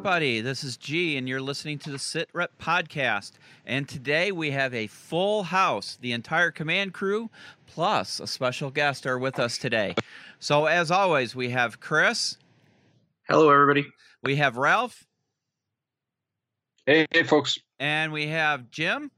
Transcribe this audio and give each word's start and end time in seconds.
everybody. 0.00 0.40
This 0.40 0.64
is 0.64 0.78
G, 0.78 1.18
and 1.18 1.28
you're 1.28 1.42
listening 1.42 1.78
to 1.80 1.90
the 1.90 1.98
Sit 1.98 2.30
Rep 2.32 2.52
podcast. 2.58 3.32
And 3.66 3.86
today 3.86 4.32
we 4.32 4.50
have 4.52 4.72
a 4.72 4.86
full 4.86 5.42
house. 5.42 5.98
The 6.00 6.12
entire 6.12 6.50
command 6.50 6.94
crew, 6.94 7.28
plus 7.66 8.18
a 8.18 8.26
special 8.26 8.70
guest, 8.70 9.04
are 9.06 9.18
with 9.18 9.38
us 9.38 9.58
today. 9.58 9.94
So, 10.38 10.64
as 10.64 10.90
always, 10.90 11.36
we 11.36 11.50
have 11.50 11.80
Chris, 11.80 12.38
Hello, 13.28 13.50
everybody. 13.50 13.86
we 14.22 14.36
have 14.36 14.56
Ralph, 14.56 15.04
Hey, 16.86 17.06
hey, 17.10 17.22
folks. 17.22 17.58
and 17.78 18.10
we 18.10 18.26
have 18.28 18.70
Jim. 18.70 19.10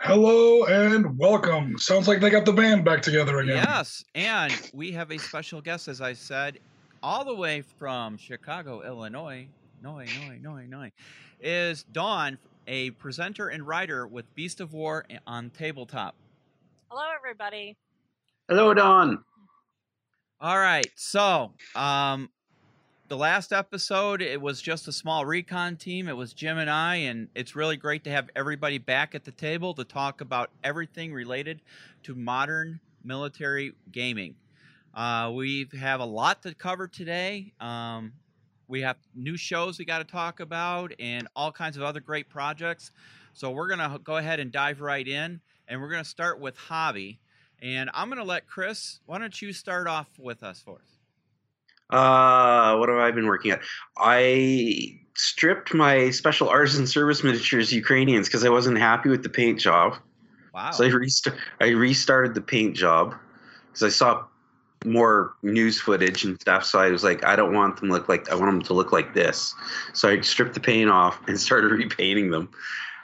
Hello 0.00 0.64
and 0.64 1.18
welcome. 1.18 1.76
Sounds 1.76 2.08
like 2.08 2.20
they 2.20 2.30
got 2.30 2.46
the 2.46 2.52
band 2.54 2.82
back 2.82 3.02
together 3.02 3.40
again. 3.40 3.56
Yes, 3.56 4.02
and 4.14 4.54
we 4.72 4.90
have 4.92 5.10
a 5.10 5.18
special 5.18 5.60
guest, 5.60 5.86
as 5.86 6.00
I 6.00 6.14
said, 6.14 6.60
all 7.02 7.26
the 7.26 7.34
way 7.34 7.60
from 7.60 8.16
Chicago, 8.16 8.80
Illinois. 8.80 9.46
Noi, 9.82 10.06
noi, 10.26 10.38
noi, 10.42 10.66
noi. 10.66 10.92
Is 11.40 11.84
Dawn, 11.92 12.36
a 12.66 12.90
presenter 12.92 13.48
and 13.48 13.66
writer 13.66 14.06
with 14.06 14.32
Beast 14.34 14.60
of 14.60 14.72
War 14.72 15.04
on 15.26 15.50
tabletop. 15.50 16.14
Hello, 16.90 17.04
everybody. 17.16 17.76
Hello, 18.48 18.74
Dawn. 18.74 19.22
All 20.40 20.58
right. 20.58 20.90
So, 20.96 21.52
um, 21.76 22.28
the 23.08 23.16
last 23.16 23.52
episode, 23.52 24.20
it 24.20 24.40
was 24.40 24.60
just 24.60 24.88
a 24.88 24.92
small 24.92 25.24
recon 25.24 25.76
team. 25.76 26.08
It 26.08 26.16
was 26.16 26.32
Jim 26.32 26.58
and 26.58 26.68
I, 26.68 26.96
and 26.96 27.28
it's 27.34 27.54
really 27.54 27.76
great 27.76 28.02
to 28.04 28.10
have 28.10 28.28
everybody 28.34 28.78
back 28.78 29.14
at 29.14 29.24
the 29.24 29.30
table 29.30 29.74
to 29.74 29.84
talk 29.84 30.20
about 30.20 30.50
everything 30.64 31.12
related 31.12 31.60
to 32.02 32.14
modern 32.14 32.80
military 33.04 33.74
gaming. 33.92 34.34
Uh, 34.92 35.30
we 35.34 35.68
have 35.78 36.00
a 36.00 36.04
lot 36.04 36.42
to 36.42 36.52
cover 36.54 36.88
today. 36.88 37.52
Um, 37.60 38.12
we 38.68 38.80
have 38.82 38.96
new 39.14 39.36
shows 39.36 39.78
we 39.78 39.84
got 39.84 39.98
to 39.98 40.04
talk 40.04 40.40
about 40.40 40.92
and 40.98 41.26
all 41.34 41.50
kinds 41.50 41.76
of 41.76 41.82
other 41.82 42.00
great 42.00 42.28
projects. 42.28 42.92
So, 43.32 43.50
we're 43.50 43.68
going 43.68 43.78
to 43.78 43.98
go 43.98 44.16
ahead 44.16 44.40
and 44.40 44.52
dive 44.52 44.80
right 44.80 45.06
in, 45.06 45.40
and 45.66 45.80
we're 45.80 45.90
going 45.90 46.02
to 46.02 46.08
start 46.08 46.40
with 46.40 46.56
hobby. 46.56 47.20
And 47.60 47.90
I'm 47.92 48.08
going 48.08 48.18
to 48.18 48.24
let 48.24 48.46
Chris, 48.46 49.00
why 49.06 49.18
don't 49.18 49.40
you 49.42 49.52
start 49.52 49.88
off 49.88 50.08
with 50.18 50.42
us 50.42 50.60
for 50.60 50.76
us? 50.76 50.98
Uh, 51.90 52.76
what 52.76 52.88
have 52.88 52.98
I 52.98 53.10
been 53.10 53.26
working 53.26 53.50
at? 53.50 53.60
I 53.96 55.00
stripped 55.16 55.74
my 55.74 56.10
special 56.10 56.48
artisan 56.48 56.86
service 56.86 57.24
miniatures 57.24 57.72
Ukrainians 57.72 58.28
because 58.28 58.44
I 58.44 58.50
wasn't 58.50 58.78
happy 58.78 59.08
with 59.08 59.22
the 59.22 59.28
paint 59.28 59.58
job. 59.58 59.96
Wow. 60.52 60.70
So 60.70 60.84
I, 60.84 60.90
rest- 60.90 61.28
I 61.60 61.68
restarted 61.68 62.34
the 62.34 62.40
paint 62.40 62.76
job 62.76 63.14
because 63.68 63.82
I 63.82 63.88
saw 63.88 64.24
more 64.84 65.34
news 65.42 65.80
footage 65.80 66.24
and 66.24 66.40
stuff. 66.40 66.64
So 66.64 66.78
I 66.78 66.90
was 66.90 67.02
like, 67.04 67.24
I 67.24 67.36
don't 67.36 67.52
want 67.52 67.78
them 67.78 67.88
to 67.88 67.94
look 67.94 68.08
like 68.08 68.30
I 68.30 68.34
want 68.34 68.46
them 68.52 68.62
to 68.62 68.74
look 68.74 68.92
like 68.92 69.14
this. 69.14 69.54
So 69.92 70.08
I 70.08 70.20
stripped 70.20 70.54
the 70.54 70.60
paint 70.60 70.90
off 70.90 71.20
and 71.28 71.38
started 71.38 71.70
repainting 71.72 72.30
them. 72.30 72.48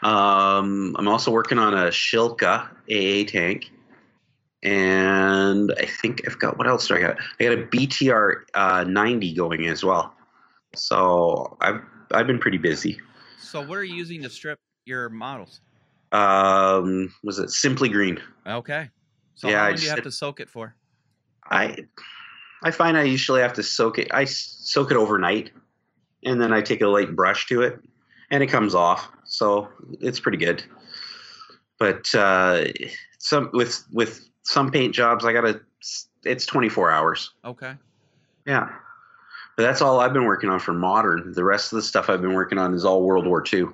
Um, 0.02 0.94
I'm 0.98 1.08
also 1.08 1.30
working 1.30 1.58
on 1.58 1.72
a 1.74 1.86
Shilka 1.88 2.68
AA 2.90 3.26
tank, 3.26 3.70
and 4.62 5.72
I 5.78 5.86
think 5.86 6.22
I've 6.26 6.38
got 6.38 6.58
what 6.58 6.66
else 6.66 6.88
do 6.88 6.96
I 6.96 7.00
got? 7.00 7.16
I 7.40 7.44
got 7.44 7.52
a 7.54 7.62
BTR 7.66 8.42
uh, 8.54 8.84
90 8.84 9.34
going 9.34 9.66
as 9.66 9.84
well. 9.84 10.14
So 10.74 11.56
I've 11.60 11.80
I've 12.10 12.26
been 12.26 12.38
pretty 12.38 12.58
busy. 12.58 13.00
so, 13.40 13.62
what 13.62 13.78
are 13.78 13.84
you 13.84 13.94
using 13.94 14.22
to 14.22 14.30
strip 14.30 14.58
your 14.84 15.08
models? 15.08 15.60
Um, 16.12 17.12
was 17.24 17.38
it 17.38 17.50
Simple 17.50 17.88
Green? 17.88 18.20
Okay. 18.46 18.90
So, 19.34 19.48
Yeah, 19.48 19.58
how 19.58 19.64
I 19.64 19.68
long 19.68 19.76
do 19.76 19.82
you 19.82 19.90
have 19.90 20.02
to 20.02 20.12
soak 20.12 20.38
it 20.40 20.48
for? 20.48 20.76
I 21.50 21.76
I 22.62 22.70
find 22.70 22.96
I 22.96 23.02
usually 23.02 23.40
have 23.40 23.52
to 23.54 23.62
soak 23.62 23.98
it. 23.98 24.08
I 24.12 24.24
soak 24.24 24.90
it 24.90 24.96
overnight, 24.96 25.50
and 26.24 26.40
then 26.40 26.52
I 26.52 26.60
take 26.60 26.80
a 26.80 26.86
light 26.86 27.14
brush 27.14 27.46
to 27.48 27.62
it, 27.62 27.78
and 28.30 28.42
it 28.42 28.46
comes 28.46 28.74
off. 28.74 29.08
So 29.24 29.68
it's 30.00 30.20
pretty 30.20 30.38
good. 30.38 30.64
But 31.78 32.14
uh, 32.14 32.64
some 33.18 33.50
with 33.52 33.84
with 33.92 34.28
some 34.42 34.70
paint 34.70 34.94
jobs, 34.94 35.24
I 35.24 35.32
gotta. 35.32 35.60
It's 36.24 36.46
24 36.46 36.90
hours. 36.90 37.30
Okay. 37.44 37.74
Yeah. 38.46 38.70
But 39.56 39.62
that's 39.62 39.82
all 39.82 40.00
I've 40.00 40.14
been 40.14 40.24
working 40.24 40.48
on 40.48 40.58
for 40.58 40.72
modern. 40.72 41.32
The 41.32 41.44
rest 41.44 41.72
of 41.72 41.76
the 41.76 41.82
stuff 41.82 42.08
I've 42.08 42.22
been 42.22 42.32
working 42.32 42.58
on 42.58 42.72
is 42.72 42.84
all 42.84 43.02
World 43.02 43.26
War 43.26 43.44
II. 43.52 43.66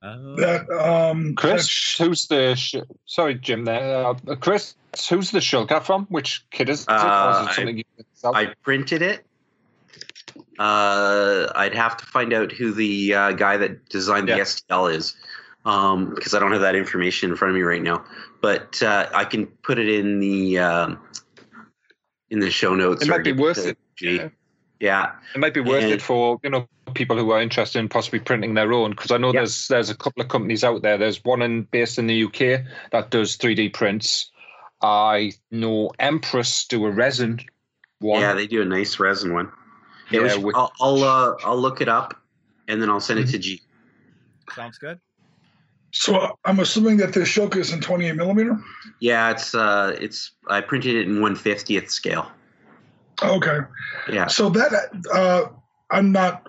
Oh. 0.00 0.36
That 0.36 0.70
um 0.70 1.34
Chris, 1.34 1.62
that 1.62 1.68
sh- 1.68 1.98
who's 1.98 2.26
the. 2.28 2.54
Sh- 2.54 2.76
Sorry, 3.06 3.34
Jim, 3.34 3.64
there. 3.64 4.06
Uh, 4.06 4.14
Chris, 4.40 4.74
who's 5.08 5.32
the 5.32 5.40
Shilka 5.40 5.82
from? 5.82 6.06
Which 6.06 6.44
kid 6.50 6.68
is 6.68 6.82
it? 6.82 6.90
Uh, 6.90 6.94
or 6.94 6.98
I- 6.98 7.42
it 7.50 7.54
something 7.54 7.78
you? 7.78 7.84
I 8.24 8.46
printed 8.62 9.02
it. 9.02 9.24
Uh, 10.58 11.50
I'd 11.54 11.74
have 11.74 11.96
to 11.96 12.06
find 12.06 12.32
out 12.32 12.52
who 12.52 12.72
the 12.72 13.14
uh, 13.14 13.32
guy 13.32 13.56
that 13.56 13.88
designed 13.88 14.28
the 14.28 14.34
STL 14.34 14.92
is, 14.94 15.16
because 15.64 16.34
I 16.34 16.38
don't 16.38 16.52
have 16.52 16.60
that 16.60 16.74
information 16.76 17.30
in 17.30 17.36
front 17.36 17.50
of 17.50 17.56
me 17.56 17.62
right 17.62 17.82
now. 17.82 18.04
But 18.40 18.82
uh, 18.82 19.08
I 19.14 19.24
can 19.24 19.46
put 19.46 19.78
it 19.78 19.88
in 19.88 20.20
the 20.20 20.58
um, 20.58 20.98
in 22.30 22.38
the 22.40 22.50
show 22.50 22.74
notes. 22.74 23.02
It 23.02 23.08
might 23.08 23.24
be 23.24 23.32
worth 23.32 23.56
to 23.62 23.70
it. 23.70 23.78
Yeah. 24.00 24.28
Yeah, 24.80 25.12
It 25.34 25.38
might 25.38 25.54
be 25.54 25.60
worth 25.60 25.82
And- 25.84 25.92
it 25.92 26.00
for 26.02 26.38
you 26.44 26.50
know 26.50 26.68
people 26.94 27.16
who 27.18 27.30
are 27.32 27.40
interested 27.42 27.78
in 27.80 27.88
possibly 27.88 28.20
printing 28.20 28.54
their 28.54 28.72
own 28.72 28.90
because 28.92 29.10
I 29.10 29.16
know 29.18 29.28
Yeah. 29.32 29.40
there's 29.40 29.68
there's 29.68 29.90
a 29.90 29.94
couple 29.96 30.22
of 30.22 30.28
companies 30.28 30.62
out 30.64 30.82
there. 30.82 30.96
There's 30.96 31.22
one 31.24 31.42
in 31.42 31.62
based 31.64 31.98
in 31.98 32.06
the 32.06 32.24
UK 32.24 32.64
that 32.92 33.10
does 33.10 33.36
3D 33.36 33.70
prints. 33.74 34.30
I 34.80 35.32
know 35.50 35.90
Empress 35.98 36.64
do 36.66 36.86
a 36.86 36.90
resin 36.90 37.40
one. 37.98 38.20
yeah, 38.20 38.32
they 38.34 38.46
do 38.46 38.62
a 38.62 38.64
nice 38.64 39.00
resin 39.00 39.34
one. 39.34 39.50
Yeah, 40.10 40.20
we 40.20 40.26
Yeah, 40.28 40.32
should- 40.34 40.44
with- 40.44 40.56
I'll 40.56 40.72
I'll, 40.80 41.02
uh, 41.04 41.34
I'll 41.44 41.58
look 41.60 41.80
it 41.80 41.88
up, 41.88 42.14
and 42.68 42.80
then 42.80 42.88
I'll 42.88 43.00
send 43.00 43.18
Mm-hmm. 43.18 43.28
it 43.28 43.32
to 43.32 43.38
G. 43.38 43.62
Sounds 44.54 44.78
good. 44.78 45.00
so 45.90 46.38
I'm 46.44 46.60
assuming 46.60 46.98
that 46.98 47.14
this 47.14 47.28
Shilka 47.28 47.56
is 47.56 47.72
in 47.72 47.80
28 47.80 48.14
millimeter. 48.14 48.58
Yeah, 49.00 49.30
it's 49.30 49.54
uh, 49.54 49.96
it's 50.00 50.30
I 50.46 50.60
printed 50.60 50.94
it 50.94 51.08
in 51.08 51.16
150th 51.20 51.90
scale. 51.90 52.30
Okay. 53.22 53.58
Yeah, 54.10 54.26
So 54.26 54.48
that 54.50 54.90
uh 55.12 55.46
I'm 55.90 56.12
not 56.12 56.48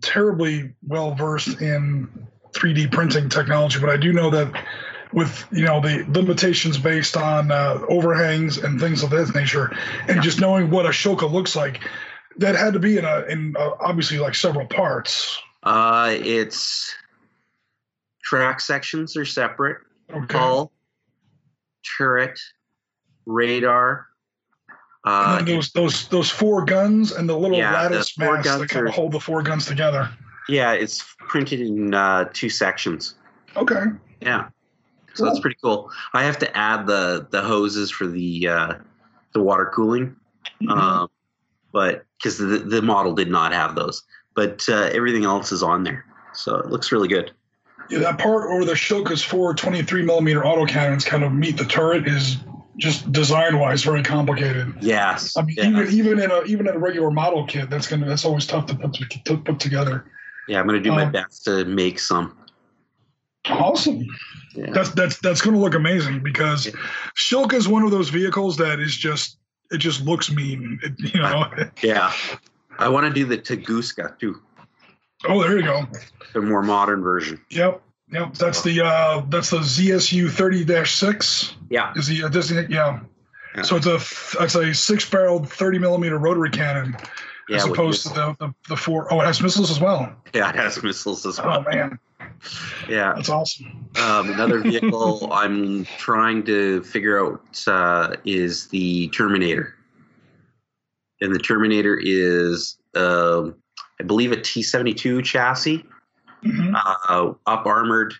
terribly 0.00 0.74
well 0.86 1.14
versed 1.14 1.60
in 1.60 2.08
3D 2.52 2.90
printing 2.92 3.28
technology, 3.28 3.78
but 3.80 3.88
I 3.90 3.96
do 3.96 4.12
know 4.12 4.30
that 4.30 4.64
with 5.12 5.46
you 5.50 5.64
know 5.64 5.80
the 5.80 6.04
limitations 6.10 6.76
based 6.76 7.16
on 7.16 7.50
uh, 7.50 7.80
overhangs 7.88 8.58
and 8.58 8.78
things 8.80 9.02
of 9.02 9.10
that 9.10 9.34
nature, 9.34 9.72
and 10.06 10.16
Yeah. 10.16 10.20
just 10.20 10.40
knowing 10.40 10.70
what 10.70 10.84
a 10.86 10.90
Shilka 10.90 11.30
looks 11.30 11.56
like, 11.56 11.80
that 12.36 12.54
had 12.56 12.74
to 12.74 12.78
be 12.78 12.98
in 12.98 13.04
a 13.04 13.22
in 13.22 13.56
uh, 13.58 13.70
obviously 13.80 14.18
like 14.18 14.34
several 14.34 14.66
parts. 14.66 15.38
uh, 15.62 16.10
it's 16.12 16.94
track 18.22 18.60
sections 18.60 19.16
are 19.16 19.24
separate. 19.24 19.78
Okay. 20.12 20.36
hull, 20.36 20.72
turret, 21.96 22.38
radar. 23.24 24.07
Uh, 25.04 25.42
those 25.42 25.70
those 25.72 26.08
those 26.08 26.28
four 26.30 26.64
guns 26.64 27.12
and 27.12 27.28
the 27.28 27.36
little 27.36 27.56
Yeah, 27.56 27.72
lattice 27.72 28.10
four 28.10 28.42
that 28.42 28.68
kind 28.68 28.84
are- 28.84 28.88
of 28.88 28.94
hold 28.94 29.12
the 29.12 29.20
four 29.20 29.42
guns 29.42 29.64
together. 29.66 30.10
yeah, 30.48 30.72
it's 30.72 31.04
printed 31.18 31.60
in 31.60 31.94
uh, 31.94 32.28
two 32.32 32.50
sections. 32.50 33.14
Okay. 33.56 33.82
Yeah, 34.20 34.48
so 35.14 35.24
that's 35.24 35.40
pretty 35.40 35.56
cool. 35.62 35.90
I 36.14 36.24
have 36.24 36.38
to 36.40 36.56
add 36.56 36.86
the 36.86 37.26
the 37.30 37.40
hoses 37.42 37.90
for 37.90 38.06
the 38.06 38.48
uh, 38.48 38.74
the 39.32 39.42
water 39.42 39.70
cooling, 39.74 40.16
Mm-hmm. 40.62 40.70
um, 40.70 41.08
but 41.72 42.04
because 42.18 42.36
the 42.38 42.46
the 42.58 42.82
model 42.82 43.14
did 43.14 43.30
not 43.30 43.52
have 43.52 43.76
those, 43.76 44.02
but 44.34 44.68
uh, 44.68 44.90
everything 44.92 45.24
else 45.24 45.52
is 45.52 45.62
on 45.62 45.84
there, 45.84 46.04
so 46.32 46.56
it 46.56 46.66
looks 46.66 46.90
really 46.90 47.08
good. 47.08 47.30
Yeah, 47.88 48.00
that 48.00 48.18
part 48.18 48.50
where 48.50 48.64
the 48.64 48.72
Shilka's 48.74 49.22
four 49.22 49.54
23 49.54 50.02
millimeter 50.02 50.42
autocannons 50.42 51.06
kind 51.06 51.22
of 51.24 51.32
meet 51.32 51.56
the 51.56 51.64
turret 51.64 52.06
is 52.06 52.36
just 52.78 53.10
design 53.12 53.58
wise 53.58 53.82
very 53.82 54.02
complicated. 54.02 54.72
Yes, 54.80 55.36
I 55.36 55.42
mean, 55.42 55.56
yeah. 55.58 55.68
even 55.68 55.88
even 55.92 56.20
in 56.20 56.30
a 56.30 56.42
even 56.42 56.68
in 56.68 56.74
a 56.74 56.78
regular 56.78 57.10
model 57.10 57.46
kit, 57.46 57.68
that's 57.70 57.86
gonna 57.86 58.06
that's 58.06 58.24
always 58.24 58.46
tough 58.46 58.66
to 58.66 58.74
put 58.74 58.94
to 59.24 59.36
put 59.36 59.60
together. 59.60 60.06
yeah, 60.48 60.60
I'm 60.60 60.66
gonna 60.66 60.80
do 60.80 60.92
my 60.92 61.04
um, 61.04 61.12
best 61.12 61.44
to 61.44 61.64
make 61.64 61.98
some. 61.98 62.36
Awesome. 63.46 64.04
Yeah. 64.54 64.70
That's 64.70 64.90
that's 64.90 65.18
that's 65.20 65.40
gonna 65.40 65.58
look 65.58 65.74
amazing 65.74 66.22
because 66.22 66.66
Yeah. 66.66 66.72
Shilka 67.16 67.54
is 67.54 67.68
one 67.68 67.82
of 67.82 67.90
those 67.90 68.08
vehicles 68.08 68.56
that 68.58 68.80
is 68.80 68.96
just 68.96 69.38
it 69.70 69.78
just 69.78 70.04
looks 70.04 70.30
mean. 70.30 70.78
It, 70.82 71.14
you 71.14 71.20
know. 71.20 71.50
Yeah, 71.82 72.12
I 72.78 72.88
want 72.88 73.06
to 73.06 73.12
do 73.12 73.24
the 73.24 73.38
Tunguska 73.38 74.18
too, 74.18 74.40
oh, 75.26 75.42
there 75.42 75.56
you 75.58 75.64
go. 75.64 75.86
the 76.32 76.42
more 76.42 76.62
modern 76.62 77.02
version. 77.02 77.40
Yep. 77.50 77.82
Yep. 78.12 78.34
That's 78.34 78.62
the 78.62 78.80
uh 78.84 79.22
that's 79.28 79.50
the 79.50 79.58
ZSU 79.58 80.28
30-6. 80.28 81.54
Yeah, 81.70 81.92
Is 81.94 82.06
the 82.06 82.24
uh, 82.24 82.28
Disney? 82.28 82.66
Yeah. 82.68 83.00
Yeah. 83.54 83.62
So 83.62 83.76
it's 83.76 83.86
a 83.86 83.96
it's 84.42 84.54
a 84.54 84.74
six 84.74 85.08
barreled 85.08 85.50
30 85.50 85.78
millimeter 85.78 86.18
rotary 86.18 86.50
cannon 86.50 86.96
yeah, 87.48 87.56
as 87.56 87.64
opposed 87.64 88.02
to 88.02 88.08
the, 88.10 88.36
the 88.38 88.54
the 88.68 88.76
four 88.76 89.12
oh 89.12 89.20
it 89.20 89.24
has 89.26 89.40
missiles 89.42 89.70
as 89.70 89.80
well. 89.80 90.14
Yeah, 90.34 90.50
it 90.50 90.56
has 90.56 90.82
missiles 90.82 91.24
as 91.26 91.38
well. 91.38 91.58
Oh 91.60 91.64
well. 91.66 91.74
man, 91.74 91.98
Yeah. 92.88 93.14
that's 93.14 93.28
awesome. 93.30 93.88
Um, 94.00 94.30
another 94.30 94.60
vehicle 94.60 95.32
I'm 95.32 95.84
trying 95.98 96.44
to 96.44 96.82
figure 96.84 97.18
out 97.24 97.62
uh, 97.66 98.16
is 98.24 98.68
the 98.68 99.08
Terminator. 99.08 99.74
And 101.20 101.34
the 101.34 101.38
Terminator 101.38 101.98
is 102.00 102.76
um, 102.94 103.54
I 104.00 104.04
believe, 104.04 104.30
a 104.32 104.40
T 104.40 104.62
seventy 104.62 104.94
two 104.94 105.22
chassis, 105.22 105.84
Mhm. 106.44 106.74
uh, 106.74 107.32
up 107.46 107.66
armored 107.66 108.14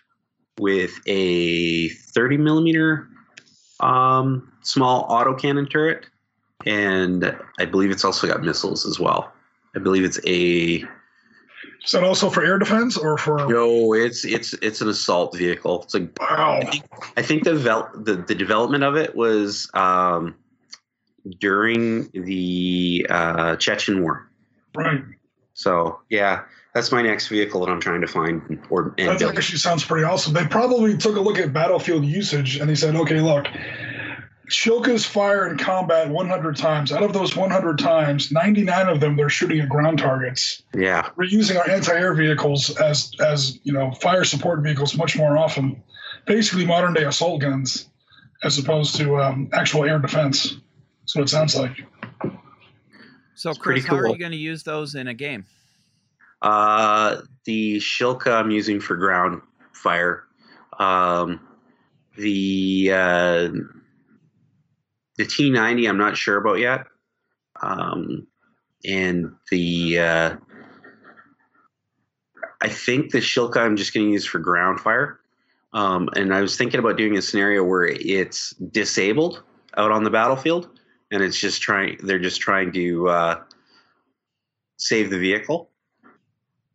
with 0.59 0.91
a 1.05 1.89
thirty 1.89 2.37
millimeter 2.37 3.07
um, 3.79 4.51
small 4.61 5.07
autocannon 5.07 5.69
turret, 5.69 6.05
and 6.65 7.35
I 7.59 7.65
believe 7.65 7.91
it's 7.91 8.03
also 8.03 8.27
got 8.27 8.43
missiles 8.43 8.85
as 8.85 8.99
well. 8.99 9.31
I 9.75 9.79
believe 9.79 10.03
it's 10.03 10.19
a 10.27 10.83
Is 11.85 11.91
that 11.93 12.03
also 12.03 12.29
for 12.29 12.43
air 12.43 12.59
defense 12.59 12.97
or 12.97 13.17
for? 13.17 13.47
no, 13.49 13.93
it's 13.93 14.25
it's 14.25 14.53
it's 14.61 14.81
an 14.81 14.89
assault 14.89 15.37
vehicle. 15.37 15.83
It's 15.83 15.93
like 15.93 16.09
Wow. 16.19 16.59
I 17.15 17.21
think 17.21 17.43
the 17.45 17.51
devel- 17.51 18.03
the, 18.05 18.15
the 18.15 18.35
development 18.35 18.83
of 18.83 18.97
it 18.97 19.15
was 19.15 19.69
um, 19.75 20.35
during 21.39 22.09
the 22.11 23.05
uh, 23.09 23.55
Chechen 23.55 24.01
War. 24.01 24.29
Right. 24.75 25.03
So 25.53 25.99
yeah, 26.09 26.43
that's 26.79 26.93
my 26.93 27.01
next 27.01 27.27
vehicle 27.27 27.59
that 27.59 27.69
I'm 27.69 27.81
trying 27.81 27.99
to 27.99 28.07
find 28.07 28.41
or 28.69 28.95
and 28.97 29.09
That 29.09 29.19
build. 29.19 29.37
actually 29.37 29.57
sounds 29.57 29.83
pretty 29.83 30.05
awesome. 30.05 30.33
They 30.33 30.45
probably 30.45 30.95
took 30.95 31.17
a 31.17 31.19
look 31.19 31.37
at 31.37 31.51
battlefield 31.51 32.05
usage 32.05 32.55
and 32.55 32.69
they 32.69 32.75
said, 32.75 32.95
okay, 32.95 33.19
look, 33.19 33.47
Shilkas 34.49 35.05
fire 35.05 35.49
in 35.49 35.57
combat 35.57 36.09
100 36.09 36.55
times. 36.55 36.93
Out 36.93 37.03
of 37.03 37.11
those 37.11 37.35
100 37.35 37.77
times, 37.79 38.31
99 38.31 38.87
of 38.87 39.01
them 39.01 39.17
they're 39.17 39.27
shooting 39.29 39.59
at 39.59 39.67
ground 39.67 39.99
targets. 39.99 40.63
Yeah, 40.73 41.09
We're 41.17 41.25
using 41.25 41.57
our 41.57 41.69
anti-air 41.69 42.13
vehicles 42.13 42.69
as 42.77 43.11
as 43.19 43.59
you 43.63 43.73
know 43.73 43.91
fire 43.91 44.23
support 44.23 44.63
vehicles 44.63 44.95
much 44.95 45.17
more 45.17 45.37
often. 45.37 45.83
Basically, 46.25 46.65
modern 46.65 46.93
day 46.93 47.03
assault 47.03 47.41
guns, 47.41 47.89
as 48.41 48.57
opposed 48.57 48.95
to 48.95 49.17
um, 49.17 49.49
actual 49.51 49.83
air 49.83 49.99
defense. 49.99 50.55
That's 51.01 51.15
what 51.15 51.23
it 51.23 51.29
sounds 51.29 51.57
like. 51.57 51.75
So, 53.35 53.53
pretty 53.53 53.81
Chris, 53.81 53.85
how 53.85 53.97
are 53.97 54.07
you 54.07 54.17
going 54.17 54.31
to 54.31 54.37
use 54.37 54.63
those 54.63 54.95
in 54.95 55.09
a 55.09 55.13
game? 55.13 55.45
Uh, 56.41 57.17
the 57.45 57.77
Shilka 57.77 58.31
I'm 58.31 58.51
using 58.51 58.79
for 58.79 58.95
ground 58.95 59.41
fire. 59.73 60.23
Um, 60.77 61.41
the 62.17 62.91
uh, 62.91 63.49
the 65.17 65.25
T90 65.25 65.89
I'm 65.89 65.97
not 65.97 66.17
sure 66.17 66.37
about 66.37 66.59
yet. 66.59 66.85
Um, 67.61 68.27
and 68.85 69.33
the 69.51 69.99
uh, 69.99 70.35
I 72.61 72.69
think 72.69 73.11
the 73.11 73.19
Shilka 73.19 73.57
I'm 73.57 73.75
just 73.75 73.93
going 73.93 74.07
to 74.07 74.11
use 74.11 74.25
for 74.25 74.39
ground 74.39 74.79
fire. 74.79 75.19
Um, 75.73 76.09
and 76.15 76.33
I 76.33 76.41
was 76.41 76.57
thinking 76.57 76.79
about 76.79 76.97
doing 76.97 77.17
a 77.17 77.21
scenario 77.21 77.63
where 77.63 77.85
it's 77.85 78.51
disabled 78.71 79.43
out 79.77 79.91
on 79.91 80.03
the 80.03 80.09
battlefield, 80.09 80.79
and 81.11 81.21
it's 81.21 81.39
just 81.39 81.61
trying. 81.61 81.97
They're 82.01 82.19
just 82.19 82.41
trying 82.41 82.71
to 82.73 83.09
uh, 83.09 83.43
save 84.77 85.09
the 85.09 85.19
vehicle, 85.19 85.69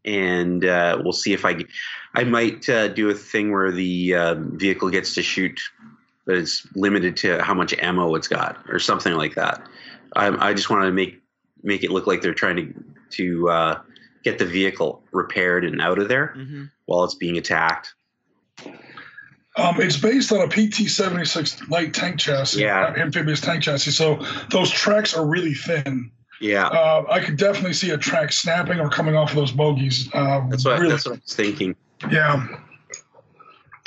and 0.05 0.65
uh, 0.65 1.01
we'll 1.03 1.13
see 1.13 1.33
if 1.33 1.45
I, 1.45 1.57
I 2.15 2.25
might 2.25 2.69
uh, 2.69 2.89
do 2.89 3.09
a 3.11 3.15
thing 3.15 3.53
where 3.53 3.73
the 3.73 4.15
uh, 4.15 4.35
vehicle 4.39 4.91
gets 4.91 5.15
to 5.15 5.23
shoot, 5.23 5.59
but 6.27 6.37
it's 6.37 6.67
limited 6.75 7.17
to 7.19 7.43
how 7.43 7.55
much 7.55 7.73
ammo 7.75 8.15
it's 8.15 8.29
got, 8.29 8.59
or 8.69 8.79
something 8.79 9.15
like 9.15 9.35
that. 9.37 9.63
I, 10.17 10.49
I 10.51 10.55
just 10.55 10.71
want 10.71 10.85
to 10.85 10.93
make 10.93 11.21
make 11.63 11.83
it 11.83 11.91
look 11.91 12.07
like 12.07 12.21
they're 12.23 12.35
trying 12.35 12.57
to 12.57 12.75
to 13.11 13.49
uh, 13.49 13.81
get 14.23 14.39
the 14.39 14.45
vehicle 14.47 15.03
repaired 15.13 15.65
and 15.65 15.81
out 15.81 15.99
of 15.99 16.09
there 16.09 16.35
Mm-hmm. 16.37 16.65
while 16.87 17.05
it's 17.05 17.15
being 17.15 17.39
attacked. 17.39 17.95
Um, 19.57 19.81
it's 19.81 19.97
based 19.97 20.33
on 20.33 20.41
a 20.41 20.49
PT 20.49 20.89
seventy 20.91 21.25
six 21.25 21.61
light 21.69 21.95
tank 21.95 22.19
chassis, 22.19 22.61
Yeah. 22.63 22.93
amphibious 22.97 23.41
tank 23.41 23.63
chassis. 23.63 23.93
So 23.93 24.25
those 24.51 24.71
tracks 24.71 25.15
are 25.17 25.25
really 25.25 25.55
thin. 25.55 26.11
Yeah, 26.45 26.67
Uh, 26.67 27.07
I 27.09 27.21
could 27.21 27.39
definitely 27.39 27.73
see 27.73 27.91
a 27.91 27.97
track 27.99 28.31
snapping 28.33 28.79
or 28.79 28.91
coming 28.91 29.17
off 29.17 29.31
of 29.31 29.37
those 29.37 29.51
bogies. 29.53 30.11
Uh, 30.13 30.47
that's 30.51 30.65
what 30.65 30.79
really, 30.79 30.91
that's 30.93 31.07
what 31.07 31.13
I 31.17 31.21
was 31.25 31.35
thinking. 31.35 31.75
yeah. 32.11 32.47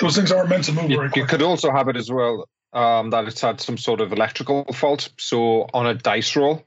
Those 0.00 0.16
things 0.16 0.32
aren't 0.32 0.48
meant 0.48 0.64
to 0.64 0.72
move 0.72 0.90
You, 0.90 0.96
very 0.96 1.10
you 1.14 1.24
could 1.26 1.42
also 1.42 1.70
have 1.70 1.88
it 1.88 1.96
as 1.96 2.10
well 2.10 2.48
um, 2.72 3.10
that 3.10 3.26
it's 3.28 3.40
had 3.40 3.60
some 3.60 3.76
sort 3.78 4.00
of 4.00 4.12
electrical 4.12 4.64
fault. 4.72 5.08
So 5.18 5.68
on 5.72 5.86
a 5.86 5.94
dice 5.94 6.34
roll, 6.36 6.64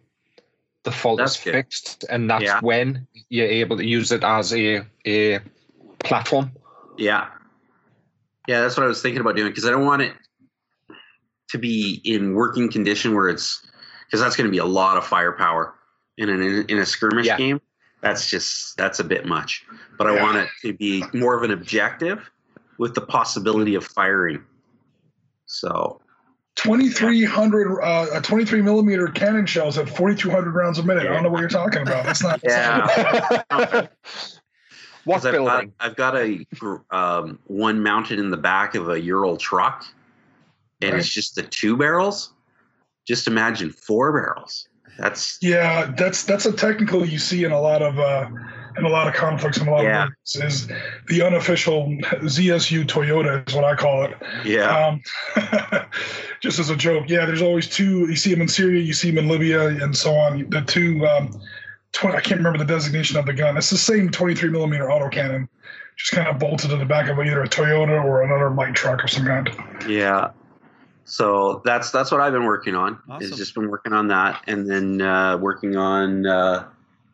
the 0.84 0.92
fault 0.92 1.18
That's 1.18 1.38
is 1.38 1.44
good. 1.44 1.54
fixed, 1.54 2.06
and 2.10 2.30
that's 2.30 2.44
Yeah. 2.44 2.60
when 2.62 3.08
you're 3.30 3.48
able 3.48 3.78
to 3.78 3.86
use 3.86 4.12
it 4.14 4.24
as 4.24 4.54
a 4.54 4.86
a 5.06 5.40
platform. 6.00 6.52
Yeah. 6.98 7.28
Yeah, 8.48 8.62
that's 8.62 8.78
what 8.78 8.84
I 8.86 8.88
was 8.88 9.02
thinking 9.02 9.20
about 9.22 9.36
doing 9.36 9.50
because 9.50 9.66
I 9.66 9.72
don't 9.72 9.86
want 9.86 10.02
it 10.04 10.14
to 11.52 11.58
be 11.58 12.02
in 12.06 12.34
working 12.34 12.72
condition 12.72 13.14
where 13.14 13.28
it's 13.30 13.62
because 14.06 14.22
that's 14.22 14.36
going 14.38 14.48
to 14.48 14.52
be 14.52 14.58
a 14.58 14.66
lot 14.66 14.98
of 14.98 15.06
firepower 15.06 15.74
in 16.22 16.30
an 16.30 16.66
in 16.70 16.78
a 16.80 16.86
skirmish 16.86 17.26
Yeah. 17.26 17.38
game. 17.38 17.62
That's 18.02 18.30
just 18.30 18.78
that's 18.78 19.00
a 19.00 19.04
bit 19.04 19.26
much. 19.26 19.66
But 19.98 20.08
I 20.08 20.14
Yeah. 20.16 20.24
want 20.24 20.38
it 20.38 20.50
to 20.62 20.74
be 20.74 21.04
more 21.14 21.36
of 21.36 21.44
an 21.44 21.52
objective 21.52 22.30
with 22.78 22.96
the 22.96 23.02
possibility 23.02 23.76
of 23.76 23.84
firing. 23.86 24.44
So 25.46 26.00
2300 26.56 27.82
uh, 27.82 28.08
a 28.14 28.22
23 28.22 28.62
millimeter 28.62 29.08
cannon 29.08 29.46
shells 29.46 29.78
at 29.78 29.90
4200 29.90 30.52
rounds 30.54 30.80
a 30.80 30.84
minute. 30.84 31.04
I 31.04 31.14
don't 31.14 31.24
know 31.24 31.30
what 31.30 31.40
you're 31.40 31.50
talking 31.50 31.82
about. 31.82 32.06
That's 32.06 32.24
not. 32.24 32.40
yeah, 32.44 32.88
what 35.04 35.16
'Cause 35.18 35.26
I've 35.26 35.34
got, 35.34 35.34
building? 35.34 35.74
I've 35.80 35.96
got 35.96 36.16
a 36.16 36.46
um, 36.92 37.40
one 37.46 37.82
mounted 37.84 38.20
in 38.20 38.30
the 38.32 38.38
back 38.38 38.76
of 38.76 38.90
a 38.90 39.00
Ural 39.00 39.38
truck, 39.38 39.86
and 40.82 40.96
it's 40.96 41.10
just 41.10 41.36
the 41.36 41.44
two 41.44 41.78
barrels. 41.78 42.34
Just 43.08 43.28
imagine 43.28 43.72
four 43.72 44.12
barrels. 44.14 44.68
That's 45.02 45.38
Yeah, 45.42 45.92
that's 45.98 46.24
that's 46.24 46.46
a 46.46 46.54
technical 46.54 47.06
you 47.06 47.18
see 47.20 47.44
in 47.44 47.52
a 47.52 47.60
lot 47.60 47.82
of 47.82 48.00
uh, 48.00 48.28
in 48.78 48.86
a 48.86 48.90
lot 48.90 49.08
of 49.08 49.14
conflicts 49.14 49.58
and 49.58 49.68
a 49.68 49.72
lot 49.72 49.84
Yeah. 49.84 50.04
of 50.04 50.10
movies, 50.36 50.62
is 50.62 50.68
the 51.08 51.22
unofficial 51.24 51.88
ZSU 52.24 52.86
Toyota 52.86 53.48
is 53.48 53.54
what 53.56 53.66
I 53.66 53.76
call 53.76 54.06
it. 54.06 54.14
yeah. 54.46 54.88
Um, 54.88 55.02
just 56.42 56.60
as 56.60 56.70
a 56.70 56.76
joke, 56.76 57.06
yeah. 57.10 57.26
There's 57.26 57.42
always 57.42 57.68
two. 57.68 58.08
You 58.08 58.16
see 58.16 58.32
them 58.32 58.42
in 58.42 58.48
Syria, 58.48 58.82
you 58.82 58.94
see 58.94 59.10
them 59.10 59.18
in 59.18 59.28
Libya, 59.30 59.68
and 59.84 59.96
so 59.98 60.16
on. 60.16 60.50
The 60.50 60.62
two. 60.62 61.06
Um, 61.08 61.32
20, 61.94 62.16
I 62.18 62.22
can't 62.22 62.38
remember 62.38 62.58
the 62.58 62.64
designation 62.64 63.18
of 63.18 63.26
the 63.26 63.34
gun. 63.34 63.58
It's 63.58 63.70
the 63.70 63.78
same 63.78 64.10
23 64.12 64.50
millimeter 64.50 64.86
autocannon, 64.86 65.50
just 65.98 66.12
kind 66.14 66.26
of 66.30 66.40
bolted 66.40 66.70
to 66.70 66.78
the 66.78 66.86
back 66.86 67.10
of 67.10 67.20
either 67.20 67.44
a 67.44 67.50
Toyota 67.50 68.02
or 68.02 68.22
another 68.24 68.50
light 68.50 68.74
truck 68.76 69.04
of 69.04 69.10
some 69.10 69.26
kind. 69.26 69.50
Yeah. 69.90 70.30
So 71.06 71.62
that's 71.66 71.92
that's 71.92 72.12
what 72.12 72.22
I've 72.22 72.34
been 72.34 72.46
working 72.46 72.76
on. 72.76 73.00
Awesome. 73.10 73.32
Is 73.32 73.38
just 73.38 73.54
been 73.56 73.70
working 73.70 73.94
on 73.94 74.08
that, 74.10 74.42
and 74.48 74.70
then 74.70 75.02
uh, 75.02 75.38
working 75.38 75.76
on 75.76 76.26
uh, 76.26 76.68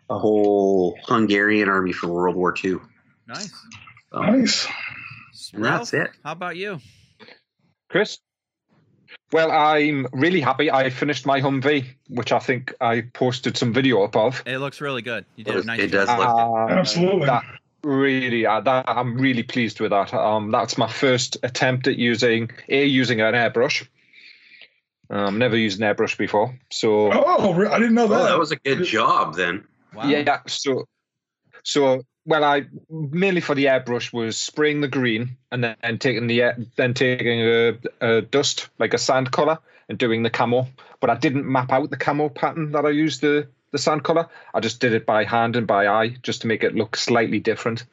a 0.10 0.20
whole 0.20 0.98
Hungarian 1.06 1.70
army 1.70 1.94
for 1.94 2.08
World 2.08 2.36
War 2.36 2.54
II. 2.64 2.76
Nice. 3.28 3.52
So, 4.12 4.20
Nice. 4.22 4.68
and 5.54 5.64
that's 5.66 5.94
it. 5.94 6.12
How 6.24 6.32
about 6.34 6.58
you? 6.58 6.80
Chris? 7.90 8.20
Well, 9.34 9.52
I'm 9.52 10.08
really 10.14 10.40
happy. 10.40 10.72
I 10.72 10.90
finished 10.90 11.26
my 11.26 11.42
Humvee, 11.42 11.86
which 12.10 12.32
I 12.32 12.40
think 12.40 12.74
I 12.80 13.02
posted 13.14 13.58
some 13.58 13.74
video 13.74 14.04
up 14.04 14.16
of. 14.16 14.42
It 14.46 14.60
looks 14.60 14.80
really 14.80 15.02
good. 15.02 15.26
You 15.36 15.44
did 15.44 15.56
It 15.56 15.64
a 15.64 15.68
nice 15.68 15.80
it 15.82 15.92
job. 15.92 16.08
does 16.08 16.18
look- 16.18 16.28
Uh, 16.30 16.74
Absolutely. 16.80 17.26
That 17.26 17.44
really, 17.84 18.46
uh, 18.46 18.62
that 18.62 18.86
I'm 18.88 19.18
really 19.18 19.44
pleased 19.44 19.80
with 19.80 19.92
that. 19.92 20.14
Um, 20.14 20.52
that's 20.52 20.78
my 20.78 20.88
first 20.88 21.38
attempt 21.44 21.88
at 21.88 21.98
using 21.98 22.52
a 22.70 22.86
using 22.86 23.22
an 23.22 23.34
airbrush. 23.34 23.88
Um, 25.10 25.38
never 25.40 25.56
used 25.56 25.80
an 25.80 25.88
airbrush 25.88 26.18
before, 26.18 26.58
so 26.70 27.12
Oh, 27.14 27.68
I 27.70 27.80
didn't 27.80 27.96
know 27.96 28.08
that. 28.08 28.22
Oh, 28.22 28.26
that 28.26 28.40
was 28.40 28.52
a 28.52 28.58
good 28.58 28.84
job 28.84 29.36
then. 29.36 29.66
Wow. 29.94 30.08
yeah. 30.08 30.42
So, 30.48 30.86
so 31.64 32.02
well, 32.26 32.44
I 32.44 32.68
mainly 32.90 33.40
for 33.40 33.56
the 33.56 33.66
airbrush 33.66 34.12
was 34.12 34.38
spraying 34.38 34.82
the 34.82 34.90
green 34.90 35.38
and 35.52 35.64
then 35.64 35.76
and 35.82 36.00
taking 36.02 36.28
the 36.28 36.68
then 36.76 36.94
taking 36.94 37.40
a, 37.42 37.78
a 38.02 38.22
dust 38.22 38.70
like 38.80 38.94
a 38.94 38.98
sand 38.98 39.32
color 39.32 39.60
and 39.88 39.98
doing 39.98 40.24
the 40.24 40.30
camo. 40.30 40.68
But 41.00 41.10
I 41.10 41.16
didn't 41.16 41.50
map 41.50 41.72
out 41.72 41.90
the 41.90 41.98
camo 41.98 42.28
pattern 42.28 42.74
that 42.74 42.86
I 42.86 42.90
used 42.90 43.22
the 43.22 43.48
the 43.72 43.78
sand 43.78 44.04
color. 44.04 44.28
I 44.54 44.60
just 44.60 44.80
did 44.80 44.94
it 44.94 45.06
by 45.06 45.24
hand 45.24 45.56
and 45.56 45.68
by 45.68 45.88
eye 45.88 46.16
just 46.24 46.42
to 46.42 46.48
make 46.48 46.64
it 46.64 46.76
look 46.76 46.96
slightly 46.96 47.40
different. 47.40 47.86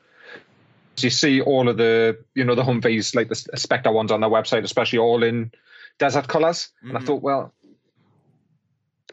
So 0.97 1.07
you 1.07 1.11
see 1.11 1.41
all 1.41 1.69
of 1.69 1.77
the 1.77 2.19
you 2.35 2.45
know 2.45 2.55
the 2.55 2.63
Humvees 2.63 3.15
like 3.15 3.29
the 3.29 3.35
Spectre 3.59 3.91
ones 3.93 4.13
on 4.13 4.21
their 4.21 4.31
website, 4.31 4.63
especially 4.65 4.99
all 5.01 5.23
in 5.23 5.51
desert 5.99 6.29
colors. 6.29 6.71
And 6.83 6.97
I 6.97 7.01
Mhm. 7.01 7.07
thought, 7.07 7.23
well, 7.23 7.53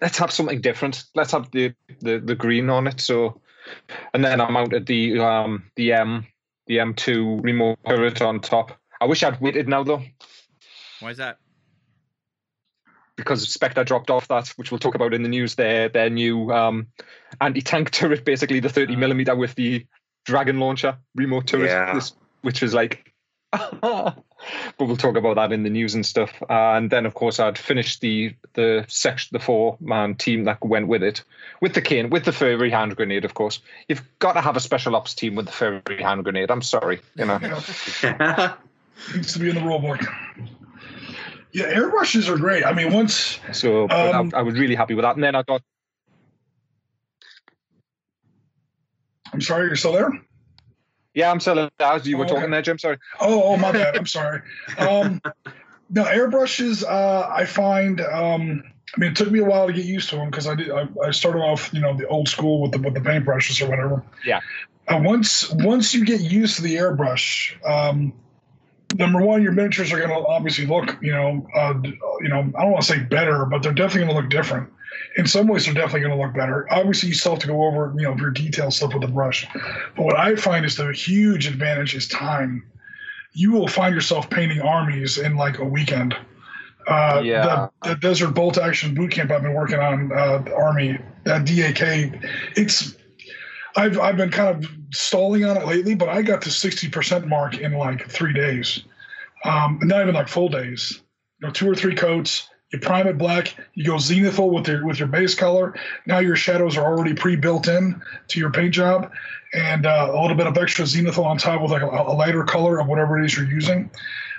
let's 0.02 0.18
have 0.20 0.32
something 0.32 0.62
different. 0.62 1.04
Let's 1.16 1.32
have 1.32 1.50
the, 1.52 1.74
the, 2.02 2.20
the 2.20 2.36
green 2.36 2.70
on 2.70 2.88
it. 2.88 3.00
So, 3.02 3.42
and 4.14 4.24
then 4.24 4.42
I 4.42 4.50
mounted 4.50 4.86
the 4.86 5.20
um 5.20 5.72
the 5.76 5.94
M 5.94 6.28
the 6.68 6.78
M2 6.78 7.44
remote 7.44 7.80
turret 7.88 8.22
on 8.22 8.40
top. 8.40 8.78
I 9.00 9.06
wish 9.06 9.24
I'd 9.24 9.42
waited 9.42 9.68
now 9.68 9.84
though, 9.84 10.04
Why 11.00 11.10
is 11.12 11.18
that? 11.18 11.40
Because 13.22 13.48
Spectre 13.52 13.84
dropped 13.84 14.10
off 14.10 14.28
that, 14.28 14.50
which 14.58 14.72
we'll 14.72 14.80
talk 14.80 14.96
about 14.96 15.14
in 15.14 15.24
the 15.24 15.30
news. 15.30 15.56
Their 15.56 15.90
their 15.90 16.10
new 16.10 16.52
um 16.52 16.88
anti 17.40 17.62
tank 17.62 17.92
turret, 17.98 18.26
basically 18.26 18.60
the 18.60 18.70
30 18.70 18.96
Ah. 18.96 18.98
millimeter 18.98 19.36
with 19.36 19.56
the 19.56 19.86
Dragon 20.26 20.60
launcher 20.60 20.98
remote 21.16 21.48
turret, 21.48 21.70
Yeah. 21.70 21.94
this- 21.94 22.14
which 22.42 22.62
is 22.64 22.74
like 22.74 23.08
but 23.82 24.16
we'll 24.80 24.96
talk 24.96 25.18
about 25.18 25.36
that 25.36 25.52
in 25.52 25.64
the 25.64 25.70
news 25.70 25.94
and 25.94 26.06
stuff. 26.06 26.32
Uh, 26.50 26.74
and 26.78 26.90
then, 26.90 27.06
of 27.06 27.14
course, 27.14 27.38
I'd 27.40 27.58
finished 27.58 28.00
the 28.02 28.34
the 28.54 28.86
section, 28.88 29.30
the 29.34 29.40
four 29.44 29.78
man 29.82 30.16
team 30.16 30.46
that 30.46 30.64
went 30.64 30.88
with 30.88 31.04
it, 31.04 31.24
with 31.62 31.74
the 31.74 31.82
cane, 31.82 32.10
with 32.10 32.24
the 32.24 32.32
furry 32.32 32.70
hand 32.70 32.96
grenade. 32.96 33.26
Of 33.26 33.34
course, 33.34 33.60
you've 33.90 34.04
got 34.20 34.34
to 34.34 34.42
have 34.42 34.56
a 34.56 34.60
special 34.62 34.96
ops 34.96 35.14
team 35.16 35.36
with 35.36 35.48
the 35.48 35.52
furry 35.52 35.82
hand 36.02 36.24
grenade. 36.24 36.50
I'm 36.50 36.62
sorry, 36.62 37.02
you 37.16 37.26
know. 37.26 37.40
Yeah, 38.04 38.54
needs 39.16 39.34
to 39.34 39.40
be 39.40 39.50
in 39.50 39.56
the 39.56 39.62
rule 39.62 39.80
book. 39.80 40.00
Yeah, 41.54 41.74
airbrushes 41.74 42.30
are 42.30 42.38
great. 42.38 42.66
I 42.66 42.74
mean, 42.74 42.94
once 42.94 43.40
So 43.52 43.84
Um, 43.90 44.32
I, 44.34 44.40
I 44.40 44.42
was 44.42 44.58
really 44.58 44.76
happy 44.76 44.94
with 44.94 45.04
that. 45.04 45.16
And 45.16 45.24
then 45.24 45.36
I 45.36 45.44
got 45.44 45.62
I'm 49.34 49.42
sorry, 49.42 49.68
you're 49.68 49.76
still 49.76 49.94
there. 49.94 50.12
yeah, 51.14 51.32
I'm 51.32 51.40
still 51.40 51.70
as 51.80 52.08
you 52.08 52.18
were 52.18 52.26
Oh, 52.26 52.28
talking 52.28 52.44
okay. 52.44 52.52
there, 52.52 52.62
Jim. 52.62 52.78
Sorry. 52.78 52.98
Oh, 53.20 53.44
oh 53.44 53.58
my 53.58 53.72
bad. 53.72 53.96
I'm 53.98 54.06
sorry. 54.06 54.42
Um, 54.78 55.22
no, 55.90 56.04
airbrushes. 56.04 56.84
Uh, 56.84 57.30
I 57.30 57.46
find. 57.46 58.02
Um, 58.02 58.64
I 58.96 59.00
mean, 59.00 59.12
it 59.12 59.16
took 59.16 59.32
me 59.32 59.40
a 59.40 59.46
while 59.46 59.68
to 59.68 59.74
get 59.74 59.86
used 59.86 60.10
to 60.10 60.18
them 60.18 60.30
because 60.30 60.48
I 60.48 60.56
did. 60.56 60.70
I, 60.70 60.86
I 61.06 61.12
started 61.12 61.40
off, 61.40 61.74
you 61.74 61.80
know, 61.80 61.96
the 61.96 62.08
old 62.08 62.28
school 62.28 62.62
with 62.62 62.72
the 62.74 62.80
with 62.80 62.94
the 62.94 63.00
paintbrushes 63.00 63.62
or 63.66 63.70
whatever. 63.70 64.04
Yeah. 64.26 64.42
Uh, 64.88 65.00
once 65.02 65.50
once 65.52 65.94
you 65.94 66.04
get 66.04 66.20
used 66.20 66.58
to 66.58 66.62
the 66.62 66.76
airbrush, 66.76 67.56
um, 67.66 68.12
number 68.96 69.22
one, 69.22 69.42
your 69.42 69.52
miniatures 69.52 69.92
are 69.92 69.98
going 69.98 70.10
to 70.10 70.28
obviously 70.28 70.66
look, 70.66 70.98
you 71.02 71.12
know, 71.12 71.48
uh, 71.56 71.74
you 72.22 72.30
know, 72.30 72.40
I 72.58 72.62
don't 72.64 72.72
want 72.72 72.84
to 72.84 72.88
say 72.88 73.00
better, 73.00 73.46
but 73.46 73.64
they're 73.64 73.74
definitely 73.74 74.06
going 74.06 74.16
to 74.16 74.22
look 74.22 74.30
different. 74.30 74.70
In 75.18 75.28
some 75.28 75.48
ways, 75.48 75.66
they're 75.66 75.74
definitely 75.74 76.02
going 76.02 76.18
to 76.18 76.24
look 76.24 76.34
better. 76.34 76.68
Obviously, 76.72 77.10
you 77.10 77.16
still 77.16 77.34
have 77.34 77.42
to 77.42 77.48
go 77.48 77.66
over, 77.66 77.94
you 77.98 78.04
know, 78.04 78.16
your 78.16 78.30
detail 78.32 78.72
stuff 78.72 78.94
with 78.94 79.02
the 79.02 79.08
brush. 79.08 79.48
But 79.96 80.04
what 80.06 80.18
I 80.18 80.36
find 80.36 80.66
is 80.66 80.76
the 80.76 80.92
huge 80.94 81.48
advantage 81.48 81.96
is 81.96 82.08
time. 82.08 82.64
You 83.34 83.52
will 83.52 83.68
find 83.68 83.94
yourself 83.96 84.30
painting 84.30 84.62
armies 84.62 85.18
in 85.18 85.36
like 85.36 85.60
a 85.60 85.66
weekend. 85.66 86.16
Uh, 86.88 87.22
Yeah. 87.24 87.68
the, 87.84 87.90
the 87.90 87.96
Desert 87.96 88.30
Bolt 88.30 88.58
Action 88.58 88.94
Boot 88.94 89.12
Camp 89.12 89.32
I've 89.32 89.42
been 89.42 89.54
working 89.54 89.80
on, 89.80 90.12
uh, 90.12 90.44
Army, 90.56 90.98
that 91.24 91.46
DAK, 91.46 92.20
it's 92.56 92.96
I've 93.76 94.00
I've 94.00 94.18
been 94.18 94.32
kind 94.32 94.64
of 94.64 94.70
stalling 94.92 95.46
on 95.46 95.58
it 95.58 95.66
lately, 95.66 95.96
but 95.96 96.10
I 96.10 96.22
got 96.22 96.42
to 96.44 96.52
sixty 96.52 96.90
percent 96.90 97.28
mark 97.28 97.58
in 97.58 97.74
like 97.74 98.10
three 98.10 98.34
days. 98.34 98.84
Um, 99.44 99.80
not 99.84 100.02
even 100.02 100.14
like 100.14 100.28
full 100.28 100.50
days. 100.50 101.02
You 101.40 101.48
know, 101.48 101.54
two 101.54 101.70
or 101.70 101.76
three 101.76 101.96
coats. 101.96 102.48
You 102.72 102.80
prime 102.80 103.08
it 103.08 103.18
black. 103.18 103.54
You 103.74 103.86
go 103.86 103.96
zenithal 103.96 104.54
with 104.54 104.68
your 104.68 104.86
with 104.86 105.00
your 105.00 105.08
base 105.08 105.36
color. 105.36 105.76
Now 106.06 106.20
your 106.20 106.36
shadows 106.36 106.78
are 106.78 106.86
already 106.86 107.14
pre-built 107.14 107.68
in 107.68 108.02
to 108.30 108.40
your 108.40 108.52
paint 108.52 108.74
job, 108.74 109.12
and 109.54 109.86
uh, 109.86 110.12
a 110.14 110.22
little 110.22 110.38
bit 110.38 110.48
of 110.48 110.58
extra 110.58 110.86
zenithal 110.86 111.26
on 111.26 111.38
top 111.38 111.62
with 111.62 111.72
like 111.72 111.82
a, 111.82 111.88
a 111.88 112.16
lighter 112.16 112.44
color 112.44 112.80
of 112.80 112.88
whatever 112.88 113.20
it 113.20 113.26
is 113.26 113.36
you're 113.36 113.50
using. 113.50 113.90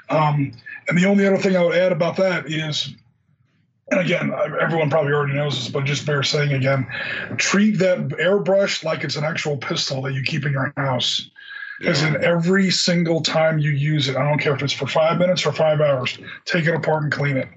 Um, 0.09 0.53
and 0.89 0.97
the 0.97 1.07
only 1.07 1.27
other 1.27 1.37
thing 1.37 1.57
I 1.57 1.63
would 1.63 1.77
add 1.77 1.93
about 1.93 2.17
that 2.17 2.51
is 2.51 2.95
and 3.91 4.01
again, 4.01 4.33
everyone 4.61 4.91
probably 4.91 5.13
already 5.13 5.35
knows 5.35 5.57
this, 5.57 5.69
but 5.69 5.85
just 5.85 6.07
bear 6.07 6.23
saying 6.23 6.53
again, 6.53 6.87
treat 7.37 7.79
that 7.79 7.99
airbrush 8.21 8.85
like 8.85 9.05
it's 9.05 9.17
an 9.17 9.25
actual 9.25 9.57
pistol 9.57 10.03
that 10.03 10.15
you 10.15 10.23
keep 10.23 10.47
in 10.47 10.53
your 10.53 10.73
house. 10.77 11.29
As 11.85 12.03
in 12.05 12.23
every 12.23 12.71
single 12.71 13.23
time 13.23 13.59
you 13.59 13.71
use 13.71 14.09
it, 14.09 14.17
I 14.17 14.23
don't 14.29 14.39
care 14.39 14.55
if 14.55 14.63
it's 14.63 14.73
for 14.73 14.87
five 14.87 15.19
minutes 15.19 15.45
or 15.45 15.53
five 15.53 15.81
hours, 15.81 16.17
take 16.45 16.67
it 16.67 16.75
apart 16.75 17.03
and 17.03 17.11
clean 17.11 17.37
it. 17.37 17.49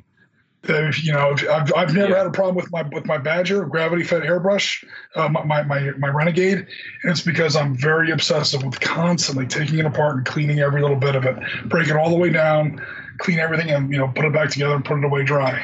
If, 0.64 1.06
you 1.06 1.14
know, 1.14 1.32
if, 1.34 1.48
I've, 1.48 1.72
I've 1.76 1.94
never 1.94 2.10
Yeah. 2.14 2.18
had 2.18 2.26
a 2.26 2.32
problem 2.32 2.56
with 2.56 2.72
my 2.72 2.82
with 2.92 3.06
my 3.06 3.20
Badger 3.20 3.66
gravity 3.66 4.04
fed 4.04 4.24
airbrush, 4.24 4.84
uh, 5.16 5.30
my, 5.30 5.44
my 5.44 5.62
my 5.62 5.92
my 6.00 6.08
Renegade, 6.08 6.58
and 6.58 7.12
it's 7.12 7.22
because 7.22 7.56
I'm 7.56 7.76
very 7.76 8.10
obsessive 8.10 8.64
with 8.64 8.80
constantly 8.80 9.46
taking 9.46 9.78
it 9.78 9.86
apart 9.86 10.18
and 10.18 10.26
cleaning 10.26 10.60
every 10.60 10.82
little 10.82 10.98
bit 10.98 11.16
of 11.16 11.26
it, 11.26 11.38
break 11.70 11.88
it 11.88 11.96
all 11.96 12.10
the 12.10 12.16
way 12.16 12.32
down, 12.32 12.82
clean 13.20 13.38
everything, 13.38 13.70
and 13.70 13.92
you 13.92 14.00
know, 14.00 14.08
put 14.08 14.26
it 14.26 14.34
back 14.34 14.50
together 14.50 14.74
and 14.74 14.84
put 14.84 14.98
it 14.98 15.06
away 15.06 15.24
dry. 15.24 15.64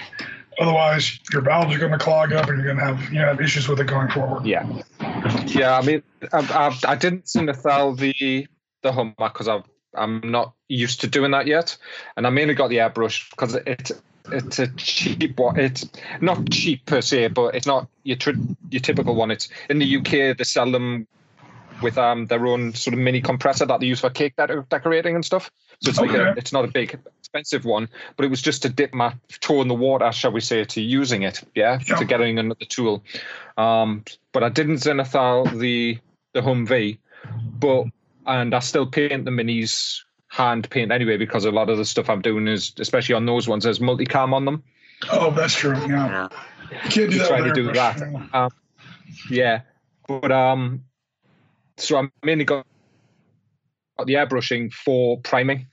Otherwise, 0.62 1.20
your 1.34 1.42
valves 1.42 1.76
are 1.76 1.80
going 1.80 1.92
to 1.92 1.98
clog 1.98 2.34
up, 2.34 2.48
and 2.48 2.58
you're 2.58 2.74
going 2.74 2.78
to 2.78 2.96
have 2.96 3.12
you 3.12 3.20
know 3.20 3.26
have 3.26 3.42
issues 3.42 3.68
with 3.68 3.80
it 3.80 3.88
going 3.88 4.10
forward. 4.10 4.46
Yeah, 4.46 4.68
yeah. 5.48 5.76
I 5.78 5.82
mean, 5.82 6.04
I, 6.32 6.40
I, 6.86 6.92
I 6.92 6.96
didn't 6.96 7.26
Zenithal 7.26 7.98
the 7.98 8.48
the 8.84 8.92
Hummer 8.92 9.16
because 9.18 9.48
I've 9.48 9.64
I'm 9.96 10.22
not 10.24 10.54
used 10.68 11.02
to 11.02 11.08
doing 11.08 11.32
that 11.32 11.48
yet, 11.48 11.78
and 12.16 12.28
I 12.28 12.30
mainly 12.30 12.54
got 12.54 12.70
the 12.70 12.78
airbrush 12.78 13.30
because 13.32 13.56
it's 13.56 13.92
it's 14.32 14.60
a 14.60 14.68
cheap 14.68 15.40
one. 15.40 15.60
It's 15.60 15.90
not 16.22 16.50
cheap 16.52 16.86
per 16.86 17.02
se, 17.02 17.30
but 17.30 17.56
it's 17.56 17.66
not 17.66 17.88
your 18.04 18.18
tr- 18.18 18.32
your 18.70 18.82
typical 18.82 19.16
one. 19.16 19.32
It's 19.32 19.50
in 19.68 19.80
the 19.80 19.98
UK 19.98 20.38
they 20.38 20.44
sell 20.44 20.72
them 20.72 21.08
with 21.82 21.98
um 21.98 22.28
their 22.28 22.46
own 22.46 22.74
sort 22.76 22.94
of 22.94 23.00
mini 23.00 23.22
compressor 23.22 23.66
that 23.66 23.80
they 23.80 23.88
use 23.88 24.00
for 24.00 24.12
cake 24.12 24.36
de- 24.36 24.66
decorating 24.70 25.16
and 25.16 25.26
stuff. 25.26 25.50
So 25.82 25.90
it's 25.90 26.00
like 26.00 26.12
a, 26.12 26.36
it's 26.38 26.54
not 26.54 26.66
a 26.66 26.68
big 26.68 27.00
expensive 27.32 27.64
one, 27.66 27.88
but 28.18 28.26
it 28.26 28.30
was 28.30 28.42
just 28.42 28.62
to 28.64 28.70
dip 28.70 28.94
my 28.94 29.14
toe 29.40 29.62
in 29.62 29.68
the 29.70 29.74
water, 29.74 30.12
shall 30.12 30.32
we 30.32 30.42
say, 30.42 30.64
to 30.66 30.82
using 30.82 31.24
it, 31.24 31.42
yeah, 31.56 31.80
Yeah. 31.88 31.96
to 31.96 32.06
getting 32.06 32.38
another 32.38 32.66
tool. 32.66 33.04
Um, 33.58 34.04
but 34.34 34.44
I 34.44 34.50
didn't 34.50 34.76
Zenithal 34.76 35.58
the 35.60 35.98
the 36.34 36.42
Humvee, 36.42 36.98
but 37.60 37.86
and 38.26 38.54
I 38.54 38.60
still 38.60 38.86
paint 38.86 39.26
the 39.26 39.32
minis 39.32 40.02
hand 40.28 40.70
paint 40.70 40.92
anyway 40.92 41.18
because 41.18 41.44
a 41.46 41.52
lot 41.52 41.70
of 41.70 41.78
the 41.78 41.86
stuff 41.86 42.10
I'm 42.10 42.22
doing 42.22 42.48
is, 42.48 42.74
especially 42.80 43.16
on 43.16 43.26
those 43.26 43.48
ones, 43.48 43.64
there's 43.64 43.80
multicam 43.80 44.34
on 44.34 44.46
them. 44.46 44.64
Oh, 45.12 45.32
that's 45.32 45.56
true. 45.56 45.76
Yeah, 45.88 45.88
Yeah. 45.88 46.28
you 46.72 46.78
can't 46.80 46.94
do 46.94 47.02
You 47.04 47.20
that. 47.20 47.28
try 47.28 47.42
to 47.42 47.54
do 47.54 47.70
airbrush, 47.70 47.74
that. 47.74 48.32
yeah. 48.34 48.50
Yeah, 49.30 49.62
but 50.08 50.32
um, 50.32 50.84
so 51.78 51.98
I 51.98 52.08
mainly 52.24 52.46
got 52.46 52.66
got 53.98 54.08
the 54.08 54.14
airbrushing 54.16 54.72
for 54.74 55.20
priming. 55.22 55.68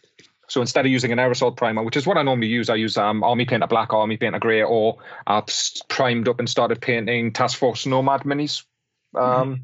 So 0.49 0.63
instead 0.63 0.87
of 0.87 0.91
using 0.91 1.13
an 1.13 1.19
aerosol 1.19 1.57
primer, 1.57 1.83
which 1.83 1.97
is 1.97 2.07
what 2.07 2.17
I 2.17 2.23
normally 2.23 2.49
use, 2.49 2.71
I 2.71 2.75
use 2.75 2.97
um, 2.97 3.23
Army 3.23 3.45
Painter 3.45 3.67
Black, 3.67 3.93
Army 3.93 4.17
Painter 4.17 4.39
Grey, 4.39 4.63
or 4.63 4.99
I've 5.27 5.47
primed 5.89 6.27
up 6.27 6.39
and 6.39 6.49
started 6.49 6.81
painting 6.81 7.33
Task 7.33 7.59
Force 7.59 7.87
Nomad 7.87 8.23
minis, 8.23 8.65
um, 9.15 9.61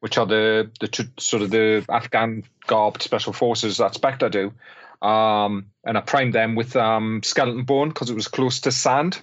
which 0.00 0.18
are 0.18 0.26
the 0.26 0.70
the 0.80 1.10
sort 1.18 1.42
of 1.42 1.50
the 1.50 1.84
Afghan 1.88 2.44
garbed 2.66 3.02
special 3.02 3.32
forces 3.32 3.78
that 3.78 3.94
Spectre 3.94 4.28
do. 4.28 4.52
Um, 5.00 5.66
and 5.84 5.96
I 5.96 6.00
primed 6.00 6.34
them 6.34 6.56
with 6.56 6.76
um, 6.76 7.22
skeleton 7.22 7.64
bone 7.64 7.88
because 7.88 8.10
it 8.10 8.14
was 8.14 8.28
close 8.28 8.60
to 8.60 8.72
sand 8.72 9.20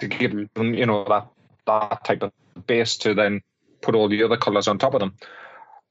to 0.00 0.08
give 0.08 0.32
them, 0.54 0.74
you 0.74 0.84
know, 0.84 1.04
that 1.04 1.28
that 1.66 2.04
type 2.04 2.22
of 2.22 2.32
base 2.66 2.96
to 2.98 3.14
then 3.14 3.40
put 3.80 3.94
all 3.94 4.08
the 4.08 4.22
other 4.22 4.36
colours 4.36 4.68
on 4.68 4.78
top 4.78 4.94
of 4.94 5.00
them. 5.00 5.14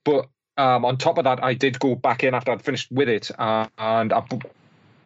But 0.03 0.27
um, 0.57 0.85
on 0.85 0.97
top 0.97 1.17
of 1.17 1.23
that, 1.23 1.43
I 1.43 1.53
did 1.53 1.79
go 1.79 1.95
back 1.95 2.23
in 2.23 2.33
after 2.33 2.51
I'd 2.51 2.61
finished 2.61 2.91
with 2.91 3.09
it, 3.09 3.31
uh, 3.39 3.67
and 3.77 4.13
I, 4.13 4.23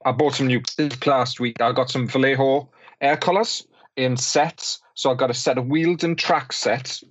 I 0.06 0.12
bought 0.12 0.36
some 0.36 0.48
new 0.48 0.62
last 1.06 1.40
week. 1.40 1.62
I 1.62 1.72
got 1.72 1.90
some 1.90 2.08
Vallejo 2.08 2.70
air 3.02 3.18
colours 3.18 3.66
in 3.96 4.18
sets, 4.18 4.82
so 4.94 5.12
I 5.12 5.14
got 5.14 5.30
a 5.30 5.34
set 5.34 5.58
of 5.58 5.68
wheels 5.68 6.04
and 6.04 6.18
track 6.18 6.54
sets. 6.54 7.04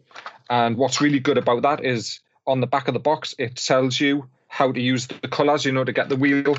And 0.50 0.76
what's 0.76 1.00
really 1.00 1.20
good 1.20 1.38
about 1.38 1.62
that 1.62 1.84
is 1.84 2.20
on 2.46 2.60
the 2.60 2.66
back 2.66 2.88
of 2.88 2.94
the 2.94 3.00
box, 3.00 3.34
it 3.38 3.56
tells 3.56 4.00
you 4.00 4.28
how 4.48 4.70
to 4.72 4.80
use 4.80 5.06
the 5.06 5.28
colours, 5.28 5.64
you 5.64 5.72
know, 5.72 5.84
to 5.84 5.92
get 5.92 6.08
the 6.08 6.16
wheel 6.16 6.56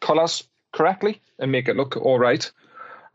colours 0.00 0.44
correctly 0.72 1.20
and 1.38 1.50
make 1.50 1.68
it 1.68 1.76
look 1.76 1.96
all 1.96 2.18
right. 2.18 2.50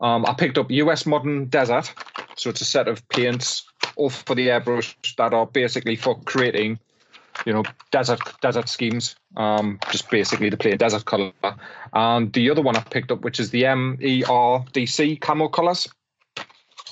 Um, 0.00 0.24
I 0.26 0.34
picked 0.34 0.58
up 0.58 0.70
US 0.70 1.06
Modern 1.06 1.46
Desert, 1.46 1.92
so 2.36 2.50
it's 2.50 2.60
a 2.60 2.64
set 2.64 2.88
of 2.88 3.06
paints 3.08 3.64
all 3.96 4.10
for 4.10 4.34
the 4.34 4.48
airbrush 4.48 4.94
that 5.16 5.34
are 5.34 5.46
basically 5.46 5.96
for 5.96 6.18
creating, 6.20 6.78
you 7.46 7.52
know, 7.52 7.62
desert 7.90 8.20
desert 8.40 8.68
schemes. 8.68 9.16
Um, 9.36 9.78
just 9.90 10.10
basically 10.10 10.50
to 10.50 10.56
play 10.56 10.72
a 10.72 10.76
desert 10.76 11.04
color. 11.04 11.32
And 11.92 12.32
the 12.32 12.50
other 12.50 12.62
one 12.62 12.76
I 12.76 12.80
picked 12.80 13.10
up, 13.12 13.22
which 13.22 13.38
is 13.40 13.50
the 13.50 13.62
MERDC 13.62 15.20
camo 15.20 15.48
colors. 15.48 15.88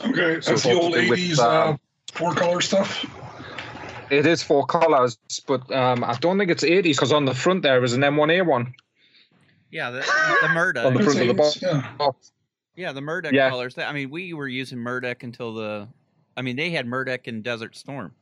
Okay, 0.00 0.40
So 0.40 0.52
that's 0.52 0.62
the 0.62 0.72
old 0.74 0.94
to 0.94 1.00
do 1.00 1.12
'80s 1.12 1.38
uh, 1.38 1.70
um, 1.70 1.80
four 2.12 2.34
color 2.34 2.60
stuff. 2.60 3.04
It 4.10 4.26
is 4.26 4.42
four 4.42 4.64
colors, 4.64 5.18
but 5.46 5.70
um, 5.72 6.02
I 6.02 6.14
don't 6.14 6.38
think 6.38 6.50
it's 6.50 6.64
80 6.64 6.92
because 6.92 7.12
on 7.12 7.26
the 7.26 7.34
front 7.34 7.62
there 7.62 7.82
is 7.84 7.92
an 7.92 8.00
M1A 8.00 8.46
one. 8.46 8.74
Yeah, 9.70 9.90
the, 9.90 9.98
the 9.98 10.48
MERDC. 10.48 10.86
On 10.86 10.94
the 10.94 11.02
front 11.02 11.20
of 11.20 11.26
the 11.26 11.34
box. 11.34 11.60
Yeah. 11.60 12.10
Yeah, 12.74 12.92
the 12.92 13.00
MERDC 13.00 13.32
Yeah. 13.32 13.50
colors. 13.50 13.76
I 13.76 13.92
mean, 13.92 14.08
we 14.08 14.32
were 14.32 14.48
using 14.48 14.78
MERDC 14.78 15.22
until 15.24 15.52
the. 15.52 15.88
I 16.36 16.42
mean, 16.42 16.56
they 16.56 16.70
had 16.70 16.86
MERDC 16.86 17.26
and 17.26 17.42
Desert 17.42 17.76
Storm. 17.76 18.14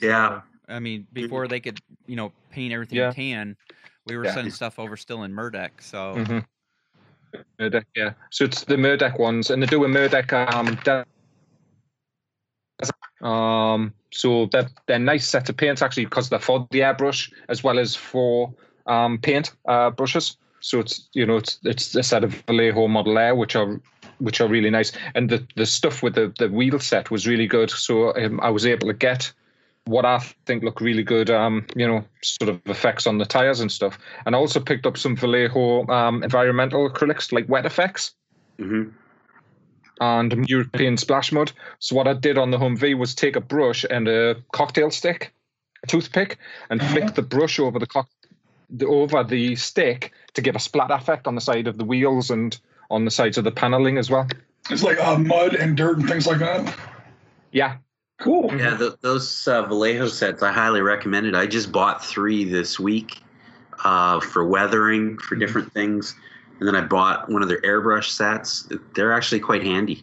Yeah. 0.00 0.42
I 0.68 0.78
mean, 0.80 1.06
before 1.12 1.48
they 1.48 1.60
could, 1.60 1.80
you 2.06 2.16
know, 2.16 2.32
paint 2.50 2.72
everything 2.72 2.98
Yeah. 2.98 3.12
tan, 3.12 3.56
we 4.04 4.16
were 4.16 4.24
Yeah. 4.24 4.34
sending 4.34 4.52
stuff 4.52 4.78
over 4.78 4.96
still 4.96 5.22
in 5.22 5.32
MERDC. 5.32 5.70
So 5.80 6.14
Mm-hmm. 6.16 6.38
MERDC, 7.60 7.84
yeah. 7.94 8.12
So 8.30 8.44
it's 8.44 8.64
the 8.64 8.76
MERDC 8.76 9.18
ones, 9.18 9.50
and 9.50 9.62
they 9.62 9.66
do 9.66 9.84
a 9.84 9.88
MERDC 9.88 10.32
um, 10.32 11.06
um 13.22 13.94
so 14.12 14.46
they're, 14.52 14.68
they're 14.86 14.98
nice 14.98 15.26
set 15.26 15.48
of 15.48 15.56
paints 15.56 15.80
actually 15.80 16.04
because 16.04 16.28
they're 16.28 16.38
for 16.38 16.66
the 16.70 16.80
airbrush 16.80 17.32
as 17.48 17.64
well 17.64 17.78
as 17.78 17.94
for 17.94 18.52
um 18.86 19.18
paint 19.18 19.52
uh 19.68 19.90
brushes 19.90 20.36
so 20.60 20.80
it's 20.80 21.08
you 21.14 21.24
know 21.24 21.36
it's 21.36 21.58
it's 21.64 21.94
a 21.94 22.02
set 22.02 22.24
of 22.24 22.32
Vallejo 22.46 22.88
model 22.88 23.18
air 23.18 23.34
which 23.34 23.56
are 23.56 23.80
which 24.18 24.40
are 24.40 24.48
really 24.48 24.70
nice 24.70 24.92
and 25.14 25.30
the 25.30 25.46
the 25.56 25.64
stuff 25.64 26.02
with 26.02 26.14
the 26.14 26.32
the 26.38 26.48
wheel 26.48 26.78
set 26.78 27.10
was 27.10 27.26
really 27.26 27.46
good 27.46 27.70
so 27.70 28.14
um, 28.16 28.38
I 28.40 28.50
was 28.50 28.66
able 28.66 28.88
to 28.88 28.94
get 28.94 29.32
what 29.86 30.04
I 30.04 30.18
think 30.46 30.62
look 30.62 30.80
really 30.80 31.02
good, 31.02 31.30
um, 31.30 31.66
you 31.74 31.86
know, 31.86 32.04
sort 32.22 32.48
of 32.50 32.60
effects 32.66 33.06
on 33.06 33.18
the 33.18 33.24
tires 33.24 33.60
and 33.60 33.70
stuff. 33.70 33.98
And 34.26 34.34
I 34.34 34.38
also 34.38 34.60
picked 34.60 34.86
up 34.86 34.98
some 34.98 35.16
Vallejo 35.16 35.86
um, 35.88 36.22
environmental 36.22 36.90
acrylics 36.90 37.32
like 37.32 37.48
wet 37.48 37.66
effects 37.66 38.14
hmm 38.58 38.90
and 40.00 40.46
European 40.48 40.96
splash 40.98 41.32
mud. 41.32 41.52
So 41.78 41.96
what 41.96 42.06
I 42.06 42.12
did 42.12 42.36
on 42.36 42.50
the 42.50 42.58
Humvee 42.58 42.98
was 42.98 43.14
take 43.14 43.34
a 43.34 43.40
brush 43.40 43.84
and 43.88 44.06
a 44.08 44.36
cocktail 44.52 44.90
stick, 44.90 45.32
a 45.82 45.86
toothpick, 45.86 46.38
and 46.68 46.80
Uh-huh. 46.80 46.92
flick 46.92 47.14
the 47.14 47.22
brush 47.22 47.58
over 47.58 47.78
the, 47.78 47.86
cock- 47.86 48.10
the 48.68 48.86
over 48.86 49.24
the 49.24 49.56
stick 49.56 50.12
to 50.34 50.42
give 50.42 50.54
a 50.54 50.58
splat 50.58 50.90
effect 50.90 51.26
on 51.26 51.34
the 51.34 51.40
side 51.40 51.66
of 51.66 51.78
the 51.78 51.84
wheels 51.84 52.30
and 52.30 52.58
on 52.90 53.04
the 53.04 53.10
sides 53.10 53.38
of 53.38 53.44
the 53.44 53.50
paneling 53.50 53.96
as 53.96 54.10
well. 54.10 54.26
It's 54.68 54.82
like 54.82 55.00
uh, 55.02 55.16
mud 55.18 55.54
and 55.54 55.76
dirt 55.76 55.98
and 55.98 56.08
things 56.08 56.26
like 56.26 56.40
that. 56.40 56.76
Yeah, 57.52 57.78
Cool. 58.18 58.50
Yeah, 58.56 58.76
th 58.76 58.94
those 59.02 59.46
uh, 59.46 59.62
Vallejo 59.62 60.08
sets 60.08 60.42
I 60.42 60.50
highly 60.50 60.80
recommend 60.80 61.26
it. 61.26 61.34
I 61.34 61.46
just 61.46 61.70
bought 61.70 62.04
three 62.04 62.44
this 62.44 62.80
week 62.80 63.22
uh, 63.84 64.20
for 64.20 64.46
weathering 64.46 65.18
for 65.18 65.36
different 65.36 65.70
things, 65.72 66.14
and 66.58 66.66
then 66.66 66.74
I 66.74 66.80
bought 66.80 67.28
one 67.28 67.42
of 67.42 67.48
their 67.48 67.60
airbrush 67.60 68.10
sets. 68.10 68.68
They're 68.94 69.12
actually 69.12 69.40
quite 69.40 69.62
handy, 69.62 70.02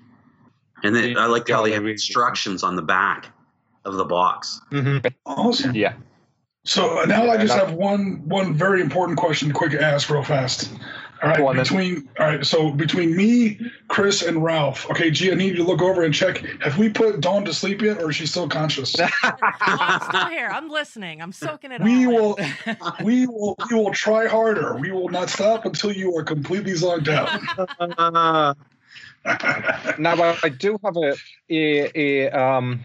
and 0.83 0.95
then 0.95 1.17
I 1.17 1.25
like 1.25 1.49
how 1.49 1.63
they 1.63 1.71
have 1.71 1.87
instructions 1.87 2.61
on 2.61 2.75
the 2.75 2.83
back 2.83 3.29
of 3.83 3.95
the 3.95 4.05
box. 4.05 4.61
hmm 4.69 4.97
Awesome. 5.25 5.73
yeah. 5.75 5.93
So 6.65 6.99
uh, 7.01 7.05
now 7.05 7.29
I 7.29 7.37
just 7.37 7.55
that- 7.55 7.67
have 7.67 7.75
one 7.75 8.21
one 8.29 8.53
very 8.53 8.79
important 8.81 9.17
question 9.17 9.47
to 9.49 9.53
quick 9.55 9.73
ask 9.73 10.09
real 10.09 10.23
fast. 10.23 10.71
All 11.23 11.29
right, 11.29 11.37
Go 11.37 11.47
on 11.47 11.55
then. 11.55 11.63
between 11.63 12.09
all 12.19 12.25
right, 12.27 12.45
so 12.45 12.69
between 12.71 13.15
me, 13.15 13.57
Chris, 13.87 14.21
and 14.23 14.43
Ralph. 14.43 14.89
Okay, 14.89 15.09
G, 15.09 15.31
I 15.31 15.35
need 15.35 15.51
you 15.51 15.55
to 15.57 15.63
look 15.63 15.81
over 15.81 16.03
and 16.03 16.13
check. 16.13 16.43
Have 16.61 16.77
we 16.77 16.89
put 16.89 17.21
Dawn 17.21 17.45
to 17.45 17.53
sleep 17.53 17.81
yet, 17.81 18.01
or 18.03 18.09
is 18.09 18.17
she 18.17 18.25
still 18.25 18.49
conscious? 18.49 18.95
Oh, 19.65 19.77
I'm 19.79 20.01
still 20.01 20.27
here. 20.27 20.49
I'm 20.51 20.69
listening. 20.69 21.21
I'm 21.21 21.31
soaking 21.31 21.71
it 21.71 21.79
up. 21.79 21.85
we 21.85 22.05
all 22.05 22.11
will, 22.13 22.35
in. 22.35 22.53
we 23.03 23.25
will, 23.25 23.55
we 23.69 23.75
will 23.75 23.93
try 23.93 24.27
harder. 24.27 24.75
We 24.75 24.91
will 24.91 25.07
not 25.07 25.29
stop 25.29 25.65
until 25.65 25.91
you 25.93 26.15
are 26.17 26.23
completely 26.23 26.73
zonked 26.73 27.07
out. 27.07 28.57
Now 29.99 30.21
I, 30.21 30.37
I 30.43 30.49
do 30.49 30.77
have 30.83 30.97
a 30.97 31.15
a, 31.49 31.99
a 32.27 32.29
um 32.31 32.83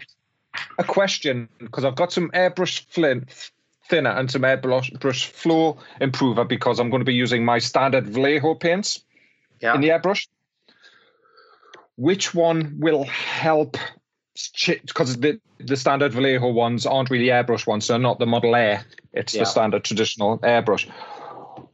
a 0.77 0.83
question 0.85 1.49
because 1.59 1.83
I've 1.83 1.95
got 1.95 2.13
some 2.13 2.31
airbrush 2.31 2.85
flint 2.89 3.51
thinner 3.89 4.11
and 4.11 4.29
some 4.31 4.43
airbrush 4.43 4.97
brush 4.99 5.25
flow 5.27 5.77
improver 5.99 6.45
because 6.45 6.79
I'm 6.79 6.89
going 6.89 7.01
to 7.01 7.05
be 7.05 7.13
using 7.13 7.43
my 7.43 7.59
standard 7.59 8.07
Vallejo 8.07 8.55
paints 8.55 9.03
Yeah. 9.61 9.75
in 9.75 9.81
the 9.81 9.89
airbrush. 9.89 10.27
Which 11.95 12.33
one 12.33 12.75
will 12.79 13.03
help? 13.05 13.75
Because 14.65 15.17
the 15.17 15.41
the 15.59 15.75
standard 15.75 16.13
Vallejo 16.13 16.49
ones 16.51 16.85
aren't 16.85 17.09
really 17.09 17.25
airbrush 17.27 17.67
ones, 17.67 17.85
so 17.85 17.97
not 17.97 18.19
the 18.19 18.25
Model 18.25 18.55
Air. 18.55 18.85
It's 19.11 19.33
Yeah. 19.33 19.41
the 19.41 19.45
standard 19.45 19.83
traditional 19.83 20.37
airbrush. 20.39 20.87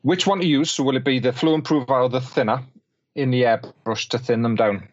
Which 0.01 0.25
one 0.25 0.39
to 0.39 0.47
use? 0.47 0.71
So 0.71 0.83
will 0.83 0.97
it 0.97 1.03
be 1.03 1.19
the 1.19 1.33
flow 1.33 1.53
improver 1.53 1.93
or 1.93 2.09
the 2.09 2.21
thinner 2.21 2.63
in 3.13 3.29
the 3.29 3.43
airbrush 3.43 4.09
to 4.09 4.17
thin 4.17 4.41
them 4.41 4.55
down 4.55 4.87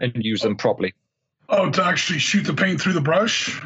and 0.00 0.12
use 0.16 0.42
them 0.42 0.56
properly? 0.56 0.92
oh, 1.48 1.70
to 1.70 1.84
actually 1.84 2.18
shoot 2.18 2.44
the 2.46 2.54
paint 2.54 2.80
through 2.80 2.94
the 2.94 3.00
brush. 3.00 3.60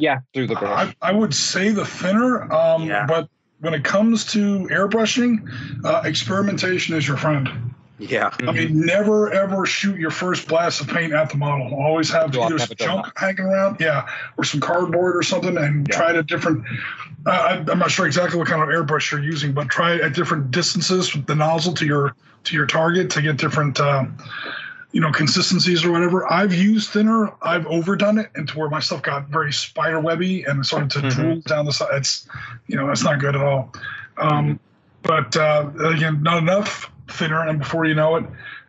Yeah, 0.00 0.20
through 0.34 0.48
the 0.48 0.56
brush. 0.56 0.94
I, 1.02 1.08
I 1.08 1.12
would 1.12 1.34
say 1.34 1.70
the 1.70 1.84
thinner, 1.84 2.52
um, 2.52 2.84
Yeah. 2.86 3.06
but 3.06 3.28
when 3.60 3.72
it 3.74 3.84
comes 3.84 4.24
to 4.32 4.66
airbrushing, 4.70 5.48
uh, 5.84 6.02
experimentation 6.04 6.94
is 6.94 7.08
your 7.08 7.16
friend. 7.16 7.48
Yeah. 7.98 8.30
I 8.40 8.52
mean, 8.52 8.84
never 8.84 9.32
ever 9.32 9.64
shoot 9.64 9.98
your 9.98 10.10
first 10.10 10.48
blast 10.48 10.82
of 10.82 10.88
paint 10.88 11.14
at 11.14 11.30
the 11.30 11.38
model. 11.38 11.74
Always 11.74 12.10
have 12.10 12.34
No, 12.34 12.42
I've 12.42 12.46
either 12.46 12.58
never 12.58 12.66
some 12.66 12.76
done 12.76 13.02
junk 13.04 13.12
hanging 13.18 13.40
around, 13.46 13.78
yeah, 13.80 14.06
or 14.36 14.44
some 14.44 14.60
cardboard 14.60 15.16
or 15.16 15.22
something, 15.22 15.56
and 15.56 15.88
Yeah. 15.88 15.96
try 15.96 16.10
it 16.10 16.16
at 16.16 16.26
different. 16.26 16.62
Uh, 17.24 17.30
I- 17.30 17.70
I'm 17.72 17.78
not 17.78 17.90
sure 17.90 18.04
exactly 18.06 18.38
what 18.38 18.48
kind 18.48 18.62
of 18.62 18.68
airbrush 18.68 19.10
you're 19.10 19.22
using, 19.22 19.52
but 19.52 19.70
try 19.70 19.94
it 19.94 20.02
at 20.02 20.12
different 20.12 20.50
distances 20.50 21.14
with 21.14 21.24
the 21.26 21.34
nozzle 21.34 21.72
to 21.74 21.86
your 21.86 22.14
to 22.44 22.54
your 22.54 22.66
target 22.66 23.08
to 23.10 23.22
get 23.22 23.38
different, 23.38 23.80
um, 23.80 24.14
you 24.92 25.00
know, 25.00 25.10
consistencies 25.12 25.84
or 25.84 25.92
whatever. 25.92 26.30
I've 26.30 26.54
used 26.54 26.90
thinner. 26.90 27.32
I've 27.42 27.66
overdone 27.66 28.18
it 28.18 28.30
into 28.36 28.58
where 28.58 28.68
my 28.68 28.80
stuff 28.80 29.02
got 29.02 29.28
very 29.28 29.52
spider 29.52 30.00
webby 30.00 30.44
and 30.44 30.64
started 30.64 30.90
to 30.92 30.98
Mhm. 31.00 31.10
drool 31.10 31.40
down 31.42 31.66
the 31.66 31.72
side. 31.72 31.88
It's, 31.92 32.26
you 32.66 32.76
know, 32.76 32.86
that's 32.86 33.02
not 33.02 33.18
good 33.18 33.34
at 33.36 33.42
all. 33.42 33.74
Um, 34.16 34.58
but 35.02 35.36
uh, 35.36 35.70
again, 35.84 36.22
not 36.22 36.38
enough 36.38 36.90
thinner, 37.08 37.46
and 37.46 37.58
before 37.58 37.84
you 37.84 37.94
know 37.94 38.16
it, 38.16 38.24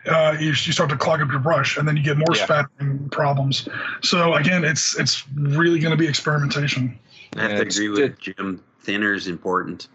uh, 0.07 0.35
you, 0.39 0.47
you 0.47 0.53
start 0.53 0.89
to 0.89 0.97
clog 0.97 1.21
up 1.21 1.29
your 1.29 1.39
brush, 1.39 1.77
and 1.77 1.87
then 1.87 1.97
you 1.97 2.03
get 2.03 2.17
more 2.17 2.35
Yeah. 2.35 2.43
spattering 2.45 3.09
problems. 3.09 3.67
So 4.01 4.33
again, 4.35 4.63
it's 4.63 4.97
it's 4.99 5.23
really 5.35 5.79
going 5.79 5.91
to 5.91 5.97
be 5.97 6.07
experimentation. 6.07 6.97
I 7.35 7.41
have 7.43 7.51
to 7.51 7.61
agree 7.61 7.89
with 7.89 8.19
Jim. 8.19 8.61
Thinner 8.81 9.13
is 9.13 9.27
important. 9.27 9.87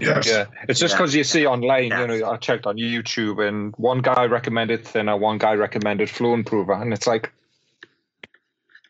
Yes. 0.00 0.26
Yeah, 0.26 0.46
it's 0.68 0.80
just 0.80 0.94
Yeah. 0.94 0.98
because 0.98 1.14
you 1.14 1.24
see 1.24 1.46
online, 1.46 1.84
you 1.84 2.06
know, 2.06 2.30
I 2.30 2.36
checked 2.38 2.66
on 2.66 2.76
YouTube 2.76 3.46
and 3.46 3.74
one 3.76 4.00
guy 4.00 4.24
recommended 4.24 4.86
thinner, 4.86 5.16
one 5.16 5.38
guy 5.38 5.54
recommended 5.54 6.08
flow 6.08 6.32
improver, 6.34 6.72
and 6.72 6.92
it's 6.92 7.06
like, 7.06 7.32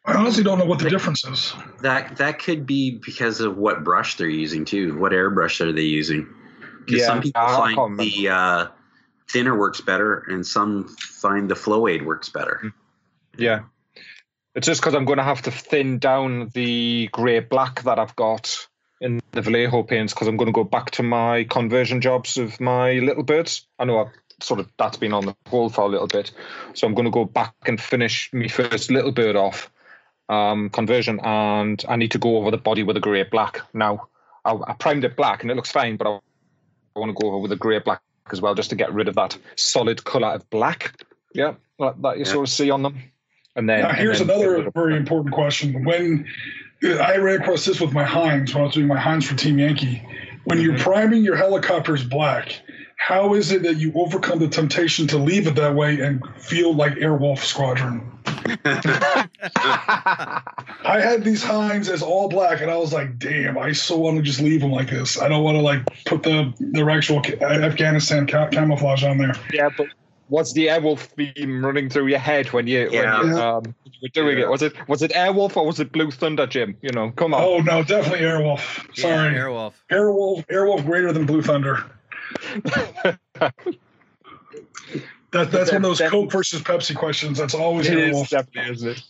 I 0.07 0.14
honestly 0.14 0.44
don't 0.44 0.59
know 0.59 0.66
what 0.66 0.78
the 0.80 0.90
difference 0.90 1.24
is. 1.24 1.54
That 1.80 2.18
that 2.18 2.38
could 2.38 2.66
be 2.66 3.00
because 3.04 3.40
of 3.40 3.57
what 3.57 3.83
brush 3.83 4.16
they're 4.16 4.28
using 4.28 4.64
too. 4.64 4.98
What 4.98 5.12
airbrush 5.12 5.61
are 5.61 5.72
they 5.72 5.83
using? 5.83 6.28
Because 6.85 7.00
Yeah, 7.00 7.07
some 7.07 7.22
people 7.22 7.40
I 7.40 7.74
can't 7.74 7.76
find 7.76 7.98
the 7.98 8.28
uh, 8.28 8.66
thinner 9.30 9.59
works 9.59 9.80
better, 9.80 10.24
and 10.28 10.46
some 10.46 10.88
find 10.88 11.50
the 11.50 11.57
flow 11.57 11.88
aid 11.88 12.04
works 12.04 12.28
better. 12.28 12.72
yeah. 13.37 13.62
It's 14.54 14.66
just 14.68 14.80
because 14.80 14.94
I'm 14.94 15.04
going 15.04 15.18
to 15.18 15.24
have 15.24 15.42
to 15.42 15.50
thin 15.50 15.98
down 15.98 16.50
the 16.54 17.09
grey 17.11 17.40
black 17.40 17.83
that 17.83 17.98
I've 17.98 18.14
got 18.14 18.68
in 19.04 19.20
the 19.32 19.42
Vallejo 19.42 19.82
paints 19.82 20.14
because 20.14 20.26
I'm 20.26 20.36
going 20.36 20.46
to 20.46 20.52
go 20.52 20.64
back 20.64 20.90
to 20.92 21.02
my 21.02 21.44
conversion 21.44 22.00
jobs 22.00 22.38
of 22.38 22.58
my 22.58 22.94
little 22.94 23.22
birds. 23.22 23.66
I 23.78 23.84
know 23.84 23.98
I've 23.98 24.12
sort 24.40 24.60
of 24.60 24.72
that's 24.78 24.96
been 24.96 25.12
on 25.12 25.26
the 25.26 25.36
hold 25.46 25.74
for 25.74 25.82
a 25.82 25.88
little 25.88 26.06
bit, 26.06 26.32
so 26.72 26.86
I'm 26.86 26.94
going 26.94 27.04
to 27.04 27.10
go 27.10 27.24
back 27.26 27.54
and 27.66 27.80
finish 27.80 28.30
my 28.32 28.48
first 28.48 28.90
little 28.90 29.12
bird 29.12 29.36
off 29.36 29.70
um, 30.28 30.70
conversion, 30.70 31.20
and 31.22 31.84
I 31.86 31.96
need 31.96 32.12
to 32.12 32.18
go 32.18 32.38
over 32.38 32.50
the 32.50 32.56
body 32.56 32.82
with 32.82 32.96
a 32.96 33.00
grey 33.00 33.22
black 33.24 33.60
now. 33.74 34.08
I, 34.44 34.56
I 34.66 34.72
primed 34.72 35.04
it 35.04 35.16
black 35.16 35.42
and 35.42 35.50
it 35.50 35.54
looks 35.54 35.70
fine, 35.70 35.96
but 35.96 36.06
I, 36.06 36.18
I 36.96 36.98
want 36.98 37.16
to 37.16 37.22
go 37.22 37.28
over 37.28 37.38
with 37.38 37.52
a 37.52 37.56
grey 37.56 37.78
black 37.78 38.00
as 38.32 38.40
well 38.40 38.54
just 38.54 38.70
to 38.70 38.76
get 38.76 38.92
rid 38.92 39.06
of 39.08 39.14
that 39.16 39.36
solid 39.56 40.04
colour 40.04 40.28
of 40.28 40.48
black. 40.48 40.98
Yeah, 41.34 41.54
that, 41.78 42.00
that 42.00 42.18
you 42.18 42.24
Yeah. 42.24 42.32
sort 42.32 42.48
of 42.48 42.52
see 42.52 42.70
on 42.70 42.82
them. 42.82 43.02
And 43.56 43.68
then 43.68 43.82
Now, 43.82 43.88
and 43.90 43.98
here's 43.98 44.18
then 44.18 44.30
another 44.30 44.70
very 44.74 44.96
important 44.96 45.34
question. 45.34 45.84
When 45.84 46.26
I 46.84 47.16
ran 47.16 47.40
across 47.40 47.64
this 47.64 47.80
with 47.80 47.92
my 47.92 48.04
Hinds 48.04 48.54
when 48.54 48.62
I 48.62 48.66
was 48.66 48.74
doing 48.74 48.86
my 48.86 48.98
Hinds 48.98 49.26
for 49.26 49.34
Team 49.36 49.58
Yankee, 49.58 50.02
when 50.44 50.60
you're 50.60 50.74
Mm-hmm. 50.74 50.82
priming 50.82 51.24
your 51.24 51.36
helicopters 51.36 52.04
black, 52.04 52.60
how 52.96 53.34
is 53.34 53.50
it 53.52 53.62
that 53.62 53.76
you 53.76 53.92
overcome 53.94 54.38
the 54.38 54.48
temptation 54.48 55.06
to 55.08 55.18
leave 55.18 55.46
it 55.46 55.54
that 55.56 55.74
way 55.74 56.00
and 56.00 56.22
feel 56.36 56.74
like 56.74 56.92
Airwolf 56.94 57.38
Squadron? 57.38 58.10
I 60.86 61.00
had 61.00 61.24
these 61.24 61.42
Hinds 61.42 61.88
as 61.88 62.02
all 62.02 62.28
black, 62.28 62.60
and 62.60 62.70
I 62.70 62.76
was 62.76 62.92
like, 62.92 63.18
"Damn, 63.18 63.58
I 63.58 63.72
so 63.72 63.96
want 63.96 64.16
to 64.18 64.22
just 64.22 64.40
leave 64.40 64.60
them 64.60 64.70
like 64.70 64.90
this. 64.90 65.20
I 65.20 65.28
don't 65.28 65.42
want 65.42 65.56
to 65.56 65.62
like 65.62 65.80
put 66.04 66.22
the 66.22 66.52
their 66.60 66.90
actual 66.90 67.18
Afghanistan 67.42 68.26
ca- 68.26 68.48
camouflage 68.48 69.02
on 69.04 69.18
there." 69.18 69.34
yeah, 69.52 69.70
but 69.76 69.88
was 70.28 70.52
the 70.54 70.66
Airwolf 70.68 71.00
theme 71.00 71.64
running 71.64 71.88
through 71.90 72.06
your 72.08 72.18
head 72.18 72.52
when 72.52 72.66
you, 72.66 72.88
Yeah. 72.90 73.20
when 73.20 73.28
you, 73.30 73.38
um, 73.38 73.74
were 74.02 74.08
doing 74.12 74.38
Yeah. 74.38 74.44
it? 74.44 74.50
Was 74.50 74.62
it 74.62 74.72
was 74.88 75.02
it 75.02 75.10
Airwolf 75.12 75.56
or 75.56 75.66
was 75.66 75.80
it 75.80 75.92
Blue 75.92 76.10
Thunder, 76.10 76.46
Jim? 76.46 76.76
You 76.82 76.90
know, 76.90 77.10
come 77.12 77.34
on. 77.34 77.42
Oh 77.42 77.58
no, 77.58 77.82
definitely 77.82 78.24
Airwolf. 78.26 78.84
Yeah, 78.96 79.02
Sorry, 79.02 79.34
Airwolf. 79.34 79.72
Airwolf. 79.90 80.46
Airwolf 80.46 80.84
greater 80.87 81.12
than 81.12 81.26
Blue 81.26 81.42
Thunder. 81.42 81.84
That, 85.32 85.50
that's 85.50 85.72
one 85.72 85.78
of 85.78 85.82
those 85.82 85.98
That- 85.98 86.12
Coke 86.12 86.30
versus 86.30 86.62
Pepsi 86.62 86.94
questions. 86.94 87.38
That's 87.38 87.54
always 87.54 87.88
It 87.88 87.98
is 87.98 88.16
Airwolf. 88.16 88.28
definitely, 88.28 88.72
isn't 88.72 88.88
it? 88.90 89.02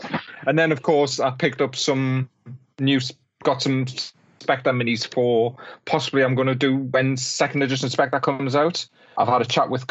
And 0.47 0.59
then, 0.59 0.73
of 0.73 0.81
course, 0.81 1.21
I 1.21 1.31
picked 1.31 1.61
up 1.61 1.77
some 1.77 2.31
new, 2.79 2.99
got 3.43 3.61
some 3.61 3.85
Spectre 4.41 4.73
minis 4.73 5.07
for 5.07 5.55
possibly 5.85 6.23
I'm 6.25 6.35
going 6.35 6.49
to 6.49 6.55
do 6.55 6.77
when 6.79 7.19
second 7.19 7.63
edition 7.63 7.91
Spectre 7.91 8.21
comes 8.21 8.57
out. 8.57 8.87
I've 9.19 9.29
had 9.29 9.43
a 9.43 9.45
chat 9.45 9.69
with 9.69 9.87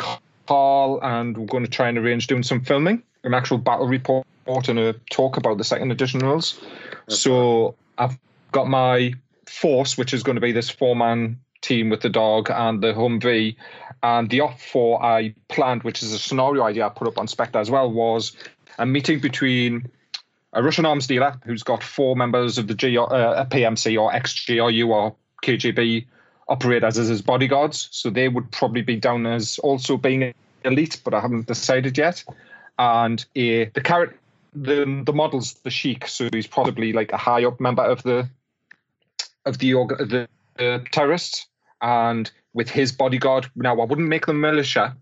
Carl, 0.48 1.00
and 1.02 1.38
we're 1.38 1.46
going 1.46 1.64
to 1.64 1.70
try 1.70 1.90
and 1.90 1.98
arrange 1.98 2.28
doing 2.28 2.44
some 2.44 2.62
filming, 2.62 3.04
an 3.24 3.34
actual 3.34 3.58
battle 3.58 3.88
report, 3.88 4.26
and 4.46 4.80
a 4.80 4.94
talk 5.10 5.38
about 5.38 5.58
the 5.58 5.64
second 5.64 5.92
edition 5.92 6.20
rules. 6.20 6.60
So 7.08 7.76
I've 7.98 8.18
got 8.52 8.68
my 8.68 9.14
force, 9.46 9.98
which 9.98 10.14
is 10.14 10.24
going 10.24 10.36
to 10.36 10.42
be 10.42 10.52
this 10.52 10.70
four-man 10.70 11.40
team 11.62 11.90
with 11.90 12.02
the 12.02 12.10
dog 12.10 12.50
and 12.50 12.82
the 12.82 12.94
Humvee. 12.94 13.56
And 14.02 14.30
the 14.30 14.40
OPFOR 14.40 15.02
I 15.02 15.34
planned, 15.48 15.84
which 15.84 16.04
is 16.04 16.14
a 16.14 16.20
scenario 16.20 16.64
idea 16.64 16.86
I 16.86 16.90
put 16.90 17.08
up 17.08 17.18
on 17.18 17.28
Spectre 17.28 17.60
as 17.60 17.72
well, 17.72 17.90
was 17.90 18.36
a 18.78 18.86
meeting 18.86 19.20
between 19.20 19.90
a 20.52 20.62
Russian 20.62 20.86
arms 20.86 21.08
dealer 21.08 21.40
who's 21.46 21.64
got 21.64 21.82
four 21.82 22.16
members 22.16 22.58
of 22.58 22.68
the 22.68 22.76
G, 22.76 22.98
uh, 22.98 23.06
a 23.06 23.46
PMC 23.46 24.00
or 24.00 24.14
ex-GRU 24.14 24.92
or 24.92 25.16
KGB 25.42 26.06
operators 26.48 26.98
as 26.98 27.08
his 27.08 27.22
bodyguards. 27.22 27.90
So 27.92 28.10
they 28.10 28.30
would 28.30 28.52
probably 28.52 28.82
be 28.82 28.96
down 28.96 29.26
as 29.26 29.60
also 29.60 29.98
being 29.98 30.34
elite, 30.66 31.02
but 31.04 31.14
I 31.14 31.20
haven't 31.20 31.48
decided 31.48 31.98
yet. 31.98 32.24
And 32.80 33.24
a, 33.36 33.66
the 33.66 33.82
character 33.82 34.18
the 34.56 35.02
the 35.06 35.14
model's 35.14 35.54
the 35.64 35.70
Sheik, 35.70 36.08
so 36.08 36.30
he's 36.32 36.48
probably 36.48 36.94
like 36.94 37.12
a 37.12 37.18
high 37.18 37.44
up 37.46 37.60
member 37.60 37.84
of 37.84 38.04
the 38.04 38.30
of 39.46 39.58
the 39.58 39.74
the, 39.74 40.28
the 40.58 40.86
terrorists, 40.92 41.48
and 41.82 42.32
with 42.54 42.70
his 42.70 42.92
bodyguard. 42.92 43.48
Now, 43.56 43.80
I 43.80 43.86
wouldn't 43.86 44.08
make 44.08 44.26
them 44.26 44.40
militia, 44.40 44.96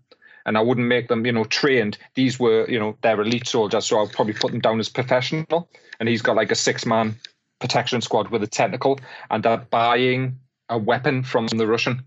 and 0.46 0.56
I 0.56 0.60
wouldn't 0.60 0.86
make 0.86 1.08
them, 1.08 1.26
you 1.26 1.32
know, 1.32 1.44
trained. 1.44 1.98
These 2.14 2.38
were, 2.40 2.68
you 2.68 2.78
know, 2.78 2.96
they're 3.02 3.20
elite 3.20 3.46
soldiers, 3.46 3.86
so 3.86 3.98
I'll 3.98 4.08
probably 4.08 4.34
put 4.34 4.52
them 4.52 4.60
down 4.60 4.80
as 4.80 4.88
professional. 4.88 5.68
And 6.00 6.08
he's 6.08 6.22
got 6.22 6.36
like 6.36 6.50
a 6.50 6.56
six 6.56 6.86
man 6.86 7.16
protection 7.60 8.00
squad 8.00 8.28
with 8.28 8.42
a 8.42 8.46
technical, 8.46 8.98
and 9.30 9.42
they're 9.42 9.58
buying 9.58 10.38
a 10.72 10.78
weapon 10.78 11.22
from 11.22 11.46
the 11.46 11.66
Russian. 11.66 12.02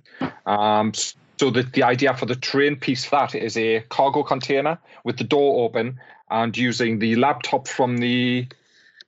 Um, 0.46 0.94
so 1.38 1.50
the, 1.50 1.64
the 1.64 1.84
idea 1.84 2.14
for 2.14 2.26
the 2.26 2.36
train 2.36 2.76
piece 2.76 3.10
that 3.10 3.36
is 3.36 3.58
a 3.58 3.82
cargo 3.90 4.24
container 4.24 4.78
with 5.04 5.18
the 5.18 5.24
door 5.24 5.66
open 5.66 6.00
and 6.30 6.58
using 6.58 7.00
the 7.00 7.16
laptop 7.16 7.68
from 7.68 7.98
the 7.98 8.48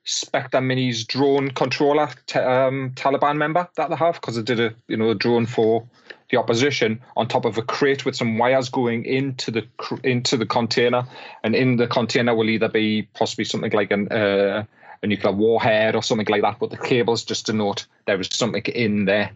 Spectre 0.04 0.62
Mini's 0.62 1.04
drone 1.04 1.52
controller 1.52 2.10
t- 2.28 2.40
um, 2.40 2.92
Taliban 2.96 3.38
member 3.38 3.68
that 3.76 3.90
they 3.90 3.96
have 3.96 4.16
because 4.16 4.36
they 4.36 4.42
did 4.42 4.60
a 4.60 4.74
you 4.88 4.96
know 4.96 5.10
a 5.10 5.16
drone 5.16 5.46
for 5.46 5.86
the 6.30 6.38
opposition 6.38 7.02
on 7.18 7.28
top 7.28 7.44
of 7.44 7.58
a 7.58 7.62
crate 7.62 8.06
with 8.06 8.16
some 8.16 8.38
wires 8.38 8.70
going 8.70 9.04
into 9.04 9.52
the 9.52 9.66
cr- 9.76 10.00
into 10.06 10.38
the 10.38 10.46
container, 10.46 11.06
and 11.44 11.56
in 11.56 11.76
the 11.76 11.88
container 11.88 12.34
will 12.34 12.50
either 12.50 12.70
be 12.70 13.02
possibly 13.16 13.44
something 13.44 13.72
like 13.74 13.92
an 13.92 14.10
uh, 14.10 14.64
a 15.04 15.08
nuclear 15.08 15.34
warhead 15.34 15.96
or 15.96 16.04
something 16.04 16.28
like 16.30 16.42
that, 16.42 16.60
but 16.60 16.70
the 16.70 16.78
cables 16.78 17.24
just 17.24 17.46
denote 17.46 17.86
there 18.06 18.20
is 18.20 18.30
something 18.32 18.64
in 18.64 19.06
there, 19.06 19.32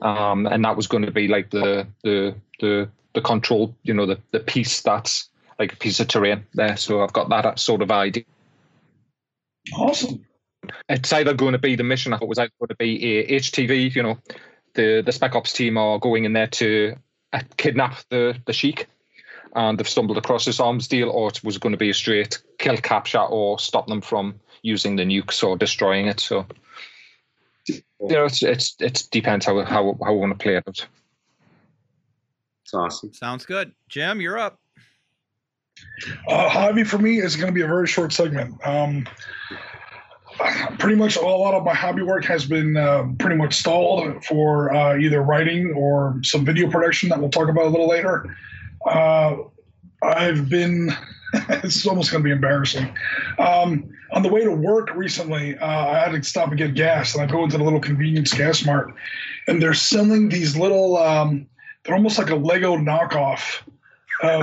um, 0.00 0.46
and 0.46 0.64
that 0.64 0.76
was 0.76 0.86
going 0.86 1.04
to 1.04 1.12
be 1.12 1.28
like 1.28 1.50
the 1.50 1.86
the 2.02 2.34
the 2.60 2.88
the 3.14 3.20
control, 3.20 3.74
you 3.82 3.94
know, 3.94 4.06
the 4.06 4.18
the 4.30 4.40
piece 4.40 4.82
that's 4.82 5.28
like 5.58 5.72
a 5.72 5.76
piece 5.76 6.00
of 6.00 6.08
terrain 6.08 6.46
there. 6.54 6.76
So 6.76 7.02
I've 7.02 7.12
got 7.12 7.28
that 7.30 7.58
sort 7.58 7.82
of 7.82 7.90
idea. 7.90 8.24
Awesome. 9.74 10.24
It's 10.88 11.12
either 11.12 11.34
going 11.34 11.52
to 11.52 11.58
be 11.58 11.76
the 11.76 11.84
mission. 11.84 12.12
I 12.12 12.18
thought 12.18 12.28
was 12.28 12.38
either 12.38 12.52
going 12.58 12.68
to 12.68 12.76
be 12.76 13.18
a 13.18 13.40
HVT. 13.40 13.94
You 13.94 14.02
know, 14.02 14.18
the 14.74 15.02
the 15.04 15.12
Spec 15.12 15.34
Ops 15.34 15.52
team 15.52 15.76
are 15.76 15.98
going 15.98 16.24
in 16.24 16.32
there 16.32 16.46
to 16.46 16.96
uh, 17.32 17.40
kidnap 17.56 17.98
the 18.10 18.36
the 18.46 18.52
Sheik, 18.52 18.86
and 19.54 19.78
they've 19.78 19.88
stumbled 19.88 20.18
across 20.18 20.44
this 20.44 20.60
arms 20.60 20.88
deal, 20.88 21.10
or 21.10 21.28
it 21.28 21.42
was 21.42 21.58
going 21.58 21.72
to 21.72 21.78
be 21.78 21.90
a 21.90 21.94
straight 21.94 22.42
kill 22.58 22.76
capture 22.76 23.20
or 23.20 23.58
stop 23.58 23.86
them 23.86 24.00
from 24.00 24.40
using 24.62 24.96
the 24.96 25.04
nukes 25.04 25.42
or 25.42 25.56
destroying 25.56 26.06
it. 26.06 26.20
So, 26.20 26.46
you 28.00 28.08
know, 28.08 28.24
it's 28.24 28.42
it's 28.42 28.76
it 28.80 29.08
depends 29.10 29.46
how 29.46 29.64
how 29.64 29.96
how 30.02 30.12
we 30.12 30.20
want 30.20 30.38
to 30.38 30.42
play 30.42 30.56
it 30.56 30.64
out. 30.66 30.86
It's 32.62 32.74
awesome. 32.74 33.12
Sounds 33.12 33.46
good. 33.46 33.72
Jim, 33.88 34.20
you're 34.20 34.38
up. 34.38 34.60
Uh, 36.28 36.48
hobby 36.48 36.84
for 36.84 36.98
me 36.98 37.18
is 37.18 37.36
going 37.36 37.46
to 37.48 37.52
be 37.52 37.62
a 37.62 37.66
very 37.66 37.86
short 37.86 38.12
segment. 38.12 38.54
Um, 38.66 39.06
pretty 40.78 40.96
much 40.96 41.16
a 41.16 41.20
lot 41.20 41.54
of 41.54 41.64
my 41.64 41.74
hobby 41.74 42.02
work 42.02 42.24
has 42.24 42.46
been 42.46 42.76
uh, 42.76 43.04
pretty 43.18 43.36
much 43.36 43.54
stalled 43.54 44.24
for 44.24 44.72
uh, 44.74 44.96
either 44.96 45.22
writing 45.22 45.72
or 45.72 46.20
some 46.22 46.44
video 46.44 46.70
production 46.70 47.08
that 47.08 47.18
we'll 47.18 47.30
talk 47.30 47.48
about 47.48 47.66
a 47.66 47.68
little 47.68 47.88
later. 47.88 48.36
Uh, 48.86 49.36
I've 50.02 50.48
been, 50.48 50.92
it's 51.64 51.86
almost 51.86 52.10
going 52.10 52.22
to 52.22 52.26
be 52.26 52.32
embarrassing. 52.32 52.94
Um, 53.38 53.90
on 54.12 54.22
the 54.22 54.28
way 54.28 54.42
to 54.42 54.50
work 54.50 54.94
recently, 54.94 55.58
uh, 55.58 55.66
I 55.66 55.98
had 55.98 56.12
to 56.12 56.22
stop 56.22 56.48
and 56.48 56.58
get 56.58 56.74
gas, 56.74 57.14
and 57.14 57.22
I 57.22 57.26
go 57.26 57.44
into 57.44 57.58
the 57.58 57.64
little 57.64 57.80
convenience 57.80 58.32
gas 58.32 58.64
mart, 58.64 58.94
and 59.46 59.60
they're 59.60 59.74
selling 59.74 60.28
these 60.28 60.56
little, 60.56 60.96
um, 60.96 61.46
they're 61.84 61.94
almost 61.94 62.18
like 62.18 62.30
a 62.30 62.36
Lego 62.36 62.76
knockoff 62.76 63.62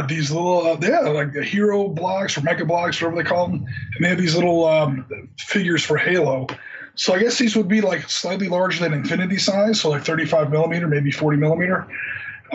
these 0.08 0.32
little, 0.32 0.66
uh, 0.66 0.78
yeah, 0.82 1.02
like 1.02 1.34
the 1.34 1.44
hero 1.44 1.88
blocks 1.88 2.38
or 2.38 2.42
mecha 2.42 2.68
blocks, 2.68 3.02
whatever 3.02 3.22
they 3.22 3.28
call 3.28 3.48
them, 3.48 3.66
and 3.96 4.06
they 4.06 4.10
have 4.10 4.18
these 4.18 4.36
little 4.36 4.66
um, 4.66 5.06
figures 5.38 5.84
for 5.84 5.98
Halo. 5.98 6.48
So 6.96 7.14
I 7.14 7.20
guess 7.20 7.38
these 7.38 7.56
would 7.56 7.68
be 7.68 7.82
like 7.82 8.10
slightly 8.10 8.48
larger 8.48 8.80
than 8.80 8.94
Infinity 8.94 9.38
size, 9.38 9.82
so 9.82 9.90
like 9.90 10.04
35 10.04 10.50
millimeter, 10.50 10.88
maybe 10.88 11.12
40 11.12 11.38
millimeter. 11.38 11.86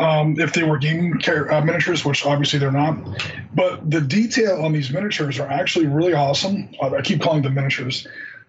Um, 0.00 0.40
if 0.40 0.54
they 0.54 0.62
were 0.62 0.78
gaming 0.78 1.20
car- 1.20 1.52
uh, 1.52 1.62
miniatures, 1.62 2.04
which 2.04 2.24
obviously 2.24 2.58
they're 2.58 2.72
not. 2.72 2.96
But 3.54 3.90
the 3.90 4.00
detail 4.00 4.64
on 4.64 4.72
these 4.72 4.90
miniatures 4.90 5.38
are 5.38 5.48
actually 5.48 5.86
really 5.86 6.14
awesome. 6.14 6.70
I 6.82 7.02
keep 7.02 7.20
calling 7.20 7.42
them 7.42 7.54
miniatures. 7.54 8.06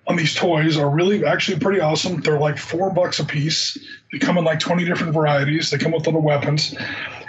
On 0.07 0.15
these 0.15 0.33
toys 0.33 0.77
are 0.77 0.89
really 0.89 1.25
actually 1.25 1.59
pretty 1.59 1.79
awesome. 1.79 2.21
They're 2.21 2.39
like 2.39 2.57
four 2.57 2.89
bucks 2.89 3.19
a 3.19 3.25
piece. 3.25 3.77
They 4.11 4.17
come 4.17 4.37
in 4.37 4.45
like 4.45 4.59
20 4.59 4.85
different 4.85 5.13
varieties. 5.13 5.69
They 5.69 5.77
come 5.77 5.91
with 5.91 6.05
little 6.05 6.21
weapons. 6.21 6.73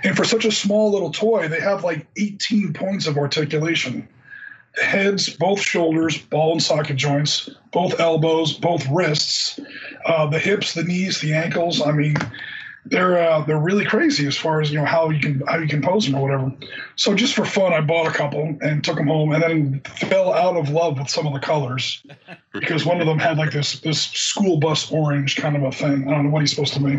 And 0.04 0.16
for 0.16 0.24
such 0.24 0.44
a 0.44 0.52
small 0.52 0.92
little 0.92 1.10
toy, 1.10 1.48
they 1.48 1.60
have 1.60 1.84
like 1.84 2.06
18 2.16 2.72
points 2.72 3.06
of 3.06 3.18
articulation. 3.18 4.08
The 4.76 4.84
heads, 4.84 5.28
both 5.28 5.60
shoulders, 5.60 6.16
ball 6.16 6.52
and 6.52 6.62
socket 6.62 6.96
joints, 6.96 7.50
both 7.72 8.00
elbows, 8.00 8.54
both 8.54 8.86
wrists, 8.88 9.60
uh, 10.06 10.26
the 10.26 10.38
hips, 10.38 10.72
the 10.72 10.84
knees, 10.84 11.20
the 11.20 11.34
ankles. 11.34 11.82
I 11.82 11.92
mean, 11.92 12.16
they're 12.86 13.16
uh, 13.16 13.44
they're 13.44 13.60
really 13.60 13.84
crazy 13.84 14.26
as 14.26 14.36
far 14.36 14.60
as 14.60 14.72
you 14.72 14.78
know 14.78 14.84
how 14.84 15.10
you 15.10 15.20
can 15.20 15.42
how 15.46 15.58
you 15.58 15.68
can 15.68 15.82
pose 15.82 16.06
them 16.06 16.16
or 16.16 16.22
whatever. 16.22 16.52
So 16.96 17.14
just 17.14 17.34
for 17.34 17.44
fun, 17.44 17.72
I 17.72 17.80
bought 17.80 18.08
a 18.08 18.10
couple 18.10 18.56
and 18.60 18.82
took 18.82 18.96
them 18.96 19.06
home, 19.06 19.32
and 19.32 19.42
then 19.42 19.80
fell 19.84 20.32
out 20.32 20.56
of 20.56 20.68
love 20.68 20.98
with 20.98 21.08
some 21.08 21.26
of 21.26 21.32
the 21.32 21.38
colors 21.38 22.04
because 22.52 22.84
one 22.84 23.00
of 23.00 23.06
them 23.06 23.18
had 23.18 23.38
like 23.38 23.52
this 23.52 23.80
this 23.80 24.02
school 24.02 24.58
bus 24.58 24.90
orange 24.90 25.36
kind 25.36 25.56
of 25.56 25.62
a 25.62 25.72
thing. 25.72 26.08
I 26.08 26.10
don't 26.10 26.24
know 26.24 26.30
what 26.30 26.40
he's 26.40 26.50
supposed 26.50 26.74
to 26.74 26.80
be 26.80 26.96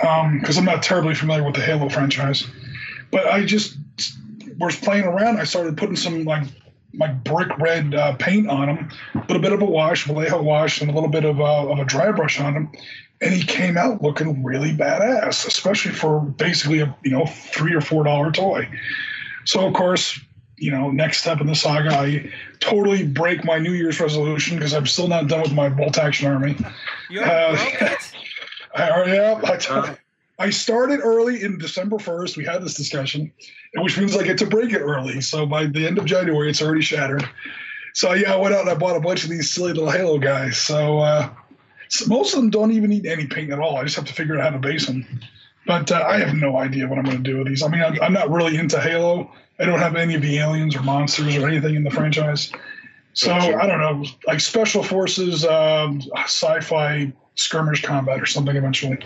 because 0.00 0.58
um, 0.58 0.58
I'm 0.58 0.64
not 0.64 0.82
terribly 0.82 1.14
familiar 1.14 1.44
with 1.44 1.54
the 1.54 1.62
Halo 1.62 1.88
franchise. 1.88 2.46
But 3.10 3.26
I 3.26 3.44
just 3.44 3.76
was 4.58 4.76
playing 4.76 5.04
around. 5.04 5.38
I 5.38 5.44
started 5.44 5.76
putting 5.76 5.96
some 5.96 6.24
like 6.24 6.44
like 6.94 7.24
brick 7.24 7.56
red 7.58 7.94
uh, 7.94 8.14
paint 8.16 8.48
on 8.48 8.66
them, 8.66 8.90
a 9.14 9.18
little 9.20 9.40
bit 9.40 9.52
of 9.52 9.62
a 9.62 9.64
wash, 9.64 10.06
Vallejo 10.06 10.42
wash, 10.42 10.80
and 10.80 10.90
a 10.90 10.92
little 10.92 11.08
bit 11.08 11.24
of, 11.24 11.40
uh, 11.40 11.68
of 11.68 11.78
a 11.78 11.84
dry 11.84 12.10
brush 12.10 12.40
on 12.40 12.54
them. 12.54 12.72
And 13.20 13.34
he 13.34 13.42
came 13.42 13.76
out 13.76 14.02
looking 14.02 14.42
really 14.42 14.72
badass, 14.72 15.46
especially 15.46 15.92
for 15.92 16.20
basically 16.20 16.80
a 16.80 16.96
you 17.04 17.10
know 17.10 17.26
three 17.26 17.74
or 17.74 17.80
four 17.80 18.04
dollar 18.04 18.32
toy. 18.32 18.68
So 19.44 19.66
of 19.66 19.74
course, 19.74 20.18
you 20.56 20.70
know, 20.70 20.90
next 20.90 21.20
step 21.20 21.40
in 21.40 21.46
the 21.46 21.54
saga, 21.54 21.94
I 21.94 22.30
totally 22.60 23.04
break 23.04 23.44
my 23.44 23.58
New 23.58 23.72
Year's 23.72 23.98
resolution 23.98 24.56
because 24.56 24.74
I'm 24.74 24.86
still 24.86 25.08
not 25.08 25.26
done 25.26 25.42
with 25.42 25.54
my 25.54 25.70
bolt 25.70 25.98
action 25.98 26.30
army. 26.30 26.56
You 27.08 27.22
uh, 27.22 27.56
broke 27.56 27.82
it? 27.82 28.12
I, 28.74 29.12
yeah, 29.12 29.40
I, 29.42 29.56
t- 29.56 29.98
I 30.38 30.50
started 30.50 31.00
early 31.00 31.42
in 31.42 31.58
December 31.58 31.96
1st. 31.96 32.36
We 32.36 32.44
had 32.44 32.62
this 32.62 32.74
discussion, 32.74 33.32
which 33.74 33.98
means 33.98 34.16
I 34.16 34.22
get 34.22 34.38
to 34.38 34.46
break 34.46 34.72
it 34.72 34.80
early. 34.80 35.20
So 35.20 35.44
by 35.44 35.66
the 35.66 35.86
end 35.86 35.98
of 35.98 36.04
January, 36.04 36.50
it's 36.50 36.62
already 36.62 36.82
shattered. 36.82 37.28
So 37.94 38.12
yeah, 38.12 38.34
I 38.34 38.36
went 38.36 38.54
out 38.54 38.60
and 38.60 38.70
I 38.70 38.74
bought 38.74 38.96
a 38.96 39.00
bunch 39.00 39.24
of 39.24 39.30
these 39.30 39.50
silly 39.50 39.72
little 39.72 39.90
Halo 39.90 40.18
guys. 40.18 40.56
So, 40.56 40.98
uh, 40.98 41.30
so 41.90 42.06
most 42.06 42.34
of 42.34 42.40
them 42.40 42.50
don't 42.50 42.70
even 42.70 42.88
need 42.88 43.04
any 43.04 43.26
paint 43.26 43.50
at 43.50 43.58
all. 43.58 43.76
I 43.76 43.82
just 43.82 43.96
have 43.96 44.04
to 44.06 44.14
figure 44.14 44.38
out 44.38 44.44
how 44.44 44.50
to 44.50 44.58
base 44.58 44.86
them. 44.86 45.04
But 45.66 45.90
uh, 45.90 46.06
I 46.08 46.18
have 46.18 46.34
no 46.34 46.56
idea 46.56 46.88
what 46.88 46.98
I'm 46.98 47.04
going 47.04 47.22
to 47.22 47.22
do 47.22 47.38
with 47.38 47.48
these. 47.48 47.62
I 47.62 47.68
mean, 47.68 47.82
I'm, 47.82 48.00
I'm, 48.00 48.12
not 48.12 48.30
really 48.30 48.56
into 48.56 48.80
Halo. 48.80 49.30
I 49.58 49.64
don't 49.66 49.78
have 49.78 49.96
any 49.96 50.14
of 50.14 50.22
the 50.22 50.38
aliens 50.38 50.74
or 50.74 50.82
monsters 50.82 51.36
or 51.36 51.48
anything 51.48 51.74
in 51.74 51.84
the 51.84 51.90
franchise. 51.90 52.52
So 53.12 53.32
I 53.32 53.66
don't 53.66 53.80
know, 53.80 54.04
like 54.26 54.40
special 54.40 54.84
forces, 54.84 55.44
um, 55.44 56.00
sci-fi 56.24 57.12
skirmish 57.34 57.82
combat 57.82 58.20
or 58.20 58.26
something 58.26 58.54
eventually. 58.54 58.98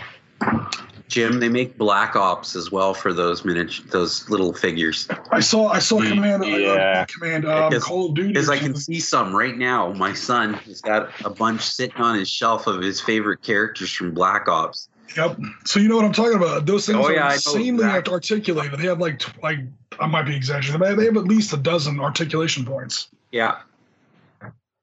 Jim, 1.07 1.39
they 1.39 1.49
make 1.49 1.77
Black 1.77 2.15
Ops 2.15 2.55
as 2.55 2.71
well 2.71 2.93
for 2.93 3.13
those 3.13 3.45
miniature, 3.45 3.85
those 3.91 4.27
little 4.29 4.53
figures. 4.53 5.07
I 5.31 5.39
saw, 5.39 5.67
I 5.67 5.79
saw 5.79 6.01
Command, 6.01 6.43
yeah. 6.45 6.67
uh, 6.71 7.05
Command, 7.05 7.45
um, 7.45 7.71
Call 7.79 8.07
of 8.09 8.15
Duty. 8.15 8.29
Because 8.29 8.49
I 8.49 8.57
can 8.57 8.75
see 8.75 8.99
some 8.99 9.35
right 9.35 9.55
now. 9.55 9.93
My 9.93 10.13
son 10.13 10.55
has 10.55 10.81
got 10.81 11.09
a 11.23 11.29
bunch 11.29 11.61
sitting 11.61 12.01
on 12.01 12.17
his 12.17 12.27
shelf 12.29 12.65
of 12.67 12.81
his 12.81 12.99
favorite 12.99 13.41
characters 13.43 13.91
from 13.91 14.13
Black 14.13 14.47
Ops. 14.47 14.89
Yep. 15.15 15.37
So 15.65 15.79
you 15.79 15.87
know 15.87 15.95
what 15.95 16.05
I'm 16.05 16.11
talking 16.11 16.35
about? 16.37 16.65
Those 16.65 16.87
things 16.87 16.97
Oh, 16.99 17.05
are 17.05 17.13
yeah, 17.13 17.27
I 17.27 17.33
insanely 17.33 17.69
exactly. 17.69 18.13
articulated. 18.13 18.79
They 18.79 18.87
have 18.87 18.99
like, 18.99 19.19
t- 19.19 19.31
like 19.43 19.59
I 19.99 20.07
might 20.07 20.23
be 20.23 20.35
exaggerating, 20.35 20.79
but 20.79 20.97
they 20.97 21.05
have 21.05 21.17
at 21.17 21.25
least 21.25 21.53
a 21.53 21.57
dozen 21.57 21.99
articulation 21.99 22.65
points. 22.65 23.09
Yeah. 23.31 23.59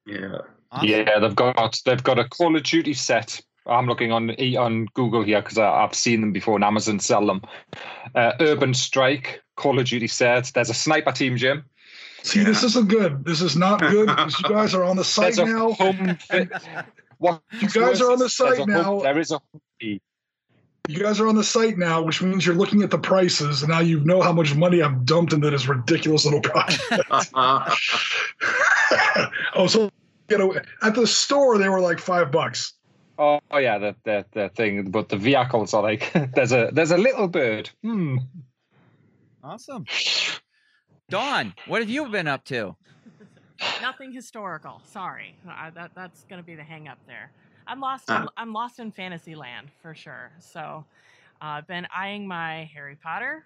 Yeah. 0.06 0.38
Awesome. 0.70 0.88
Yeah, 0.88 1.18
they've 1.18 1.37
got 1.37 1.80
they've 1.85 2.02
got 2.02 2.18
a 2.18 2.28
Call 2.28 2.56
of 2.56 2.62
Duty 2.62 2.94
set. 2.94 3.40
I'm 3.66 3.87
looking 3.87 4.11
on 4.12 4.31
on 4.57 4.87
Google 4.94 5.22
here 5.22 5.40
because 5.40 5.59
I've 5.59 5.94
seen 5.94 6.20
them 6.20 6.33
before, 6.33 6.57
and 6.57 6.64
Amazon 6.64 6.98
sell 6.98 7.27
them. 7.27 7.42
Uh, 8.14 8.33
Urban 8.40 8.75
Strike, 8.75 9.42
Call 9.57 9.79
of 9.79 9.87
Duty 9.87 10.09
set. 10.09 10.51
There's 10.55 10.70
a 10.70 10.75
sniper 10.75 11.12
team, 11.12 11.37
Jim. 11.37 11.64
See, 12.22 12.42
this 12.44 12.62
isn't 12.62 12.88
good. 12.88 13.25
This 13.25 13.40
is 13.40 13.57
not 13.57 13.81
good 13.81 14.07
because 14.16 14.38
you 14.40 14.48
guys 14.48 14.75
are 14.75 14.85
on 14.85 14.96
the 14.96 15.05
site 15.05 15.37
There's 15.37 15.48
a 15.51 15.53
now. 15.53 15.72
home. 15.72 16.18
what 17.18 17.42
You 17.61 17.68
guys 17.68 18.01
are 18.01 18.11
on 18.12 18.18
the 18.18 18.29
site 18.29 18.66
now. 18.66 18.83
home- 18.83 19.03
there 19.03 19.18
is 19.18 19.33
a 19.33 19.40
You 19.81 20.01
guys 20.88 21.20
are 21.20 21.29
on 21.29 21.37
the 21.37 21.44
site 21.44 21.79
now, 21.79 22.03
which 22.03 22.20
means 22.22 22.44
you're 22.44 22.55
looking 22.57 22.83
at 22.83 22.90
the 22.90 22.98
prices, 22.98 23.62
and 23.62 23.70
now 23.70 23.81
you 23.81 24.01
know 24.01 24.20
how 24.20 24.33
much 24.33 24.55
money 24.55 24.83
I've 24.83 25.05
dumped 25.05 25.33
into 25.33 25.51
this 25.51 25.68
ridiculous 25.68 26.25
little 26.25 26.40
project. 26.40 26.83
oh, 29.55 29.66
so 29.68 29.90
you 30.29 30.38
know, 30.38 30.55
at 30.83 30.94
the 30.94 31.07
store 31.07 31.59
they 31.59 31.68
were 31.68 31.81
like 31.81 31.98
five 31.98 32.31
bucks. 32.31 32.75
Oh, 33.22 33.38
oh 33.52 33.58
yeah, 33.58 33.78
the, 33.78 33.94
the 34.02 34.26
the 34.32 34.48
thing, 34.48 34.90
but 34.90 35.08
the 35.08 35.16
vehicles 35.16 35.74
are 35.74 35.82
like 35.82 36.12
there's 36.35 36.50
a 36.50 36.70
there's 36.72 36.90
a 36.90 36.98
little 36.98 37.28
bird. 37.28 37.70
Hmm. 37.82 38.16
Awesome. 39.44 39.85
Dawn, 41.08 41.54
what 41.68 41.82
have 41.82 41.88
you 41.88 42.08
been 42.08 42.26
up 42.26 42.44
to? 42.46 42.74
Nothing 43.80 44.12
historical. 44.12 44.82
Sorry, 44.87 45.37
I, 45.48 45.70
that 45.70 45.92
that's 45.94 46.24
gonna 46.24 46.42
be 46.42 46.56
the 46.56 46.64
hang 46.64 46.88
up 46.88 46.98
there. 47.06 47.30
I'm 47.64 47.78
lost. 47.78 48.11
In, 48.11 48.16
Ah. 48.16 48.26
I'm 48.37 48.52
lost 48.52 48.80
in 48.80 48.90
fantasy 48.90 49.37
land 49.37 49.68
for 49.82 49.94
sure. 49.94 50.32
So, 50.40 50.85
uh, 51.40 51.44
I've 51.44 51.68
been 51.68 51.87
eyeing 51.94 52.26
my 52.26 52.68
Harry 52.74 52.96
Potter 52.96 53.44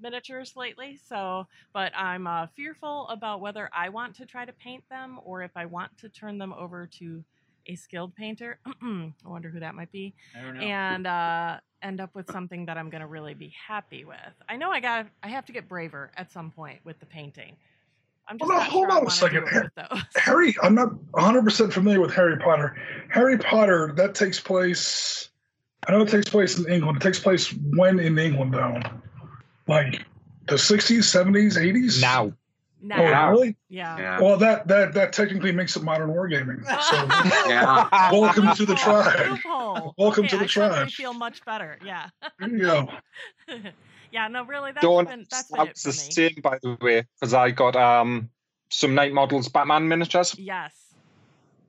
miniatures 0.00 0.54
lately. 0.54 1.00
So, 1.08 1.48
but 1.72 1.90
I'm 1.96 2.28
uh, 2.28 2.46
fearful 2.54 3.08
about 3.08 3.40
whether 3.40 3.68
I 3.72 3.88
want 3.88 4.14
to 4.16 4.26
try 4.26 4.44
to 4.44 4.52
paint 4.52 4.84
them 4.88 5.18
or 5.24 5.42
if 5.42 5.56
I 5.56 5.66
want 5.66 5.98
to 5.98 6.08
turn 6.08 6.38
them 6.38 6.52
over 6.52 6.86
to 6.98 7.24
a 7.66 7.74
skilled 7.74 8.14
painter. 8.14 8.58
I 8.82 9.10
wonder 9.24 9.48
who 9.48 9.60
that 9.60 9.74
might 9.74 9.90
be 9.92 10.14
I 10.38 10.42
don't 10.42 10.54
know. 10.54 10.60
and 10.60 11.06
uh, 11.06 11.58
end 11.82 12.00
up 12.00 12.14
with 12.14 12.30
something 12.30 12.66
that 12.66 12.76
I'm 12.78 12.90
going 12.90 13.00
to 13.00 13.06
really 13.06 13.34
be 13.34 13.52
happy 13.66 14.04
with. 14.04 14.16
I 14.48 14.56
know 14.56 14.70
I 14.70 14.80
got 14.80 15.06
I 15.22 15.28
have 15.28 15.44
to 15.46 15.52
get 15.52 15.68
braver 15.68 16.10
at 16.16 16.30
some 16.32 16.50
point 16.50 16.80
with 16.84 16.98
the 17.00 17.06
painting. 17.06 17.56
I'm 18.28 18.38
just 18.38 18.50
Hold 18.50 18.60
on- 18.60 18.64
not 18.64 18.72
hold 18.72 18.88
sure 18.90 19.00
on 19.00 19.06
a 19.06 19.10
second. 19.10 19.44
do 19.50 19.56
it 19.58 19.62
with 19.64 19.88
those. 19.90 20.02
Harry, 20.22 20.56
I'm 20.62 20.74
not 20.74 20.90
100% 21.12 21.72
familiar 21.72 22.00
with 22.00 22.12
Harry 22.14 22.36
Potter. 22.38 22.76
Harry 23.08 23.38
Potter, 23.38 23.92
that 23.96 24.14
takes 24.16 24.40
place, 24.40 25.28
I 25.86 25.92
know 25.92 26.00
it 26.02 26.08
takes 26.08 26.28
place 26.28 26.58
in 26.58 26.68
England. 26.72 26.96
It 26.96 27.02
takes 27.04 27.20
place 27.20 27.52
when 27.76 28.00
in 28.00 28.18
England, 28.18 28.52
though? 28.54 28.80
Like 29.68 30.04
the 30.48 30.56
60s, 30.56 30.98
70s, 30.98 31.56
80s? 31.56 32.00
Now, 32.00 32.32
Now, 32.82 32.98
Oh, 32.98 33.02
Yeah. 33.02 33.28
really? 33.30 33.56
yeah. 33.68 33.98
Yeah. 33.98 34.20
Well, 34.20 34.36
that, 34.38 34.68
that, 34.68 34.92
that 34.94 35.12
technically 35.12 35.52
makes 35.52 35.76
it 35.76 35.82
modern 35.82 36.10
wargaming. 36.10 36.62
So, 36.64 37.48
Yeah. 37.48 38.10
welcome 38.12 38.54
to 38.54 38.66
the 38.66 38.72
Loophole, 38.74 39.02
tribe. 39.02 39.38
Welcome 39.98 40.24
Okay, 40.24 40.28
to 40.28 40.36
the 40.38 40.44
I 40.44 40.46
suddenly 40.46 40.76
tribe. 40.78 40.90
feel 40.90 41.14
much 41.14 41.44
better. 41.44 41.78
Yeah. 41.84 42.08
there 42.38 42.48
you 42.48 42.58
go. 42.58 42.88
yeah. 44.12 44.28
No, 44.28 44.44
really. 44.44 44.72
That's 44.72 44.82
don't. 44.82 45.08
been 45.08 45.26
that's 45.30 45.52
I 45.52 45.56
been 45.58 45.66
it 45.68 45.72
was 45.74 45.82
for 45.82 45.88
the 45.88 45.94
me. 45.96 46.12
same, 46.12 46.40
by 46.42 46.58
the 46.62 46.76
way, 46.80 47.04
because 47.18 47.32
I 47.34 47.50
got 47.50 47.76
um 47.76 48.28
some 48.70 48.94
Knight 48.94 49.12
Models 49.14 49.48
Batman 49.48 49.88
miniatures. 49.88 50.38
Yes. 50.38 50.74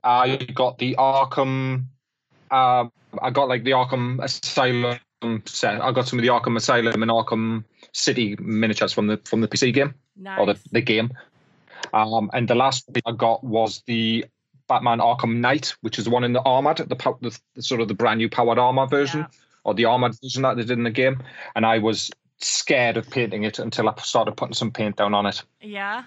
I 0.04 0.36
got 0.54 0.78
the 0.78 0.94
Arkham. 0.98 1.86
Um, 2.50 2.92
I 3.22 3.30
got 3.30 3.48
like 3.48 3.64
the 3.64 3.72
Arkham 3.72 4.22
Asylum 4.22 4.98
set. 5.46 5.80
I 5.80 5.90
got 5.92 6.06
some 6.06 6.18
of 6.18 6.22
the 6.22 6.28
Arkham 6.28 6.56
Asylum 6.56 7.02
and 7.02 7.10
Arkham 7.10 7.64
City 7.92 8.36
miniatures 8.40 8.92
from 8.92 9.06
the 9.06 9.20
from 9.24 9.40
the 9.40 9.48
PC 9.48 9.72
game 9.72 9.94
Nice. 10.18 10.38
or 10.40 10.46
the, 10.46 10.58
the 10.72 10.80
game. 10.80 11.10
Um, 11.92 12.30
and 12.34 12.48
the 12.48 12.54
last 12.54 12.86
thing 12.86 13.02
I 13.06 13.12
got 13.12 13.42
was 13.44 13.82
the 13.86 14.24
Batman 14.68 14.98
Arkham 14.98 15.36
Knight, 15.38 15.74
which 15.80 15.98
is 15.98 16.04
the 16.04 16.10
one 16.10 16.24
in 16.24 16.32
the 16.32 16.42
armored, 16.42 16.78
the, 16.78 16.84
the, 17.20 17.38
the 17.54 17.62
sort 17.62 17.80
of 17.80 17.88
the 17.88 17.94
brand 17.94 18.18
new 18.18 18.28
powered 18.28 18.58
armor 18.58 18.86
version 18.86 19.20
Yeah. 19.20 19.26
or 19.64 19.74
the 19.74 19.84
armored 19.86 20.14
version 20.22 20.42
that 20.42 20.56
they 20.56 20.62
did 20.62 20.72
in 20.78 20.82
the 20.84 20.90
game. 20.90 21.22
And 21.54 21.64
I 21.64 21.78
was 21.78 22.10
scared 22.40 22.96
of 22.96 23.08
painting 23.10 23.44
it 23.44 23.58
until 23.58 23.88
I 23.88 23.94
started 24.02 24.32
putting 24.36 24.54
some 24.54 24.70
paint 24.70 24.96
down 24.96 25.14
on 25.14 25.26
it. 25.26 25.42
Yeah. 25.60 26.02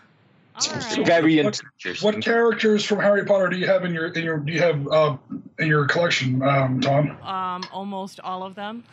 All 0.53 0.57
It's 0.75 0.97
right. 0.97 1.05
very 1.07 1.41
What- 1.41 1.61
int- 1.85 2.01
What 2.03 2.21
characters 2.21 2.83
from 2.85 2.99
Harry 2.99 3.25
Potter 3.25 3.47
do 3.49 3.57
you 3.57 3.67
have 3.67 3.85
in 3.85 3.93
your 3.93 4.07
in 4.07 4.23
your 4.23 4.37
do 4.37 4.51
you 4.51 4.59
have 4.59 4.85
uh, 4.89 5.15
in 5.59 5.67
your 5.69 5.85
collection, 5.87 6.41
um, 6.43 6.81
Tom? 6.81 7.17
Um, 7.23 7.63
almost 7.71 8.19
all 8.19 8.43
of 8.43 8.55
them. 8.55 8.83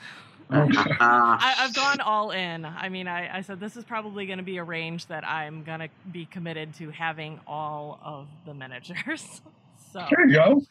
Okay. 0.53 0.95
I, 1.01 1.55
I've 1.59 1.75
gone 1.75 2.01
all 2.05 2.31
in. 2.31 2.65
I 2.65 2.89
mean, 2.89 3.07
I, 3.09 3.39
I 3.39 3.41
said 3.43 3.61
this 3.61 3.77
is 3.77 3.85
probably 3.85 4.27
going 4.27 4.39
to 4.39 4.45
be 4.45 4.57
a 4.59 4.65
range 4.65 5.07
that 5.07 5.25
I'm 5.27 5.63
going 5.63 5.81
to 5.81 5.89
be 6.11 6.25
committed 6.27 6.75
to 6.77 6.91
having 6.91 7.41
all 7.47 8.01
of 8.03 8.29
the 8.47 8.55
miniatures. 8.55 9.43
so, 9.93 10.05
There 10.11 10.27
you 10.29 10.35
go. 10.35 10.63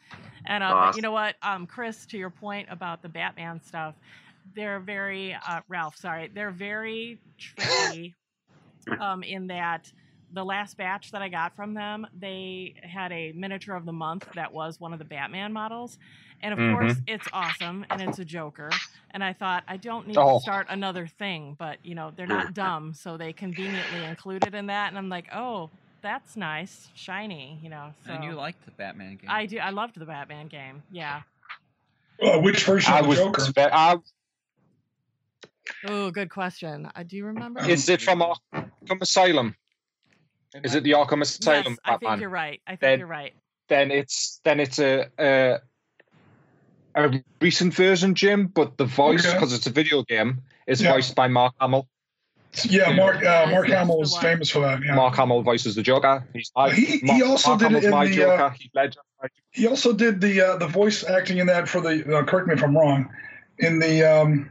and 0.45 0.63
uh, 0.63 0.69
but 0.69 0.75
Awesome. 0.75 0.97
you 0.97 1.01
know 1.03 1.11
what, 1.11 1.35
um, 1.43 1.67
Chris, 1.67 2.05
to 2.07 2.17
your 2.17 2.29
point 2.31 2.67
about 2.71 3.01
the 3.01 3.09
Batman 3.09 3.61
stuff, 3.63 3.93
they're 4.55 4.79
very 4.79 5.35
uh, 5.47 5.61
Ralph. 5.67 5.95
Sorry, 5.97 6.29
they're 6.33 6.51
very 6.51 7.19
tricky. 7.37 8.15
um, 8.99 9.21
in 9.23 9.47
that 9.47 9.91
the 10.33 10.43
last 10.43 10.77
batch 10.77 11.11
that 11.11 11.21
I 11.21 11.29
got 11.29 11.55
from 11.55 11.73
them, 11.73 12.07
they 12.17 12.75
had 12.81 13.11
a 13.11 13.31
miniature 13.33 13.75
of 13.75 13.85
the 13.85 13.93
month 13.93 14.27
that 14.35 14.51
was 14.51 14.79
one 14.79 14.93
of 14.93 14.99
the 14.99 15.05
Batman 15.05 15.53
models. 15.53 15.97
And 16.43 16.53
of 16.53 16.59
Mhm. 16.59 16.73
course, 16.77 16.97
it's 17.07 17.27
awesome 17.33 17.85
and 17.89 18.01
it's 18.01 18.19
a 18.19 18.25
Joker. 18.25 18.69
And 19.11 19.23
I 19.23 19.33
thought, 19.33 19.63
I 19.67 19.77
don't 19.77 20.07
need 20.07 20.17
Oh. 20.17 20.37
to 20.37 20.41
start 20.41 20.67
another 20.69 21.07
thing, 21.07 21.55
but 21.57 21.83
you 21.83 21.95
know, 21.95 22.11
they're 22.15 22.27
not 22.27 22.53
dumb, 22.53 22.93
so 22.93 23.17
they 23.17 23.33
conveniently 23.33 24.03
included 24.03 24.53
in 24.53 24.67
that. 24.67 24.89
And 24.89 24.97
I'm 24.97 25.09
like, 25.09 25.27
oh, 25.33 25.69
that's 26.01 26.37
nice, 26.37 26.89
shiny, 26.93 27.59
you 27.63 27.69
know. 27.69 27.93
So 28.05 28.13
and 28.13 28.23
you 28.23 28.33
liked 28.33 28.63
the 28.65 28.71
Batman 28.71 29.15
game. 29.15 29.29
I 29.29 29.45
do. 29.47 29.57
I 29.57 29.71
loved 29.71 29.95
the 29.99 30.05
Batman 30.05 30.47
game. 30.47 30.83
Yeah. 30.91 31.23
Uh, 32.21 32.39
which 32.39 32.63
version 32.63 32.93
I 32.93 32.99
of 32.99 33.07
was. 33.07 33.17
Joker? 33.17 33.41
I, 33.57 33.97
Oh, 35.85 36.11
good 36.11 36.29
question. 36.29 36.89
Uh, 36.95 37.03
do 37.03 37.17
you 37.17 37.25
remember? 37.25 37.67
is 37.67 37.89
it 37.89 38.01
from 38.01 38.19
Arkham 38.21 39.01
Asylum? 39.01 39.55
Is 40.63 40.75
it 40.75 40.83
the 40.83 40.91
Arkham 40.91 41.21
Asylum 41.21 41.73
yes, 41.73 41.77
I 41.83 41.97
think 41.97 42.21
you're 42.21 42.29
right. 42.29 42.61
I 42.65 42.71
think 42.71 42.79
Then- 42.81 42.99
you're 42.99 43.07
right. 43.07 43.33
then 43.67 43.91
it's 43.91 44.39
then 44.45 44.59
it's 44.61 44.79
a 44.79 45.09
a, 45.19 45.59
a 46.97 47.23
recent 47.41 47.73
version, 47.73 48.15
Jim. 48.15 48.47
But 48.47 48.77
the 48.77 48.85
voice, 48.85 49.25
Okay. 49.25 49.35
because 49.35 49.53
it's 49.53 49.67
a 49.67 49.71
video 49.71 50.03
game, 50.03 50.41
is 50.67 50.81
Yeah. 50.81 50.93
voiced 50.93 51.15
by 51.15 51.27
Mark 51.27 51.53
Hamill. 51.61 51.87
Yeah, 52.63 52.91
Mark 52.93 53.23
uh, 53.23 53.47
Mark 53.51 53.67
Hamill 53.67 54.01
is 54.01 54.17
famous 54.17 54.49
for 54.49 54.61
that. 54.61 54.83
Yeah. 54.83 54.95
Mark 54.95 55.15
Hamill 55.15 55.43
voices 55.43 55.75
the 55.75 55.83
Joker. 55.83 56.25
He's 56.33 56.51
I, 56.55 56.71
He- 56.71 56.97
he 56.99 57.21
also 57.21 57.49
Mark 57.49 57.59
did 57.59 57.71
it 57.73 57.83
in 57.83 57.91
my 57.91 58.07
the, 58.07 58.15
Joker. 58.15 58.43
uh, 58.43 58.49
Heath 58.51 58.71
Ledger. 58.73 58.99
He 59.51 59.67
also 59.67 59.93
did 59.93 60.21
the 60.21 60.41
uh, 60.41 60.57
the 60.57 60.67
voice 60.67 61.03
acting 61.03 61.37
in 61.37 61.47
that 61.47 61.67
for 61.69 61.81
the. 61.81 62.17
Uh, 62.17 62.23
correct 62.23 62.47
me 62.47 62.53
if 62.55 62.63
I'm 62.63 62.75
wrong. 62.75 63.09
In 63.59 63.79
the 63.79 64.03
um, 64.03 64.49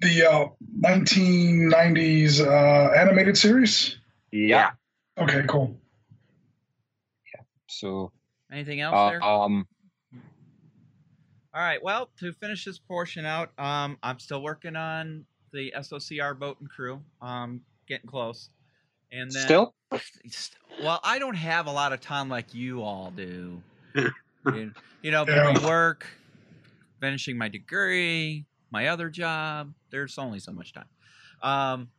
the 0.00 0.30
uh, 0.30 0.48
1990s 0.80 2.40
uh, 2.40 2.92
animated 2.92 3.36
series. 3.36 3.96
Yeah. 4.30 4.70
Okay, 5.16 5.42
cool. 5.48 5.76
Yeah. 7.34 7.40
So 7.66 8.12
Anything 8.52 8.80
else 8.80 8.94
uh, 8.94 9.10
there? 9.10 9.22
um, 9.22 9.66
All 11.58 11.64
right. 11.64 11.82
Well, 11.82 12.08
to 12.18 12.32
finish 12.32 12.64
this 12.64 12.78
portion 12.78 13.26
out, 13.26 13.50
um, 13.58 13.98
I'm 14.00 14.20
still 14.20 14.40
working 14.44 14.76
on 14.76 15.26
the 15.52 15.72
SOCR 15.76 16.38
boat 16.38 16.60
and 16.60 16.70
crew. 16.70 17.02
Um, 17.20 17.62
getting 17.88 18.06
close. 18.08 18.50
And 19.10 19.34
then 19.34 19.58
still 19.58 19.74
Well, 20.78 21.00
I 21.02 21.18
don't 21.18 21.34
have 21.34 21.66
a 21.66 21.72
lot 21.72 21.92
of 21.92 22.00
time 22.00 22.28
like 22.28 22.54
you 22.54 22.82
all 22.82 23.10
do. 23.10 23.60
you, 24.48 24.72
you 25.02 25.10
know, 25.10 25.24
Yeah. 25.26 25.34
between 25.34 25.62
work, 25.62 26.06
finishing 27.00 27.38
my 27.38 27.48
degree, 27.48 28.46
my 28.70 28.88
other 28.88 29.10
job, 29.10 29.74
there's 29.90 30.18
only 30.18 30.40
so 30.40 30.52
much 30.52 30.72
time. 30.72 30.88
Um, 31.42 31.90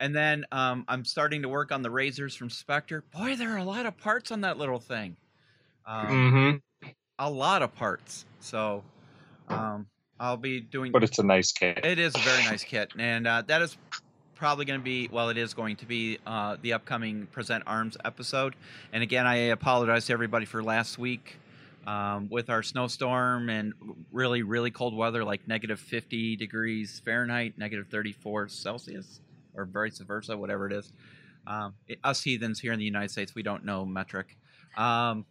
and 0.00 0.14
then 0.14 0.44
um, 0.52 0.84
I'm 0.88 1.04
starting 1.04 1.42
to 1.42 1.48
work 1.48 1.72
on 1.72 1.82
the 1.82 1.90
razors 1.90 2.36
from 2.36 2.50
Spectre. 2.50 3.02
Boy, 3.02 3.36
there 3.36 3.52
are 3.52 3.58
a 3.58 3.64
lot 3.64 3.86
of 3.86 3.96
parts 3.98 4.30
on 4.30 4.42
that 4.42 4.58
little 4.58 4.80
thing. 4.80 5.16
Um, 5.86 6.28
hmm 6.30 6.58
A 7.18 7.30
lot 7.30 7.62
of 7.62 7.74
parts. 7.74 8.26
So 8.40 8.84
um, 9.48 9.86
I'll 10.20 10.36
be 10.36 10.60
doing. 10.60 10.92
but 10.92 11.04
it's 11.04 11.18
a 11.18 11.22
nice 11.22 11.52
kit. 11.52 11.84
It 11.84 11.98
is 11.98 12.14
a 12.14 12.18
very 12.18 12.44
nice 12.44 12.64
kit, 12.72 12.92
and 12.98 13.26
uh, 13.26 13.42
that 13.46 13.62
is 13.62 13.76
probably 14.34 14.64
going 14.64 14.78
to 14.80 14.84
be 14.84 15.08
well, 15.10 15.28
it 15.30 15.36
is 15.38 15.54
going 15.54 15.76
to 15.76 15.86
be 15.86 16.18
uh, 16.26 16.56
the 16.62 16.72
upcoming 16.72 17.26
Present 17.26 17.64
Arms 17.66 17.96
episode. 18.04 18.54
And 18.92 19.02
again, 19.02 19.26
I 19.26 19.36
apologize 19.36 20.06
to 20.06 20.12
everybody 20.12 20.46
for 20.46 20.62
last 20.62 20.98
week 20.98 21.36
um, 21.86 22.28
with 22.30 22.50
our 22.50 22.62
snowstorm 22.62 23.48
and 23.48 23.72
really, 24.12 24.42
really 24.42 24.70
cold 24.70 24.94
weather, 24.96 25.24
like 25.24 25.46
negative 25.48 25.80
50 25.80 26.36
degrees 26.36 27.00
Fahrenheit, 27.04 27.54
negative 27.58 27.86
34 27.90 28.48
Celsius, 28.48 29.20
or 29.54 29.64
vice 29.64 29.98
versa, 29.98 30.36
whatever 30.36 30.66
it 30.66 30.72
is. 30.72 30.92
Um, 31.46 31.74
it- 31.88 31.98
us 32.04 32.22
heathens 32.22 32.60
here 32.60 32.72
in 32.72 32.78
the 32.78 32.84
United 32.84 33.10
States, 33.10 33.34
we 33.34 33.42
don't 33.42 33.64
know 33.64 33.84
metric. 33.86 34.36
Um, 34.76 35.24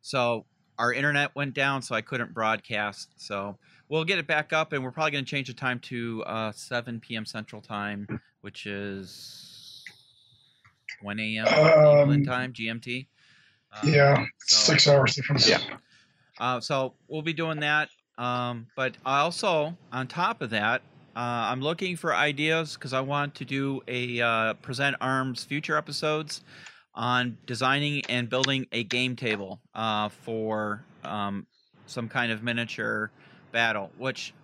so 0.00 0.46
our 0.78 0.92
internet 0.92 1.34
went 1.34 1.54
down, 1.54 1.82
so 1.82 1.94
I 1.94 2.00
couldn't 2.00 2.32
broadcast. 2.34 3.10
So 3.16 3.56
we'll 3.88 4.04
get 4.04 4.18
it 4.18 4.26
back 4.26 4.52
up, 4.52 4.72
and 4.72 4.82
we're 4.82 4.90
probably 4.90 5.12
going 5.12 5.24
to 5.24 5.30
change 5.30 5.48
the 5.48 5.54
time 5.54 5.78
to 5.80 6.22
uh, 6.24 6.52
7 6.52 7.00
p.m. 7.00 7.24
Central 7.24 7.60
Time, 7.62 8.06
which 8.40 8.66
is 8.66 9.84
1 11.02 11.18
a.m. 11.20 11.46
England 11.46 12.28
Um, 12.28 12.34
time, 12.34 12.52
GMT. 12.52 13.06
Um, 13.82 13.88
Yeah, 13.88 14.24
so- 14.38 14.72
six 14.72 14.86
hours 14.88 15.14
difference. 15.14 15.48
Yeah. 15.48 15.60
uh, 16.38 16.60
so 16.60 16.94
we'll 17.08 17.22
be 17.22 17.32
doing 17.32 17.60
that. 17.60 17.88
Um, 18.18 18.66
but 18.76 18.96
also, 19.06 19.76
on 19.90 20.06
top 20.06 20.42
of 20.42 20.50
that, 20.50 20.82
uh, 21.16 21.18
I'm 21.50 21.60
looking 21.60 21.96
for 21.96 22.14
ideas 22.14 22.74
because 22.74 22.92
I 22.92 23.00
want 23.00 23.34
to 23.36 23.44
do 23.44 23.82
a 23.88 24.20
uh, 24.20 24.54
present 24.54 24.96
arms 25.00 25.44
future 25.44 25.76
episodes 25.76 26.42
on 26.94 27.38
designing 27.46 28.04
and 28.08 28.28
building 28.28 28.66
a 28.72 28.84
game 28.84 29.16
table 29.16 29.60
uh, 29.74 30.08
for 30.08 30.84
um, 31.04 31.46
some 31.86 32.08
kind 32.08 32.32
of 32.32 32.42
miniature 32.42 33.10
battle, 33.50 33.90
which 33.98 34.34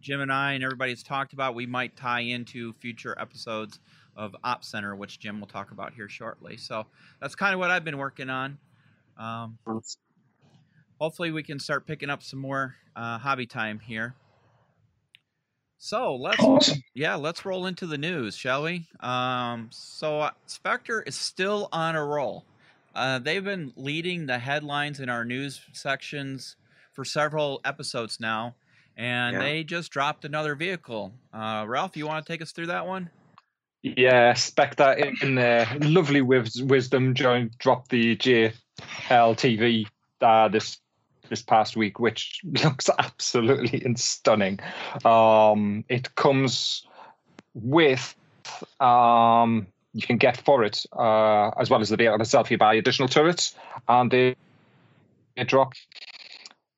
Jim 0.00 0.20
and 0.20 0.32
I 0.32 0.52
and 0.52 0.62
everybody's 0.62 1.02
talked 1.02 1.32
about. 1.32 1.54
We 1.54 1.66
might 1.66 1.96
tie 1.96 2.20
into 2.20 2.72
future 2.74 3.16
episodes 3.18 3.80
of 4.16 4.36
Op 4.44 4.62
Center, 4.64 4.94
which 4.94 5.18
Jim 5.18 5.40
will 5.40 5.46
talk 5.46 5.70
about 5.70 5.94
here 5.94 6.08
shortly. 6.08 6.56
So 6.56 6.86
that's 7.20 7.34
kind 7.34 7.54
of 7.54 7.60
what 7.60 7.70
I've 7.70 7.84
been 7.84 7.98
working 7.98 8.30
on. 8.30 8.58
Um, 9.18 9.58
hopefully 11.00 11.30
we 11.30 11.42
can 11.42 11.58
start 11.58 11.86
picking 11.86 12.10
up 12.10 12.22
some 12.22 12.38
more 12.38 12.76
uh, 12.94 13.18
hobby 13.18 13.46
time 13.46 13.80
here. 13.80 14.14
So 15.84 16.16
let's 16.16 16.42
Awesome. 16.42 16.78
yeah, 16.94 17.16
let's 17.16 17.44
roll 17.44 17.66
into 17.66 17.86
the 17.86 17.98
news, 17.98 18.34
shall 18.34 18.62
we? 18.62 18.86
Um, 19.00 19.68
so 19.70 20.18
uh, 20.20 20.30
Spectre 20.46 21.02
is 21.02 21.14
still 21.14 21.68
on 21.72 21.94
a 21.94 22.02
roll. 22.02 22.46
Uh, 22.94 23.18
they've 23.18 23.44
been 23.44 23.70
leading 23.76 24.24
the 24.24 24.38
headlines 24.38 24.98
in 24.98 25.10
our 25.10 25.26
news 25.26 25.60
sections 25.74 26.56
for 26.94 27.04
several 27.04 27.60
episodes 27.66 28.18
now, 28.18 28.54
and 28.96 29.34
Yeah. 29.34 29.40
they 29.42 29.62
just 29.62 29.92
dropped 29.92 30.24
another 30.24 30.54
vehicle. 30.54 31.12
Uh, 31.34 31.66
Ralph, 31.68 31.98
you 31.98 32.06
want 32.06 32.24
to 32.24 32.32
take 32.32 32.40
us 32.40 32.52
through 32.52 32.68
that 32.68 32.86
one? 32.86 33.10
Yeah, 33.82 34.32
Spectre 34.32 34.92
in, 34.92 35.14
in 35.20 35.34
their 35.34 35.68
lovely 35.80 36.22
wis- 36.22 36.62
wisdom 36.62 37.12
joined 37.14 37.58
dropped 37.58 37.90
the 37.90 38.16
JLTV 38.16 39.86
uh, 40.22 40.48
this 40.48 40.78
this 41.28 41.42
past 41.42 41.76
week, 41.76 41.98
which 41.98 42.40
looks 42.64 42.88
absolutely 42.98 43.82
stunning. 43.96 44.60
Um, 45.04 45.84
it 45.88 46.14
comes 46.14 46.86
with 47.54 48.14
um, 48.80 49.66
you 49.92 50.02
can 50.02 50.16
get 50.16 50.36
for 50.38 50.64
it 50.64 50.84
uh, 50.92 51.50
as 51.58 51.70
well 51.70 51.80
as 51.80 51.88
the 51.88 51.96
vehicle 51.96 52.20
itself. 52.20 52.50
You 52.50 52.58
buy 52.58 52.74
additional 52.74 53.08
turrets, 53.08 53.54
and 53.88 54.10
they, 54.10 54.36
they 55.36 55.44
drop 55.44 55.72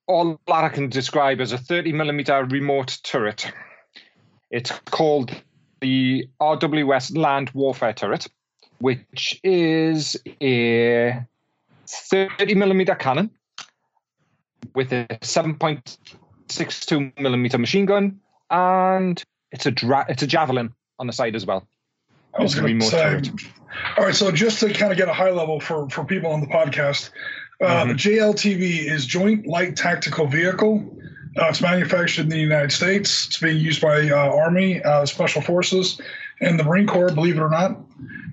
all 0.06 0.40
that 0.46 0.64
I 0.64 0.68
can 0.68 0.88
describe 0.88 1.40
as 1.40 1.52
a 1.52 1.58
30 1.58 1.92
millimeter 1.92 2.44
remote 2.44 2.98
turret. 3.02 3.50
It's 4.50 4.70
called 4.90 5.32
the 5.80 6.28
RWS 6.40 7.16
Land 7.16 7.50
Warfare 7.50 7.92
Turret, 7.92 8.28
which 8.78 9.40
is 9.42 10.16
a 10.40 11.24
30 11.86 12.54
millimeter 12.54 12.94
cannon 12.94 13.30
with 14.76 14.92
a 14.92 15.06
7.62 15.22 17.18
millimeter 17.18 17.58
machine 17.58 17.86
gun, 17.86 18.20
and 18.50 19.24
it's 19.50 19.66
a 19.66 19.70
dra- 19.70 20.06
it's 20.08 20.22
a 20.22 20.26
javelin 20.26 20.72
on 20.98 21.06
the 21.08 21.12
side 21.12 21.34
as 21.34 21.44
well. 21.46 21.66
I 22.38 22.42
was 22.42 22.54
going 22.54 22.78
to 22.78 22.86
say. 22.86 23.22
All 23.98 24.04
right, 24.04 24.14
so 24.14 24.30
just 24.30 24.60
to 24.60 24.72
kind 24.72 24.92
of 24.92 24.98
get 24.98 25.08
a 25.08 25.12
high 25.12 25.30
level 25.30 25.58
for 25.58 25.88
for 25.90 26.04
people 26.04 26.30
on 26.30 26.40
the 26.40 26.46
podcast, 26.46 27.10
uh, 27.62 27.84
Mhm. 27.84 27.88
the 27.88 27.94
JLTV 27.94 28.86
is 28.86 29.06
Joint 29.06 29.46
Light 29.46 29.76
Tactical 29.76 30.26
Vehicle. 30.26 30.84
Uh, 31.38 31.48
it's 31.48 31.60
manufactured 31.60 32.22
in 32.22 32.28
the 32.28 32.38
United 32.38 32.72
States. 32.72 33.26
It's 33.26 33.38
being 33.38 33.58
used 33.58 33.80
by 33.82 34.08
uh, 34.08 34.16
Army, 34.16 34.82
uh, 34.82 35.04
Special 35.06 35.42
Forces, 35.42 36.00
and 36.40 36.58
the 36.58 36.64
Marine 36.64 36.86
Corps, 36.86 37.12
believe 37.12 37.36
it 37.36 37.40
or 37.40 37.48
not. 37.48 37.78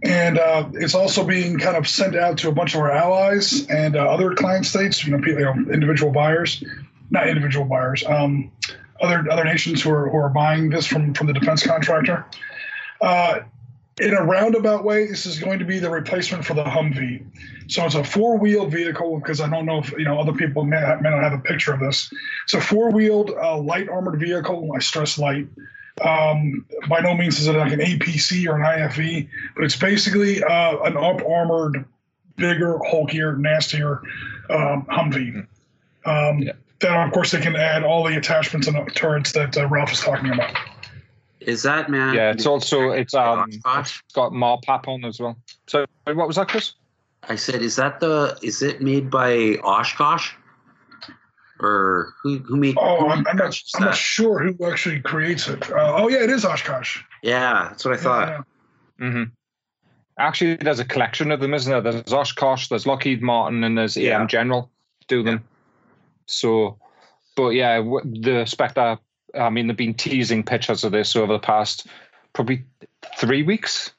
And 0.04 0.38
uh, 0.38 0.68
it's 0.74 0.96
also 0.96 1.24
being 1.24 1.58
kind 1.60 1.78
of 1.78 1.88
sent 1.88 2.16
out 2.16 2.38
to 2.40 2.50
a 2.50 2.52
bunch 2.52 2.76
of 2.76 2.82
our 2.82 2.92
allies 2.92 3.66
and 3.68 3.96
uh, 3.96 4.00
other 4.00 4.34
client 4.36 4.66
states. 4.66 5.06
You 5.06 5.12
know, 5.12 5.24
people, 5.24 5.40
you 5.40 5.46
know, 5.46 5.74
individual 5.74 6.12
buyers, 6.12 6.62
not 7.10 7.28
individual 7.28 7.66
buyers, 7.66 8.04
um, 8.06 8.52
other 9.00 9.26
other 9.32 9.46
nations 9.46 9.82
who 9.82 9.92
are 9.92 10.10
who 10.10 10.18
are 10.18 10.30
buying 10.30 10.70
this 10.70 10.86
from 10.86 11.14
from 11.14 11.28
the 11.28 11.34
defense 11.34 11.66
contractor. 11.66 12.26
Uh, 13.00 13.40
in 14.02 14.14
a 14.14 14.24
roundabout 14.24 14.84
way, 14.84 15.08
this 15.08 15.26
is 15.26 15.40
going 15.40 15.60
to 15.60 15.66
be 15.66 15.78
the 15.80 15.90
replacement 15.90 16.44
for 16.44 16.56
the 16.56 16.64
Humvee. 16.64 17.24
So 17.68 17.86
it's 17.86 17.96
a 17.96 18.04
four-wheeled 18.04 18.72
vehicle 18.72 19.20
because 19.20 19.40
I 19.40 19.48
don't 19.48 19.66
know 19.66 19.80
if 19.80 19.92
you 19.92 20.04
know 20.04 20.20
other 20.20 20.34
people 20.34 20.66
may, 20.66 20.82
may 21.00 21.10
not 21.10 21.24
have 21.24 21.34
a 21.34 21.40
picture 21.40 21.74
of 21.74 21.80
this. 21.80 22.12
It's 22.46 22.56
a 22.56 22.62
four-wheeled 22.62 23.32
uh, 23.32 23.58
light 23.60 23.90
armored 23.90 24.20
vehicle. 24.20 24.72
I 24.76 24.80
stress 24.80 25.18
light. 25.18 25.48
Um, 26.02 26.66
by 26.90 27.02
no 27.02 27.14
means 27.16 27.40
is 27.40 27.48
it 27.48 27.56
like 27.56 27.72
an 27.72 27.80
APC 27.80 28.48
or 28.48 28.58
an 28.58 28.64
IFV, 28.64 29.30
but 29.56 29.64
it's 29.64 29.76
basically 29.76 30.44
uh, 30.44 30.78
an 30.80 30.98
up 30.98 31.22
armored, 31.28 31.86
bigger, 32.36 32.80
hulkier, 32.80 33.38
nastier 33.38 34.02
um, 34.50 34.86
Humvee. 34.90 35.46
Um, 36.06 36.40
Yeah. 36.40 36.54
Then 36.80 37.00
of 37.00 37.14
course 37.14 37.32
they 37.32 37.40
can 37.40 37.56
add 37.56 37.84
all 37.84 38.04
the 38.04 38.18
attachments 38.18 38.68
and 38.68 38.94
turrets 38.94 39.32
that 39.32 39.56
uh, 39.58 39.68
Ralph 39.68 39.94
is 39.94 40.02
talking 40.02 40.32
about. 40.32 40.54
Is 41.40 41.64
that 41.64 41.90
man? 41.90 42.14
Yeah, 42.16 42.32
it's 42.32 42.46
also 42.46 42.92
it's 42.92 43.14
um 43.14 43.46
it's 43.50 44.02
got 44.14 44.34
MARPAT 44.34 44.88
on 44.88 45.06
as 45.06 45.20
well. 45.20 45.38
So 45.68 45.86
what 46.06 46.28
was 46.28 46.36
that, 46.36 46.50
Chris? 46.50 46.74
I 47.30 47.36
said, 47.36 47.62
is 47.62 47.78
that 47.78 48.02
the? 48.02 48.38
Is 48.42 48.62
it 48.62 48.82
made 48.82 49.10
by 49.10 49.58
Oshkosh? 49.64 50.34
Or 51.64 52.14
who? 52.22 52.40
Who 52.40 52.58
made? 52.58 52.76
Oh, 52.78 53.00
who 53.00 53.08
I'm, 53.08 53.26
I'm 53.26 53.38
not. 53.38 53.58
I'm 53.76 53.84
not 53.86 53.96
sure 53.96 54.40
who 54.40 54.66
actually 54.70 55.00
creates 55.00 55.48
it. 55.48 55.72
Uh, 55.72 55.96
oh 55.96 56.10
yeah, 56.10 56.22
it 56.24 56.30
is 56.30 56.44
Oshkosh. 56.44 57.02
Yeah, 57.22 57.68
that's 57.70 57.86
what 57.86 57.94
I 57.94 57.98
thought. 57.98 58.28
Yeah, 58.28 59.08
Mm-hmm. 59.08 59.24
Actually, 60.20 60.56
there's 60.58 60.80
a 60.80 60.86
collection 60.86 61.32
of 61.32 61.40
them, 61.40 61.54
isn't 61.54 61.72
there? 61.72 61.82
There's 61.94 62.14
Oshkosh, 62.14 62.68
there's 62.68 62.86
Lockheed 62.86 63.22
Martin, 63.24 63.64
and 63.64 63.78
there's 63.78 63.98
Yeah. 63.98 64.20
AM 64.22 64.28
General 64.28 64.70
do 65.08 65.24
them. 65.24 65.44
So, 66.28 66.78
but 67.36 67.50
yeah, 67.50 67.82
the 68.04 68.46
Spectre. 68.46 69.00
I 69.34 69.50
mean, 69.50 69.66
they've 69.68 69.76
been 69.76 69.96
teasing 69.96 70.44
pictures 70.44 70.84
of 70.84 70.92
this 70.92 71.16
over 71.16 71.34
the 71.34 71.40
past 71.40 71.88
probably 72.34 72.64
three 73.18 73.42
weeks. 73.42 73.92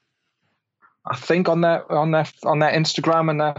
I 1.06 1.16
think 1.16 1.48
on 1.48 1.62
their 1.62 1.90
on 1.90 2.12
their 2.12 2.26
on 2.44 2.58
their 2.60 2.70
Instagram 2.72 3.30
and 3.30 3.40
their 3.40 3.56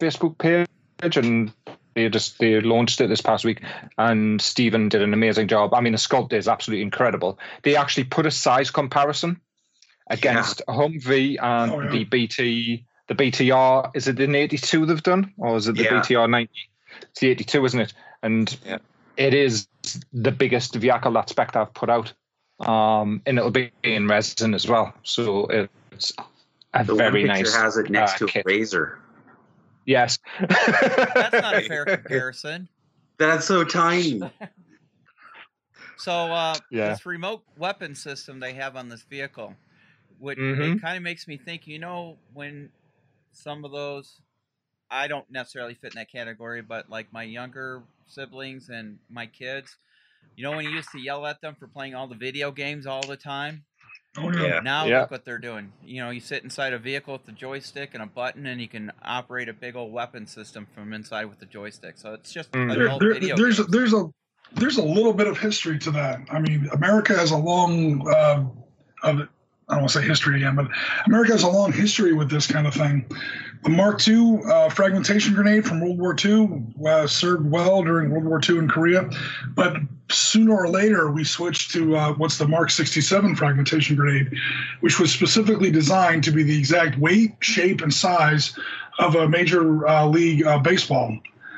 Facebook 0.00 0.38
page, 0.38 1.16
and 1.16 1.52
they 1.94 2.08
just 2.08 2.38
they 2.38 2.60
launched 2.60 3.00
it 3.00 3.08
this 3.08 3.20
past 3.20 3.44
week. 3.44 3.60
And 3.98 4.40
Stephen 4.40 4.88
did 4.88 5.02
an 5.02 5.12
amazing 5.14 5.48
job. 5.48 5.74
I 5.74 5.80
mean, 5.80 5.92
the 5.92 5.98
sculpt 5.98 6.32
is 6.32 6.48
absolutely 6.48 6.82
incredible. 6.82 7.38
They 7.62 7.76
actually 7.76 8.04
put 8.04 8.26
a 8.26 8.30
size 8.30 8.70
comparison 8.70 9.40
against 10.08 10.60
a 10.68 10.72
Humvee 10.72 11.36
and 11.40 11.72
Oh, 11.72 11.80
yeah. 11.80 11.90
the 11.90 12.04
BT, 12.04 12.84
the 13.08 13.14
BTR. 13.14 13.90
Is 13.94 14.08
it 14.08 14.18
an 14.20 14.34
82 14.34 14.86
they've 14.86 15.02
done, 15.02 15.32
or 15.38 15.56
is 15.56 15.68
it 15.68 15.76
the 15.76 15.84
Yeah. 15.84 16.00
BTR 16.00 16.28
90? 16.28 16.50
It's 17.02 17.20
the 17.20 17.28
82, 17.30 17.64
isn't 17.64 17.80
it? 17.80 17.92
And 18.22 18.56
Yeah. 18.66 18.78
it 19.16 19.34
is 19.34 19.68
the 20.12 20.32
biggest 20.32 20.74
vehicle 20.74 21.12
that 21.12 21.28
Spectre 21.28 21.60
have 21.60 21.74
put 21.74 21.88
out, 21.90 22.12
um, 22.60 23.22
and 23.26 23.38
it'll 23.38 23.50
be 23.50 23.70
in 23.82 24.06
resin 24.08 24.54
as 24.54 24.68
well. 24.68 24.92
So 25.02 25.46
it's 25.46 26.12
a 26.74 26.84
The 26.84 26.94
very 26.94 27.24
nice. 27.24 27.54
has 27.54 27.76
it 27.76 27.90
next 27.90 28.14
uh, 28.14 28.18
to 28.18 28.24
a 28.24 28.28
kit. 28.28 28.46
razor. 28.46 28.98
Yes, 29.86 30.18
That's 31.18 31.40
not 31.40 31.56
a 31.56 31.62
fair 31.62 31.86
comparison. 31.86 32.68
That's 33.18 33.46
so 33.46 33.64
tiny. 33.64 34.30
So 35.96 36.32
uh, 36.32 36.60
Yeah. 36.70 36.98
this 36.98 37.06
remote 37.06 37.44
weapon 37.56 37.94
system 37.94 38.40
they 38.40 38.54
have 38.54 38.76
on 38.76 38.88
this 38.88 39.02
vehicle, 39.02 39.54
which 40.18 40.38
Mhm. 40.38 40.74
it 40.74 40.80
kind 40.80 40.96
of 40.96 41.02
makes 41.02 41.26
me 41.28 41.36
think. 41.36 41.66
You 41.66 41.78
know, 41.78 42.18
when 42.34 42.70
some 43.32 43.64
of 43.64 43.72
those, 43.72 44.20
I 44.90 45.08
don't 45.08 45.30
necessarily 45.30 45.74
fit 45.74 45.92
in 45.94 45.96
that 45.98 46.10
category, 46.10 46.62
but 46.62 46.90
like 46.90 47.12
my 47.12 47.22
younger 47.24 47.82
siblings 48.06 48.68
and 48.68 48.98
my 49.10 49.26
kids, 49.26 49.76
you 50.36 50.44
know, 50.44 50.52
when 50.52 50.64
you 50.64 50.70
used 50.72 50.90
to 50.92 51.00
yell 51.00 51.26
at 51.26 51.40
them 51.40 51.54
for 51.54 51.66
playing 51.68 51.94
all 51.94 52.08
the 52.08 52.16
video 52.16 52.52
games 52.52 52.86
all 52.86 53.02
the 53.06 53.16
time. 53.16 53.64
Oh 54.16 54.30
yeah. 54.32 54.42
Yeah. 54.46 54.60
Now 54.60 54.84
Yeah. 54.86 55.00
look 55.00 55.10
what 55.10 55.24
they're 55.24 55.38
doing. 55.38 55.72
You 55.84 56.02
know, 56.02 56.10
you 56.10 56.20
sit 56.20 56.44
inside 56.44 56.72
a 56.74 56.78
vehicle 56.78 57.14
with 57.14 57.24
the 57.24 57.32
joystick 57.32 57.90
and 57.94 58.02
a 58.02 58.06
button, 58.06 58.46
and 58.46 58.60
you 58.60 58.68
can 58.68 58.92
operate 59.02 59.48
a 59.48 59.52
big 59.54 59.74
old 59.74 59.92
weapon 59.92 60.26
system 60.26 60.66
from 60.74 60.92
inside 60.92 61.26
with 61.26 61.40
the 61.40 61.46
joystick. 61.46 61.96
So 61.96 62.12
it's 62.14 62.32
just 62.32 62.52
Mm. 62.52 62.74
There, 62.74 62.98
there- 62.98 63.14
video 63.14 63.36
there's 63.36 63.58
a, 63.58 63.62
games. 63.62 63.72
there's 63.72 63.92
a 63.94 64.10
there's 64.54 64.76
a 64.76 64.82
little 64.84 65.14
bit 65.14 65.26
of 65.28 65.38
history 65.38 65.78
to 65.78 65.90
that. 65.92 66.20
I 66.30 66.38
mean, 66.38 66.68
America 66.72 67.16
has 67.16 67.30
a 67.30 67.36
long 67.38 68.06
uh, 68.06 68.44
of 69.02 69.20
I 69.68 69.74
don't 69.76 69.82
want 69.84 69.92
to 69.92 70.00
say 70.00 70.06
history 70.06 70.36
again, 70.36 70.56
but 70.56 70.66
America 71.06 71.32
has 71.32 71.44
a 71.44 71.48
long 71.48 71.72
history 71.72 72.12
with 72.12 72.28
this 72.28 72.46
kind 72.46 72.66
of 72.66 72.74
thing. 72.74 73.06
The 73.62 73.70
Mark 73.70 74.06
II 74.08 74.40
uh, 74.44 74.68
fragmentation 74.70 75.34
grenade 75.34 75.64
from 75.64 75.80
World 75.80 75.98
War 75.98 76.16
II 76.24 76.64
uh, 76.84 77.06
served 77.06 77.48
well 77.48 77.82
during 77.82 78.10
World 78.10 78.24
War 78.24 78.40
II 78.46 78.58
in 78.58 78.68
Korea, 78.68 79.08
but 79.54 79.76
sooner 80.10 80.54
or 80.54 80.68
later 80.68 81.12
we 81.12 81.22
switched 81.22 81.70
to 81.72 81.96
uh, 81.96 82.12
what's 82.14 82.38
the 82.38 82.48
Mark 82.48 82.70
67 82.70 83.36
fragmentation 83.36 83.94
grenade, 83.94 84.32
which 84.80 84.98
was 84.98 85.12
specifically 85.12 85.70
designed 85.70 86.24
to 86.24 86.32
be 86.32 86.42
the 86.42 86.58
exact 86.58 86.98
weight, 86.98 87.36
shape, 87.38 87.82
and 87.82 87.94
size 87.94 88.58
of 88.98 89.14
a 89.14 89.28
major 89.28 89.86
uh, 89.86 90.06
league 90.06 90.44
uh, 90.44 90.58
baseball 90.58 91.16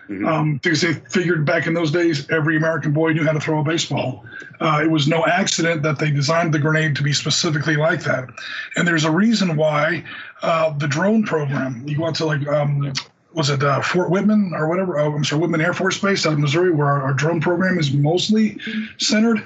Mhm. 0.09 0.29
um, 0.29 0.55
because 0.63 0.83
they 0.83 0.93
figured 0.93 1.47
back 1.47 1.67
in 1.67 1.73
those 1.73 1.91
days 1.91 2.29
every 2.31 2.57
American 2.57 2.93
boy 2.93 3.13
knew 3.13 3.25
how 3.25 3.33
to 3.33 3.41
throw 3.41 3.61
a 3.61 3.65
baseball. 3.65 4.25
Uh, 4.61 4.81
it 4.83 4.91
was 4.91 5.09
no 5.09 5.25
accident 5.25 5.83
that 5.83 5.99
they 5.99 6.11
designed 6.11 6.53
the 6.53 6.59
grenade 6.59 6.95
to 6.97 7.03
be 7.03 7.13
specifically 7.13 7.77
like 7.77 8.03
that. 8.05 8.29
And 8.77 8.87
there's 8.87 9.05
a 9.05 9.11
reason 9.11 9.57
why 9.57 10.05
uh, 10.43 10.77
the 10.77 10.89
drone 10.89 11.23
program, 11.25 11.85
you 11.87 11.97
go 11.97 12.07
out 12.07 12.17
to 12.17 12.27
like, 12.27 12.47
um, 12.49 12.93
was 13.33 13.51
it 13.51 13.63
uh, 13.63 13.81
Fort 13.81 14.11
Whitman 14.11 14.53
or 14.55 14.69
whatever? 14.69 14.99
Oh, 14.99 15.15
I'm 15.15 15.25
sorry, 15.25 15.41
Whitman 15.41 15.61
Air 15.61 15.73
Force 15.75 15.99
Base 15.99 16.27
out 16.27 16.35
of 16.35 16.39
Missouri, 16.39 16.71
where 16.71 16.87
our, 16.87 17.03
our 17.03 17.15
drone 17.15 17.41
program 17.41 17.79
is 17.79 17.93
mostly 17.93 18.59
centered. 18.99 19.45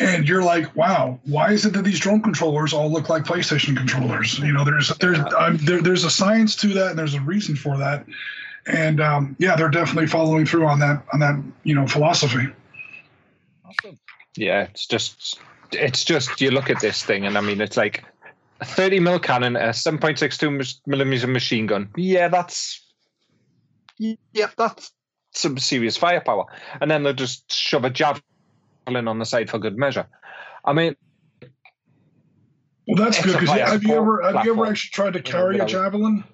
And 0.00 0.26
you're 0.26 0.42
like, 0.42 0.74
wow, 0.74 1.20
why 1.24 1.52
is 1.52 1.66
it 1.66 1.72
that 1.74 1.84
these 1.84 2.00
drone 2.00 2.22
controllers 2.22 2.72
all 2.72 2.90
look 2.90 3.08
like 3.08 3.24
PlayStation 3.24 3.76
controllers? 3.76 4.38
You 4.38 4.52
know, 4.52 4.64
there's 4.64 4.88
there's 4.96 5.18
there, 5.60 5.82
there's 5.82 6.04
a 6.04 6.10
science 6.10 6.56
to 6.56 6.68
that, 6.68 6.90
and 6.90 6.98
there's 6.98 7.14
a 7.14 7.20
reason 7.20 7.54
for 7.54 7.76
that 7.76 8.06
and 8.66 9.00
um, 9.00 9.36
yeah, 9.38 9.56
they're 9.56 9.68
definitely 9.68 10.06
following 10.06 10.46
through 10.46 10.66
on 10.66 10.78
that 10.80 11.02
on 11.12 11.20
that 11.20 11.42
you 11.64 11.74
know 11.74 11.86
philosophy. 11.86 12.48
Awesome. 13.64 13.98
yeah, 14.36 14.62
it's 14.62 14.86
just 14.86 15.40
it's 15.72 16.04
just 16.04 16.40
you 16.40 16.50
look 16.50 16.70
at 16.70 16.80
this 16.80 17.02
thing, 17.02 17.26
and 17.26 17.38
I 17.38 17.40
mean, 17.40 17.60
it's 17.60 17.76
like 17.76 18.04
a 18.60 18.64
30 18.64 19.00
mil 19.00 19.18
cannon, 19.18 19.56
a 19.56 19.70
7.62 19.70 20.80
millimeter 20.86 21.26
machine 21.26 21.66
gun. 21.66 21.88
Yeah, 21.96 22.28
that's 22.28 22.84
yeah, 23.98 24.48
that's 24.56 24.92
some 25.32 25.58
serious 25.58 25.96
firepower. 25.96 26.46
And 26.80 26.90
then 26.90 27.02
they'll 27.02 27.12
just 27.12 27.52
shove 27.52 27.84
a 27.84 27.90
javelin 27.90 28.22
on 28.86 29.18
the 29.18 29.24
side 29.24 29.50
for 29.50 29.58
good 29.58 29.76
measure. 29.76 30.06
I 30.64 30.72
mean, 30.72 30.96
Well, 32.86 33.04
that's 33.04 33.22
good 33.22 33.38
because 33.38 33.58
have 33.58 33.82
you 33.82 33.94
ever 33.94 34.22
have 34.22 34.44
you 34.44 34.52
ever 34.52 34.66
actually 34.66 34.90
tried 34.90 35.12
to 35.14 35.22
carry 35.22 35.58
a 35.58 35.66
javelin? 35.66 36.24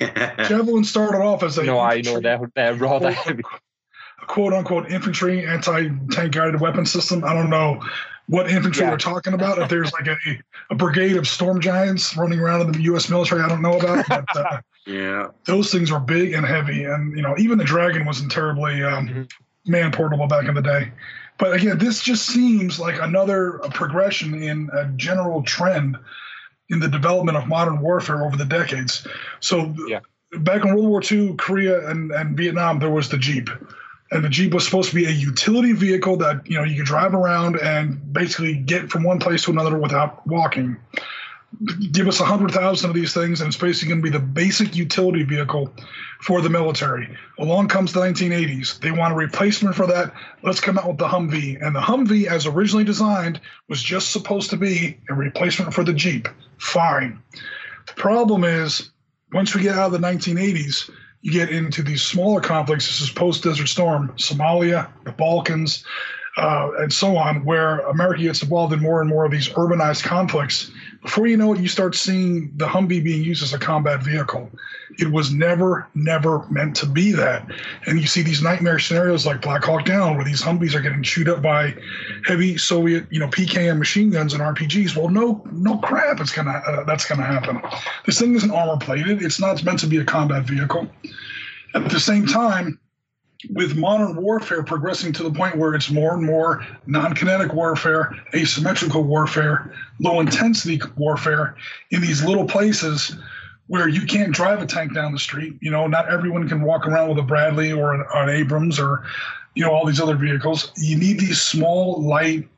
Yeah. 0.00 0.48
Javelin 0.48 0.84
started 0.84 1.18
off 1.18 1.42
as 1.42 1.58
a 1.58 1.62
no, 1.64 1.78
I 1.78 2.00
know 2.00 2.18
infantry- 2.18 2.22
they're 2.22 2.50
they're 2.54 2.74
rather 2.74 3.10
heavy. 3.12 3.42
quote 4.26 4.52
unquote 4.52 4.90
infantry 4.90 5.46
anti 5.46 5.88
tank 6.10 6.32
guided 6.32 6.60
weapon 6.60 6.84
system. 6.86 7.24
I 7.24 7.32
don't 7.32 7.50
know 7.50 7.80
what 8.28 8.50
infantry 8.50 8.82
Yeah. 8.82 8.90
they're 8.90 8.98
talking 8.98 9.34
about. 9.34 9.58
If 9.58 9.68
there's 9.68 9.92
like 9.92 10.08
a, 10.08 10.16
a 10.70 10.74
brigade 10.74 11.16
of 11.16 11.28
storm 11.28 11.60
giants 11.60 12.16
running 12.16 12.40
around 12.40 12.62
in 12.62 12.72
the 12.72 12.82
U.S. 12.82 13.08
military, 13.08 13.42
I 13.42 13.48
don't 13.48 13.62
know 13.62 13.78
about. 13.78 14.04
But 14.08 14.36
uh, 14.36 14.60
yeah. 14.86 15.28
those 15.44 15.70
things 15.70 15.92
are 15.92 16.00
big 16.00 16.32
and 16.32 16.44
heavy, 16.44 16.82
and 16.84 17.16
you 17.16 17.22
know 17.22 17.36
even 17.38 17.56
the 17.58 17.64
dragon 17.64 18.04
wasn't 18.04 18.32
terribly 18.32 18.82
um, 18.82 19.08
Mhm. 19.08 19.30
man 19.66 19.92
portable 19.92 20.26
back 20.26 20.48
in 20.48 20.54
the 20.56 20.62
day. 20.62 20.90
But 21.38 21.52
again, 21.52 21.78
this 21.78 22.02
just 22.02 22.26
seems 22.26 22.80
like 22.80 23.00
another 23.00 23.60
progression 23.74 24.34
in 24.42 24.70
a 24.72 24.86
general 24.96 25.42
trend 25.42 25.96
in 26.70 26.80
the 26.80 26.88
development 26.88 27.36
of 27.36 27.46
modern 27.46 27.80
warfare 27.80 28.24
over 28.24 28.36
the 28.36 28.44
decades. 28.44 29.06
So 29.40 29.74
Yeah. 29.88 30.00
back 30.38 30.64
in 30.64 30.74
World 30.74 30.88
War 30.88 31.02
II, 31.10 31.34
Korea 31.38 31.88
and, 31.88 32.10
and 32.10 32.36
Vietnam, 32.36 32.78
there 32.78 32.90
was 32.90 33.08
the 33.08 33.18
Jeep. 33.18 33.48
And 34.12 34.24
the 34.24 34.28
Jeep 34.28 34.54
was 34.54 34.64
supposed 34.64 34.88
to 34.90 34.94
be 34.94 35.06
a 35.06 35.10
utility 35.10 35.72
vehicle 35.72 36.16
that 36.18 36.48
you 36.48 36.56
know 36.56 36.64
you 36.64 36.76
could 36.76 36.86
drive 36.86 37.14
around 37.14 37.58
and 37.58 38.12
basically 38.12 38.54
get 38.54 38.90
from 38.90 39.02
one 39.02 39.18
place 39.18 39.42
to 39.44 39.50
another 39.50 39.76
without 39.78 40.24
walking. 40.26 40.76
Give 41.92 42.08
us 42.08 42.20
a 42.20 42.24
hundred 42.24 42.50
thousand 42.52 42.90
of 42.90 42.96
these 42.96 43.14
things, 43.14 43.40
and 43.40 43.48
it's 43.48 43.56
basically 43.56 43.88
going 43.88 44.02
to 44.02 44.10
be 44.10 44.18
the 44.18 44.24
basic 44.24 44.76
utility 44.76 45.22
vehicle 45.22 45.72
for 46.20 46.40
the 46.40 46.50
military. 46.50 47.08
Along 47.38 47.68
comes 47.68 47.92
the 47.92 48.00
1980s. 48.00 48.80
They 48.80 48.90
want 48.90 49.12
a 49.12 49.16
replacement 49.16 49.74
for 49.74 49.86
that. 49.86 50.12
Let's 50.42 50.60
come 50.60 50.76
out 50.78 50.88
with 50.88 50.98
the 50.98 51.08
Humvee. 51.08 51.64
And 51.64 51.74
the 51.74 51.80
Humvee, 51.80 52.26
as 52.26 52.46
originally 52.46 52.84
designed, 52.84 53.40
was 53.68 53.82
just 53.82 54.12
supposed 54.12 54.50
to 54.50 54.56
be 54.56 54.98
a 55.08 55.14
replacement 55.14 55.72
for 55.72 55.84
the 55.84 55.94
Jeep. 55.94 56.28
Fine. 56.58 57.22
The 57.86 57.94
problem 57.94 58.44
is, 58.44 58.90
once 59.32 59.54
we 59.54 59.62
get 59.62 59.76
out 59.76 59.92
of 59.94 60.00
the 60.00 60.06
1980s, 60.06 60.90
you 61.22 61.32
get 61.32 61.50
into 61.50 61.82
these 61.82 62.02
smaller 62.02 62.40
conflicts. 62.40 62.86
This 62.86 63.00
is 63.00 63.10
post 63.10 63.42
Desert 63.44 63.68
Storm, 63.68 64.12
Somalia, 64.16 64.88
the 65.04 65.12
Balkans, 65.12 65.84
uh, 66.36 66.70
and 66.78 66.92
so 66.92 67.16
on, 67.16 67.44
where 67.44 67.80
America 67.80 68.22
gets 68.22 68.42
involved 68.42 68.72
in 68.72 68.80
more 68.80 69.00
and 69.00 69.08
more 69.08 69.24
of 69.24 69.32
these 69.32 69.48
urbanized 69.50 70.04
conflicts. 70.04 70.70
Before 71.02 71.26
you 71.26 71.36
know 71.36 71.52
it, 71.52 71.60
you 71.60 71.68
start 71.68 71.94
seeing 71.94 72.52
the 72.56 72.66
Humvee 72.66 73.02
being 73.02 73.22
used 73.22 73.42
as 73.42 73.52
a 73.52 73.58
combat 73.58 74.02
vehicle. 74.02 74.50
It 74.98 75.10
was 75.10 75.32
never, 75.32 75.86
never 75.94 76.46
meant 76.48 76.76
to 76.76 76.86
be 76.86 77.12
that. 77.12 77.46
And 77.86 78.00
you 78.00 78.06
see 78.06 78.22
these 78.22 78.42
nightmare 78.42 78.78
scenarios 78.78 79.26
like 79.26 79.42
Black 79.42 79.64
Hawk 79.64 79.84
Down, 79.84 80.16
where 80.16 80.24
these 80.24 80.42
Humvees 80.42 80.74
are 80.74 80.80
getting 80.80 81.02
chewed 81.02 81.28
up 81.28 81.42
by 81.42 81.74
heavy 82.24 82.56
Soviet, 82.56 83.06
you 83.10 83.20
know, 83.20 83.28
PKM 83.28 83.78
machine 83.78 84.10
guns 84.10 84.32
and 84.32 84.42
RPGs. 84.42 84.96
Well, 84.96 85.08
no, 85.08 85.42
no 85.52 85.78
crap. 85.78 86.20
It's 86.20 86.32
gonna 86.32 86.62
uh, 86.66 86.84
that's 86.84 87.04
gonna 87.04 87.24
happen. 87.24 87.60
This 88.04 88.18
thing 88.18 88.34
isn't 88.34 88.50
armor 88.50 88.78
plated. 88.78 89.22
It's 89.22 89.40
not 89.40 89.62
meant 89.64 89.80
to 89.80 89.86
be 89.86 89.98
a 89.98 90.04
combat 90.04 90.44
vehicle. 90.44 90.88
At 91.74 91.90
the 91.90 92.00
same 92.00 92.26
time, 92.26 92.78
with 93.50 93.76
modern 93.76 94.16
warfare 94.16 94.62
progressing 94.62 95.12
to 95.12 95.22
the 95.22 95.30
point 95.30 95.56
where 95.56 95.74
it's 95.74 95.90
more 95.90 96.14
and 96.14 96.24
more 96.24 96.64
non-kinetic 96.86 97.52
warfare, 97.52 98.14
asymmetrical 98.34 99.04
warfare, 99.04 99.72
low 100.00 100.20
intensity 100.20 100.80
warfare 100.96 101.56
in 101.90 102.00
these 102.00 102.24
little 102.24 102.46
places 102.46 103.16
where 103.68 103.88
you 103.88 104.06
can't 104.06 104.32
drive 104.32 104.62
a 104.62 104.66
tank 104.66 104.94
down 104.94 105.12
the 105.12 105.18
street. 105.18 105.56
You 105.60 105.70
know, 105.70 105.86
not 105.86 106.08
everyone 106.08 106.48
can 106.48 106.62
walk 106.62 106.86
around 106.86 107.08
with 107.08 107.18
a 107.18 107.22
Bradley 107.22 107.72
or 107.72 107.94
an, 107.94 108.04
an 108.14 108.28
Abrams 108.28 108.78
or, 108.78 109.04
you 109.54 109.64
know, 109.64 109.72
all 109.72 109.84
these 109.84 110.00
other 110.00 110.16
vehicles. 110.16 110.72
You 110.76 110.96
need 110.96 111.18
these 111.18 111.40
small, 111.40 112.02
light, 112.02 112.48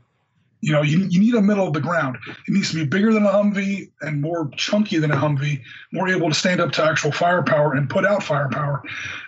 you 0.61 0.73
know, 0.73 0.83
you, 0.83 1.07
you 1.09 1.21
need 1.21 1.35
a 1.35 1.43
middle 1.43 1.67
of 1.67 1.73
the 1.73 1.81
ground. 1.81 2.17
It 2.27 2.53
needs 2.53 2.71
to 2.71 2.77
be 2.77 2.85
bigger 2.85 3.13
than 3.13 3.25
a 3.25 3.31
Humvee 3.31 3.91
and 4.01 4.21
more 4.21 4.51
chunky 4.57 4.99
than 4.99 5.11
a 5.11 5.17
Humvee, 5.17 5.63
more 5.93 6.09
able 6.09 6.29
to 6.29 6.35
stand 6.35 6.61
up 6.61 6.73
to 6.73 6.85
actual 6.85 7.13
firepower 7.13 7.75
and 7.75 7.89
put 7.89 8.05
out 8.05 8.23
firepower. 8.23 8.83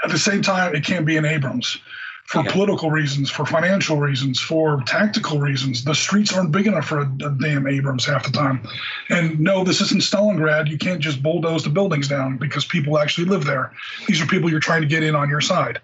At 0.04 0.10
the 0.10 0.18
same 0.18 0.42
time, 0.42 0.74
it 0.74 0.84
can't 0.84 1.06
be 1.06 1.16
an 1.16 1.24
Abrams 1.24 1.78
for 2.26 2.44
Yeah. 2.44 2.52
political 2.52 2.90
reasons, 2.92 3.28
for 3.30 3.44
financial 3.44 3.98
reasons, 3.98 4.38
for 4.38 4.82
tactical 4.86 5.40
reasons. 5.40 5.82
The 5.84 5.94
streets 5.94 6.32
aren't 6.32 6.52
big 6.52 6.66
enough 6.68 6.86
for 6.86 7.00
a, 7.00 7.10
a 7.24 7.30
damn 7.40 7.66
Abrams 7.66 8.04
half 8.06 8.24
the 8.24 8.30
time. 8.30 8.60
And 9.08 9.40
no, 9.40 9.64
this 9.64 9.80
isn't 9.80 10.02
Stalingrad. 10.02 10.68
You 10.68 10.78
can't 10.78 11.00
just 11.00 11.22
bulldoze 11.22 11.64
the 11.64 11.70
buildings 11.70 12.06
down 12.06 12.38
because 12.38 12.64
people 12.64 12.98
actually 12.98 13.26
live 13.26 13.44
there. 13.44 13.72
These 14.06 14.20
are 14.22 14.26
people 14.26 14.48
you're 14.50 14.60
trying 14.60 14.82
to 14.82 14.86
get 14.88 15.02
in 15.02 15.16
on 15.16 15.28
your 15.28 15.40
side. 15.40 15.80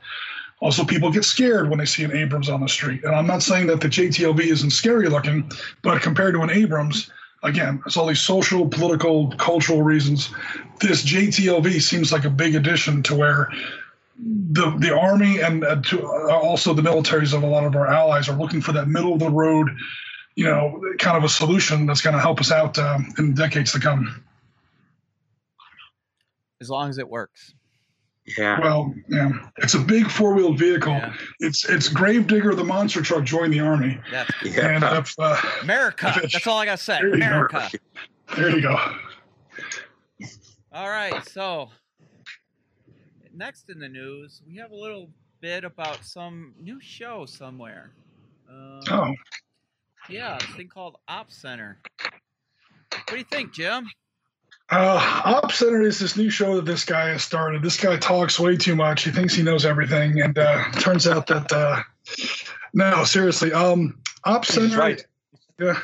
Also, 0.61 0.85
people 0.85 1.11
get 1.11 1.25
scared 1.25 1.69
when 1.69 1.79
they 1.79 1.85
see 1.85 2.03
an 2.03 2.17
Abrams 2.17 2.49
on 2.49 2.61
the 2.61 2.69
street. 2.69 3.05
And 3.05 3.15
I'm 3.15 3.27
not 3.27 3.43
saying 3.43 3.67
that 3.67 3.81
the 3.81 3.89
JTLV 3.89 4.41
isn't 4.41 4.71
scary 4.71 5.09
looking, 5.09 5.51
but 5.83 6.01
compared 6.01 6.35
to 6.35 6.41
an 6.41 6.51
Abrams, 6.51 7.11
again, 7.43 7.83
it's 7.85 7.97
all 7.97 8.07
these 8.07 8.23
social, 8.23 8.67
political, 8.67 9.31
cultural 9.33 9.83
reasons. 9.83 10.31
This 10.81 11.05
JTLV 11.05 11.83
seems 11.83 12.11
like 12.11 12.25
a 12.25 12.31
big 12.31 12.55
addition 12.55 13.03
to 13.05 13.15
where 13.15 13.51
the 14.19 14.75
the 14.79 14.97
army 14.99 15.41
and 15.41 15.63
uh, 15.63 15.77
to 15.77 16.03
uh, 16.07 16.39
also 16.39 16.73
the 16.73 16.81
militaries 16.81 17.35
of 17.35 17.43
a 17.43 17.47
lot 17.47 17.65
of 17.65 17.77
our 17.77 17.87
allies 17.87 18.31
are 18.31 18.37
looking 18.37 18.63
for 18.63 18.73
that 18.73 18.89
middle 18.89 19.13
of 19.13 19.19
the 19.19 19.31
road, 19.31 19.69
you 20.37 20.45
know, 20.45 20.81
kind 20.99 21.19
of 21.19 21.25
a 21.25 21.29
solution 21.29 21.85
that's 21.85 22.01
going 22.01 22.15
to 22.15 22.21
help 22.21 22.41
us 22.41 22.51
out 22.51 22.79
um, 22.79 23.13
in 23.19 23.35
decades 23.35 23.73
to 23.73 23.79
come. 23.79 24.25
as 26.61 26.71
long 26.71 26.89
as 26.89 26.97
it 26.97 27.09
works. 27.09 27.53
Yeah. 28.37 28.61
Well, 28.61 28.93
yeah, 29.09 29.31
it's 29.59 29.75
a 29.75 29.79
big 29.79 30.11
four 30.11 30.35
wheeled 30.35 30.59
vehicle. 30.59 30.93
Yeah. 30.93 31.15
It's 31.41 31.65
it's 31.69 31.89
Gravedigger, 31.89 32.55
the 32.55 32.65
monster 32.65 33.01
truck, 33.03 33.25
joined 33.25 33.53
the 33.53 33.61
army, 33.61 34.01
That's 34.11 34.31
and 34.43 34.55
Yeah. 34.83 34.99
if, 34.99 35.15
uh, 35.19 35.37
America. 35.63 36.13
If 36.23 36.33
That's 36.33 36.47
all 36.47 36.59
I 36.59 36.65
gotta 36.65 36.77
say. 36.79 36.99
There 37.01 37.15
you 37.15 37.21
go. 37.21 37.27
America. 37.27 37.71
there 38.37 38.51
you 38.51 38.63
go. 38.63 38.77
All 40.73 40.89
right, 40.91 41.27
so 41.29 41.71
next 43.35 43.71
in 43.71 43.79
the 43.79 43.89
news, 43.89 44.43
we 44.47 44.57
have 44.57 44.73
a 44.73 44.77
little 44.77 45.09
bit 45.41 45.65
about 45.65 46.05
some 46.05 46.53
new 46.61 46.81
show 46.81 47.27
somewhere. 47.27 47.93
Um, 48.51 48.81
Oh, 48.91 49.15
yeah, 50.09 50.39
this 50.41 50.51
thing 50.57 50.69
called 50.69 50.97
Op 51.09 51.31
Center. 51.31 51.79
What 52.01 53.07
do 53.09 53.17
you 53.19 53.25
think, 53.25 53.53
Jim? 53.53 53.87
Uh, 54.71 55.23
Op 55.25 55.53
Center 55.53 55.83
is 55.83 55.99
this 55.99 56.17
new 56.17 56.31
show 56.31 56.57
that 56.57 56.65
this 56.65 56.85
guy 56.85 57.11
has 57.11 57.23
started. 57.23 57.63
This 57.63 57.79
guy 57.79 57.97
talks 57.97 58.41
way 58.41 58.57
too 58.57 58.75
much. 58.75 59.05
He 59.05 59.11
thinks 59.11 59.35
he 59.35 59.43
knows 59.43 59.65
everything, 59.65 60.21
and 60.21 60.37
uh, 60.37 60.71
turns 60.73 61.07
out 61.07 61.27
that 61.29 61.53
uh, 61.53 61.83
no, 62.75 63.05
seriously. 63.05 63.53
Um, 63.53 64.01
Op 64.25 64.45
He's 64.45 64.55
Center, 64.55 64.77
right. 64.77 65.07
yeah, 65.61 65.79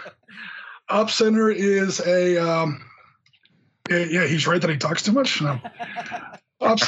Op 0.89 1.11
Center 1.11 1.51
is 1.51 2.01
a 2.01 2.37
um, 2.39 2.85
yeah, 3.89 4.05
yeah, 4.11 4.27
he's 4.27 4.47
right 4.47 4.61
that 4.61 4.71
he 4.71 4.77
talks 4.77 5.03
too 5.03 5.13
much. 5.13 5.41
No. 5.41 5.61
Op, 6.61 6.79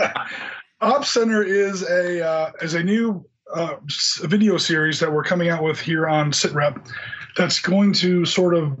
Op 0.80 1.04
Center 1.04 1.42
is 1.42 1.82
a 1.82 2.24
uh, 2.24 2.52
is 2.62 2.74
a 2.74 2.82
new 2.82 3.24
uh, 3.52 3.76
video 4.22 4.58
series 4.58 5.00
that 5.00 5.12
we're 5.12 5.24
coming 5.24 5.48
out 5.48 5.62
with 5.62 5.80
here 5.80 6.06
on 6.06 6.30
SitRep. 6.30 6.88
That's 7.36 7.58
going 7.58 7.92
to 7.94 8.24
sort 8.24 8.54
of 8.54 8.78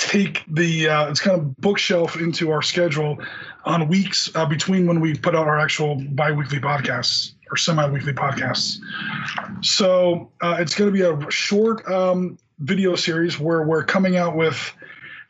take 0.00 0.42
the 0.48 0.88
uh, 0.88 1.10
it's 1.10 1.20
kind 1.20 1.38
of 1.38 1.56
bookshelf 1.58 2.16
into 2.16 2.50
our 2.50 2.62
schedule 2.62 3.18
on 3.64 3.86
weeks 3.86 4.34
uh, 4.34 4.46
between 4.46 4.86
when 4.86 4.98
we 4.98 5.14
put 5.14 5.36
out 5.36 5.46
our 5.46 5.58
actual 5.58 5.96
biweekly 6.12 6.58
podcasts 6.58 7.34
or 7.50 7.56
semi-weekly 7.56 8.14
podcasts. 8.14 8.78
So 9.62 10.30
uh, 10.40 10.56
it's 10.58 10.74
going 10.74 10.92
to 10.92 10.92
be 10.92 11.02
a 11.02 11.30
short 11.30 11.86
um, 11.88 12.38
video 12.60 12.96
series 12.96 13.38
where 13.38 13.62
we're 13.62 13.84
coming 13.84 14.16
out 14.16 14.36
with 14.36 14.72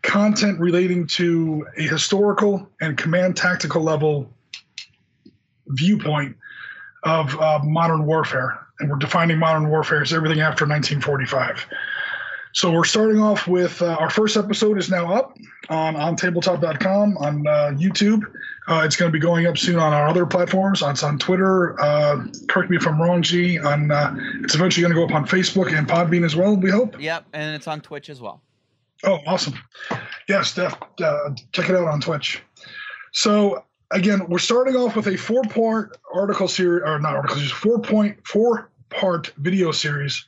content 0.02 0.60
relating 0.60 1.06
to 1.06 1.66
a 1.76 1.82
historical 1.82 2.68
and 2.80 2.96
command 2.96 3.36
tactical 3.36 3.82
level 3.82 4.30
viewpoint 5.66 6.36
of 7.02 7.36
uh, 7.40 7.58
modern 7.64 8.06
warfare. 8.06 8.66
And 8.78 8.88
we're 8.88 8.96
defining 8.96 9.38
modern 9.38 9.68
warfare 9.68 10.02
as 10.02 10.12
everything 10.12 10.40
after 10.40 10.64
1945. 10.64 11.66
So 12.52 12.72
we're 12.72 12.84
starting 12.84 13.20
off 13.20 13.46
with 13.46 13.80
uh, 13.80 13.96
our 14.00 14.10
first 14.10 14.36
episode 14.36 14.76
is 14.76 14.90
now 14.90 15.12
up 15.12 15.38
on 15.68 15.94
ontabletop.com 15.94 17.16
on 17.18 17.46
uh, 17.46 17.50
YouTube. 17.76 18.24
Uh, 18.66 18.82
it's 18.84 18.96
going 18.96 19.10
to 19.10 19.12
be 19.12 19.20
going 19.20 19.46
up 19.46 19.56
soon 19.56 19.78
on 19.78 19.92
our 19.92 20.08
other 20.08 20.26
platforms. 20.26 20.82
It's 20.82 21.02
on 21.02 21.18
Twitter. 21.18 21.80
Uh, 21.80 22.24
correct 22.48 22.70
me 22.70 22.76
if 22.76 22.86
I'm 22.86 23.00
wrong, 23.00 23.22
G. 23.22 23.58
On 23.58 23.90
uh, 23.90 24.16
it's 24.42 24.54
eventually 24.54 24.82
going 24.82 24.92
to 24.92 24.98
go 24.98 25.04
up 25.04 25.14
on 25.14 25.26
Facebook 25.26 25.76
and 25.76 25.86
Podbean 25.86 26.24
as 26.24 26.34
well. 26.34 26.56
We 26.56 26.70
hope. 26.70 27.00
Yep, 27.00 27.26
and 27.32 27.54
it's 27.54 27.68
on 27.68 27.80
Twitch 27.80 28.10
as 28.10 28.20
well. 28.20 28.42
Oh, 29.04 29.20
awesome. 29.26 29.54
Yes, 30.28 30.54
Def, 30.54 30.76
uh, 31.02 31.30
check 31.52 31.70
it 31.70 31.76
out 31.76 31.88
on 31.88 32.00
Twitch. 32.00 32.42
So, 33.12 33.64
again, 33.90 34.28
we're 34.28 34.38
starting 34.38 34.76
off 34.76 34.94
with 34.94 35.06
a 35.06 35.16
four 35.16 35.42
part 35.42 35.96
article 36.12 36.48
series, 36.48 36.82
or 36.84 36.98
not 36.98 37.14
article 37.14 37.36
series, 37.36 37.52
four 37.52 37.78
point 37.78 38.18
four 38.26 38.69
part 38.90 39.28
video 39.38 39.72
series 39.72 40.24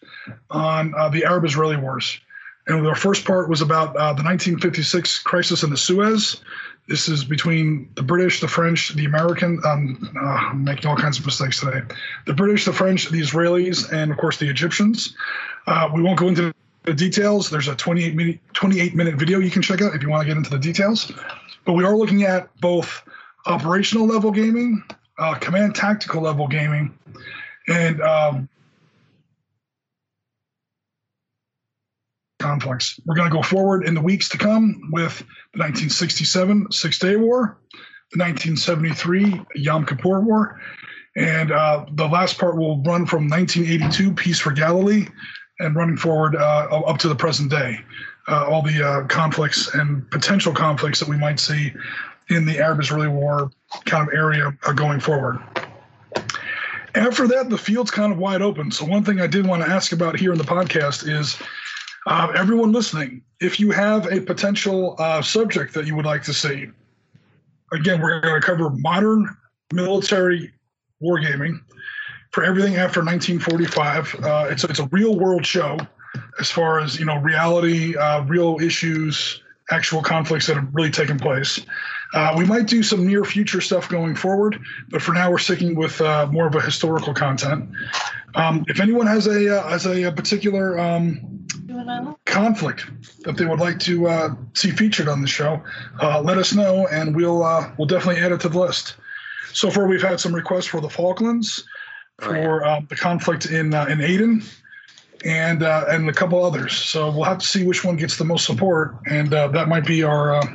on 0.51 0.95
uh, 0.95 1.09
the 1.09 1.25
Arab 1.25 1.45
Israeli 1.45 1.77
Wars. 1.77 2.19
And 2.67 2.87
our 2.87 2.95
first 2.95 3.25
part 3.25 3.49
was 3.49 3.61
about 3.61 3.89
uh, 3.97 4.15
the 4.15 4.23
1956 4.23 5.19
crisis 5.21 5.63
in 5.63 5.71
the 5.71 5.77
Suez. 5.77 6.41
This 6.89 7.09
is 7.09 7.25
between 7.25 7.89
the 7.95 8.03
British, 8.03 8.41
the 8.41 8.49
French, 8.49 8.91
the 8.91 9.05
American. 9.05 9.61
Um, 9.65 10.11
uh, 10.17 10.27
I'm 10.27 10.65
making 10.65 10.87
all 10.87 10.97
kinds 10.97 11.19
of 11.19 11.27
mistakes 11.27 11.61
today. 11.61 11.81
The 12.27 12.35
British, 12.35 12.65
the 12.65 12.73
French, 12.73 13.09
the 13.09 13.21
Israelis, 13.21 13.93
and 13.93 14.11
of 14.11 14.19
course 14.19 14.39
the 14.39 14.49
Egyptians. 14.49 15.17
Uh, 15.67 15.91
we 15.93 16.03
won't 16.03 16.19
go 16.19 16.29
into 16.29 16.53
the 16.85 16.95
details, 16.95 17.49
there's 17.51 17.69
a 17.69 17.77
28 17.77 18.15
minute 18.15 18.41
28 18.55 18.95
minute 18.95 19.15
video 19.15 19.39
you 19.39 19.51
can 19.51 19.63
check 19.63 19.81
out 19.81 19.95
if 19.95 20.03
you 20.03 20.09
want 20.09 20.23
to 20.23 20.27
get 20.27 20.37
into 20.37 20.51
the 20.51 20.59
details. 20.59 21.13
But 21.65 21.75
we 21.75 21.85
are 21.85 21.97
looking 21.97 22.25
at 22.25 22.55
both 22.61 23.03
operational 23.47 24.07
level 24.07 24.31
gaming, 24.31 24.83
uh, 25.19 25.35
command 25.35 25.75
tactical 25.75 26.23
level 26.23 26.49
gaming, 26.49 26.93
and 27.69 28.01
um, 28.01 28.49
conflicts. 32.43 33.01
We're 33.07 33.15
going 33.15 33.31
to 33.31 33.35
go 33.35 33.43
forward 33.43 33.87
in 33.87 33.95
the 33.95 34.01
weeks 34.01 34.29
to 34.31 34.39
come 34.39 34.91
with 34.93 35.19
the 35.53 35.61
1967 35.61 36.73
Six 36.73 36.99
Day 36.99 37.17
War, 37.17 37.59
the 38.13 38.19
1973 38.19 39.43
Yom 39.55 39.87
Kippur 39.87 40.21
War, 40.21 40.61
and 41.17 41.53
uh, 41.53 41.87
the 41.93 42.07
last 42.07 42.39
part 42.39 42.57
will 42.57 42.83
run 42.83 43.07
from 43.07 43.29
1982 43.29 44.13
Peace 44.15 44.41
for 44.41 44.51
Galilee 44.51 45.07
and 45.61 45.77
running 45.77 45.97
forward 45.97 46.35
uh, 46.35 46.67
up 46.87 46.99
to 46.99 47.09
the 47.09 47.15
present 47.15 47.51
day. 47.51 47.79
Uh, 48.29 48.47
all 48.47 48.63
the 48.63 48.83
uh, 48.83 49.07
conflicts 49.07 49.75
and 49.75 50.09
potential 50.11 50.53
conflicts 50.53 51.01
that 51.01 51.09
we 51.09 51.17
might 51.17 51.41
see 51.41 51.73
in 52.29 52.47
the 52.47 52.59
Arab-Israeli 52.59 53.09
war 53.09 53.51
kind 53.85 54.07
of 54.07 54.15
area 54.15 54.57
going 54.75 55.01
forward. 55.01 55.41
After 56.95 57.27
that, 57.29 57.49
the 57.49 57.59
field's 57.59 57.91
kind 57.91 58.13
of 58.13 58.19
wide 58.19 58.43
open. 58.43 58.71
So 58.71 58.85
one 58.85 59.05
thing 59.05 59.21
I 59.21 59.27
did 59.27 59.47
want 59.47 59.63
to 59.63 59.69
ask 59.69 59.93
about 59.93 60.19
here 60.19 60.33
in 60.33 60.39
the 60.39 60.45
podcast 60.45 61.09
is 61.09 61.37
uh, 62.07 62.33
everyone 62.37 62.73
listening, 62.73 63.23
if 63.41 63.59
you 63.59 63.71
have 63.71 64.11
a 64.13 64.21
potential 64.21 64.97
uh, 64.99 65.23
subject 65.23 65.75
that 65.75 65.87
you 65.87 65.97
would 65.97 66.05
like 66.05 66.23
to 66.25 66.35
see, 66.35 66.69
again, 67.73 68.01
we're 68.01 68.21
going 68.21 68.41
to 68.41 68.47
cover 68.47 68.71
modern 68.71 69.27
military 69.73 70.53
wargaming 71.03 71.61
for 72.31 72.45
everything 72.45 72.77
after 72.77 73.01
1945. 73.01 74.15
Uh, 74.23 74.47
it's 74.51 74.65
it's 74.65 74.79
a 74.79 74.87
real 74.87 75.19
world 75.19 75.47
show, 75.47 75.79
as 76.41 76.51
far 76.51 76.81
as 76.81 76.99
you 76.99 77.05
know, 77.05 77.19
reality, 77.19 77.97
uh, 77.97 78.23
real 78.25 78.59
issues, 78.61 79.43
actual 79.71 80.03
conflicts 80.03 80.47
that 80.47 80.57
have 80.57 80.69
really 80.73 80.91
taken 80.91 81.19
place. 81.19 81.61
Uh, 82.13 82.35
we 82.37 82.45
might 82.45 82.67
do 82.67 82.83
some 82.83 83.07
near 83.07 83.25
future 83.25 83.61
stuff 83.61 83.89
going 83.89 84.15
forward, 84.15 84.61
but 84.91 85.01
for 85.01 85.13
now 85.13 85.31
we're 85.31 85.39
sticking 85.39 85.75
with 85.75 86.01
uh, 86.01 86.27
more 86.31 86.47
of 86.47 86.55
a 86.55 86.61
historical 86.61 87.15
content. 87.15 87.69
Um, 88.35 88.65
if 88.69 88.81
anyone 88.81 89.07
has 89.07 89.27
a 89.27 89.59
uh, 89.59 89.69
has 89.69 89.87
a, 89.87 90.05
a 90.05 90.13
particular 90.13 90.79
um, 90.79 91.47
conflict 92.25 92.87
that 93.25 93.37
they 93.37 93.47
would 93.47 93.61
like 93.61 93.79
to 93.81 94.09
uh, 94.09 94.35
see 94.55 94.71
featured 94.71 95.09
on 95.09 95.21
the 95.21 95.29
show, 95.29 95.63
uh, 96.03 96.21
let 96.21 96.39
us 96.39 96.55
know, 96.55 96.87
and 96.89 97.15
we'll 97.15 97.43
uh, 97.43 97.71
we'll 97.79 97.89
definitely 97.89 98.23
add 98.23 98.33
it 98.33 98.41
to 98.41 98.49
the 98.49 98.59
list. 98.59 98.97
So 99.53 99.71
far, 99.71 99.87
we've 99.87 100.03
had 100.03 100.19
some 100.19 100.35
requests 100.35 100.67
for 100.67 100.81
the 100.81 100.89
Falklands, 100.89 101.67
for 102.19 102.65
uh, 102.65 102.81
the 102.89 102.97
conflict 102.97 103.47
in 103.47 103.75
uh, 103.75 103.87
in 103.87 104.01
Aden, 104.01 104.43
and 105.25 105.63
uh, 105.63 105.85
and 105.89 106.09
a 106.09 106.13
couple 106.13 106.43
others. 106.45 106.75
So 106.75 107.11
we'll 107.11 107.25
have 107.25 107.39
to 107.39 107.47
see 107.47 107.65
which 107.65 107.85
one 107.85 107.97
gets 107.97 108.17
the 108.17 108.25
most 108.25 108.47
support, 108.47 108.97
and 109.07 109.33
uh, 109.33 109.49
that 109.49 109.69
might 109.69 109.85
be 109.85 110.03
our 110.03 110.37
uh, 110.37 110.47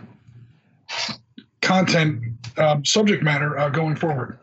content 1.61 2.23
um, 2.57 2.83
subject 2.85 3.23
matter 3.23 3.57
uh, 3.57 3.69
going 3.69 3.95
forward. 3.95 4.39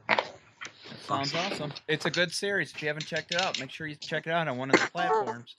Sounds 1.06 1.34
awesome. 1.34 1.72
It's 1.88 2.06
a 2.06 2.10
good 2.10 2.32
series. 2.32 2.72
If 2.72 2.80
you 2.80 2.88
haven't 2.88 3.06
checked 3.06 3.34
it 3.34 3.40
out, 3.40 3.60
make 3.60 3.70
sure 3.70 3.86
you 3.86 3.94
check 3.96 4.26
it 4.26 4.32
out 4.32 4.48
on 4.48 4.56
one 4.56 4.70
of 4.70 4.80
the 4.80 4.86
platforms. 4.92 5.56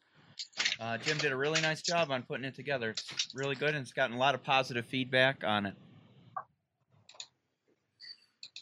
Uh, 0.80 0.97
Jim 0.97 1.18
did 1.20 1.32
a 1.32 1.36
really 1.38 1.62
nice 1.62 1.82
job 1.82 2.12
on 2.12 2.24
putting 2.24 2.45
it 2.45 2.56
together. 2.56 2.89
It's 2.89 3.30
really 3.36 3.56
good, 3.56 3.70
and 3.70 3.78
it's 3.78 3.93
gotten 3.93 4.16
a 4.16 4.20
lot 4.20 4.36
of 4.36 4.43
positive 4.43 4.86
feedback 4.86 5.43
on 5.45 5.68
it. 5.68 5.74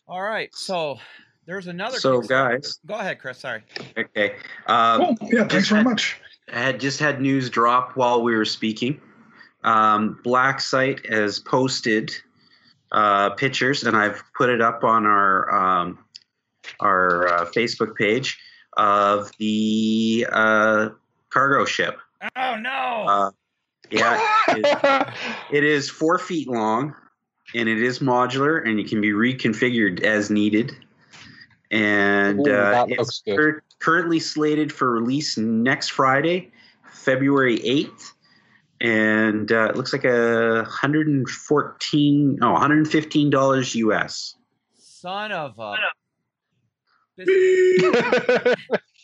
All 0.08 0.22
right, 0.22 0.54
so 0.54 1.00
there's 1.46 1.68
another. 1.68 1.98
So, 2.00 2.22
guys, 2.22 2.80
go 2.86 2.96
ahead, 2.96 3.20
Chris. 3.20 3.40
Sorry. 3.40 3.64
okay. 3.98 4.36
Um, 4.68 5.16
Cool. 5.16 5.30
Yeah. 5.32 5.48
Thanks 5.48 5.70
very 5.70 5.80
had- 5.84 5.90
much. 5.90 6.20
I 6.52 6.60
had 6.60 6.80
just 6.80 7.00
had 7.00 7.22
news 7.22 7.50
drop 7.50 7.96
while 7.96 8.22
we 8.22 8.36
were 8.36 8.46
speaking. 8.46 9.00
Um, 9.64 10.20
Black 10.24 10.60
Site 10.60 11.06
has 11.10 11.40
posted 11.40 12.12
uh, 12.94 13.32
pictures, 13.32 13.84
and 13.84 13.98
I've 13.98 14.24
put 14.38 14.50
it 14.50 14.62
up 14.62 14.84
on 14.84 15.06
our 15.06 15.82
um, 15.82 16.00
our 16.80 17.28
uh, 17.28 17.46
Facebook 17.46 17.96
page 17.96 18.40
of 18.78 19.32
the 19.40 20.28
uh, 20.32 20.90
cargo 21.30 21.66
ship. 21.66 22.00
Oh 22.36 22.56
no! 22.56 22.70
Uh, 23.08 23.32
yeah, 23.90 24.22
it, 24.50 25.08
it 25.52 25.64
is 25.64 25.90
four 25.90 26.18
feet 26.18 26.48
long, 26.48 26.96
and 27.56 27.68
it 27.68 27.82
is 27.82 28.00
modular, 28.00 28.66
and 28.68 28.80
it 28.80 28.88
can 28.88 29.02
be 29.02 29.12
reconfigured 29.12 30.02
as 30.02 30.30
needed. 30.30 30.76
And 31.72 32.48
Ooh, 32.48 32.54
uh, 32.54 32.86
it's 32.88 33.24
cur- 33.28 33.64
currently 33.80 34.20
slated 34.20 34.72
for 34.72 34.92
release 34.92 35.38
next 35.38 35.90
Friday, 35.90 36.52
February 36.92 37.60
eighth. 37.66 38.13
And 38.84 39.52
uh, 39.52 39.70
it 39.70 39.78
looks 39.78 39.94
like 39.94 40.04
a 40.04 40.66
hundred 40.66 41.08
and 41.08 41.28
fourteen, 41.28 42.38
oh, 42.42 42.52
one 42.52 42.62
hundred 42.62 42.80
and 42.80 42.88
fifteen 42.92 43.30
dollars 43.30 43.74
US. 43.76 44.36
Son 44.78 45.32
of 45.32 45.58
a. 45.58 45.78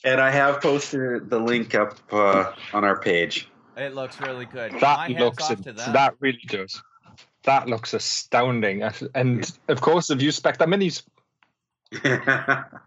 And 0.06 0.22
I 0.22 0.32
have 0.32 0.62
posted 0.62 1.30
the 1.30 1.40
link 1.40 1.76
up 1.76 1.98
uh, 2.12 2.54
on 2.74 2.86
our 2.86 2.98
page. 3.00 3.50
it 3.76 3.94
looks 3.94 4.20
really 4.22 4.46
good. 4.46 4.72
That 4.80 5.10
hats 5.10 5.20
looks 5.20 5.52
off 5.52 5.62
to 5.64 5.74
them. 5.74 5.94
that 5.94 6.16
really 6.22 6.40
does. 6.48 6.82
That 7.44 7.68
looks 7.68 7.94
astounding, 7.94 8.82
and 9.14 9.50
of 9.68 9.82
course, 9.82 10.10
if 10.10 10.22
you 10.22 10.32
spec 10.32 10.58
that 10.60 10.70
minis, 10.70 11.04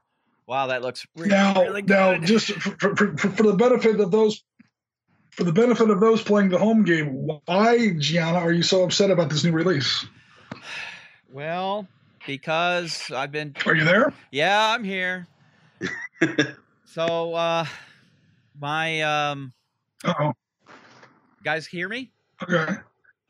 Wow, 0.47 0.66
that 0.66 0.82
looks 0.82 1.07
really, 1.16 1.30
now, 1.30 1.62
really 1.62 1.82
now, 1.82 2.18
just 2.18 2.51
for, 2.53 2.97
for, 2.97 3.16
for, 3.16 3.28
for 3.30 3.43
the 3.43 3.55
benefit 3.55 4.01
of 4.01 4.11
those, 4.11 4.43
for 5.32 5.44
the 5.44 5.52
benefit 5.52 5.90
of 5.90 6.00
those 6.00 6.22
playing 6.22 6.50
the 6.50 6.58
home 6.58 6.84
game, 6.84 7.08
why, 7.46 7.90
Gianna, 7.98 8.38
are 8.38 8.52
you 8.52 8.62
so 8.62 8.84
upset 8.84 9.10
about 9.10 9.30
this 9.30 9.44
new 9.44 9.52
release? 9.52 10.06
well, 11.30 11.86
because 12.26 13.10
I've 13.10 13.32
been. 13.32 13.54
Are 13.66 13.74
you 13.74 13.84
there? 13.84 14.12
Yeah, 14.30 14.70
I'm 14.70 14.84
here. 14.84 15.26
So, 16.84 17.32
uh, 17.32 17.64
my 18.60 19.00
um, 19.00 19.54
Uh 20.04 20.12
oh. 20.20 20.32
guys 21.42 21.66
hear 21.66 21.88
me? 21.88 22.12
Okay. 22.42 22.74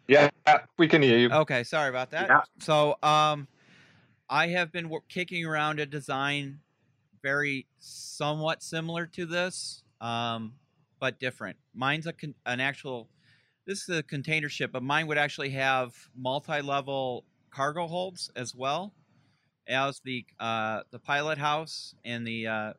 yeah, 0.08 0.30
we 0.78 0.88
can 0.88 1.00
hear 1.00 1.16
you. 1.16 1.30
Okay, 1.30 1.62
sorry 1.62 1.88
about 1.88 2.10
that. 2.10 2.28
Yeah. 2.28 2.40
So, 2.58 2.96
um, 3.04 3.46
I 4.28 4.48
have 4.48 4.72
been 4.72 4.88
wor- 4.88 5.04
kicking 5.08 5.46
around 5.46 5.78
a 5.78 5.86
design 5.86 6.58
very 7.22 7.68
somewhat 7.78 8.64
similar 8.64 9.06
to 9.06 9.26
this, 9.26 9.84
um, 10.00 10.54
but 11.02 11.18
different. 11.18 11.56
Mine's 11.74 12.06
a 12.06 12.12
con- 12.12 12.36
an 12.46 12.60
actual. 12.60 13.08
This 13.66 13.88
is 13.88 13.98
a 13.98 14.02
container 14.04 14.48
ship, 14.48 14.70
but 14.72 14.84
mine 14.84 15.08
would 15.08 15.18
actually 15.18 15.50
have 15.50 15.92
multi-level 16.16 17.24
cargo 17.50 17.88
holds 17.88 18.30
as 18.36 18.54
well 18.54 18.94
as 19.66 20.00
the 20.04 20.24
uh, 20.38 20.82
the 20.92 21.00
pilot 21.00 21.38
house 21.38 21.94
and 22.04 22.24
the. 22.24 22.46
Uh, 22.46 22.72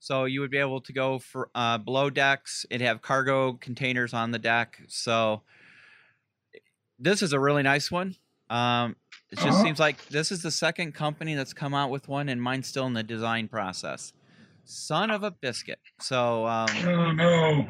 so 0.00 0.24
you 0.24 0.40
would 0.40 0.50
be 0.50 0.58
able 0.58 0.80
to 0.80 0.92
go 0.92 1.20
for 1.20 1.50
uh, 1.54 1.78
below 1.78 2.10
decks. 2.10 2.66
It'd 2.68 2.84
have 2.84 3.00
cargo 3.00 3.52
containers 3.54 4.12
on 4.12 4.32
the 4.32 4.38
deck. 4.40 4.80
So 4.88 5.42
this 6.98 7.22
is 7.22 7.32
a 7.32 7.38
really 7.38 7.62
nice 7.62 7.92
one. 7.92 8.16
Um, 8.50 8.96
it 9.30 9.36
just 9.36 9.48
Uh-huh. 9.48 9.62
seems 9.62 9.78
like 9.78 10.04
this 10.08 10.32
is 10.32 10.42
the 10.42 10.50
second 10.50 10.94
company 10.94 11.36
that's 11.36 11.54
come 11.54 11.74
out 11.74 11.90
with 11.90 12.08
one, 12.08 12.28
and 12.28 12.42
mine's 12.42 12.66
still 12.66 12.86
in 12.86 12.92
the 12.92 13.04
design 13.04 13.46
process. 13.46 14.12
Son 14.64 15.10
of 15.10 15.22
a 15.22 15.30
biscuit. 15.30 15.78
So 16.00 16.46
um, 16.46 16.68
Oh 16.86 17.12
no. 17.12 17.66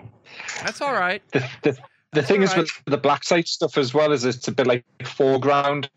that's 0.62 0.80
all 0.80 0.92
right. 0.92 1.22
The, 1.32 1.40
the, 1.62 1.72
the 1.72 1.78
That's 2.12 2.28
thing 2.28 2.42
is 2.42 2.51
alright. 2.51 2.68
with 2.84 2.92
the 2.92 2.99
black 2.99 3.24
site 3.24 3.49
stuff 3.49 3.76
as 3.76 3.92
well 3.92 4.12
is 4.12 4.24
it's 4.24 4.47
a 4.49 4.53
bit 4.53 4.66
like 4.66 4.84
4Ground. 5.01 5.88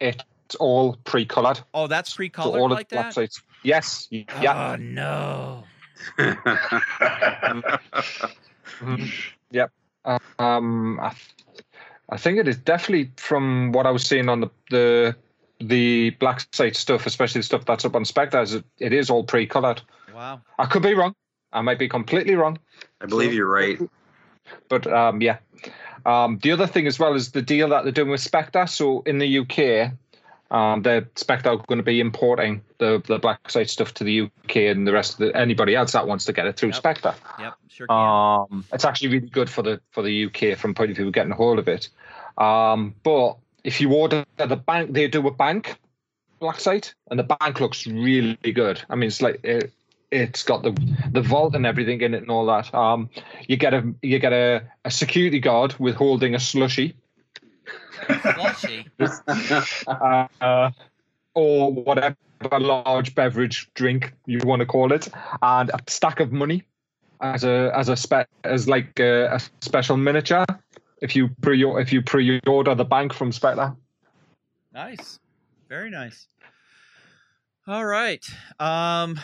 It's 0.00 0.54
all 0.60 0.96
pre-colored. 1.04 1.60
Oh, 1.74 1.86
that's 1.88 2.10
So 2.10 2.16
pre-colored 2.16 2.60
all 2.60 2.68
like 2.70 2.84
of 2.84 2.88
the 2.90 2.94
black 2.96 3.06
that. 3.06 3.14
sites. 3.14 3.42
Yes. 3.64 4.06
Yeah. 4.10 4.74
Oh 4.74 4.76
no. 4.76 5.64
Yep. 9.50 9.70
Um, 10.38 11.00
I, 11.00 11.12
I 12.10 12.16
think 12.16 12.38
it 12.38 12.46
is 12.48 12.56
definitely 12.58 13.10
from 13.16 13.72
what 13.72 13.86
I 13.86 13.90
was 13.90 14.04
seeing 14.06 14.28
on 14.28 14.40
the 14.40 14.50
the 14.70 15.16
the 15.58 16.10
black 16.10 16.46
site 16.52 16.76
stuff, 16.76 17.06
especially 17.06 17.38
the 17.40 17.44
stuff 17.44 17.64
that's 17.64 17.84
up 17.84 17.96
on 17.96 18.04
Spectre. 18.04 18.40
is 18.42 18.54
It, 18.54 18.64
it 18.78 18.92
is 18.92 19.08
all 19.10 19.24
pre-colored. 19.24 19.80
Wow. 20.16 20.40
I 20.58 20.64
could 20.64 20.82
be 20.82 20.94
wrong. 20.94 21.14
I 21.52 21.60
might 21.60 21.78
be 21.78 21.90
completely 21.90 22.36
wrong. 22.36 22.58
I 23.02 23.06
believe 23.06 23.34
you're 23.34 23.46
right. 23.46 23.78
But 24.70 24.86
um, 24.86 25.20
yeah. 25.20 25.38
Um, 26.06 26.38
the 26.42 26.52
other 26.52 26.66
thing 26.66 26.86
as 26.86 26.98
well 26.98 27.14
is 27.14 27.32
the 27.32 27.42
deal 27.42 27.68
that 27.68 27.82
they're 27.82 27.92
doing 27.92 28.08
with 28.08 28.22
Spectre. 28.22 28.66
So 28.66 29.02
in 29.02 29.18
the 29.18 29.40
UK, 29.40 29.92
um, 30.50 30.80
the 30.80 31.06
Spectre 31.16 31.50
are 31.50 31.56
going 31.58 31.78
to 31.78 31.84
be 31.84 32.00
importing 32.00 32.62
the 32.78 33.02
the 33.06 33.18
black 33.18 33.50
site 33.50 33.68
stuff 33.68 33.92
to 33.94 34.04
the 34.04 34.22
UK 34.22 34.56
and 34.56 34.86
the 34.86 34.92
rest 34.92 35.14
of 35.14 35.18
the 35.18 35.36
anybody 35.36 35.74
else 35.74 35.92
that 35.92 36.06
wants 36.06 36.24
to 36.26 36.32
get 36.32 36.46
it 36.46 36.56
through 36.56 36.70
Yep. 36.70 36.76
Spectre. 36.76 37.14
Yep. 37.38 37.54
Sure 37.68 37.86
can. 37.86 37.96
Um, 37.96 38.64
it's 38.72 38.86
actually 38.86 39.08
really 39.08 39.28
good 39.28 39.50
for 39.50 39.60
the 39.60 39.82
for 39.90 40.02
the 40.02 40.26
UK 40.26 40.56
from 40.56 40.74
point 40.74 40.92
of 40.92 40.96
view 40.96 41.08
of 41.08 41.12
getting 41.12 41.32
a 41.32 41.36
hold 41.36 41.58
of 41.58 41.68
it. 41.68 41.90
Um, 42.38 42.94
but 43.02 43.36
if 43.64 43.82
you 43.82 43.92
order 43.92 44.24
at 44.38 44.48
the 44.48 44.56
bank, 44.56 44.94
they 44.94 45.08
do 45.08 45.26
a 45.26 45.30
bank 45.30 45.78
black 46.38 46.60
site, 46.60 46.94
and 47.10 47.18
the 47.18 47.24
bank 47.24 47.60
looks 47.60 47.86
really 47.86 48.52
good. 48.54 48.82
I 48.88 48.94
mean, 48.94 49.08
it's 49.08 49.20
like 49.20 49.40
it, 49.42 49.72
it's 50.10 50.42
got 50.42 50.62
the 50.62 50.72
the 51.10 51.20
vault 51.20 51.54
and 51.54 51.66
everything 51.66 52.00
in 52.00 52.14
it 52.14 52.22
and 52.22 52.30
all 52.30 52.46
that. 52.46 52.72
Um, 52.74 53.10
you 53.48 53.56
get 53.56 53.74
a 53.74 53.94
you 54.02 54.18
get 54.18 54.32
a, 54.32 54.62
a 54.84 54.90
security 54.90 55.40
guard 55.40 55.74
with 55.78 55.96
holding 55.96 56.34
a 56.34 56.40
slushy. 56.40 56.96
Slushy. 58.06 58.86
uh, 59.88 60.70
or 61.34 61.72
whatever 61.72 62.16
large 62.58 63.14
beverage 63.14 63.70
drink 63.74 64.12
you 64.26 64.38
want 64.44 64.60
to 64.60 64.66
call 64.66 64.92
it, 64.92 65.08
and 65.42 65.70
a 65.70 65.78
stack 65.88 66.20
of 66.20 66.32
money 66.32 66.62
as 67.20 67.44
a 67.44 67.72
as 67.74 67.88
a 67.88 67.96
spe- 67.96 68.28
as 68.44 68.68
like 68.68 68.98
a, 69.00 69.34
a 69.34 69.40
special 69.60 69.96
miniature 69.96 70.44
if 71.00 71.16
you 71.16 71.28
pre 71.40 71.64
if 71.80 71.92
you 71.92 72.02
pre 72.02 72.40
order 72.46 72.74
the 72.74 72.84
bank 72.84 73.12
from 73.12 73.32
Spectre. 73.32 73.74
Nice. 74.72 75.18
Very 75.68 75.90
nice. 75.90 76.28
All 77.66 77.84
right. 77.84 78.24
Um 78.58 79.18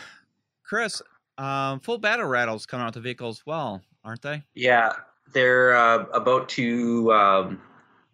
Chris, 0.72 1.02
um 1.36 1.80
full 1.80 1.98
battle 1.98 2.24
rattles 2.24 2.64
coming 2.64 2.86
out 2.86 2.94
the 2.94 3.00
vehicle 3.00 3.28
as 3.28 3.44
well, 3.44 3.82
aren't 4.04 4.22
they? 4.22 4.42
Yeah, 4.54 4.94
they're 5.34 5.76
uh, 5.76 6.04
about 6.14 6.48
to 6.50 7.12
um, 7.12 7.60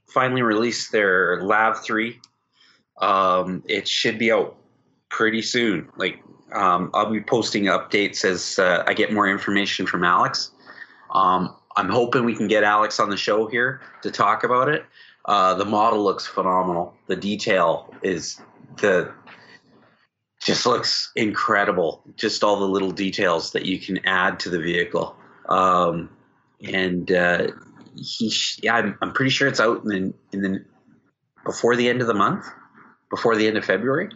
finally 0.09 0.43
release 0.43 0.91
their 0.91 1.41
LAV 1.41 1.85
3. 1.85 2.19
Um, 3.01 3.63
it 3.69 3.87
should 3.87 4.19
be 4.19 4.33
out 4.33 4.57
pretty 5.09 5.41
soon. 5.41 5.89
Like, 5.97 6.21
um, 6.53 6.91
I'll 6.95 7.13
be 7.13 7.21
posting 7.21 7.67
updates 7.67 8.25
as 8.25 8.59
uh, 8.59 8.83
I 8.89 8.93
get 8.93 9.13
more 9.13 9.29
information 9.29 9.87
from 9.87 10.03
Alex. 10.03 10.51
Um, 11.15 11.55
I'm 11.77 11.89
hoping 11.89 12.25
we 12.25 12.35
can 12.35 12.49
get 12.49 12.65
Alex 12.65 12.99
on 12.99 13.09
the 13.09 13.17
show 13.17 13.47
here 13.47 13.83
to 14.03 14.11
talk 14.11 14.43
about 14.43 14.69
it. 14.69 14.85
Uh, 15.27 15.55
the 15.55 15.65
model 15.65 16.03
looks 16.03 16.27
phenomenal. 16.27 16.97
The 17.07 17.15
detail 17.15 17.95
is 18.03 18.41
the 18.79 19.15
just 20.49 20.65
looks 20.65 21.13
incredible. 21.15 22.03
Just 22.17 22.43
all 22.43 22.59
the 22.59 22.67
little 22.67 22.91
details 22.91 23.53
that 23.53 23.67
you 23.67 23.79
can 23.79 23.99
add 24.07 24.41
to 24.41 24.49
the 24.49 24.59
vehicle. 24.59 25.15
Um, 25.47 26.09
and 26.67 27.13
uh, 27.13 27.49
he, 27.95 28.33
yeah, 28.63 28.77
I'm, 28.77 28.97
I'm 29.03 29.13
pretty 29.13 29.31
sure 29.31 29.47
it's 29.47 29.61
out 29.61 29.85
in 29.85 29.91
the, 29.91 30.15
in 30.33 30.41
the 30.41 30.65
before 31.45 31.77
the 31.77 31.91
end 31.91 32.01
of 32.01 32.07
the 32.07 32.15
month, 32.15 32.47
before 33.11 33.37
the 33.37 33.47
end 33.47 33.59
of 33.59 33.65
February. 33.67 34.09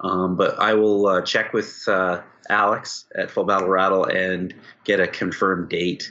Um, 0.00 0.36
but 0.36 0.58
I 0.60 0.74
will 0.74 1.06
uh, 1.06 1.22
check 1.22 1.54
with 1.54 1.82
uh, 1.88 2.20
Alex 2.50 3.06
at 3.16 3.30
Full 3.30 3.44
Battle 3.44 3.68
Rattle 3.68 4.04
and 4.04 4.54
get 4.84 5.00
a 5.00 5.06
confirmed 5.06 5.70
date, 5.70 6.10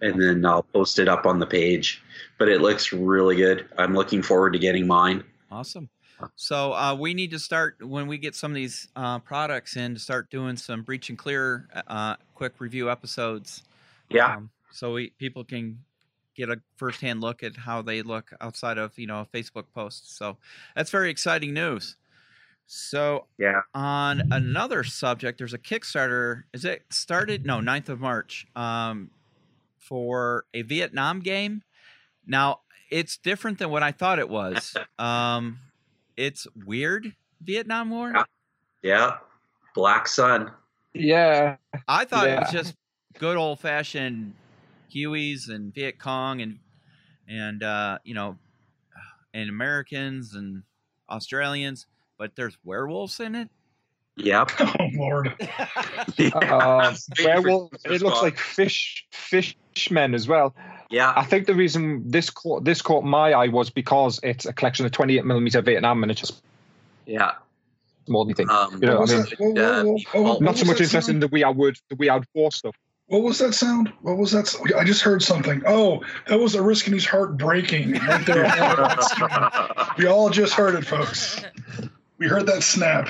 and 0.00 0.20
then 0.20 0.46
I'll 0.46 0.62
post 0.62 0.98
it 0.98 1.08
up 1.08 1.26
on 1.26 1.40
the 1.40 1.46
page. 1.46 2.02
But 2.38 2.48
it 2.48 2.62
looks 2.62 2.90
really 2.90 3.36
good. 3.36 3.68
I'm 3.76 3.94
looking 3.94 4.22
forward 4.22 4.54
to 4.54 4.58
getting 4.58 4.86
mine. 4.86 5.24
Awesome. 5.50 5.90
So 6.36 6.72
uh, 6.72 6.94
we 6.94 7.14
need 7.14 7.30
to 7.30 7.38
start 7.38 7.86
when 7.86 8.06
we 8.06 8.18
get 8.18 8.34
some 8.34 8.50
of 8.50 8.54
these 8.54 8.88
uh, 8.96 9.18
products 9.20 9.76
in 9.76 9.94
to 9.94 10.00
start 10.00 10.30
doing 10.30 10.56
some 10.56 10.82
breach 10.82 11.08
and 11.08 11.18
clear 11.18 11.68
uh, 11.86 12.16
quick 12.34 12.54
review 12.60 12.90
episodes. 12.90 13.62
Yeah, 14.08 14.36
Um, 14.36 14.50
so 14.72 14.92
we 14.94 15.10
people 15.18 15.44
can 15.44 15.78
get 16.36 16.48
a 16.48 16.60
firsthand 16.76 17.20
look 17.20 17.42
at 17.42 17.56
how 17.56 17.82
they 17.82 18.02
look 18.02 18.32
outside 18.40 18.78
of 18.78 18.98
you 18.98 19.06
know 19.06 19.20
a 19.20 19.26
Facebook 19.26 19.66
post. 19.74 20.16
So 20.16 20.36
that's 20.74 20.90
very 20.90 21.10
exciting 21.10 21.54
news. 21.54 21.96
So 22.66 23.26
yeah. 23.36 23.62
on 23.74 24.32
another 24.32 24.84
subject, 24.84 25.38
there's 25.38 25.54
a 25.54 25.58
Kickstarter. 25.58 26.44
Is 26.52 26.64
it 26.64 26.84
started? 26.90 27.44
No, 27.44 27.58
9th 27.58 27.88
of 27.88 28.00
March. 28.00 28.46
Um, 28.54 29.10
for 29.90 30.44
a 30.54 30.62
Vietnam 30.62 31.18
game. 31.18 31.62
Now 32.24 32.60
it's 32.90 33.16
different 33.16 33.58
than 33.58 33.70
what 33.70 33.82
I 33.82 33.90
thought 33.90 34.18
it 34.20 34.28
was. 34.28 34.76
Um, 34.98 35.58
it's 36.16 36.46
weird 36.64 37.14
Vietnam 37.40 37.90
War. 37.90 38.12
Yeah. 38.14 38.24
Yeah, 38.82 39.16
Black 39.74 40.08
Sun. 40.08 40.50
Yeah, 40.94 41.56
I 41.86 42.04
thought 42.04 42.28
it 42.28 42.38
was 42.40 42.50
just 42.50 42.74
good 43.18 43.36
old 43.36 43.60
fashioned 43.60 44.34
Hueys 44.94 45.48
and 45.48 45.72
Viet 45.74 45.98
Cong 45.98 46.40
and 46.40 46.58
and 47.28 47.62
uh, 47.62 47.98
you 48.04 48.14
know 48.14 48.36
and 49.34 49.48
Americans 49.48 50.34
and 50.34 50.62
Australians, 51.08 51.86
but 52.18 52.34
there's 52.36 52.56
werewolves 52.64 53.20
in 53.20 53.34
it. 53.34 53.48
Yep. 54.16 54.50
Oh 54.60 54.88
Lord. 54.94 55.34
uh, 56.34 56.94
Favorite 57.16 57.44
werewolf. 57.44 57.72
It 57.84 58.02
looks 58.02 58.22
like 58.22 58.38
fish 58.38 59.06
fishmen 59.10 60.14
as 60.14 60.26
well. 60.26 60.54
Yeah. 60.90 61.12
I 61.14 61.24
think 61.24 61.46
the 61.46 61.54
reason 61.54 62.02
this 62.10 62.30
caught 62.30 62.64
this 62.64 62.82
caught 62.82 63.04
my 63.04 63.32
eye 63.32 63.48
was 63.48 63.70
because 63.70 64.18
it's 64.22 64.44
a 64.44 64.52
collection 64.52 64.84
of 64.86 64.92
28 64.92 65.24
millimeter 65.24 65.62
Vietnam 65.62 66.00
miniatures 66.00 66.32
Yeah. 67.06 67.32
more 68.08 68.24
than 68.24 68.30
anything. 68.32 68.50
Um, 68.50 68.80
You 68.82 68.88
know, 68.88 69.00
What 69.00 69.10
I 69.10 69.44
mean, 69.44 69.58
uh, 69.58 70.38
Not 70.40 70.56
so 70.58 70.64
much 70.64 70.78
that 70.78 70.84
interest 70.84 71.08
in 71.08 71.20
the 71.20 71.28
We 71.28 71.44
Are 71.44 71.52
Wood, 71.52 71.78
the 71.88 71.96
Weird 71.96 72.26
War 72.34 72.50
stuff. 72.50 72.74
What 73.06 73.22
was 73.22 73.38
that 73.38 73.54
sound? 73.54 73.92
What 74.02 74.18
was 74.18 74.30
that? 74.32 74.54
I 74.78 74.84
just 74.84 75.02
heard 75.02 75.20
something. 75.22 75.62
Oh, 75.66 76.00
that 76.28 76.38
was 76.38 76.54
Ariskane's 76.54 77.04
heart 77.04 77.36
breaking 77.36 77.92
right 77.92 78.24
there. 78.24 78.44
we 79.98 80.06
all 80.06 80.30
just 80.30 80.54
heard 80.54 80.76
it, 80.76 80.86
folks. 80.86 81.40
We 82.18 82.28
heard 82.28 82.46
that 82.46 82.62
snap. 82.62 83.08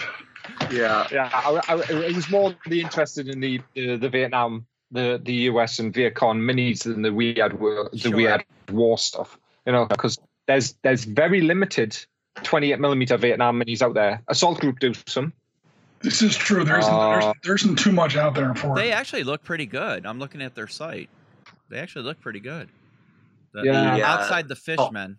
yeah. 0.71 1.07
Yeah, 1.13 1.29
I, 1.33 1.61
I, 1.69 1.75
it 2.09 2.15
was 2.17 2.31
more 2.31 2.55
the 2.67 2.81
interested 2.81 3.29
in 3.29 3.41
the 3.41 3.61
the, 3.75 3.97
the 3.97 4.09
Vietnam, 4.09 4.65
the 4.91 5.21
the 5.23 5.33
US 5.51 5.79
and 5.79 5.93
Viet 5.95 6.15
Cong 6.15 6.41
minis 6.41 6.83
than 6.85 7.03
the 7.03 7.13
Weird 7.13 7.59
War, 7.61 7.89
the 7.93 7.99
Sure. 7.99 8.17
Weird 8.17 8.45
War 8.71 8.99
stuff. 8.99 9.39
You 9.67 9.73
know, 9.73 9.87
because 9.87 10.19
there's 10.47 10.75
there's 10.83 11.05
very 11.05 11.41
limited 11.43 11.97
28 12.43 12.81
millimeter 12.81 13.17
Vietnam 13.17 13.61
minis 13.61 13.83
out 13.83 13.95
there. 13.95 14.23
Assault 14.29 14.61
Group 14.61 14.79
do 14.79 14.93
some. 15.07 15.33
This 16.01 16.23
is 16.23 16.35
true. 16.35 16.65
There 16.65 16.79
isn't, 16.79 16.93
Uh, 16.93 17.11
there's, 17.21 17.35
there 17.45 17.55
isn't 17.55 17.77
too 17.79 17.93
much 17.93 18.17
out 18.17 18.35
there 18.35 18.55
for 18.55 18.75
They 18.75 18.91
it. 18.91 18.95
actually 18.95 19.23
look 19.23 19.43
pretty 19.45 19.67
good. 19.67 20.07
I'm 20.07 20.19
looking 20.19 20.41
at 20.41 20.55
their 20.55 20.67
site. 20.69 21.11
They 21.69 21.79
actually 21.79 22.05
look 22.07 22.19
pretty 22.21 22.41
good. 22.41 22.71
The, 23.53 23.65
Yeah. 23.65 23.97
Yeah. 23.97 24.11
outside 24.15 24.49
the 24.49 24.57
fishmen. 24.57 25.19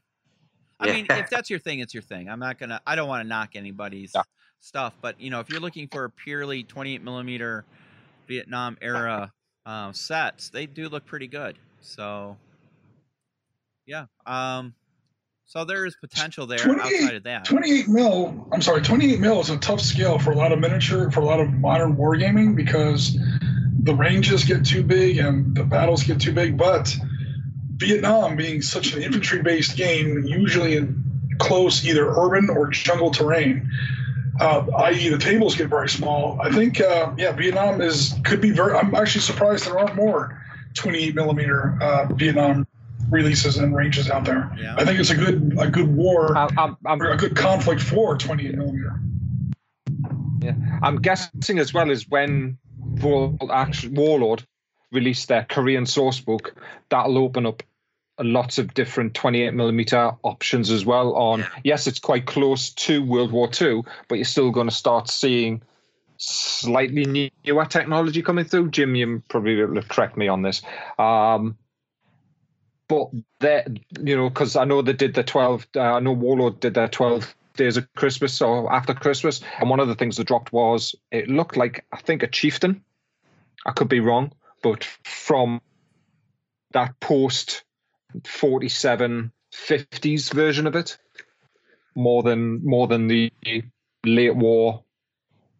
I 0.80 0.88
mean, 0.92 1.06
if 1.08 1.30
that's 1.30 1.52
your 1.52 1.60
thing, 1.60 1.80
it's 1.80 1.94
your 1.94 2.02
thing. 2.02 2.28
I'm 2.30 2.40
not 2.40 2.58
gonna. 2.58 2.82
I 2.88 2.96
don't 2.96 3.08
want 3.08 3.24
to 3.24 3.28
knock 3.30 3.52
anybody's 3.56 4.12
Yeah. 4.16 4.24
stuff, 4.60 4.98
but 5.02 5.22
you 5.22 5.30
know, 5.30 5.40
if 5.40 5.50
you're 5.52 5.60
looking 5.60 5.88
for 5.88 6.06
a 6.06 6.10
purely 6.10 6.64
28 6.64 7.04
millimeter 7.04 7.64
Vietnam 8.28 8.78
era 8.82 9.32
uh, 9.66 9.92
sets, 9.92 10.50
they 10.50 10.66
do 10.66 10.90
look 10.90 11.06
pretty 11.06 11.28
good. 11.28 11.58
So, 11.82 12.38
yeah. 13.86 14.06
Um, 14.26 14.74
so 15.46 15.66
there 15.66 15.86
is 15.86 15.96
potential 15.98 16.48
there 16.48 16.60
outside 16.82 17.16
of 17.16 17.24
that. 17.24 17.46
28 17.46 17.90
mil. 17.90 18.48
I'm 18.54 18.62
sorry, 18.62 18.82
28 18.82 19.20
mil 19.20 19.42
is 19.42 19.50
a 19.50 19.58
tough 19.58 19.82
scale 19.82 20.18
for 20.18 20.32
a 20.32 20.36
lot 20.36 20.52
of 20.52 20.60
miniature, 20.60 21.12
for 21.12 21.20
a 21.20 21.26
lot 21.26 21.40
of 21.42 21.52
modern 21.52 21.98
wargaming 21.98 22.56
because 22.56 23.18
the 23.84 23.94
ranges 23.94 24.46
get 24.46 24.66
too 24.66 24.84
big 24.84 25.18
and 25.18 25.56
the 25.56 25.64
battles 25.64 26.04
get 26.04 26.22
too 26.22 26.32
big. 26.32 26.58
But 26.58 26.96
Vietnam, 27.76 28.38
being 28.38 28.62
such 28.62 28.94
an 28.94 29.02
infantry-based 29.02 29.76
game, 29.76 30.24
usually 30.24 30.78
in 30.78 31.04
close 31.40 31.84
either 31.84 32.10
urban 32.10 32.50
or 32.50 32.70
jungle 32.70 33.12
terrain, 33.12 33.70
uh, 34.40 34.66
i.e., 34.86 35.10
the 35.10 35.18
tables 35.18 35.56
get 35.56 35.68
very 35.68 35.90
small. 35.90 36.40
I 36.42 36.52
think, 36.52 36.80
uh, 36.80 37.14
yeah, 37.18 37.32
Vietnam 37.34 37.82
is 37.82 38.16
could 38.24 38.42
be 38.42 38.52
very. 38.52 38.74
I'm 38.74 38.94
actually 38.96 39.22
surprised 39.22 39.66
there 39.66 39.78
aren't 39.78 39.96
more 39.96 40.42
28 40.76 41.16
millimeter 41.16 41.78
uh, 41.82 42.06
Vietnam 42.14 42.68
releases 43.10 43.58
and 43.58 43.76
ranges 43.76 44.10
out 44.10 44.26
there. 44.26 44.52
Yeah. 44.58 44.76
I 44.78 44.86
think 44.86 45.00
it's 45.00 45.10
a 45.10 45.16
good 45.16 45.58
a 45.60 45.70
good 45.70 45.94
war 45.94 46.38
I, 46.38 46.48
I'm, 46.58 46.78
I'm, 46.86 47.02
or 47.02 47.12
a 47.12 47.18
good 47.18 47.36
conflict 47.36 47.82
for 47.82 48.18
28 48.18 48.56
millimeter. 48.56 49.00
Yeah, 50.42 50.54
I'm 50.82 51.02
guessing 51.02 51.60
as 51.60 51.74
well 51.74 51.92
as 51.92 52.08
when 52.08 52.58
War, 52.80 53.38
Warlord 53.92 54.46
released 54.92 55.28
their 55.28 55.46
Korean 55.48 55.86
source 55.86 56.20
book, 56.20 56.56
that'll 56.90 57.18
open 57.18 57.46
up 57.46 57.64
lots 58.20 58.58
of 58.58 58.74
different 58.74 59.14
28 59.14 59.54
millimeter 59.54 60.12
options 60.24 60.70
as 60.72 60.86
well. 60.86 61.14
On 61.16 61.46
yes, 61.64 61.88
it's 61.88 62.00
quite 62.00 62.26
close 62.26 62.72
to 62.72 63.04
World 63.04 63.32
War 63.32 63.50
II, 63.60 63.84
but 64.08 64.16
you're 64.16 64.26
still 64.26 64.52
going 64.52 64.70
to 64.70 64.76
start 64.76 65.10
seeing 65.10 65.62
slightly 66.18 67.32
newer 67.46 67.66
technology 67.66 68.22
coming 68.22 68.46
through. 68.46 68.70
Jim, 68.70 68.96
you 68.96 69.24
probably 69.28 69.56
be 69.56 69.62
able 69.62 69.76
to 69.76 69.82
correct 69.82 70.18
me 70.18 70.28
on 70.28 70.42
this. 70.42 70.62
Um, 71.00 71.58
but 72.88 73.10
that 73.40 73.68
you 74.02 74.16
know, 74.16 74.30
because 74.30 74.56
I 74.56 74.66
know 74.66 74.82
they 74.82 74.94
did 74.94 75.14
the 75.14 75.24
12. 75.24 75.68
Uh, 75.76 75.80
I 75.80 76.00
know 76.00 76.12
Warlord 76.12 76.60
did 76.60 76.74
their 76.74 76.90
12 76.90 77.34
days 77.56 77.78
of 77.78 77.92
Christmas 77.96 78.42
or 78.42 78.72
after 78.72 78.94
Christmas, 78.94 79.42
and 79.60 79.70
one 79.70 79.80
of 79.80 79.88
the 79.88 79.96
things 79.96 80.18
that 80.18 80.28
dropped 80.28 80.52
was 80.52 80.96
it 81.12 81.30
looked 81.30 81.58
like 81.58 81.86
I 81.92 81.98
think 81.98 82.24
a 82.24 82.28
chieftain. 82.28 82.84
I 83.66 83.72
could 83.72 83.90
be 83.90 84.00
wrong, 84.00 84.34
but 84.62 84.84
from 85.04 85.62
that 86.74 87.00
post 87.00 87.64
47 88.26 89.32
50s 89.54 90.34
version 90.34 90.68
of 90.68 90.76
it, 90.76 90.98
more 91.96 92.24
than 92.24 92.64
more 92.66 92.88
than 92.88 93.08
the 93.08 93.32
late 94.06 94.36
war 94.36 94.84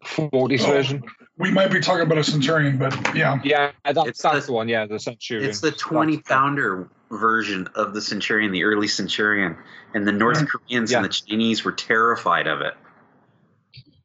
40s 0.04 0.62
Oh. 0.62 0.66
version. 0.66 1.02
We 1.38 1.50
might 1.50 1.70
be 1.72 1.80
talking 1.80 2.02
about 2.02 2.18
a 2.18 2.24
Centurion, 2.24 2.76
but 2.78 2.92
yeah. 3.16 3.40
Yeah, 3.44 3.72
that's, 3.84 3.98
It's 4.08 4.22
that's 4.22 4.40
the- 4.40 4.46
the 4.46 4.52
one. 4.52 4.68
Yeah, 4.68 4.86
the 4.86 4.98
Centurion. 4.98 5.48
It's 5.48 5.60
the 5.60 5.72
20 5.72 6.18
pounder 6.18 6.88
version 7.10 7.68
of 7.74 7.94
the 7.94 8.00
Centurion, 8.00 8.52
the 8.52 8.64
early 8.64 8.88
Centurion. 8.88 9.56
And 9.94 10.06
the 10.06 10.12
North 10.12 10.38
Mhm. 10.40 10.48
Koreans 10.48 10.90
Yeah. 10.92 10.98
and 10.98 11.04
the 11.04 11.10
Chinese 11.10 11.64
were 11.64 11.72
terrified 11.72 12.46
of 12.46 12.60
it. 12.62 12.74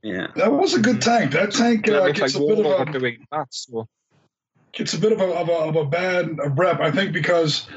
Yeah. 0.03 0.27
That 0.35 0.51
was 0.51 0.73
a 0.73 0.79
good 0.79 1.01
tank. 1.01 1.31
That 1.31 1.51
tank 1.51 1.87
It 1.87 1.93
uh, 1.95 2.07
gets 2.07 2.35
like 2.35 2.43
a 2.43 2.47
bit 2.55 2.65
of 2.65 2.87
a 2.87 2.91
doing 2.99 3.25
that. 3.31 3.47
So 3.51 3.87
gets 4.73 4.93
a 4.93 4.99
bit 4.99 5.11
of 5.11 5.19
a, 5.21 5.25
of 5.25 5.49
a, 5.49 5.53
of 5.53 5.75
a 5.75 5.85
bad 5.85 6.37
rep, 6.57 6.79
I 6.79 6.91
think, 6.91 7.11
because 7.13 7.67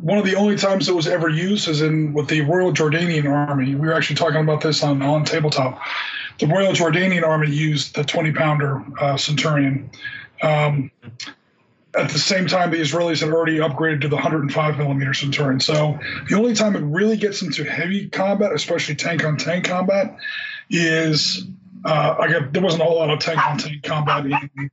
one 0.00 0.18
of 0.18 0.24
the 0.24 0.36
only 0.36 0.56
times 0.56 0.88
it 0.88 0.94
was 0.94 1.06
ever 1.06 1.28
used 1.28 1.68
is 1.68 1.82
in 1.82 2.12
with 2.12 2.28
the 2.28 2.40
Royal 2.42 2.72
Jordanian 2.72 3.30
Army. 3.30 3.74
We 3.74 3.86
were 3.88 3.94
actually 3.94 4.16
talking 4.16 4.40
about 4.40 4.60
this 4.60 4.82
on 4.82 5.02
on 5.02 5.24
tabletop. 5.24 5.80
The 6.38 6.46
Royal 6.46 6.72
Jordanian 6.72 7.26
Army 7.26 7.50
used 7.50 7.94
the 7.94 8.04
20 8.04 8.32
pounder 8.32 8.82
uh, 9.00 9.16
Centurion. 9.16 9.90
Um, 10.42 10.90
at 11.94 12.08
the 12.10 12.18
same 12.18 12.46
time, 12.46 12.70
the 12.70 12.78
Israelis 12.78 13.20
had 13.20 13.30
already 13.30 13.58
upgraded 13.58 14.02
to 14.02 14.08
the 14.08 14.14
105 14.14 14.78
millimeter 14.78 15.12
Centurion. 15.12 15.60
So 15.60 15.98
the 16.28 16.36
only 16.36 16.54
time 16.54 16.76
it 16.76 16.82
really 16.82 17.16
gets 17.16 17.42
into 17.42 17.64
heavy 17.64 18.08
combat, 18.08 18.52
especially 18.52 18.94
tank 18.94 19.24
on 19.24 19.36
tank 19.36 19.64
combat, 19.64 20.16
is 20.70 21.46
uh, 21.84 22.16
I 22.18 22.30
got 22.30 22.52
there 22.52 22.62
wasn't 22.62 22.82
a 22.82 22.86
whole 22.86 22.96
lot 22.96 23.10
of 23.10 23.18
tank 23.18 23.44
on 23.44 23.58
tank 23.58 23.82
combat 23.82 24.24
in 24.24 24.70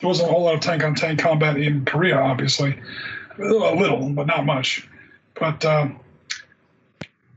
there 0.00 0.08
wasn't 0.08 0.28
a 0.28 0.32
whole 0.32 0.42
lot 0.42 0.54
of 0.54 0.60
tank 0.60 0.84
on 0.84 0.94
tank 0.94 1.18
combat 1.18 1.56
in 1.56 1.84
Korea, 1.84 2.18
obviously. 2.18 2.78
A 3.38 3.74
little, 3.74 4.10
but 4.10 4.26
not 4.26 4.46
much. 4.46 4.88
But 5.34 5.64
um, 5.64 6.00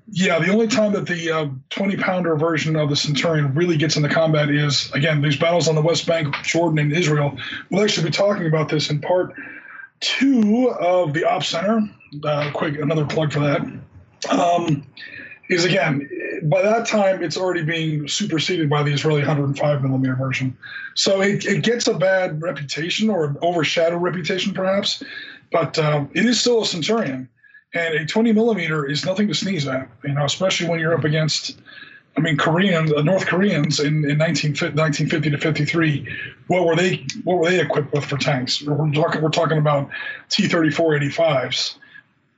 yeah, 0.09 0.39
the 0.39 0.51
only 0.51 0.67
time 0.67 0.93
that 0.93 1.05
the 1.05 1.31
uh, 1.31 1.47
20 1.69 1.97
pounder 1.97 2.35
version 2.35 2.75
of 2.75 2.89
the 2.89 2.95
Centurion 2.95 3.53
really 3.53 3.77
gets 3.77 3.97
into 3.97 4.09
combat 4.09 4.49
is, 4.49 4.91
again, 4.93 5.21
these 5.21 5.37
battles 5.37 5.67
on 5.67 5.75
the 5.75 5.81
West 5.81 6.05
Bank, 6.05 6.33
Jordan, 6.43 6.79
and 6.79 6.93
Israel. 6.93 7.37
We'll 7.69 7.83
actually 7.83 8.09
be 8.09 8.11
talking 8.11 8.47
about 8.47 8.69
this 8.69 8.89
in 8.89 9.01
part 9.01 9.33
two 9.99 10.69
of 10.79 11.13
the 11.13 11.25
Op 11.25 11.43
Center. 11.43 11.81
Uh, 12.23 12.51
quick, 12.53 12.79
another 12.79 13.05
plug 13.05 13.33
for 13.33 13.39
that. 13.39 13.61
Um, 14.29 14.85
is 15.49 15.65
again, 15.65 16.09
by 16.43 16.61
that 16.61 16.85
time, 16.87 17.23
it's 17.23 17.37
already 17.37 17.63
being 17.63 18.07
superseded 18.07 18.69
by 18.69 18.83
the 18.83 18.91
Israeli 18.91 19.21
105 19.21 19.81
millimeter 19.81 20.15
version. 20.15 20.57
So 20.93 21.21
it, 21.21 21.45
it 21.45 21.63
gets 21.63 21.87
a 21.87 21.93
bad 21.93 22.41
reputation 22.41 23.09
or 23.09 23.25
an 23.25 23.37
overshadowed 23.41 24.01
reputation, 24.01 24.53
perhaps, 24.53 25.03
but 25.51 25.77
um, 25.79 26.09
it 26.13 26.25
is 26.25 26.39
still 26.39 26.61
a 26.61 26.65
Centurion. 26.65 27.29
And 27.73 27.95
a 27.95 28.05
20 28.05 28.31
millimeter 28.33 28.85
is 28.85 29.05
nothing 29.05 29.27
to 29.27 29.33
sneeze 29.33 29.67
at, 29.67 29.89
you 30.03 30.13
know, 30.13 30.25
especially 30.25 30.69
when 30.69 30.79
you're 30.79 30.95
up 30.95 31.03
against, 31.03 31.59
I 32.15 32.21
mean, 32.21 32.37
Koreans, 32.37 32.91
uh, 32.93 33.01
North 33.01 33.27
Koreans 33.27 33.79
in, 33.79 34.09
in 34.09 34.17
19, 34.17 34.51
1950 34.51 35.29
to 35.29 35.37
53. 35.37 36.15
What 36.47 36.65
were 36.65 36.75
they? 36.75 37.05
What 37.23 37.37
were 37.37 37.49
they 37.49 37.59
equipped 37.59 37.93
with 37.93 38.05
for 38.05 38.17
tanks? 38.17 38.61
We're 38.61 38.91
talking. 38.91 39.21
We're 39.21 39.29
talking 39.29 39.57
about 39.57 39.89
T-34 40.29 41.11
85s, 41.11 41.75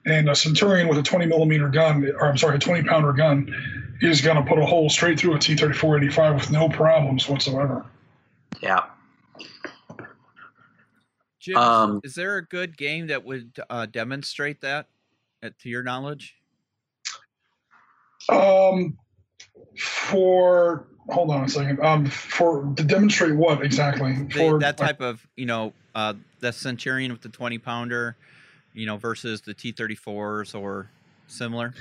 and 0.05 0.29
a 0.29 0.35
Centurion 0.35 0.87
with 0.87 0.97
a 0.97 1.03
20 1.03 1.27
millimeter 1.27 1.69
gun, 1.69 2.11
or 2.19 2.25
I'm 2.25 2.37
sorry, 2.37 2.55
a 2.55 2.59
20 2.59 2.83
pounder 2.83 3.13
gun, 3.13 3.53
is 4.01 4.21
going 4.21 4.37
to 4.37 4.43
put 4.43 4.57
a 4.57 4.65
hole 4.65 4.89
straight 4.89 5.19
through 5.19 5.35
a 5.35 5.39
T-34 5.39 5.97
85 5.97 6.35
with 6.35 6.51
no 6.51 6.69
problems 6.69 7.29
whatsoever. 7.29 7.85
Yeah. 8.61 8.83
Jim, 11.39 11.57
Um, 11.57 12.01
is 12.03 12.15
there 12.15 12.37
a 12.37 12.45
good 12.45 12.77
game 12.77 13.07
that 13.07 13.23
would 13.23 13.59
uh, 13.69 13.85
demonstrate 13.85 14.61
that, 14.61 14.87
uh, 15.41 15.49
to 15.61 15.69
your 15.69 15.83
knowledge? 15.83 16.35
Um, 18.27 18.97
for 19.77 20.87
hold 21.09 21.31
on 21.31 21.45
a 21.45 21.49
second. 21.49 21.79
Um, 21.79 22.05
for 22.05 22.73
to 22.75 22.83
demonstrate 22.83 23.35
what 23.35 23.63
exactly? 23.63 24.13
The- 24.13 24.33
For 24.33 24.59
that 24.59 24.77
type 24.77 25.01
of, 25.01 25.25
you 25.35 25.45
know, 25.45 25.73
uh, 25.95 26.13
the 26.39 26.51
Centurion 26.51 27.11
with 27.11 27.21
the 27.21 27.29
20 27.29 27.57
pounder, 27.57 28.15
you 28.73 28.85
know, 28.85 28.97
versus 28.97 29.41
the 29.41 29.53
T-34s 29.53 30.53
or 30.59 30.89
similar. 31.27 31.73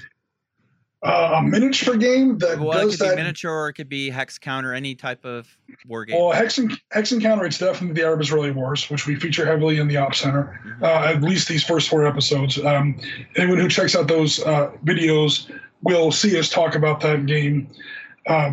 Uh, 1.03 1.35
a 1.37 1.43
miniature 1.43 1.97
game 1.97 2.39
that 2.39 2.59
Well, 2.59 2.73
it 2.73 2.83
does 2.83 2.97
could 2.97 3.05
be 3.05 3.09
that. 3.11 3.17
miniature 3.17 3.53
or 3.53 3.69
it 3.69 3.75
could 3.75 3.89
be 3.89 4.11
hex 4.11 4.37
counter, 4.39 4.75
any 4.75 4.95
type 4.95 5.25
of 5.25 5.47
war 5.87 6.05
game. 6.05 6.17
Well, 6.19 6.33
Hex, 6.33 6.59
and, 6.59 6.73
Hex 6.91 7.13
counter 7.21 7.45
it's 7.47 7.59
definitely 7.59 7.95
the 8.01 8.07
Arab 8.07 8.21
Israeli 8.21 8.51
Wars, 8.51 8.91
which 8.91 9.07
we 9.07 9.15
feature 9.15 9.47
heavily 9.47 9.79
in 9.79 9.87
the 9.87 9.97
Op 9.97 10.15
Center, 10.15 10.61
Mhm. 10.67 10.83
uh, 10.83 11.15
at 11.15 11.23
least 11.23 11.47
these 11.49 11.63
first 11.63 11.89
four 11.89 12.07
episodes. 12.07 12.59
Um, 12.59 13.01
anyone 13.37 13.59
who 13.59 13.69
checks 13.69 13.95
out 13.95 14.09
those 14.09 14.41
uh, 14.45 14.73
videos 14.85 15.49
will 15.83 16.11
see 16.11 16.37
us 16.39 16.49
talk 16.49 16.75
about 16.75 17.01
that 17.03 17.27
game 17.27 17.69
uh, 18.27 18.53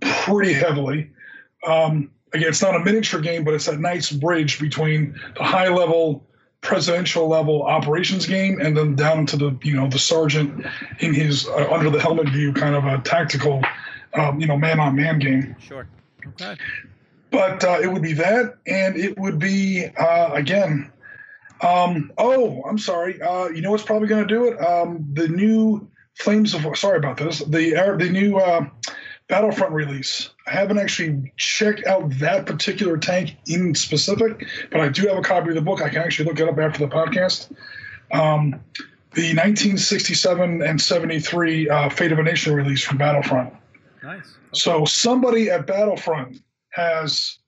pretty 0.00 0.52
heavily. 0.52 1.10
Um, 1.66 2.10
again, 2.34 2.48
it's 2.48 2.62
not 2.62 2.76
a 2.76 2.80
miniature 2.80 3.20
game, 3.20 3.42
but 3.42 3.54
it's 3.54 3.66
that 3.66 3.80
nice 3.80 4.10
bridge 4.12 4.60
between 4.60 5.18
the 5.36 5.42
high 5.44 5.68
level 5.68 6.26
presidential 6.62 7.26
level 7.28 7.62
operations 7.62 8.26
game 8.26 8.60
and 8.60 8.76
then 8.76 8.94
down 8.94 9.24
to 9.26 9.36
the 9.36 9.58
you 9.62 9.74
know 9.74 9.88
the 9.88 9.98
sergeant 9.98 10.66
in 10.98 11.14
his 11.14 11.46
uh, 11.48 11.68
under 11.70 11.88
the 11.90 12.00
helmet 12.00 12.28
view 12.28 12.52
kind 12.52 12.74
of 12.74 12.84
a 12.84 12.98
tactical 12.98 13.62
um, 14.14 14.40
you 14.40 14.46
know 14.46 14.56
man 14.58 14.78
on 14.78 14.94
man 14.94 15.18
game 15.18 15.56
Sure. 15.58 15.86
Okay. 16.26 16.56
but 17.30 17.64
uh, 17.64 17.78
it 17.82 17.90
would 17.90 18.02
be 18.02 18.12
that, 18.12 18.56
and 18.66 18.96
it 18.96 19.18
would 19.18 19.38
be 19.38 19.86
uh, 19.96 20.32
again. 20.32 20.92
Um, 21.62 22.12
oh, 22.18 22.62
I'm 22.68 22.78
sorry. 22.78 23.20
Uh, 23.22 23.48
you 23.48 23.62
know 23.62 23.70
what's 23.70 23.82
probably 23.82 24.08
going 24.08 24.26
to 24.26 24.34
do 24.34 24.48
it? 24.48 24.60
Um, 24.60 25.06
the 25.14 25.28
new 25.28 25.88
Flames 26.20 26.52
of 26.52 26.76
sorry 26.76 26.98
about 26.98 27.16
this. 27.16 27.38
The 27.38 27.70
the 27.98 28.10
new 28.10 28.36
uh, 28.36 28.66
Battlefront 29.30 29.72
release. 29.72 30.30
I 30.48 30.50
haven't 30.50 30.78
actually 30.78 31.32
checked 31.36 31.86
out 31.86 32.10
that 32.18 32.46
particular 32.46 32.98
tank 32.98 33.36
in 33.46 33.76
specific, 33.76 34.44
but 34.72 34.80
I 34.80 34.88
do 34.88 35.06
have 35.06 35.16
a 35.16 35.22
copy 35.22 35.50
of 35.50 35.54
the 35.54 35.60
book. 35.60 35.80
I 35.80 35.88
can 35.88 36.02
actually 36.02 36.28
look 36.28 36.40
it 36.40 36.48
up 36.48 36.58
after 36.58 36.84
the 36.84 36.92
podcast. 36.92 37.52
Um, 38.10 38.60
the 39.12 39.34
1967 39.34 40.62
and 40.62 40.80
73 40.80 41.68
uh, 41.68 41.88
Fate 41.90 42.10
of 42.10 42.18
a 42.18 42.24
Nation 42.24 42.54
release 42.54 42.82
from 42.82 42.98
Battlefront. 42.98 43.54
Nice. 44.02 44.18
Okay. 44.18 44.28
So 44.52 44.84
somebody 44.84 45.48
at 45.48 45.64
Battlefront 45.64 46.42
has, 46.70 47.38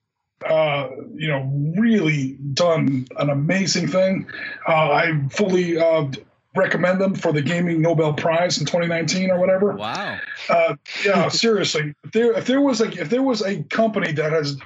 uh, 0.49 0.89
you 1.15 1.29
know, 1.29 1.51
really 1.77 2.39
done 2.55 3.09
an 3.19 3.31
amazing 3.31 3.89
thing. 3.89 4.29
Uh, 4.69 4.91
I 4.93 5.21
fully 5.31 5.79
uh, 5.79 6.11
recommend 6.55 7.01
them 7.01 7.15
for 7.15 7.33
the 7.33 7.43
Gaming 7.43 7.81
Nobel 7.81 8.13
Prize 8.13 8.59
in 8.59 8.67
2019 8.67 9.31
or 9.31 9.39
whatever. 9.39 9.73
Wow. 9.73 10.19
Uh, 10.49 10.77
yeah, 11.05 11.29
seriously. 11.31 11.95
If 12.05 12.13
there, 12.13 12.33
if 12.33 12.47
there 12.47 12.61
was 12.61 12.81
a, 12.81 12.89
if 13.01 13.09
there 13.11 13.23
was 13.23 13.43
a 13.43 13.63
company 13.65 14.13
that 14.13 14.33
has 14.33 14.59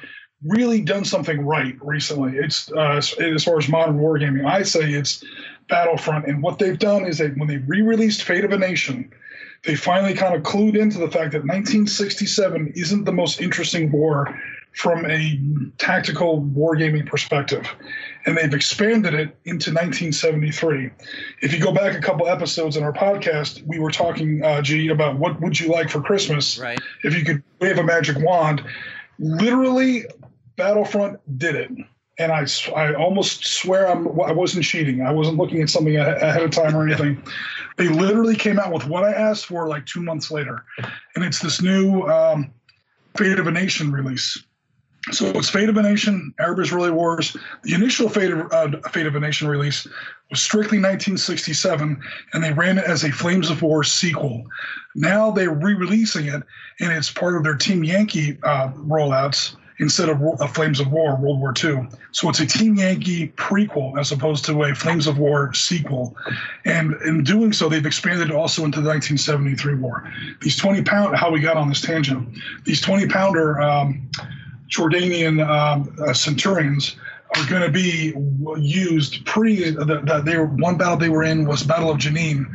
really 0.45 0.80
done 0.80 1.05
something 1.05 1.41
right 1.41 1.76
recently, 1.80 2.37
it's 2.37 2.70
uh, 2.72 3.01
as, 3.18 3.45
far 3.45 3.59
as 3.59 3.68
modern 3.68 3.99
wargaming, 3.99 4.47
I 4.47 4.62
say 4.62 4.91
it's 4.93 5.24
Battlefront. 5.68 6.26
And 6.26 6.43
what 6.43 6.59
they've 6.59 6.78
done 6.78 7.05
is 7.05 7.18
that 7.18 7.37
when 7.37 7.49
they 7.49 7.59
re-released 7.59 8.22
Fate 8.22 8.45
of 8.45 8.53
a 8.53 8.59
Nation, 8.59 9.12
they 9.64 9.74
finally 9.74 10.14
kind 10.14 10.34
of 10.34 10.43
clued 10.43 10.76
into 10.76 10.99
the 10.99 11.11
fact 11.11 11.32
that 11.32 11.43
1967 11.43 12.72
isn't 12.74 13.05
the 13.05 13.12
most 13.12 13.41
interesting 13.41 13.91
war 13.91 14.39
from 14.77 15.07
a 15.11 15.41
tactical 15.79 16.43
wargaming 16.43 17.07
perspective. 17.07 17.66
And 18.27 18.37
they've 18.37 18.53
expanded 18.53 19.14
it 19.14 19.35
into 19.47 19.70
1973. 19.70 20.91
If 21.41 21.55
you 21.55 21.61
go 21.61 21.72
back 21.72 21.97
a 21.97 22.01
couple 22.01 22.29
episodes 22.29 22.77
in 22.77 22.85
our 22.85 22.93
podcast, 22.93 23.66
we 23.66 23.79
were 23.79 23.91
talking, 23.91 24.45
uh, 24.45 24.61
G, 24.61 24.89
about 24.89 25.18
what 25.18 25.41
would 25.41 25.59
you 25.59 25.68
like 25.72 25.89
for 25.89 26.03
Christmas 26.03 26.59
Right. 26.59 26.79
if 27.05 27.16
you 27.16 27.24
could 27.24 27.43
wave 27.59 27.79
a 27.79 27.83
magic 27.83 28.18
wand. 28.18 28.62
Literally, 29.18 30.05
Battlefront 30.57 31.20
did 31.39 31.55
it. 31.55 31.70
And 32.18 32.31
I, 32.33 32.47
I 32.74 32.95
almost 32.95 33.47
swear 33.47 33.91
I'm, 33.91 34.09
I 34.20 34.33
wasn't 34.33 34.64
cheating. 34.64 35.01
I 35.01 35.11
wasn't 35.11 35.39
looking 35.39 35.62
at 35.62 35.70
something 35.70 35.97
ahead 35.97 36.43
of 36.43 36.51
time 36.51 36.77
or 36.77 36.83
anything. 36.87 37.22
They 37.79 37.89
literally 37.89 38.37
came 38.37 38.59
out 38.59 38.74
with 38.74 38.87
what 38.87 39.05
I 39.05 39.12
asked 39.12 39.47
for 39.47 39.68
like 39.68 39.87
two 39.87 40.03
months 40.03 40.31
later. 40.31 40.64
And 41.14 41.24
it's 41.24 41.41
this 41.41 41.62
new 41.62 42.03
um, 42.03 42.51
Fate 43.16 43.39
of 43.39 43.47
a 43.47 43.51
Nation 43.51 43.91
release. 43.91 44.43
So 45.12 45.26
it's 45.28 45.48
Fate 45.48 45.68
of 45.68 45.76
a 45.76 45.82
Nation, 45.82 46.34
Arab 46.40 46.59
Israeli 46.59 46.90
Wars. 46.90 47.36
The 47.62 47.74
initial 47.74 48.09
Fate 48.09 48.32
of, 48.32 48.52
uh, 48.52 48.80
Fate 48.88 49.07
of 49.07 49.14
a 49.14 49.20
Nation 49.20 49.46
release 49.46 49.86
was 50.30 50.42
strictly 50.42 50.78
1967, 50.78 52.00
and 52.32 52.44
they 52.44 52.52
ran 52.52 52.78
it 52.78 52.84
as 52.84 53.04
a 53.04 53.12
Flames 53.12 53.48
of 53.48 53.62
War 53.62 53.84
sequel. 53.84 54.44
Now 54.96 55.30
they're 55.30 55.54
re 55.54 55.74
releasing 55.74 56.26
it, 56.26 56.42
and 56.80 56.92
it's 56.92 57.11
part 57.11 57.36
of 57.36 57.44
their 57.44 57.54
Team 57.54 57.84
Yankee 57.84 58.36
uh, 58.42 58.72
rollouts 58.72 59.54
instead 59.78 60.09
of 60.09 60.20
uh, 60.40 60.46
Flames 60.48 60.80
of 60.80 60.90
War, 60.90 61.14
World 61.16 61.38
War 61.38 61.54
II. 61.62 61.86
So 62.11 62.28
it's 62.28 62.40
a 62.40 62.46
Team 62.46 62.74
Yankee 62.74 63.28
prequel 63.36 63.98
as 64.00 64.11
opposed 64.11 64.44
to 64.46 64.64
a 64.64 64.74
Flames 64.74 65.07
of 65.07 65.18
War 65.18 65.54
sequel. 65.54 66.16
And 66.64 66.94
in 67.02 67.22
doing 67.22 67.52
so, 67.52 67.68
they've 67.68 67.86
expanded 67.86 68.32
also 68.32 68.64
into 68.64 68.80
the 68.80 68.88
1973 68.88 69.74
war. 69.76 70.11
These 70.40 70.57
20 70.57 70.82
pound, 70.82 71.16
how 71.16 71.30
we 71.30 71.40
got 71.40 71.57
on 71.57 71.68
this 71.68 71.80
tangent, 71.80 72.38
these 72.64 72.80
20 72.80 73.07
pounder 73.07 73.61
um, 73.61 74.09
Jordanian 74.68 75.46
um, 75.46 75.96
uh, 76.06 76.12
Centurions 76.12 76.96
are 77.34 77.46
going 77.46 77.62
to 77.62 77.70
be 77.70 78.14
used 78.58 79.24
pre 79.26 79.70
that 79.70 80.22
they 80.24 80.36
were 80.36 80.46
one 80.46 80.76
battle 80.76 80.96
they 80.96 81.08
were 81.08 81.24
in 81.24 81.46
was 81.46 81.62
Battle 81.62 81.90
of 81.90 81.98
Jenin 81.98 82.46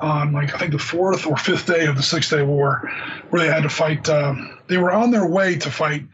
on 0.00 0.32
like 0.32 0.54
I 0.54 0.58
think 0.58 0.72
the 0.72 0.78
fourth 0.78 1.26
or 1.26 1.36
fifth 1.36 1.66
day 1.66 1.86
of 1.86 1.96
the 1.96 2.02
Six 2.02 2.30
Day 2.30 2.42
War, 2.42 2.90
where 3.30 3.42
they 3.42 3.48
had 3.48 3.62
to 3.62 3.68
fight. 3.68 4.08
Uh, 4.08 4.34
they 4.68 4.78
were 4.78 4.92
on 4.92 5.10
their 5.10 5.26
way 5.26 5.56
to 5.56 5.70
fight 5.70 6.04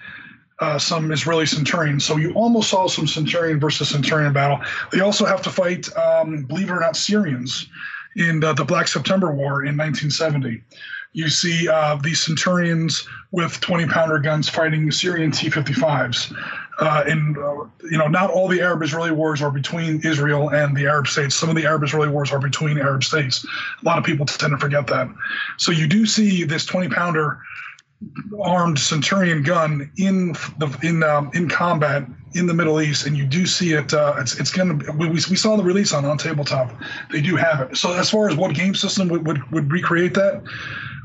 uh, 0.61 0.78
some 0.78 1.11
Israeli 1.12 1.46
Centurions. 1.46 2.05
So 2.05 2.16
you 2.16 2.32
almost 2.32 2.70
saw 2.70 2.86
some 2.86 3.07
Centurion 3.07 3.61
versus 3.61 3.88
Centurion 3.88 4.32
battle. 4.32 4.61
They 4.92 5.00
also 5.00 5.24
have 5.24 5.42
to 5.42 5.50
fight, 5.50 5.94
um, 5.96 6.44
believe 6.44 6.70
it 6.70 6.72
or 6.72 6.80
not, 6.80 6.96
Syrians 6.96 7.68
in 8.16 8.42
uh, 8.44 8.52
the 8.52 8.64
Black 8.64 8.88
September 8.88 9.32
War 9.32 9.64
in 9.64 9.76
1970. 9.76 10.62
You 11.15 11.29
see 11.29 11.69
uh, 11.69 11.97
the 11.97 12.12
Centurions 12.12 13.07
with 13.31 13.61
20 13.61 13.87
pounder 13.87 14.19
guns 14.19 14.49
fighting 14.49 14.91
Syrian 14.91 15.31
T 15.31 15.49
55s. 15.49 16.35
Uh, 16.81 17.05
and, 17.07 17.39
uh, 17.39 17.65
you 17.89 17.97
know, 17.97 18.09
not 18.09 18.31
all 18.31 18.49
the 18.49 18.61
Arab 18.61 18.83
Israeli 18.83 19.12
wars 19.12 19.41
are 19.41 19.53
between 19.53 20.05
Israel 20.05 20.51
and 20.51 20.77
the 20.77 20.87
Arab 20.87 21.07
states. 21.07 21.37
Some 21.37 21.49
of 21.49 21.55
the 21.55 21.65
Arab 21.65 21.85
Israeli 21.85 22.09
wars 22.09 22.33
are 22.33 22.41
between 22.41 22.79
Arab 22.79 23.05
states. 23.05 23.47
A 23.81 23.85
lot 23.85 23.97
of 23.97 24.05
people 24.05 24.27
tend 24.27 24.51
to 24.51 24.59
forget 24.59 24.89
that. 24.89 25.09
So 25.57 25.71
you 25.71 25.87
do 25.87 26.05
see 26.05 26.43
this 26.43 26.67
20 26.67 26.89
pounder 26.89 27.39
armed 28.43 28.79
Centurion 28.79 29.43
gun 29.43 29.91
in 29.97 30.33
the 30.59 30.77
in 30.83 31.03
um, 31.03 31.31
in 31.35 31.49
combat 31.49 32.05
in 32.35 32.47
the 32.47 32.55
Middle 32.55 32.81
East, 32.81 33.07
and 33.07 33.17
you 33.17 33.25
do 33.25 33.47
see 33.47 33.73
it. 33.73 33.95
Uh, 33.95 34.15
it's 34.19 34.39
it's 34.39 34.51
gonna. 34.51 34.75
We, 34.95 35.09
we 35.09 35.21
saw 35.21 35.57
the 35.57 35.62
release 35.62 35.93
on 35.93 36.05
on 36.05 36.19
tabletop. 36.19 36.75
They 37.11 37.21
do 37.21 37.37
have 37.37 37.61
it. 37.61 37.77
So 37.77 37.93
as 37.93 38.11
far 38.11 38.29
as 38.29 38.37
what 38.37 38.55
game 38.55 38.75
system 38.75 39.09
would 39.09 39.27
would, 39.27 39.51
would 39.53 39.73
recreate 39.73 40.15
that, 40.15 40.43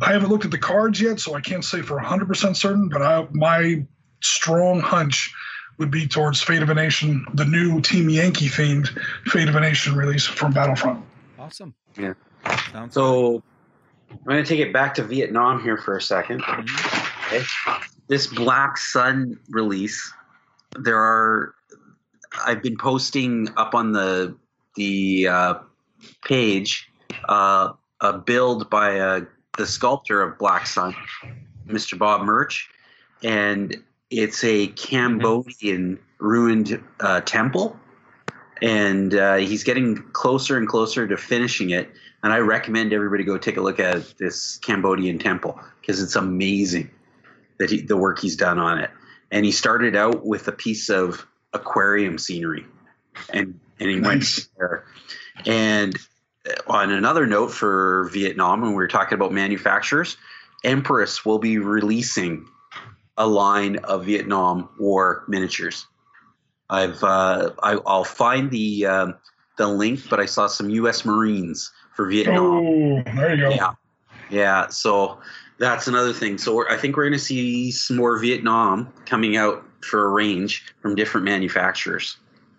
I 0.01 0.13
haven't 0.13 0.29
looked 0.29 0.45
at 0.45 0.51
the 0.51 0.57
cards 0.57 1.01
yet, 1.01 1.19
so 1.19 1.35
I 1.35 1.41
can't 1.41 1.63
say 1.63 1.81
for 1.81 1.99
100% 1.99 2.55
certain. 2.55 2.89
But 2.89 3.01
I, 3.01 3.27
my 3.31 3.85
strong 4.21 4.79
hunch 4.79 5.33
would 5.77 5.91
be 5.91 6.07
towards 6.07 6.41
Fate 6.41 6.61
of 6.61 6.69
a 6.69 6.73
Nation, 6.73 7.25
the 7.33 7.45
new 7.45 7.81
Team 7.81 8.09
Yankee 8.09 8.47
themed 8.47 8.89
Fate 9.25 9.47
of 9.47 9.55
a 9.55 9.59
Nation 9.59 9.95
release 9.95 10.25
from 10.25 10.51
Battlefront. 10.51 11.03
Awesome. 11.37 11.73
Yeah. 11.97 12.13
Sounds 12.71 12.93
So 12.93 13.41
I'm 14.11 14.19
going 14.25 14.43
to 14.43 14.47
take 14.47 14.59
it 14.59 14.73
back 14.73 14.93
to 14.95 15.03
Vietnam 15.03 15.61
here 15.61 15.77
for 15.77 15.95
a 15.95 15.99
2nd 16.01 16.41
Mhm. 16.41 17.27
Okay. 17.27 17.45
This 18.07 18.27
Black 18.27 18.77
Sun 18.77 19.39
release, 19.49 20.11
there 20.77 20.97
are. 20.97 21.53
I've 22.45 22.61
been 22.61 22.77
posting 22.77 23.49
up 23.55 23.75
on 23.75 23.91
the 23.91 24.35
the 24.75 25.27
uh, 25.27 25.53
page 26.23 26.89
uh, 27.27 27.73
a 28.01 28.13
build 28.13 28.69
by 28.69 28.99
uh, 28.99 29.21
the 29.57 29.67
sculptor 29.67 30.21
of 30.21 30.37
Black 30.37 30.67
Sun, 30.67 30.95
Mr. 31.67 31.97
Bob 31.97 32.21
Murch, 32.21 32.69
and 33.23 33.75
it's 34.09 34.43
a 34.43 34.67
Cambodian 34.67 35.99
ruined 36.19 36.81
uh, 36.99 37.21
temple, 37.21 37.79
and 38.61 39.13
uh, 39.13 39.35
he's 39.35 39.63
getting 39.63 39.97
closer 40.11 40.57
and 40.57 40.67
closer 40.67 41.07
to 41.07 41.17
finishing 41.17 41.69
it. 41.69 41.89
And 42.23 42.33
I 42.33 42.39
recommend 42.39 42.91
everybody 42.91 43.23
go 43.23 43.37
take 43.37 43.57
a 43.57 43.61
look 43.61 43.79
at 43.79 44.17
this 44.17 44.57
Cambodian 44.57 45.19
temple 45.19 45.59
because 45.79 46.01
it's 46.01 46.15
amazing 46.15 46.91
that 47.59 47.69
he, 47.69 47.81
the 47.81 47.95
work 47.95 48.19
he's 48.19 48.35
done 48.35 48.59
on 48.59 48.79
it. 48.79 48.89
And 49.31 49.45
he 49.45 49.51
started 49.51 49.95
out 49.95 50.25
with 50.25 50.47
a 50.47 50.51
piece 50.51 50.89
of 50.89 51.25
aquarium 51.53 52.17
scenery, 52.17 52.65
and 53.31 53.59
and 53.79 53.89
he 53.89 53.99
went 54.01 54.47
there. 54.57 54.85
And 55.45 55.95
on 56.67 56.91
another 56.91 57.25
note 57.25 57.51
for 57.51 58.09
Vietnam, 58.13 58.61
when 58.61 58.71
we 58.71 58.75
were 58.75 58.87
talking 58.87 59.15
about 59.15 59.31
manufacturers, 59.31 60.17
Empress 60.63 61.25
will 61.25 61.39
be 61.39 61.57
releasing 61.57 62.45
a 63.17 63.27
line 63.27 63.77
of 63.77 64.05
Vietnam 64.05 64.69
War 64.79 65.23
miniatures. 65.27 65.85
I've 66.69 67.03
uh, 67.03 67.51
I, 67.63 67.77
I'll 67.85 68.03
find 68.03 68.51
the 68.51 68.85
um, 68.85 69.15
the 69.57 69.67
link, 69.67 70.07
but 70.09 70.19
I 70.19 70.25
saw 70.25 70.47
some 70.47 70.69
U.S. 70.69 71.05
Marines 71.05 71.71
for 71.95 72.07
Vietnam. 72.07 72.37
Oh, 72.37 73.03
there 73.15 73.35
you 73.35 73.41
go. 73.41 73.49
Yeah, 73.49 73.73
yeah. 74.29 74.67
So 74.69 75.19
that's 75.57 75.87
another 75.87 76.13
thing. 76.13 76.37
So 76.37 76.55
we're, 76.55 76.69
I 76.69 76.77
think 76.77 76.95
we're 76.95 77.03
going 77.03 77.13
to 77.13 77.19
see 77.19 77.71
some 77.71 77.97
more 77.97 78.17
Vietnam 78.19 78.91
coming 79.05 79.35
out 79.35 79.65
for 79.81 80.05
a 80.05 80.09
range 80.09 80.65
from 80.81 80.95
different 80.95 81.25
manufacturers. 81.25 82.17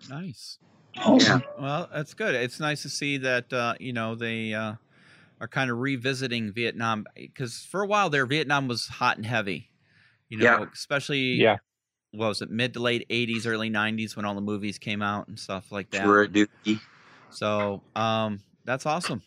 Nice. 0.09 0.57
Awesome. 0.97 1.41
Yeah. 1.41 1.61
Well, 1.61 1.89
that's 1.93 2.13
good. 2.13 2.35
It's 2.35 2.59
nice 2.59 2.81
to 2.83 2.89
see 2.89 3.17
that 3.19 3.51
uh, 3.53 3.75
you 3.79 3.93
know 3.93 4.15
they 4.15 4.53
uh, 4.53 4.73
are 5.39 5.47
kind 5.47 5.71
of 5.71 5.77
revisiting 5.77 6.51
Vietnam 6.51 7.05
because 7.15 7.59
for 7.69 7.81
a 7.81 7.87
while 7.87 8.09
there, 8.09 8.25
Vietnam 8.25 8.67
was 8.67 8.87
hot 8.87 9.17
and 9.17 9.25
heavy. 9.25 9.69
You 10.29 10.37
know, 10.37 10.43
Yeah. 10.45 10.65
especially 10.73 11.33
Yeah. 11.41 11.57
what 12.11 12.27
was 12.27 12.41
it, 12.41 12.49
mid 12.49 12.73
to 12.73 12.79
late 12.79 13.05
'80s, 13.09 13.45
early 13.47 13.69
'90s 13.69 14.15
when 14.15 14.25
all 14.25 14.35
the 14.35 14.41
movies 14.41 14.77
came 14.77 15.01
out 15.01 15.27
and 15.27 15.39
stuff 15.39 15.71
like 15.71 15.91
that. 15.91 16.05
We're 16.05 16.27
Dookie. 16.27 16.79
So 17.29 17.81
um, 17.95 18.41
that's 18.65 18.85
awesome. 18.85 19.23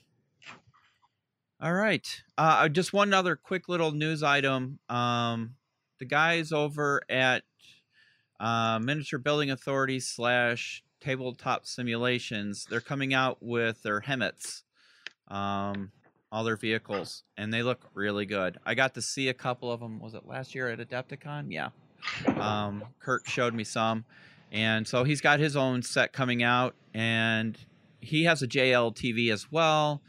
All 1.61 1.73
right. 1.73 2.07
Uh, 2.37 2.69
just 2.69 2.93
one 2.93 3.15
other 3.15 3.37
quick 3.37 3.69
little 3.69 3.93
news 3.93 4.23
item. 4.23 4.79
Um, 4.91 5.55
the 5.99 6.05
guys 6.05 6.53
over 6.53 7.01
at 7.09 7.43
uh, 8.39 8.79
Miniature 8.83 9.19
Building 9.19 9.51
Authority 9.51 9.99
slash 10.01 10.84
Tabletop 11.05 11.67
Simulations, 11.67 12.67
they're 12.71 12.81
coming 12.81 13.13
out 13.13 13.39
with 13.41 13.83
their 13.83 14.01
HEMTTs, 14.01 14.63
um, 15.29 15.93
all 16.33 16.45
their 16.45 16.57
vehicles, 16.57 17.25
and 17.37 17.53
they 17.53 17.63
look 17.63 17.87
really 17.93 18.25
good. 18.25 18.59
I 18.65 18.75
got 18.75 18.95
to 18.95 19.03
see 19.03 19.29
a 19.29 19.35
couple 19.35 19.71
of 19.71 19.81
them. 19.81 20.01
Was 20.01 20.15
it 20.15 20.27
last 20.27 20.55
year 20.55 20.69
at 20.69 20.79
Adepticon? 20.79 21.53
Yeah. 21.53 21.71
Um, 22.39 22.85
Kirk 23.01 23.29
showed 23.29 23.55
me 23.55 23.65
some. 23.65 24.05
And 24.51 24.87
so 24.87 25.05
he's 25.05 25.21
got 25.21 25.41
his 25.41 25.57
own 25.57 25.83
set 25.83 26.13
coming 26.13 26.43
out, 26.43 26.75
and 26.95 27.59
he 28.01 28.25
has 28.25 28.43
a 28.43 28.47
JLTV 28.47 29.31
as 29.31 29.51
well. 29.51 30.01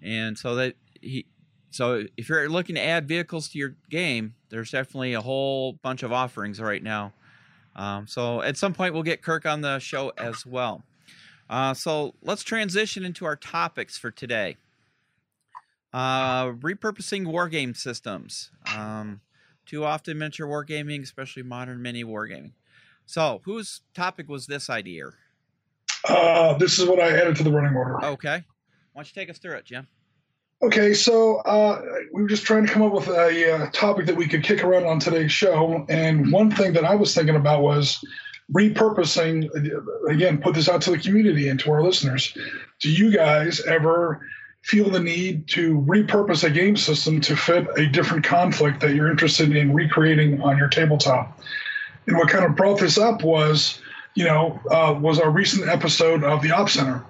And 0.00 0.38
so 0.38 0.54
that 0.54 0.76
he, 1.00 1.26
so 1.70 2.04
if 2.16 2.28
you're 2.28 2.48
looking 2.48 2.76
to 2.76 2.82
add 2.82 3.06
vehicles 3.06 3.48
to 3.50 3.58
your 3.58 3.76
game, 3.90 4.34
there's 4.48 4.70
definitely 4.70 5.12
a 5.12 5.20
whole 5.20 5.74
bunch 5.82 6.02
of 6.02 6.12
offerings 6.12 6.60
right 6.60 6.82
now. 6.82 7.12
Um, 7.78 8.08
so 8.08 8.42
at 8.42 8.56
some 8.56 8.74
point 8.74 8.92
we'll 8.92 9.04
get 9.04 9.22
Kirk 9.22 9.46
on 9.46 9.60
the 9.60 9.78
show 9.78 10.12
as 10.18 10.44
well. 10.44 10.82
Uh, 11.48 11.72
so 11.72 12.14
let's 12.22 12.42
transition 12.42 13.04
into 13.04 13.24
our 13.24 13.36
topics 13.36 13.96
for 13.96 14.10
today. 14.10 14.56
Uh, 15.92 16.46
repurposing 16.50 17.24
wargame 17.24 17.74
systems. 17.74 18.50
Um, 18.76 19.20
too 19.64 19.84
often 19.84 20.18
miniature 20.18 20.46
wargaming, 20.46 21.02
especially 21.02 21.44
modern 21.44 21.80
mini 21.80 22.04
wargaming. 22.04 22.52
So, 23.06 23.40
whose 23.44 23.80
topic 23.94 24.28
was 24.28 24.46
this 24.46 24.68
idea? 24.68 25.10
Uh, 26.06 26.58
this 26.58 26.78
is 26.78 26.86
what 26.86 27.00
I 27.00 27.08
added 27.18 27.36
to 27.36 27.42
the 27.42 27.50
running 27.50 27.74
order. 27.74 28.04
Okay. 28.04 28.44
Why 28.92 29.02
don't 29.02 29.16
you 29.16 29.20
take 29.20 29.30
us 29.30 29.38
through 29.38 29.54
it, 29.54 29.64
Jim? 29.64 29.86
Okay, 30.60 30.92
so 30.92 31.36
uh, 31.38 31.80
we 32.12 32.20
were 32.20 32.28
just 32.28 32.44
trying 32.44 32.66
to 32.66 32.72
come 32.72 32.82
up 32.82 32.92
with 32.92 33.06
a 33.06 33.52
uh, 33.52 33.70
topic 33.70 34.06
that 34.06 34.16
we 34.16 34.26
could 34.26 34.42
kick 34.42 34.64
around 34.64 34.86
on 34.86 34.98
today's 34.98 35.30
show. 35.30 35.86
And 35.88 36.32
one 36.32 36.50
thing 36.50 36.72
that 36.72 36.84
I 36.84 36.96
was 36.96 37.14
thinking 37.14 37.36
about 37.36 37.62
was 37.62 38.04
repurposing, 38.52 39.48
again, 40.10 40.38
put 40.38 40.56
this 40.56 40.68
out 40.68 40.82
to 40.82 40.90
the 40.90 40.98
community 40.98 41.48
and 41.48 41.60
to 41.60 41.70
our 41.70 41.82
listeners. 41.82 42.36
Do 42.80 42.90
you 42.90 43.12
guys 43.12 43.60
ever 43.66 44.20
feel 44.62 44.90
the 44.90 44.98
need 44.98 45.46
to 45.48 45.80
repurpose 45.82 46.42
a 46.42 46.50
game 46.50 46.76
system 46.76 47.20
to 47.20 47.36
fit 47.36 47.68
a 47.76 47.86
different 47.86 48.24
conflict 48.24 48.80
that 48.80 48.96
you're 48.96 49.10
interested 49.10 49.54
in 49.54 49.72
recreating 49.72 50.42
on 50.42 50.58
your 50.58 50.68
tabletop? 50.68 51.38
And 52.08 52.16
what 52.16 52.30
kind 52.30 52.44
of 52.44 52.56
brought 52.56 52.80
this 52.80 52.98
up 52.98 53.22
was, 53.22 53.80
you 54.16 54.24
know, 54.24 54.60
uh, 54.72 54.98
was 54.98 55.20
our 55.20 55.30
recent 55.30 55.68
episode 55.68 56.24
of 56.24 56.42
the 56.42 56.50
Op 56.50 56.68
Center. 56.68 57.04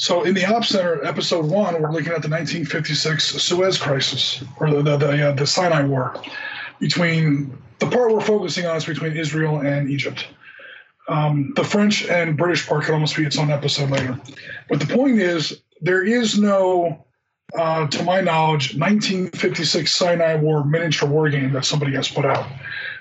So 0.00 0.22
in 0.22 0.32
the 0.32 0.46
Op 0.46 0.64
Center, 0.64 1.04
episode 1.04 1.44
one, 1.44 1.74
we're 1.74 1.92
looking 1.92 2.14
at 2.14 2.22
the 2.22 2.30
1956 2.30 3.22
Suez 3.42 3.76
Crisis, 3.76 4.42
or 4.58 4.70
the 4.70 4.80
the, 4.80 4.96
the, 4.96 5.28
uh, 5.28 5.32
the 5.32 5.46
Sinai 5.46 5.84
War, 5.84 6.18
between 6.78 7.58
the 7.80 7.86
part 7.86 8.10
we're 8.10 8.22
focusing 8.22 8.64
on 8.64 8.78
is 8.78 8.86
between 8.86 9.14
Israel 9.14 9.58
and 9.60 9.90
Egypt. 9.90 10.26
Um, 11.06 11.52
the 11.54 11.64
French 11.64 12.06
and 12.06 12.34
British 12.34 12.66
part 12.66 12.84
could 12.84 12.94
almost 12.94 13.14
be 13.14 13.26
its 13.26 13.38
own 13.38 13.50
episode 13.50 13.90
later. 13.90 14.18
But 14.70 14.80
the 14.80 14.86
point 14.86 15.18
is, 15.18 15.60
there 15.82 16.02
is 16.02 16.38
no, 16.38 17.04
uh, 17.54 17.86
to 17.88 18.02
my 18.02 18.22
knowledge, 18.22 18.74
1956 18.78 19.94
Sinai 19.94 20.36
War 20.36 20.64
miniature 20.64 21.10
war 21.10 21.28
game 21.28 21.52
that 21.52 21.66
somebody 21.66 21.92
has 21.96 22.08
put 22.08 22.24
out. 22.24 22.46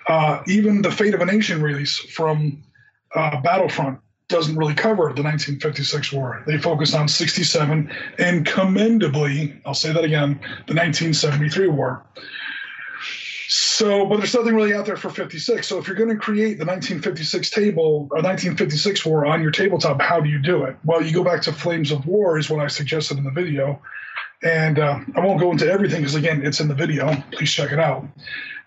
Uh, 0.10 0.44
even 0.48 0.82
the 0.82 0.92
Fate 0.92 1.14
of 1.14 1.22
a 1.22 1.26
Nation 1.26 1.62
release 1.62 1.98
from 1.98 2.62
uh, 3.16 3.40
Battlefront 3.40 4.02
doesn't 4.30 4.56
really 4.56 4.76
cover 4.76 5.12
the 5.16 5.24
1956 5.24 6.14
war. 6.14 6.44
They 6.46 6.58
focus 6.58 6.94
on 6.94 7.08
67 7.08 7.92
and 8.20 8.46
commendably, 8.46 9.60
I'll 9.66 9.74
say 9.74 9.92
that 9.92 10.04
again, 10.04 10.40
the 10.68 10.76
1973 10.76 11.68
war. 11.68 12.06
So, 13.52 14.06
but 14.06 14.18
there's 14.18 14.36
nothing 14.36 14.54
really 14.54 14.76
out 14.76 14.86
there 14.86 14.96
for 14.96 15.10
56. 15.10 15.68
So, 15.68 15.80
if 15.80 15.88
you're 15.88 15.98
going 15.98 16.12
to 16.12 16.16
create 16.16 16.60
the 16.60 16.66
1956 16.66 17.50
table 17.50 18.08
or 18.12 18.22
1956 18.22 19.06
war 19.08 19.26
on 19.26 19.42
your 19.42 19.50
tabletop, 19.50 20.00
how 20.00 20.20
do 20.20 20.30
you 20.30 20.38
do 20.38 20.64
it? 20.66 20.78
Well, 20.86 21.02
you 21.02 21.12
go 21.12 21.24
back 21.24 21.42
to 21.44 21.52
Flames 21.52 21.90
of 21.90 22.06
War, 22.06 22.38
is 22.38 22.52
what 22.52 22.64
I 22.64 22.68
suggested 22.68 23.18
in 23.18 23.24
the 23.24 23.32
video. 23.32 23.82
And 24.44 24.78
uh, 24.78 25.00
I 25.16 25.26
won't 25.26 25.40
go 25.40 25.52
into 25.52 25.68
everything 25.68 26.02
because, 26.02 26.14
again, 26.14 26.46
it's 26.46 26.60
in 26.60 26.68
the 26.68 26.76
video. 26.76 27.16
Please 27.32 27.52
check 27.52 27.72
it 27.72 27.80
out. 27.80 28.06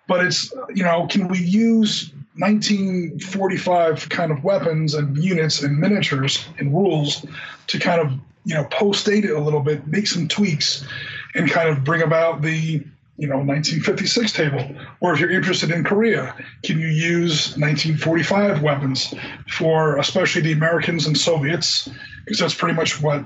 But 0.08 0.26
it's, 0.26 0.52
you 0.74 0.82
know, 0.82 1.06
can 1.06 1.28
we 1.28 1.38
use 1.38 2.12
1945 2.36 4.08
kind 4.08 4.32
of 4.32 4.42
weapons 4.42 4.94
and 4.94 5.16
units 5.18 5.62
and 5.62 5.78
miniatures 5.78 6.46
and 6.58 6.72
rules 6.72 7.26
to 7.66 7.78
kind 7.78 8.00
of 8.00 8.12
you 8.44 8.54
know 8.54 8.64
post 8.64 9.06
date 9.06 9.24
it 9.24 9.32
a 9.32 9.40
little 9.40 9.60
bit, 9.60 9.86
make 9.86 10.06
some 10.06 10.28
tweaks, 10.28 10.86
and 11.34 11.50
kind 11.50 11.68
of 11.68 11.84
bring 11.84 12.02
about 12.02 12.42
the 12.42 12.84
you 13.18 13.28
know 13.28 13.36
1956 13.36 14.32
table. 14.32 14.66
Or 15.00 15.12
if 15.12 15.20
you're 15.20 15.30
interested 15.30 15.70
in 15.70 15.84
Korea, 15.84 16.34
can 16.62 16.80
you 16.80 16.88
use 16.88 17.50
1945 17.58 18.62
weapons 18.62 19.14
for 19.48 19.98
especially 19.98 20.42
the 20.42 20.52
Americans 20.52 21.06
and 21.06 21.16
Soviets 21.16 21.88
because 22.24 22.38
that's 22.38 22.54
pretty 22.54 22.74
much 22.74 23.02
what 23.02 23.24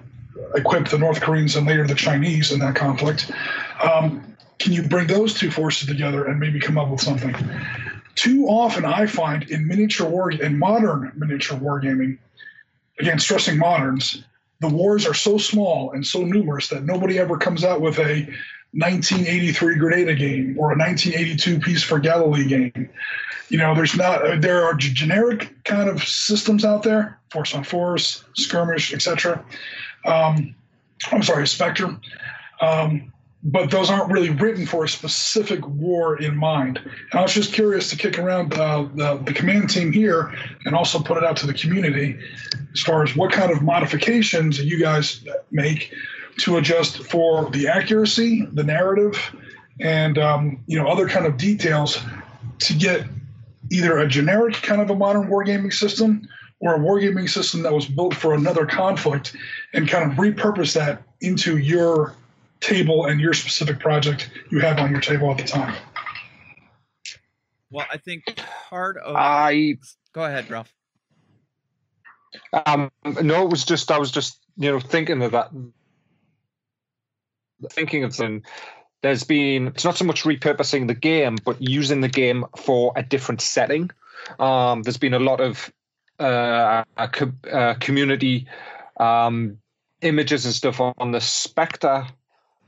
equipped 0.54 0.90
the 0.90 0.98
North 0.98 1.20
Koreans 1.20 1.57
and 1.57 1.66
later 1.66 1.86
the 1.86 1.94
Chinese 1.94 2.52
in 2.52 2.61
that 2.61 2.74
conflict. 2.74 3.30
Um, 3.82 4.36
can 4.59 4.72
you 4.72 4.82
bring 4.82 5.07
those 5.07 5.34
two 5.34 5.50
forces 5.50 5.86
together 5.86 6.24
and 6.24 6.40
maybe 6.40 6.61
come 6.61 6.78
up 6.78 6.88
with 6.88 7.00
something? 7.00 7.34
Too 8.17 8.47
often, 8.47 8.85
I 8.85 9.07
find 9.07 9.49
in 9.51 9.67
miniature 9.67 10.09
war 10.09 10.31
in 10.31 10.59
modern 10.59 11.12
miniature 11.17 11.59
wargaming, 11.59 12.19
again 12.99 13.19
stressing 13.19 13.59
moderns, 13.59 14.25
the 14.61 14.69
wars 14.69 15.07
are 15.07 15.14
so 15.14 15.39
small 15.39 15.93
and 15.93 16.07
so 16.07 16.23
numerous 16.23 16.69
that 16.69 16.85
nobody 16.85 17.19
ever 17.19 17.37
comes 17.37 17.62
out 17.62 17.81
with 17.81 17.99
a 17.99 18.27
1983 18.73 19.77
Grenada 19.77 20.14
game 20.14 20.57
or 20.59 20.73
a 20.73 20.79
1982 20.79 21.61
Peace 21.61 21.83
for 21.83 21.99
Galilee 21.99 22.47
game. 22.47 22.89
You 23.49 23.59
know, 23.59 23.75
there's 23.75 23.97
not 23.97 24.41
there 24.41 24.64
are 24.64 24.75
generic 24.75 25.55
kind 25.64 25.89
of 25.89 26.03
systems 26.03 26.64
out 26.64 26.83
there, 26.83 27.19
force 27.31 27.55
on 27.55 27.64
force, 27.64 28.25
skirmish, 28.35 28.93
etc. 28.93 29.45
Um, 30.05 30.55
I'm 31.12 31.23
sorry, 31.23 31.47
Spectrum. 31.47 32.01
Um, 32.61 33.12
but 33.43 33.70
those 33.70 33.91
aren't 33.91 34.11
really 34.11 34.30
written 34.30 34.66
for 34.66 34.84
a 34.84 34.89
specific 34.89 35.66
war 35.66 36.20
in 36.20 36.37
mind. 36.37 36.78
And 36.78 37.20
I 37.20 37.22
was 37.22 37.32
just 37.32 37.53
curious 37.53 37.91
to 37.91 37.97
kick 37.97 38.18
around 38.18 38.55
uh, 38.55 38.89
the, 38.95 39.18
the 39.18 39.32
command 39.32 39.70
team 39.70 39.93
here 39.93 40.34
and 40.64 40.74
also 40.74 40.99
put 40.99 41.16
it 41.16 41.24
out 41.24 41.37
to 41.39 41.47
the 41.47 41.55
community 41.55 42.18
as 42.72 42.80
far 42.80 43.03
as 43.03 43.14
what 43.14 43.32
kind 43.32 43.53
of 43.53 43.62
modifications 43.62 44.59
you 44.59 44.80
guys 44.80 45.24
make 45.51 45.93
to 46.39 46.57
adjust 46.57 47.03
for 47.05 47.49
the 47.51 47.68
accuracy, 47.68 48.47
the 48.53 48.64
narrative, 48.64 49.18
and 49.80 50.18
um, 50.18 50.62
you 50.66 50.78
know 50.78 50.89
other 50.89 51.09
kind 51.09 51.26
of 51.26 51.37
details 51.37 51.99
to 52.59 52.74
get 52.74 53.07
either 53.70 53.99
a 53.99 54.09
generic 54.09 54.55
kind 54.55 54.80
of 54.80 54.91
a 54.91 54.95
modern 54.95 55.28
wargaming 55.28 55.72
system 55.72 56.26
or 56.61 56.76
a 56.76 56.78
wargaming 56.78 57.28
system 57.28 57.62
that 57.62 57.72
was 57.72 57.87
built 57.87 58.14
for 58.14 58.34
another 58.34 58.64
conflict 58.64 59.37
and 59.74 59.89
kind 59.89 60.11
of 60.11 60.16
repurpose 60.16 60.74
that 60.74 61.03
into 61.20 61.59
your 61.59 62.14
table 62.61 63.07
and 63.07 63.20
your 63.20 63.32
specific 63.32 63.78
project 63.78 64.30
you 64.50 64.61
have 64.61 64.78
on 64.78 64.90
your 64.90 65.00
table 65.00 65.30
at 65.30 65.38
the 65.38 65.44
time. 65.44 65.74
Well, 67.70 67.86
I 67.92 67.98
think 67.98 68.24
part 68.70 68.96
of 68.96 69.16
I 69.16 69.78
go 70.12 70.24
ahead, 70.24 70.50
Ralph. 70.50 70.72
Um, 72.66 72.90
no, 73.22 73.44
it 73.44 73.50
was 73.50 73.64
just 73.64 73.90
I 73.90 73.98
was 73.98 74.11
just 74.11 74.38
you 74.57 74.70
know 74.70 74.80
thinking 74.80 75.22
of 75.22 75.32
that, 75.32 75.50
thinking 77.70 78.04
of 78.04 78.16
them. 78.16 78.42
There's 79.02 79.24
been 79.24 79.68
it's 79.68 79.84
not 79.84 79.96
so 79.96 80.04
much 80.04 80.24
repurposing 80.24 80.86
the 80.86 80.94
game, 80.94 81.36
but 81.44 81.61
using 81.61 82.00
the 82.00 82.09
game 82.09 82.44
for 82.57 82.92
a 82.96 83.02
different 83.02 83.40
setting. 83.40 83.90
Um, 84.38 84.82
there's 84.82 84.96
been 84.96 85.14
a 85.14 85.18
lot 85.18 85.40
of 85.40 85.72
uh, 86.18 86.84
a 86.96 87.09
co- 87.09 87.50
uh, 87.50 87.74
community 87.74 88.46
um, 88.98 89.59
images 90.02 90.44
and 90.44 90.54
stuff 90.54 90.80
on 90.80 91.12
the 91.12 91.20
Spectre 91.20 92.07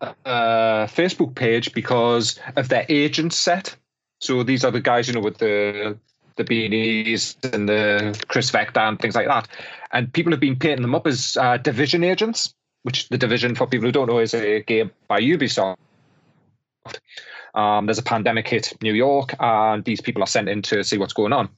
uh, 0.01 0.87
Facebook 0.87 1.35
page 1.35 1.73
because 1.73 2.39
of 2.57 2.69
their 2.69 2.87
agent 2.89 3.33
set. 3.33 3.77
So 4.21 4.43
these 4.43 4.65
are 4.65 4.71
the 4.71 4.81
guys, 4.81 5.09
you 5.09 5.15
know, 5.15 5.21
with 5.21 5.39
the 5.39 5.99
the 6.37 6.45
beanies 6.45 7.37
and 7.53 7.69
the 7.69 8.17
Kriss 8.29 8.53
Vector 8.53 8.81
and 8.81 8.99
things 8.99 9.15
like 9.15 9.27
that. 9.27 9.49
And 9.93 10.13
people 10.13 10.33
have 10.33 10.41
been 10.41 10.57
painting 10.57 10.83
them 10.83 10.95
up 10.95 11.07
as 11.07 11.37
uh, 11.37 11.57
division 11.57 12.05
agents, 12.05 12.55
which 12.85 13.09
the 13.09 13.19
division, 13.19 13.55
for 13.55 13.67
people 13.67 13.87
who 13.87 13.93
don't 13.93 14.09
know, 14.09 14.21
is 14.21 14.35
a 14.35 14.63
game 14.63 14.93
by 15.09 15.21
Ubisoft. 15.21 15.77
Um, 17.55 17.87
there's 17.87 17.99
a 17.99 18.05
pandemic 18.05 18.47
hit 18.49 18.73
New 18.83 18.95
York, 18.95 19.35
and 19.41 19.85
these 19.85 20.01
people 20.01 20.23
are 20.23 20.27
sent 20.27 20.49
in 20.49 20.63
to 20.63 20.85
see 20.85 20.97
what's 20.97 21.13
going 21.13 21.33
on. 21.33 21.49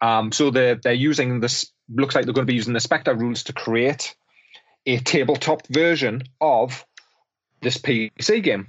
Um, 0.00 0.32
so 0.32 0.50
they're 0.50 0.76
they're 0.76 0.92
using 0.92 1.40
this. 1.40 1.70
Looks 1.94 2.14
like 2.14 2.24
they're 2.24 2.34
going 2.34 2.46
to 2.46 2.50
be 2.50 2.56
using 2.56 2.72
the 2.72 2.80
Spectre 2.80 3.14
rules 3.14 3.42
to 3.44 3.52
create 3.52 4.16
a 4.86 4.98
tabletop 4.98 5.66
version 5.68 6.22
of 6.40 6.84
this 7.64 7.78
PC 7.78 8.42
game. 8.42 8.68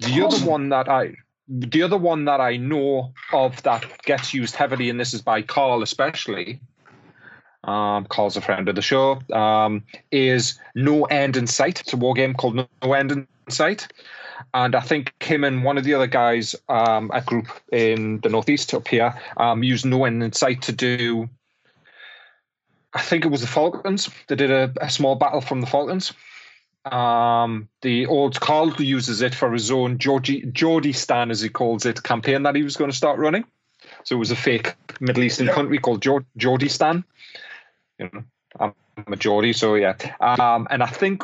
The 0.00 0.22
awesome. 0.22 0.24
other 0.24 0.50
one 0.50 0.68
that 0.68 0.88
I 0.88 1.14
the 1.48 1.82
other 1.82 1.98
one 1.98 2.24
that 2.24 2.40
I 2.40 2.56
know 2.56 3.12
of 3.32 3.62
that 3.62 3.84
gets 4.02 4.32
used 4.32 4.56
heavily, 4.56 4.90
and 4.90 4.98
this 4.98 5.12
is 5.12 5.20
by 5.20 5.42
Carl 5.42 5.82
especially, 5.82 6.60
um, 7.64 8.06
Carl's 8.06 8.36
a 8.36 8.40
friend 8.40 8.68
of 8.68 8.76
the 8.76 8.82
show, 8.82 9.20
um, 9.32 9.82
is 10.10 10.58
No 10.74 11.04
End 11.04 11.36
in 11.36 11.46
Sight. 11.46 11.80
It's 11.80 11.92
a 11.92 11.96
war 11.96 12.14
game 12.14 12.34
called 12.34 12.56
No 12.56 12.92
End 12.92 13.12
in 13.12 13.26
Sight. 13.48 13.88
And 14.52 14.74
I 14.74 14.80
think 14.80 15.12
him 15.22 15.44
and 15.44 15.64
one 15.64 15.78
of 15.78 15.84
the 15.84 15.94
other 15.94 16.06
guys, 16.06 16.54
um, 16.68 17.10
a 17.14 17.20
group 17.20 17.46
in 17.72 18.20
the 18.20 18.28
Northeast 18.28 18.74
up 18.74 18.88
here, 18.88 19.14
um, 19.36 19.62
used 19.62 19.84
No 19.84 20.04
End 20.04 20.22
in 20.22 20.32
Sight 20.32 20.62
to 20.62 20.72
do, 20.72 21.28
I 22.94 23.00
think 23.00 23.24
it 23.24 23.28
was 23.28 23.40
the 23.40 23.46
Falklands. 23.46 24.08
They 24.28 24.36
did 24.36 24.50
a, 24.50 24.72
a 24.80 24.88
small 24.88 25.16
battle 25.16 25.40
from 25.40 25.60
the 25.60 25.66
Falklands. 25.66 26.12
Um, 26.84 27.68
the 27.80 28.06
old 28.06 28.40
Carl 28.40 28.74
uses 28.78 29.22
it 29.22 29.34
for 29.34 29.52
his 29.52 29.70
own 29.70 29.98
Geordie, 29.98 30.92
Stan, 30.92 31.30
as 31.30 31.40
he 31.40 31.48
calls 31.48 31.86
it, 31.86 32.02
campaign 32.02 32.42
that 32.42 32.54
he 32.54 32.62
was 32.62 32.76
going 32.76 32.90
to 32.90 32.96
start 32.96 33.18
running. 33.18 33.44
So 34.04 34.16
it 34.16 34.18
was 34.18 34.30
a 34.30 34.36
fake 34.36 34.74
Middle 35.00 35.22
Eastern 35.22 35.46
yep. 35.46 35.54
country 35.54 35.78
called 35.78 36.04
Geordie 36.36 36.68
Stan. 36.68 37.04
You 37.98 38.10
know, 38.12 38.24
I'm 38.58 38.74
a 39.06 39.16
Geordie, 39.16 39.52
so 39.52 39.74
yeah. 39.74 39.96
Um, 40.20 40.66
and 40.70 40.82
I 40.82 40.86
think 40.86 41.22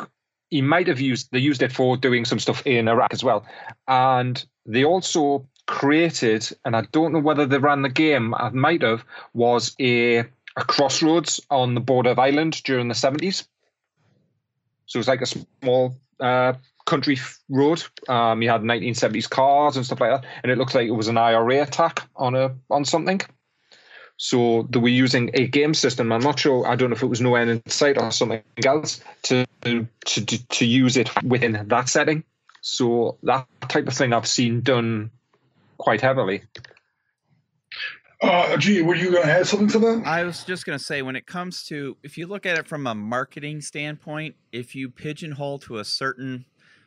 he 0.51 0.63
might 0.63 0.89
have 0.89 1.01
used 1.01 1.29
they 1.31 1.39
used 1.39 1.63
it 1.63 1.73
for 1.73 1.97
doing 1.97 2.25
some 2.25 2.39
stuff 2.39 2.67
in 2.67 2.89
Iraq 2.89 3.13
as 3.13 3.23
well. 3.23 3.45
And 3.87 4.45
they 4.67 4.85
also 4.85 5.47
created, 5.67 6.49
and 6.65 6.77
I 6.77 6.83
don't 6.93 7.13
know 7.13 7.21
whether 7.21 7.47
they 7.47 7.59
ran 7.59 7.83
the 7.83 7.89
game. 7.89 8.35
I 8.35 8.51
might 8.51 8.83
have 8.83 9.05
was 9.35 9.75
a 9.81 10.25
a 10.57 10.65
crossroads 10.65 11.41
on 11.51 11.75
the 11.75 11.81
border 11.81 12.11
of 12.11 12.19
Ireland 12.19 12.63
during 12.65 12.89
the 12.89 12.95
seventies. 12.95 13.47
So 14.91 14.99
it's 14.99 15.07
like 15.07 15.23
a 15.23 15.27
small 15.27 15.95
uh, 16.19 16.55
country 16.85 17.17
road. 17.49 17.85
Um, 18.09 18.43
you 18.43 18.51
had 18.51 18.63
1970s 18.63 19.31
cars 19.31 19.77
and 19.77 19.87
stuff 19.87 20.01
like 20.01 20.11
that, 20.11 20.29
and 20.43 20.51
it 20.51 20.59
looks 20.59 20.75
like 20.75 20.89
it 20.89 20.91
was 20.91 21.07
an 21.07 21.17
IRA 21.17 21.63
attack 21.63 22.03
on 22.17 22.35
a 22.35 22.57
on 22.71 22.85
something. 22.85 23.21
So 24.17 24.67
they 24.69 24.81
were 24.81 24.89
using 24.89 25.31
a 25.35 25.47
game 25.47 25.75
system. 25.75 26.11
I'm 26.11 26.23
not 26.23 26.41
sure. 26.41 26.67
I 26.67 26.75
don't 26.75 26.91
know 26.91 26.97
if 26.97 27.05
it 27.05 27.07
was 27.07 27.21
No 27.21 27.37
End 27.37 27.51
in 27.51 27.63
Sight 27.71 27.99
or 27.99 28.11
something 28.11 28.43
else 28.67 29.01
to 29.23 29.47
to 29.61 29.87
to, 30.07 30.49
to 30.49 30.67
use 30.67 30.97
it 30.97 31.09
within 31.23 31.65
that 31.69 31.89
setting. 31.89 32.25
So 32.61 33.17
that 33.23 33.47
type 33.69 33.87
of 33.87 33.95
thing 33.95 34.13
I've 34.13 34.27
seen 34.27 34.61
done 34.61 35.13
quite 35.79 36.01
heavily. 36.01 36.43
Uh, 38.23 38.57
gee, 38.59 38.83
were 38.83 38.95
you 38.95 39.11
going 39.11 39.23
to 39.23 39.33
add 39.33 39.47
something 39.47 39.69
to 39.69 39.79
that? 39.79 40.03
I 40.05 40.25
was 40.25 40.45
just 40.45 40.67
going 40.67 40.79
to 40.79 40.85
say, 40.85 41.01
when 41.01 41.17
it 41.17 41.27
comes 41.27 41.65
to, 41.65 41.97
if 42.03 42.19
you 42.19 42.27
look 42.27 42.45
at 42.45 42.59
it 42.59 42.69
from 42.69 42.87
a 42.87 42.95
marketing 42.95 43.63
standpoint, 43.63 44.37
if 44.53 44.75
you 44.75 44.91
pigeonhole 44.91 45.59
to 45.61 45.79
a 45.79 45.85
certain, 45.85 46.45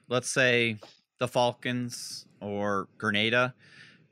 let's 0.07 0.29
say, 0.29 0.77
the 1.17 1.27
Falklands 1.27 2.27
or 2.39 2.87
Grenada, 2.99 3.55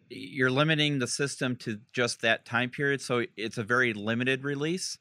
you're 0.10 0.50
limiting 0.50 0.98
the 0.98 1.08
system 1.08 1.56
to 1.58 1.80
just 1.94 2.22
that 2.22 2.44
time 2.44 2.70
period. 2.70 3.02
So 3.02 3.26
it's 3.38 3.58
a 3.58 3.64
very 3.64 3.94
limited 3.94 4.44
release. 4.44 4.98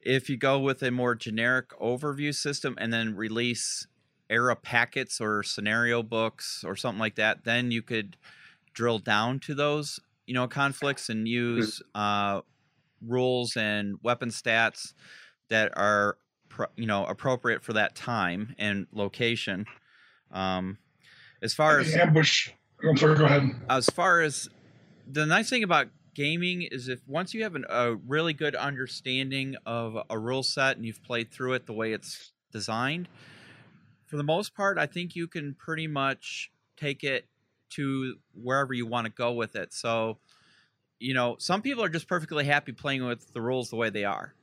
If 0.00 0.30
you 0.30 0.38
go 0.38 0.58
with 0.58 0.82
a 0.82 0.90
more 0.90 1.14
generic 1.14 1.68
overview 1.78 2.34
system 2.34 2.74
and 2.78 2.90
then 2.90 3.14
release 3.14 3.86
era 4.30 4.56
packets 4.56 5.20
or 5.20 5.42
scenario 5.42 6.02
books 6.02 6.64
or 6.66 6.74
something 6.74 7.00
like 7.00 7.16
that, 7.16 7.44
then 7.44 7.70
you 7.70 7.82
could 7.82 8.16
drill 8.72 8.98
down 8.98 9.40
to 9.40 9.54
those 9.54 10.00
you 10.30 10.34
know 10.34 10.46
conflicts 10.46 11.08
and 11.08 11.22
hmm. 11.22 11.26
use 11.26 11.82
uh, 11.96 12.40
rules 13.04 13.56
and 13.56 13.96
weapon 14.04 14.28
stats 14.28 14.94
that 15.48 15.76
are 15.76 16.18
you 16.76 16.86
know 16.86 17.04
appropriate 17.04 17.64
for 17.64 17.72
that 17.72 17.96
time 17.96 18.54
and 18.56 18.86
location. 18.92 19.66
Um, 20.30 20.78
as 21.42 21.52
far 21.52 21.80
as 21.80 21.96
ambush, 21.96 22.50
I'm 22.88 22.96
sorry. 22.96 23.16
Go 23.16 23.24
ahead. 23.24 23.50
As 23.68 23.90
far 23.90 24.20
as 24.20 24.48
the 25.04 25.26
nice 25.26 25.50
thing 25.50 25.64
about 25.64 25.88
gaming 26.14 26.62
is 26.62 26.86
if 26.86 27.00
once 27.08 27.34
you 27.34 27.42
have 27.42 27.56
an, 27.56 27.64
a 27.68 27.96
really 27.96 28.32
good 28.32 28.54
understanding 28.54 29.56
of 29.66 29.96
a 30.08 30.16
rule 30.16 30.44
set 30.44 30.76
and 30.76 30.86
you've 30.86 31.02
played 31.02 31.32
through 31.32 31.54
it 31.54 31.66
the 31.66 31.72
way 31.72 31.92
it's 31.92 32.30
designed, 32.52 33.08
for 34.06 34.16
the 34.16 34.22
most 34.22 34.54
part, 34.54 34.78
I 34.78 34.86
think 34.86 35.16
you 35.16 35.26
can 35.26 35.54
pretty 35.54 35.88
much 35.88 36.52
take 36.76 37.02
it 37.02 37.26
to 37.70 38.14
wherever 38.34 38.72
you 38.72 38.86
want 38.86 39.06
to 39.06 39.12
go 39.12 39.32
with 39.32 39.56
it. 39.56 39.72
So, 39.72 40.18
you 40.98 41.14
know, 41.14 41.36
some 41.38 41.62
people 41.62 41.82
are 41.82 41.88
just 41.88 42.08
perfectly 42.08 42.44
happy 42.44 42.72
playing 42.72 43.04
with 43.04 43.32
the 43.32 43.40
rules 43.40 43.70
the 43.70 43.76
way 43.76 43.90
they 43.90 44.04
are. 44.04 44.34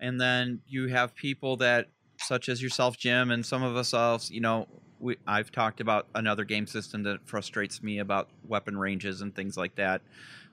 And 0.00 0.20
then 0.20 0.60
you 0.66 0.88
have 0.88 1.14
people 1.14 1.56
that, 1.58 1.88
such 2.18 2.48
as 2.48 2.62
yourself, 2.62 2.96
Jim, 2.96 3.30
and 3.30 3.44
some 3.44 3.62
of 3.62 3.76
us 3.76 3.94
else, 3.94 4.30
you 4.30 4.40
know, 4.40 4.66
we, 4.98 5.16
I've 5.26 5.52
talked 5.52 5.80
about 5.80 6.08
another 6.14 6.44
game 6.44 6.66
system 6.66 7.02
that 7.04 7.26
frustrates 7.26 7.82
me 7.82 7.98
about 7.98 8.30
weapon 8.46 8.78
ranges 8.78 9.20
and 9.20 9.34
things 9.34 9.56
like 9.56 9.76
that. 9.76 10.02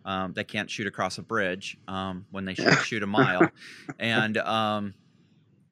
Um, 0.06 0.34
that 0.34 0.50
can't 0.50 0.70
shoot 0.70 0.86
across 0.86 1.18
a 1.18 1.22
bridge 1.22 1.78
um, 1.88 2.26
when 2.30 2.44
they 2.44 2.56
should 2.56 2.78
shoot 2.84 3.04
a 3.04 3.08
mile, 3.08 3.50
and 3.98 4.38
um, 4.38 4.96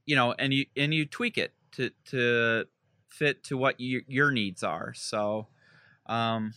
you 0.05 0.15
know, 0.15 0.33
and 0.39 0.53
you 0.53 0.67
and 0.77 0.93
you 0.93 1.05
tweak 1.05 1.37
it 1.37 1.51
to 1.73 1.91
to 2.05 2.65
fit 3.11 3.43
to 3.43 3.57
what 3.57 3.79
you, 3.79 4.03
your 4.07 4.31
needs 4.31 4.63
are. 4.63 4.93
So, 4.95 5.47
um, 6.11 6.53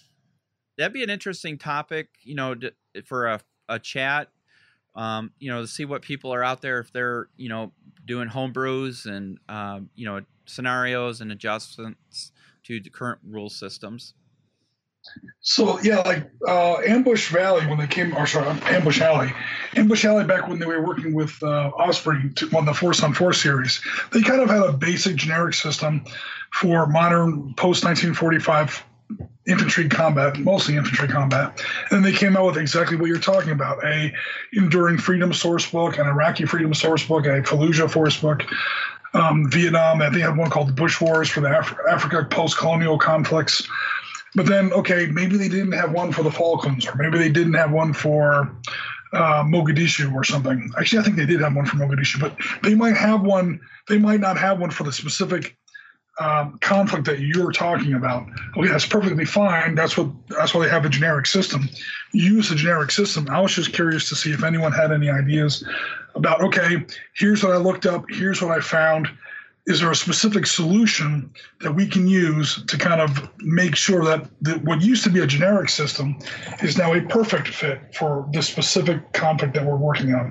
that'd 0.77 0.93
be 0.93 1.03
an 1.03 1.11
interesting 1.11 1.59
topic, 1.59 2.09
you 2.23 2.35
know, 2.35 2.55
to, 2.55 2.73
for 3.05 3.27
a, 3.27 3.41
a 3.69 3.79
chat. 3.79 4.29
Um, 4.97 5.33
you 5.41 5.51
know, 5.51 5.63
to 5.63 5.67
see 5.67 5.85
what 5.85 6.03
people 6.03 6.33
are 6.33 6.45
out 6.45 6.63
there 6.63 6.79
if 6.79 6.93
they're, 6.93 7.29
you 7.37 7.49
know, 7.49 7.73
doing 8.05 8.29
home 8.29 8.53
brews 8.53 9.07
and 9.07 9.39
um, 9.49 9.91
you 9.95 10.07
know 10.07 10.21
scenarios 10.47 11.21
and 11.21 11.33
adjustments 11.33 12.33
to 12.65 12.81
the 12.81 12.91
current 12.91 13.19
rule 13.27 13.51
systems. 13.51 14.15
So 15.41 15.79
yeah, 15.81 15.99
like 15.99 16.31
uh, 16.47 16.77
Ambush 16.87 17.31
Valley 17.31 17.67
when 17.67 17.79
they 17.79 17.87
came, 17.87 18.17
or 18.17 18.27
sorry, 18.27 18.49
Ambush 18.65 19.01
Alley, 19.01 19.33
Ambush 19.77 20.05
Alley 20.05 20.25
back 20.25 20.49
when 20.49 20.59
they 20.59 20.67
were 20.67 20.83
working 20.83 21.13
with 21.13 21.43
uh, 21.43 21.71
Osprey 21.77 22.31
to, 22.37 22.57
on 22.57 22.65
the 22.65 22.73
Force 22.73 23.03
on 23.03 23.13
Force 23.13 23.43
series, 23.43 23.83
they 24.13 24.23
kind 24.23 24.41
of 24.41 24.49
had 24.49 24.63
a 24.63 24.73
basic 24.73 25.17
generic 25.17 25.55
system 25.55 26.05
for 26.53 26.87
modern 26.87 27.53
post 27.55 27.85
1945 27.85 28.85
infantry 29.47 29.88
combat, 29.88 30.38
mostly 30.38 30.76
infantry 30.76 31.09
combat. 31.09 31.62
And 31.90 32.05
they 32.05 32.12
came 32.12 32.36
out 32.36 32.47
with 32.47 32.57
exactly 32.57 32.97
what 32.97 33.07
you're 33.07 33.18
talking 33.18 33.51
about: 33.51 33.84
a 33.84 34.12
enduring 34.53 34.99
freedom 34.99 35.32
source 35.32 35.70
book, 35.70 35.99
an 35.99 36.07
Iraqi 36.07 36.45
freedom 36.47 36.74
source 36.74 37.07
book, 37.07 37.26
a 37.26 37.42
Fallujah 37.42 37.90
force 37.90 38.20
book. 38.20 38.42
Um, 39.12 39.49
Vietnam, 39.49 40.01
think 40.01 40.12
they 40.12 40.20
had 40.20 40.36
one 40.36 40.51
called 40.51 40.68
the 40.68 40.72
Bush 40.72 41.01
Wars 41.01 41.28
for 41.28 41.40
the 41.40 41.59
Af- 41.59 41.78
Africa 41.88 42.26
post-colonial 42.28 42.99
conflicts. 42.99 43.68
But 44.34 44.47
then, 44.47 44.72
okay, 44.72 45.07
maybe 45.07 45.36
they 45.36 45.49
didn't 45.49 45.72
have 45.72 45.92
one 45.92 46.11
for 46.11 46.24
the 46.24 46.32
Falklands, 46.32 46.84
or 46.86 46.97
maybe 46.97 47.18
they 47.18 47.28
didn't 47.28 47.55
have 47.55 47.70
one 47.70 47.92
for 47.92 48.51
uh, 49.12 49.45
Mogadishu 49.45 50.12
or 50.12 50.24
something. 50.24 50.68
Actually, 50.76 50.99
I 50.99 51.03
think 51.03 51.16
they 51.16 51.26
did 51.26 51.40
have 51.40 51.55
one 51.55 51.66
for 51.66 51.76
Mogadishu, 51.76 52.20
but 52.20 52.36
they 52.64 52.74
might 52.74 52.97
have 52.97 53.22
one. 53.22 53.61
They 53.88 53.99
might 53.99 54.18
not 54.18 54.36
have 54.36 54.59
one 54.59 54.70
for 54.70 54.82
the 54.82 54.92
specific 54.92 55.57
um, 56.19 56.59
conflict 56.61 57.07
that 57.07 57.21
you're 57.21 57.53
talking 57.53 57.95
about. 57.95 58.27
Okay, 58.57 58.69
that's 58.69 58.87
perfectly 58.87 59.25
fine. 59.25 59.75
That's 59.75 59.97
what. 59.97 60.09
That's 60.29 60.55
why 60.55 60.65
they 60.65 60.71
have 60.71 60.85
a 60.85 60.89
generic 60.89 61.27
system. 61.27 61.69
Use 62.12 62.49
the 62.49 62.55
generic 62.55 62.91
system. 62.91 63.29
I 63.29 63.41
was 63.41 63.55
just 63.55 63.73
curious 63.73 64.09
to 64.11 64.15
see 64.15 64.33
if 64.33 64.45
anyone 64.45 64.73
had 64.73 64.93
any 64.93 65.11
ideas 65.11 65.67
about. 66.15 66.41
Okay, 66.41 66.87
here's 67.15 67.43
what 67.43 67.53
I 67.53 67.57
looked 67.57 67.87
up. 67.87 68.05
Here's 68.09 68.41
what 68.41 68.57
I 68.57 68.61
found 68.61 69.09
is 69.67 69.81
there 69.81 69.91
a 69.91 69.97
specific 69.97 70.47
solution 70.47 71.33
that 71.61 71.73
we 71.73 71.87
can 71.87 72.07
use 72.07 72.62
to 72.67 72.77
kind 72.77 73.01
of 73.01 73.31
make 73.39 73.75
sure 73.75 74.05
that, 74.05 74.29
that 74.43 74.62
what 74.62 74.83
used 74.83 75.03
to 75.05 75.11
be 75.11 75.21
a 75.21 75.27
generic 75.27 75.71
system 75.71 76.19
is 76.62 76.77
now 76.77 76.93
a 76.93 77.01
perfect 77.01 77.49
fit 77.49 77.81
for 77.95 78.29
the 78.33 78.43
specific 78.43 79.12
conflict 79.15 79.55
that 79.55 79.65
we're 79.65 79.77
working 79.77 80.12
on 80.15 80.27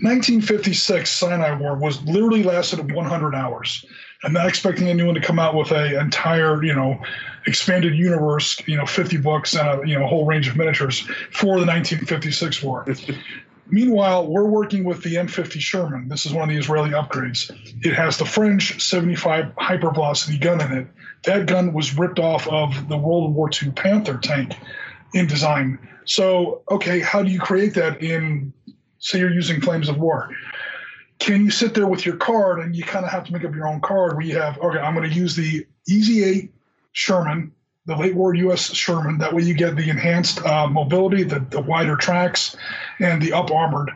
1956 0.00 1.10
sinai 1.10 1.54
war 1.58 1.76
was 1.76 2.02
literally 2.04 2.42
lasted 2.42 2.90
100 2.90 3.34
hours 3.34 3.84
i'm 4.24 4.32
not 4.32 4.46
expecting 4.46 4.88
anyone 4.88 5.14
to 5.14 5.20
come 5.20 5.38
out 5.38 5.54
with 5.54 5.70
a 5.70 5.98
entire 5.98 6.62
you 6.62 6.74
know 6.74 7.00
expanded 7.46 7.94
universe 7.94 8.60
you 8.66 8.76
know 8.76 8.86
50 8.86 9.16
books 9.18 9.54
and 9.54 9.68
a 9.68 9.88
you 9.88 9.98
know 9.98 10.04
a 10.04 10.08
whole 10.08 10.26
range 10.26 10.48
of 10.48 10.56
miniatures 10.56 11.00
for 11.30 11.58
the 11.58 11.66
1956 11.66 12.62
war 12.62 12.86
Meanwhile, 13.72 14.26
we're 14.26 14.48
working 14.48 14.84
with 14.84 15.02
the 15.02 15.14
M50 15.14 15.60
Sherman. 15.60 16.08
This 16.08 16.26
is 16.26 16.32
one 16.32 16.48
of 16.48 16.48
the 16.48 16.60
Israeli 16.60 16.90
upgrades. 16.90 17.50
It 17.84 17.94
has 17.94 18.18
the 18.18 18.24
French 18.24 18.82
75 18.82 19.54
hypervelocity 19.54 20.40
gun 20.40 20.60
in 20.60 20.72
it. 20.72 20.86
That 21.24 21.46
gun 21.46 21.72
was 21.72 21.96
ripped 21.96 22.18
off 22.18 22.48
of 22.48 22.88
the 22.88 22.96
World 22.96 23.34
War 23.34 23.48
II 23.50 23.70
Panther 23.70 24.18
tank 24.18 24.56
in 25.14 25.26
design. 25.26 25.78
So, 26.04 26.62
okay, 26.70 27.00
how 27.00 27.22
do 27.22 27.30
you 27.30 27.38
create 27.38 27.74
that 27.74 28.02
in, 28.02 28.52
say, 28.98 29.20
you're 29.20 29.32
using 29.32 29.60
Flames 29.60 29.88
of 29.88 29.98
War? 29.98 30.30
Can 31.20 31.44
you 31.44 31.50
sit 31.50 31.74
there 31.74 31.86
with 31.86 32.04
your 32.04 32.16
card 32.16 32.60
and 32.60 32.74
you 32.74 32.82
kind 32.82 33.04
of 33.04 33.12
have 33.12 33.24
to 33.24 33.32
make 33.32 33.44
up 33.44 33.54
your 33.54 33.68
own 33.68 33.80
card 33.80 34.14
where 34.14 34.26
you 34.26 34.38
have, 34.38 34.58
okay, 34.58 34.78
I'm 34.78 34.94
going 34.94 35.08
to 35.08 35.14
use 35.14 35.36
the 35.36 35.66
Easy 35.86 36.24
8 36.24 36.54
Sherman 36.92 37.52
the 37.86 37.96
late 37.96 38.14
war 38.14 38.34
U.S. 38.34 38.72
Sherman. 38.72 39.18
That 39.18 39.34
way 39.34 39.42
you 39.42 39.54
get 39.54 39.76
the 39.76 39.88
enhanced 39.88 40.44
uh, 40.44 40.66
mobility, 40.66 41.24
the, 41.24 41.40
the 41.40 41.60
wider 41.60 41.96
tracks, 41.96 42.56
and 42.98 43.20
the 43.20 43.32
up 43.32 43.50
armored, 43.50 43.90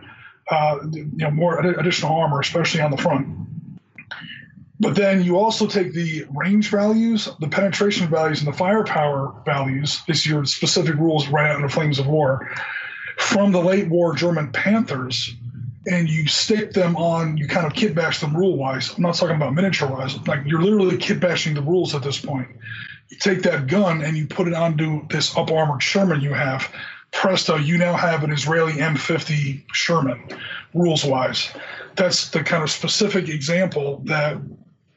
uh, 0.51 0.79
you 0.91 1.11
know, 1.15 1.31
more 1.31 1.61
additional 1.61 2.13
armor, 2.13 2.41
especially 2.41 2.81
on 2.81 2.91
the 2.91 2.97
front. 2.97 3.29
But 4.81 4.97
then 4.97 5.23
you 5.23 5.39
also 5.39 5.67
take 5.67 5.93
the 5.93 6.27
range 6.35 6.69
values, 6.69 7.29
the 7.41 7.49
penetration 7.49 8.09
values, 8.09 8.41
and 8.41 8.53
the 8.53 8.57
firepower 8.57 9.35
values. 9.45 10.03
Is 10.09 10.27
your 10.27 10.45
specific 10.45 10.97
rules 10.97 11.29
right 11.29 11.51
out 11.51 11.57
in 11.57 11.63
the 11.63 11.69
Flames 11.69 11.99
of 11.99 12.07
War 12.07 12.51
from 13.17 13.53
the 13.53 13.61
late 13.61 13.89
war 13.89 14.15
German 14.15 14.51
Panthers, 14.51 15.35
and 15.87 16.09
you 16.09 16.27
stick 16.27 16.73
them 16.73 16.97
on. 16.97 17.37
You 17.37 17.47
kind 17.47 17.67
of 17.67 17.75
kit 17.75 17.95
bash 17.95 18.21
them 18.21 18.37
rule 18.37 18.57
wise. 18.57 18.95
I'm 18.97 19.03
not 19.03 19.15
talking 19.15 19.37
about 19.37 19.55
miniature 19.55 19.89
wise. 19.89 20.17
Like 20.27 20.41
you're 20.47 20.63
literally 20.63 20.97
kit 20.97 21.21
bashing 21.21 21.55
the 21.55 21.63
rules 21.63 21.95
at 21.95 22.03
this 22.03 22.21
point 22.21 22.49
you 23.09 23.17
take 23.19 23.43
that 23.43 23.67
gun 23.67 24.03
and 24.03 24.17
you 24.17 24.27
put 24.27 24.49
it 24.49 24.55
onto 24.55 25.07
this 25.09 25.37
up 25.37 25.51
armored 25.51 25.83
Sherman 25.83 26.21
you 26.21 26.33
have. 26.33 26.73
Presto, 27.13 27.57
you 27.57 27.79
now 27.79 27.95
have 27.95 28.25
an 28.25 28.33
Israeli 28.33 28.73
M50 28.73 29.65
Sherman, 29.73 30.21
rules 30.75 31.05
wise. 31.05 31.51
That's 31.95 32.31
the 32.31 32.43
kind 32.43 32.63
of 32.63 32.71
specific 32.71 33.29
example 33.29 34.03
that 34.07 34.39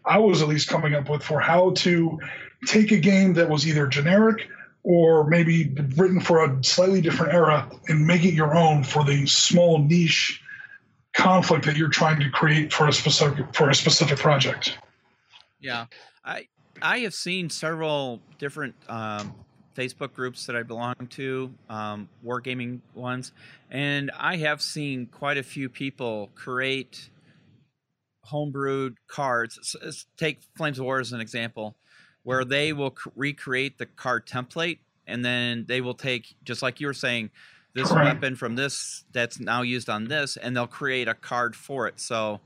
I 0.04 0.18
was 0.18 0.42
at 0.42 0.48
least 0.48 0.68
coming 0.68 0.96
up 0.96 1.10
with 1.10 1.22
for 1.22 1.40
how 1.40 1.72
to 1.72 2.20
take 2.66 2.92
a 2.92 2.98
game 2.98 3.34
that 3.34 3.50
was 3.50 3.68
either 3.68 3.86
generic 3.86 4.48
or 4.82 5.26
maybe 5.28 5.76
written 5.96 6.20
for 6.20 6.44
a 6.44 6.64
slightly 6.64 7.02
different 7.02 7.34
era 7.34 7.70
and 7.88 8.08
make 8.08 8.24
it 8.24 8.34
your 8.34 8.56
own 8.56 8.84
for 8.84 9.04
the 9.04 9.28
small 9.28 9.78
niche 9.78 10.42
conflict 11.18 11.66
that 11.66 11.76
you're 11.76 11.90
trying 11.90 12.20
to 12.20 12.30
create 12.30 12.72
for 12.72 12.88
a 12.88 12.94
specific 12.94 13.54
for 13.54 13.70
a 13.70 13.76
specific 13.76 14.18
project. 14.18 14.78
Yeah, 15.60 15.88
I 16.24 16.48
I 16.82 17.00
have 17.00 17.14
seen 17.14 17.50
several 17.50 18.22
different 18.38 18.76
um, 18.88 19.34
Facebook 19.76 20.14
groups 20.14 20.46
that 20.46 20.56
I 20.56 20.64
belong 20.64 20.96
to, 21.10 21.54
um, 21.70 22.08
wargaming 22.26 22.80
ones, 22.94 23.32
and 23.72 24.12
I 24.18 24.38
have 24.38 24.62
seen 24.62 25.08
quite 25.08 25.38
a 25.38 25.44
few 25.44 25.70
people 25.70 26.30
create 26.36 27.10
homebrewed 28.32 28.96
cards. 29.08 29.76
take 30.18 30.40
Flames 30.56 30.80
of 30.80 30.86
War 30.86 31.00
as 31.00 31.14
an 31.14 31.22
example, 31.22 31.76
where 32.24 32.46
they 32.46 32.74
will 32.74 32.96
recreate 33.16 33.78
the 33.78 33.86
card 33.86 34.28
template, 34.28 34.80
and 35.08 35.26
then 35.26 35.66
they 35.68 35.82
will 35.82 35.96
take, 35.96 36.36
just 36.44 36.62
like 36.62 36.80
you 36.80 36.88
were 36.88 36.94
saying, 36.94 37.32
this 37.78 37.92
weapon 37.92 38.36
from 38.36 38.56
this 38.56 39.06
that's 39.14 39.40
now 39.40 39.62
used 39.62 39.88
on 39.88 40.06
this, 40.06 40.36
and 40.36 40.56
they'll 40.56 40.66
create 40.68 41.08
a 41.08 41.14
card 41.14 41.56
for 41.56 41.88
it. 41.88 42.00
So, 42.00 42.42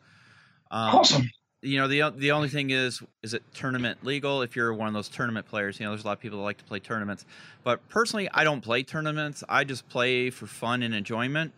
um, 0.70 0.96
awesome. 0.96 1.30
you 1.62 1.80
know 1.80 1.88
the 1.88 2.14
the 2.16 2.32
only 2.32 2.50
thing 2.50 2.70
is 2.70 3.02
is 3.24 3.34
it 3.34 3.42
tournament 3.54 4.04
legal? 4.04 4.42
If 4.42 4.56
you're 4.56 4.74
one 4.74 4.90
of 4.90 4.94
those 4.94 5.08
tournament 5.08 5.48
players 5.48 5.80
you 5.80 5.86
know 5.86 5.92
there's 5.92 6.04
a 6.04 6.08
lot 6.08 6.14
of 6.14 6.20
people 6.20 6.40
that 6.40 6.44
like 6.44 6.58
to 6.58 6.64
play 6.66 6.80
tournaments. 6.80 7.26
But 7.64 7.88
personally 7.90 8.30
i 8.34 8.44
don't 8.44 8.62
play 8.62 8.84
tournaments. 8.84 9.44
I 9.48 9.64
just 9.64 9.88
play 9.90 10.30
for 10.30 10.48
fun 10.48 10.84
and 10.84 10.94
enjoyment. 10.94 11.54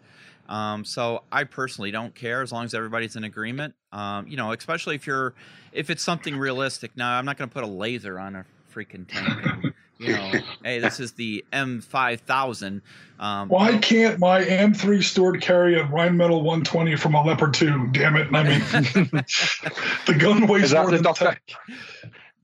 Um, 0.47 0.85
so 0.85 1.23
i 1.31 1.43
personally 1.43 1.89
don't 1.89 2.13
care 2.13 2.41
as 2.41 2.51
long 2.51 2.65
as 2.65 2.73
everybody's 2.75 3.15
in 3.15 3.23
agreement. 3.23 3.73
Um, 3.91 4.27
you 4.27 4.37
know 4.37 4.51
especially 4.51 4.95
if 4.95 5.07
you're 5.07 5.33
if 5.71 5.89
it's 5.89 6.03
something 6.03 6.37
realistic. 6.37 6.95
Now 6.95 7.17
i'm 7.17 7.25
not 7.25 7.37
going 7.37 7.49
to 7.49 7.53
put 7.53 7.63
a 7.63 7.67
laser 7.67 8.19
on 8.19 8.35
a 8.35 8.45
freaking 8.73 9.07
tank 9.07 9.73
you 9.99 10.13
know, 10.13 10.31
hey, 10.63 10.79
this 10.79 10.99
is 10.99 11.13
the 11.13 11.43
M5000. 11.53 12.81
Um, 13.19 13.49
Why 13.49 13.77
can't 13.77 14.19
my 14.19 14.43
M3 14.43 15.03
Stuart 15.03 15.41
carry 15.41 15.79
a 15.79 15.83
Rheinmetall 15.85 16.43
120 16.43 16.95
from 16.95 17.15
a 17.15 17.23
Leopard 17.23 17.53
2? 17.53 17.89
Damn 17.91 18.15
it. 18.15 18.27
I 18.33 18.43
mean, 18.43 18.59
the 20.07 20.15
gun 20.17 20.47
weighs 20.47 20.73
more 20.73 20.91
than 20.91 21.03
Doctor, 21.03 21.37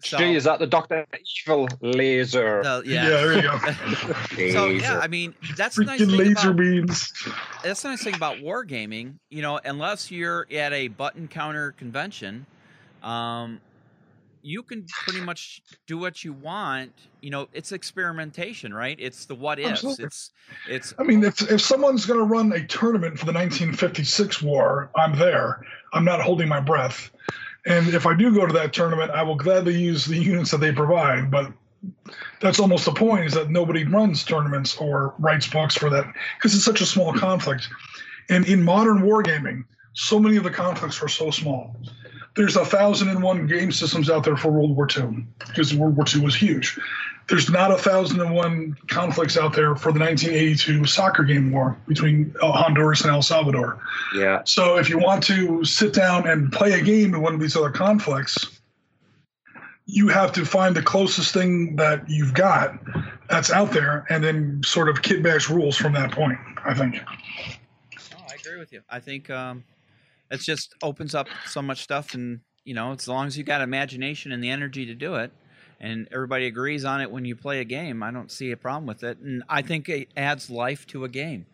so, 0.01 0.17
Gee, 0.17 0.35
is 0.35 0.45
that 0.45 0.59
the 0.59 0.67
Doctor 0.67 1.05
Evil 1.45 1.67
laser? 1.81 2.61
Uh, 2.61 2.81
yeah. 2.85 3.03
yeah, 3.03 3.09
there 3.09 3.35
you 3.35 3.41
go. 3.41 4.51
so 4.53 4.67
yeah, 4.67 4.99
I 4.99 5.07
mean 5.07 5.35
that's 5.57 5.77
Freaking 5.77 5.99
the 5.99 6.05
nice 6.05 6.35
laser 6.35 6.51
about, 6.51 6.57
beams. 6.57 7.11
That's 7.63 7.81
the 7.81 7.89
nice 7.89 8.03
thing 8.03 8.15
about 8.15 8.37
wargaming. 8.37 9.15
You 9.29 9.41
know, 9.41 9.59
unless 9.65 10.09
you're 10.09 10.47
at 10.53 10.71
a 10.71 10.87
button 10.87 11.27
counter 11.27 11.73
convention, 11.73 12.45
um, 13.03 13.59
you 14.41 14.63
can 14.63 14.85
pretty 15.03 15.21
much 15.21 15.61
do 15.87 15.97
what 15.97 16.23
you 16.23 16.33
want. 16.33 16.91
You 17.21 17.29
know, 17.29 17.47
it's 17.53 17.71
experimentation, 17.71 18.73
right? 18.73 18.97
It's 18.99 19.25
the 19.25 19.35
what 19.35 19.59
ifs. 19.59 19.69
Absolutely. 19.69 20.05
It's 20.05 20.31
it's. 20.67 20.93
I 20.97 21.03
mean, 21.03 21.23
if 21.23 21.41
if 21.51 21.61
someone's 21.61 22.05
going 22.05 22.19
to 22.19 22.25
run 22.25 22.51
a 22.53 22.65
tournament 22.65 23.19
for 23.19 23.25
the 23.25 23.33
1956 23.33 24.41
war, 24.41 24.89
I'm 24.95 25.17
there. 25.17 25.65
I'm 25.93 26.05
not 26.05 26.21
holding 26.21 26.47
my 26.47 26.59
breath. 26.59 27.11
And 27.65 27.89
if 27.89 28.05
I 28.05 28.15
do 28.15 28.33
go 28.33 28.45
to 28.45 28.53
that 28.53 28.73
tournament, 28.73 29.11
I 29.11 29.23
will 29.23 29.35
gladly 29.35 29.77
use 29.77 30.05
the 30.05 30.17
units 30.17 30.51
that 30.51 30.59
they 30.59 30.71
provide. 30.71 31.29
But 31.29 31.51
that's 32.41 32.59
almost 32.59 32.85
the 32.85 32.93
point: 32.93 33.25
is 33.25 33.33
that 33.33 33.49
nobody 33.49 33.83
runs 33.83 34.23
tournaments 34.23 34.77
or 34.77 35.15
writes 35.19 35.47
books 35.47 35.75
for 35.75 35.89
that 35.89 36.05
because 36.37 36.55
it's 36.55 36.65
such 36.65 36.81
a 36.81 36.85
small 36.85 37.13
conflict. 37.13 37.67
And 38.29 38.47
in 38.47 38.63
modern 38.63 38.99
wargaming, 38.99 39.63
so 39.93 40.19
many 40.19 40.37
of 40.37 40.43
the 40.43 40.51
conflicts 40.51 41.01
are 41.01 41.07
so 41.07 41.31
small 41.31 41.75
there's 42.39 42.55
a 42.55 42.63
thousand 42.63 43.09
and 43.09 43.21
one 43.21 43.47
game 43.47 43.69
systems 43.69 44.09
out 44.09 44.23
there 44.23 44.37
for 44.37 44.49
World 44.49 44.73
War 44.73 44.87
II 44.89 45.25
because 45.45 45.75
World 45.75 45.97
War 45.97 46.05
II 46.07 46.21
was 46.21 46.33
huge. 46.33 46.79
There's 47.27 47.49
not 47.49 47.69
a 47.69 47.77
thousand 47.77 48.21
and 48.21 48.33
one 48.33 48.77
conflicts 48.87 49.37
out 49.37 49.51
there 49.51 49.75
for 49.75 49.91
the 49.91 49.99
1982 49.99 50.85
soccer 50.85 51.25
game 51.25 51.51
war 51.51 51.77
between 51.85 52.33
uh, 52.41 52.53
Honduras 52.53 53.01
and 53.01 53.11
El 53.11 53.21
Salvador. 53.21 53.81
Yeah. 54.15 54.41
So 54.45 54.77
if 54.77 54.87
you 54.87 54.99
want 54.99 55.21
to 55.25 55.65
sit 55.65 55.93
down 55.93 56.29
and 56.29 56.49
play 56.49 56.79
a 56.79 56.81
game 56.81 57.13
in 57.13 57.19
one 57.19 57.33
of 57.33 57.41
these 57.41 57.57
other 57.57 57.71
conflicts, 57.71 58.61
you 59.85 60.07
have 60.07 60.31
to 60.31 60.45
find 60.45 60.73
the 60.73 60.81
closest 60.81 61.33
thing 61.33 61.75
that 61.75 62.09
you've 62.09 62.33
got 62.33 62.73
that's 63.29 63.51
out 63.51 63.73
there 63.73 64.05
and 64.09 64.23
then 64.23 64.61
sort 64.63 64.87
of 64.87 65.01
kit 65.01 65.21
bash 65.21 65.49
rules 65.49 65.75
from 65.75 65.91
that 65.91 66.13
point, 66.13 66.39
I 66.63 66.73
think. 66.73 67.01
Oh, 67.05 68.25
I 68.31 68.35
agree 68.35 68.57
with 68.57 68.71
you. 68.71 68.81
I 68.89 69.01
think 69.01 69.29
um, 69.29 69.65
it 70.31 70.39
just 70.39 70.75
opens 70.81 71.15
up 71.15 71.27
so 71.45 71.61
much 71.61 71.81
stuff 71.81 72.13
and 72.13 72.41
you 72.63 72.73
know 72.73 72.91
as 72.91 73.07
long 73.07 73.27
as 73.27 73.37
you 73.37 73.43
got 73.43 73.61
imagination 73.61 74.31
and 74.31 74.43
the 74.43 74.49
energy 74.49 74.85
to 74.85 74.93
do 74.93 75.15
it 75.15 75.31
and 75.79 76.07
everybody 76.11 76.45
agrees 76.45 76.83
on 76.83 77.01
it 77.01 77.09
when 77.09 77.25
you 77.25 77.35
play 77.35 77.61
a 77.61 77.63
game, 77.63 78.03
I 78.03 78.11
don't 78.11 78.31
see 78.31 78.51
a 78.51 78.57
problem 78.57 78.85
with 78.85 79.03
it. 79.03 79.17
And 79.19 79.43
I 79.47 79.61
think 79.61 79.87
it 79.87 80.09
adds 80.17 80.49
life 80.49 80.85
to 80.87 81.05
a 81.05 81.09
game. 81.09 81.45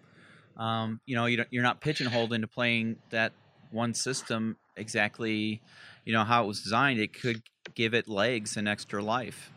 Um, 0.57 0.99
you 1.05 1.15
know, 1.15 1.25
you 1.25 1.43
you're 1.51 1.63
not 1.63 1.81
pigeonholed 1.81 2.33
into 2.33 2.47
playing 2.47 2.97
that 3.09 3.33
one 3.71 3.93
system 3.93 4.57
exactly, 4.77 5.61
you 6.05 6.13
know, 6.13 6.23
how 6.23 6.45
it 6.45 6.47
was 6.47 6.61
designed. 6.61 6.99
It 6.99 7.13
could 7.13 7.41
give 7.75 7.93
it 7.93 8.07
legs 8.07 8.57
and 8.57 8.67
extra 8.67 9.03
life 9.03 9.51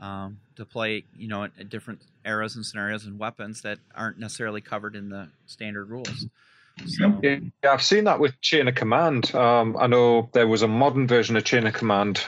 um, 0.00 0.38
to 0.56 0.64
play, 0.64 1.04
you 1.16 1.28
know, 1.28 1.48
different 1.68 2.02
eras 2.24 2.54
and 2.54 2.64
scenarios 2.64 3.06
and 3.06 3.18
weapons 3.18 3.62
that 3.62 3.78
aren't 3.94 4.18
necessarily 4.18 4.60
covered 4.60 4.94
in 4.94 5.08
the 5.08 5.30
standard 5.46 5.88
rules. 5.88 6.26
So, 6.86 7.20
Yeah, 7.22 7.38
I've 7.64 7.82
seen 7.82 8.04
that 8.04 8.18
with 8.18 8.40
Chain 8.40 8.68
of 8.68 8.74
Command. 8.74 9.34
Um, 9.34 9.76
I 9.78 9.86
know 9.86 10.28
there 10.32 10.46
was 10.46 10.62
a 10.62 10.68
modern 10.68 11.06
version 11.06 11.36
of 11.36 11.44
Chain 11.44 11.66
of 11.66 11.74
Command, 11.74 12.26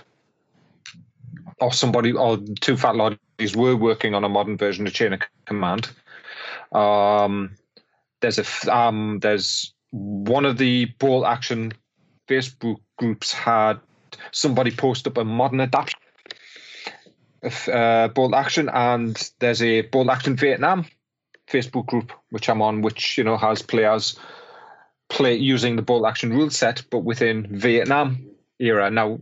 or 1.61 1.73
somebody, 1.73 2.13
or 2.13 2.39
Too 2.61 2.77
Fat 2.77 2.95
Lardies 2.95 3.57
were 3.57 3.77
working 3.77 4.15
on 4.15 4.25
a 4.25 4.29
modern 4.29 4.57
version 4.57 4.87
of 4.87 4.93
Chain 4.93 5.13
of 5.13 5.21
Command. 5.47 5.91
Um, 6.73 7.57
there's 8.21 8.39
a 8.39 8.75
um, 8.75 9.19
there's 9.21 9.73
one 9.91 10.45
of 10.45 10.59
the 10.59 10.87
Bolt 10.99 11.27
Action 11.27 11.73
Facebook 12.29 12.79
groups 12.97 13.33
had 13.33 13.75
somebody 14.31 14.71
post 14.71 15.07
up 15.07 15.19
a 15.19 15.25
modern 15.25 15.61
adaptation 15.61 16.01
of 17.43 17.69
uh, 17.69 18.09
Bolt 18.15 18.35
Action, 18.35 18.69
and 18.69 19.31
there's 19.39 19.63
a 19.63 19.83
Bolt 19.83 20.09
Action 20.09 20.37
Vietnam 20.37 20.87
Facebook 21.51 21.87
group 21.87 22.13
which 22.31 22.49
I'm 22.49 22.63
on, 22.63 22.83
which 22.83 23.19
you 23.19 23.25
know 23.25 23.37
has 23.37 23.63
players 23.63 24.19
play 25.09 25.35
using 25.37 25.77
the 25.77 25.83
Bolt 25.83 26.07
Action 26.07 26.31
rule 26.33 26.51
set, 26.51 26.83
but 26.91 27.01
within 27.01 27.47
Vietnam 27.51 28.27
era. 28.59 28.91
Now, 28.91 29.21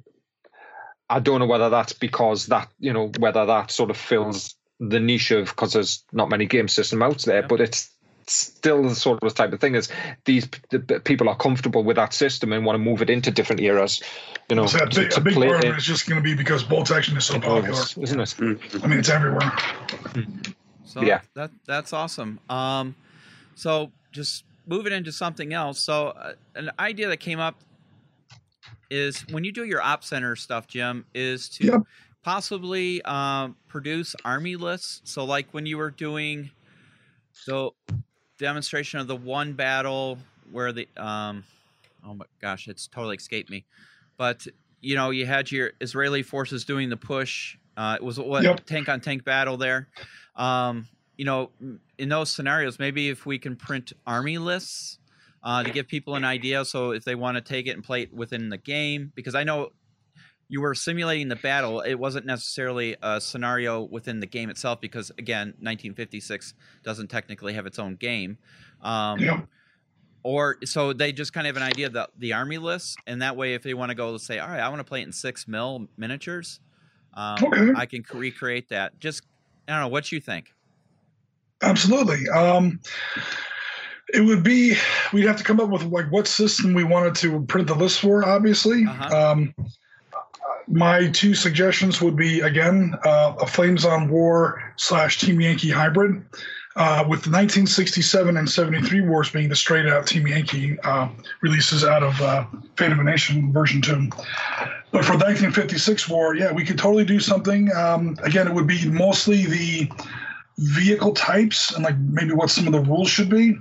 I 1.10 1.18
don't 1.18 1.40
know 1.40 1.46
whether 1.46 1.68
that's 1.70 1.92
because 1.92 2.46
that 2.46 2.68
you 2.78 2.92
know 2.92 3.10
whether 3.18 3.44
that 3.46 3.70
sort 3.70 3.90
of 3.90 3.96
fills 3.96 4.54
the 4.80 5.00
niche 5.00 5.30
of 5.30 5.46
because 5.46 5.72
there's 5.74 6.04
not 6.12 6.28
many 6.30 6.46
game 6.46 6.68
system 6.68 7.02
out 7.02 7.18
there, 7.22 7.40
Yeah. 7.42 7.46
but 7.46 7.60
it's 7.60 7.90
still 8.28 8.84
the 8.84 8.94
sort 8.94 9.22
of 9.22 9.34
type 9.34 9.52
of 9.52 9.60
thing 9.60 9.74
is 9.74 9.88
these 10.26 10.48
the, 10.70 10.78
the 10.78 11.00
people 11.00 11.28
are 11.28 11.36
comfortable 11.36 11.82
with 11.82 11.96
that 11.96 12.14
system 12.14 12.52
and 12.52 12.64
want 12.64 12.74
to 12.76 12.78
move 12.78 13.02
it 13.02 13.10
into 13.10 13.32
different 13.32 13.60
eras 13.60 14.00
you 14.48 14.54
know 14.54 14.64
So 14.66 14.78
a 14.78 14.86
big, 14.86 15.10
to 15.10 15.16
a 15.16 15.20
big 15.20 15.34
play 15.34 15.48
part 15.48 15.64
of 15.64 15.72
it 15.72 15.76
is 15.76 15.84
just 15.84 16.08
going 16.08 16.22
to 16.22 16.24
be 16.24 16.34
because 16.34 16.62
bolt 16.62 16.92
action 16.92 17.16
is 17.16 17.24
so 17.24 17.34
popular. 17.40 17.64
eras, 17.66 17.98
isn't 17.98 18.20
it. 18.20 18.34
I 18.82 18.86
mean, 18.86 19.00
it's 19.00 19.08
everywhere. 19.08 19.40
Hmm. 19.50 20.22
So 20.84 21.02
Yeah. 21.06 21.20
that 21.34 21.50
that's 21.66 21.92
awesome. 21.92 22.40
Um, 22.48 22.94
so 23.54 23.90
just 24.12 24.44
moving 24.66 24.92
into 24.92 25.12
something 25.12 25.52
else. 25.52 25.80
So 25.80 26.08
uh, 26.08 26.32
an 26.54 26.70
idea 26.78 27.08
that 27.08 27.18
came 27.18 27.40
up 27.40 27.56
is 28.90 29.26
when 29.28 29.44
you 29.44 29.52
do 29.52 29.64
your 29.64 29.80
op 29.82 30.04
center 30.04 30.36
stuff, 30.36 30.66
Jim, 30.66 31.04
is 31.14 31.48
to 31.50 31.64
Yep. 31.64 31.82
possibly 32.22 33.02
um, 33.02 33.56
produce 33.68 34.14
army 34.24 34.56
lists. 34.56 35.00
So 35.04 35.24
like 35.24 35.48
when 35.52 35.66
you 35.66 35.78
were 35.78 35.90
doing 35.90 36.50
so 37.32 37.74
demonstration 38.38 39.00
of 39.00 39.06
the 39.06 39.16
one 39.16 39.52
battle 39.54 40.18
where 40.50 40.72
the 40.72 40.86
um, 40.96 41.44
oh 42.06 42.14
my 42.14 42.26
gosh, 42.40 42.68
it's 42.68 42.86
totally 42.86 43.16
escaped 43.16 43.50
me, 43.50 43.64
but 44.16 44.46
you 44.80 44.94
know 44.96 45.10
you 45.10 45.26
had 45.26 45.50
your 45.50 45.72
Israeli 45.80 46.22
forces 46.22 46.64
doing 46.64 46.90
the 46.90 46.96
push. 46.96 47.56
Uh, 47.76 47.96
it 47.98 48.04
was 48.04 48.18
what 48.18 48.42
Yep. 48.44 48.66
tank 48.66 48.88
on 48.88 49.00
tank 49.00 49.24
battle 49.24 49.56
there 49.56 49.88
um, 50.36 50.86
you 51.16 51.24
know, 51.24 51.50
in 51.98 52.08
those 52.08 52.30
scenarios, 52.30 52.78
maybe 52.78 53.08
if 53.10 53.26
we 53.26 53.38
can 53.38 53.54
print 53.54 53.92
army 54.06 54.38
lists 54.38 54.98
uh, 55.42 55.62
to 55.62 55.70
give 55.70 55.86
people 55.86 56.14
an 56.16 56.24
idea, 56.24 56.64
so 56.64 56.92
if 56.92 57.04
they 57.04 57.14
want 57.14 57.36
to 57.36 57.40
take 57.40 57.66
it 57.66 57.70
and 57.72 57.84
play 57.84 58.02
it 58.02 58.12
within 58.14 58.48
the 58.48 58.56
game, 58.58 59.12
because 59.14 59.34
I 59.34 59.44
know 59.44 59.70
you 60.48 60.60
were 60.60 60.74
simulating 60.74 61.28
the 61.28 61.36
battle, 61.36 61.80
it 61.80 61.94
wasn't 61.94 62.26
necessarily 62.26 62.96
a 63.02 63.20
scenario 63.20 63.82
within 63.82 64.20
the 64.20 64.26
game 64.26 64.48
itself, 64.50 64.80
because 64.80 65.10
again, 65.18 65.48
1956 65.60 66.54
doesn't 66.82 67.08
technically 67.08 67.52
have 67.52 67.66
its 67.66 67.78
own 67.78 67.96
game. 67.96 68.38
Um, 68.80 69.18
Yep. 69.18 69.48
Or 70.24 70.56
so 70.64 70.92
they 70.92 71.12
just 71.12 71.32
kind 71.32 71.48
of 71.48 71.56
have 71.56 71.62
an 71.62 71.68
idea 71.68 71.88
of 71.88 71.92
the, 71.94 72.08
the 72.16 72.32
army 72.32 72.56
lists, 72.58 72.96
and 73.08 73.22
that 73.22 73.36
way, 73.36 73.54
if 73.54 73.64
they 73.64 73.74
want 73.74 73.90
to 73.90 73.96
go, 73.96 74.12
let's 74.12 74.24
say, 74.24 74.38
all 74.38 74.48
right, 74.48 74.60
I 74.60 74.68
want 74.68 74.78
to 74.78 74.84
play 74.84 75.00
it 75.00 75.04
in 75.04 75.12
six 75.12 75.48
mil 75.48 75.88
miniatures, 75.96 76.60
um, 77.14 77.74
I 77.76 77.86
can 77.86 78.04
recreate 78.12 78.68
that. 78.70 78.98
Just 78.98 79.22
I 79.68 79.72
don't 79.72 79.80
know 79.82 79.88
what 79.88 80.10
you 80.12 80.20
think. 80.20 80.52
Absolutely. 81.62 82.28
Um, 82.34 82.80
it 84.12 84.20
would 84.20 84.42
be 84.42 84.74
we'd 85.12 85.26
have 85.26 85.36
to 85.36 85.44
come 85.44 85.60
up 85.60 85.68
with 85.70 85.84
like 85.84 86.10
what 86.10 86.26
system 86.26 86.74
we 86.74 86.84
wanted 86.84 87.14
to 87.16 87.42
print 87.46 87.68
the 87.68 87.74
list 87.74 88.00
for. 88.00 88.24
Obviously, 88.24 88.84
Uh-huh. 88.86 89.32
um, 89.32 89.54
my 90.68 91.08
two 91.10 91.34
suggestions 91.34 92.00
would 92.00 92.16
be 92.16 92.40
again 92.40 92.94
uh, 93.04 93.34
a 93.40 93.46
Flames 93.46 93.84
of 93.84 94.10
War 94.10 94.72
slash 94.76 95.18
Team 95.18 95.40
Yankee 95.40 95.70
hybrid. 95.70 96.22
Uh, 96.74 97.04
with 97.08 97.22
the 97.22 97.30
1967 97.30 98.36
and 98.36 98.48
73 98.48 99.02
wars 99.02 99.30
being 99.30 99.48
the 99.50 99.56
straight 99.56 99.86
out 99.86 100.06
Team 100.06 100.26
Yankee 100.26 100.78
uh, 100.84 101.08
releases 101.42 101.84
out 101.84 102.02
of 102.02 102.18
uh, 102.22 102.46
Fate 102.76 102.92
of 102.92 102.98
a 102.98 103.04
Nation 103.04 103.52
version 103.52 103.82
2. 103.82 104.08
But 104.90 105.04
for 105.04 105.18
the 105.18 105.24
1956 105.24 106.08
war, 106.08 106.34
yeah, 106.34 106.50
we 106.50 106.64
could 106.64 106.78
totally 106.78 107.04
do 107.04 107.20
something. 107.20 107.70
Um, 107.74 108.16
again, 108.22 108.46
it 108.46 108.54
would 108.54 108.66
be 108.66 108.88
mostly 108.88 109.44
the 109.44 109.90
vehicle 110.58 111.12
types 111.12 111.74
and 111.74 111.84
like 111.84 111.98
maybe 111.98 112.32
what 112.32 112.50
some 112.50 112.66
of 112.66 112.72
the 112.72 112.80
rules 112.80 113.10
should 113.10 113.28
be. 113.28 113.58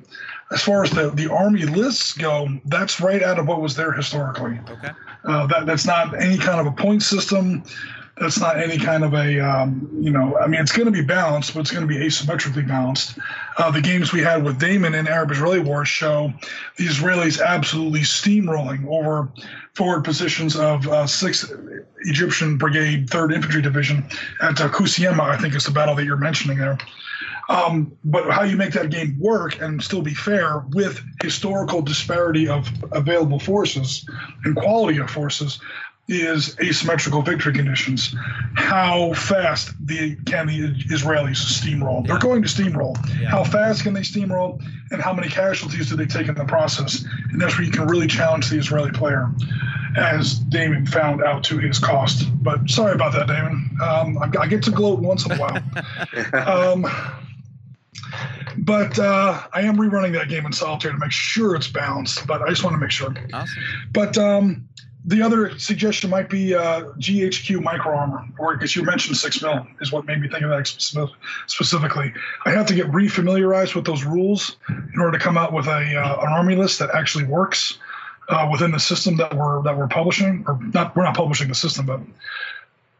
As 0.52 0.62
far 0.62 0.84
as 0.84 0.92
the, 0.92 1.10
the 1.12 1.32
army 1.32 1.64
lists 1.64 2.14
go, 2.14 2.48
that's 2.66 3.00
right 3.00 3.24
out 3.24 3.40
of 3.40 3.48
what 3.48 3.62
was 3.62 3.76
there 3.76 3.92
historically. 3.92 4.60
Okay. 4.70 4.90
Uh, 5.24 5.48
that 5.48 5.66
that's 5.66 5.86
not 5.86 6.20
any 6.20 6.38
kind 6.38 6.60
of 6.60 6.68
a 6.68 6.72
point 6.72 7.04
system. 7.04 7.64
That's 8.20 8.40
not 8.40 8.60
any 8.60 8.78
kind 8.78 9.04
of 9.04 9.14
a 9.14 9.40
um, 9.40 9.90
you 10.00 10.12
know. 10.12 10.38
I 10.38 10.48
mean, 10.48 10.62
it's 10.62 10.72
going 10.72 10.86
to 10.86 10.92
be 10.92 11.02
balanced, 11.02 11.54
but 11.54 11.62
it's 11.62 11.72
going 11.72 11.88
to 11.88 11.88
be 11.88 11.98
asymmetrically 11.98 12.68
balanced. 12.68 13.18
Uh, 13.58 13.72
the 13.72 13.82
games 13.82 14.12
we 14.12 14.22
had 14.22 14.44
with 14.44 14.60
Damon 14.60 14.94
in 14.94 15.08
Arab-Israeli 15.08 15.60
Wars 15.60 15.88
show 15.88 16.32
the 16.78 16.86
Israelis 16.86 17.42
absolutely 17.42 18.02
steamrolling 18.02 18.86
over 18.88 19.30
forward 19.74 20.04
positions 20.04 20.56
of 20.56 20.88
uh, 20.88 21.08
Sixth 21.08 21.52
Egyptian 22.02 22.58
Brigade, 22.58 23.10
Third 23.10 23.32
Infantry 23.32 23.62
Division 23.62 24.04
at 24.42 24.60
uh, 24.60 24.70
Kusiema. 24.70 25.22
I 25.22 25.38
think 25.38 25.56
is 25.56 25.66
the 25.66 25.72
battle 25.72 25.96
that 25.96 26.06
you're 26.06 26.18
mentioning 26.18 26.58
there. 26.58 26.78
Um, 27.50 27.98
but 28.06 28.30
how 28.32 28.44
you 28.44 28.56
make 28.56 28.72
that 28.74 28.92
game 28.92 29.18
work 29.20 29.60
and 29.60 29.84
still 29.84 30.02
be 30.02 30.14
fair 30.14 30.64
with 30.70 31.04
historical 31.22 31.82
disparity 31.82 32.48
of 32.48 32.70
available 32.94 33.40
forces 33.40 34.06
and 34.46 34.56
quality 34.56 35.00
of 35.00 35.10
forces 35.10 35.60
is 36.07 36.57
asymmetrical 36.60 37.22
victory 37.22 37.53
conditions. 37.53 38.15
How 38.56 39.14
fast 39.14 39.73
the 39.86 40.15
can 40.26 40.48
the 40.48 40.73
Israelis 40.90 41.38
steamroll? 41.38 42.06
They're 42.06 42.19
going 42.19 42.41
to 42.41 42.48
steamroll. 42.48 42.98
Yeah. 43.19 43.30
How 43.30 43.44
fast 43.44 43.84
can 43.84 43.94
they 43.94 44.02
steamroll, 44.02 44.61
and 44.91 45.02
how 45.02 45.14
many 45.14 45.30
casualties 45.30 45.90
do 45.90 45.95
they 45.95 46.06
take 46.06 46.28
in 46.28 46.36
the 46.36 46.45
process? 46.45 47.06
And 47.32 47.41
that's 47.41 47.57
where 47.57 47.65
you 47.65 47.72
can 47.72 47.88
really 47.88 48.07
challenge 48.07 48.49
the 48.49 48.57
Israeli 48.57 48.91
player, 48.91 49.32
as 49.95 50.40
Damon 50.40 50.86
found 50.86 51.23
out 51.23 51.44
to 51.45 51.60
his 51.60 51.80
cost. 51.80 52.26
But 52.44 52.69
sorry 52.69 52.94
about 52.94 53.14
that, 53.14 53.28
Damon. 53.28 53.69
Um, 53.82 54.18
I, 54.18 54.30
I 54.41 54.48
get 54.48 54.64
to 54.64 54.72
gloat 54.72 54.99
once 54.99 55.26
in 55.26 55.32
a 55.32 55.38
while. 55.38 55.64
um, 56.73 56.86
but 58.57 58.99
uh, 58.99 59.41
I 59.53 59.61
am 59.61 59.78
rerunning 59.78 60.14
that 60.14 60.30
game 60.30 60.45
in 60.45 60.52
solitaire 60.52 60.91
to 60.91 60.98
make 60.98 61.11
sure 61.11 61.56
it's 61.56 61.68
balanced. 61.68 62.28
But 62.28 62.41
I 62.41 62.49
just 62.49 62.64
want 62.64 62.73
to 62.73 62.80
make 62.80 62.91
sure. 62.91 63.14
Awesome. 63.34 63.64
But 63.91 64.18
um, 64.18 64.68
the 65.12 65.22
other 65.22 65.60
suggestion 65.60 66.10
might 66.10 66.30
be 66.30 66.56
uh, 66.56 66.84
GHQ 66.98 67.62
micro 67.62 67.94
armor, 67.94 68.26
or 68.40 68.56
because 68.56 68.76
you 68.76 68.84
mentioned 68.84 69.18
six 69.18 69.42
mil 69.42 69.68
is 69.82 69.92
what 69.92 70.06
made 70.06 70.22
me 70.22 70.30
think 70.30 70.44
of 70.44 70.50
that 70.50 70.68
specifically. 71.48 72.14
I 72.46 72.52
have 72.52 72.66
to 72.68 72.74
get 72.74 72.88
refamiliarized 72.88 73.76
with 73.76 73.86
those 73.86 74.06
rules 74.06 74.56
in 74.70 75.00
order 75.00 75.18
to 75.18 75.24
come 75.24 75.38
out 75.38 75.52
with 75.52 75.68
a 75.68 75.96
uh, 75.96 76.22
an 76.22 76.30
army 76.30 76.56
list 76.56 76.80
that 76.80 76.92
actually 76.96 77.26
works 77.26 77.78
uh, 78.30 78.48
within 78.50 78.72
the 78.72 78.80
system 78.80 79.18
that 79.18 79.36
we're 79.36 79.62
that 79.64 79.78
we're 79.78 79.90
publishing, 79.90 80.46
or 80.48 80.58
not. 80.74 80.96
We're 80.96 81.04
not 81.04 81.16
publishing 81.16 81.50
the 81.50 81.56
system, 81.56 81.86
but 81.86 82.00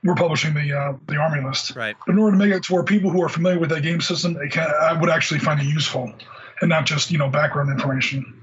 we're 0.04 0.16
publishing 0.16 0.54
the 0.54 0.74
uh, 0.78 0.94
the 1.08 1.16
army 1.16 1.42
list. 1.48 1.78
Right. 1.78 1.96
In 2.10 2.20
order 2.20 2.38
to 2.38 2.38
make 2.38 2.54
it 2.54 2.64
to 2.64 2.74
where 2.74 2.84
people 2.84 3.10
who 3.10 3.24
are 3.24 3.30
familiar 3.30 3.58
with 3.58 3.70
that 3.70 3.84
game 3.84 4.02
system, 4.02 4.34
they 4.34 4.50
can, 4.50 4.70
I 4.82 5.00
would 5.00 5.10
actually 5.10 5.40
find 5.40 5.62
it 5.62 5.66
useful, 5.66 6.14
and 6.60 6.70
not 6.70 6.86
just 6.86 7.10
you 7.10 7.18
know 7.18 7.30
background 7.30 7.70
information. 7.70 8.41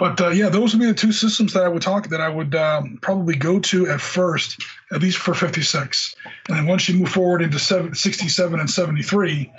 But 0.00 0.18
uh, 0.18 0.30
yeah, 0.30 0.48
those 0.48 0.72
would 0.72 0.80
be 0.80 0.86
the 0.86 0.94
two 0.94 1.12
systems 1.12 1.52
that 1.52 1.62
I 1.62 1.68
would 1.68 1.82
talk 1.82 2.08
that 2.08 2.22
I 2.22 2.28
would 2.30 2.54
um, 2.54 2.98
probably 3.02 3.36
go 3.36 3.60
to 3.60 3.86
at 3.88 4.00
first, 4.00 4.64
at 4.92 5.02
least 5.02 5.18
for 5.18 5.34
56, 5.34 6.16
and 6.48 6.56
then 6.56 6.66
once 6.66 6.88
you 6.88 6.98
move 6.98 7.10
forward 7.10 7.42
into 7.42 7.58
seven, 7.58 7.94
67 7.94 8.58
and 8.58 8.70
73, 8.70 9.52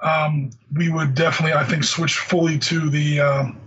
um, 0.00 0.50
we 0.76 0.90
would 0.90 1.16
definitely, 1.16 1.54
I 1.54 1.64
think, 1.64 1.82
switch 1.82 2.18
fully 2.18 2.56
to 2.60 2.88
the 2.88 3.20
um 3.20 3.60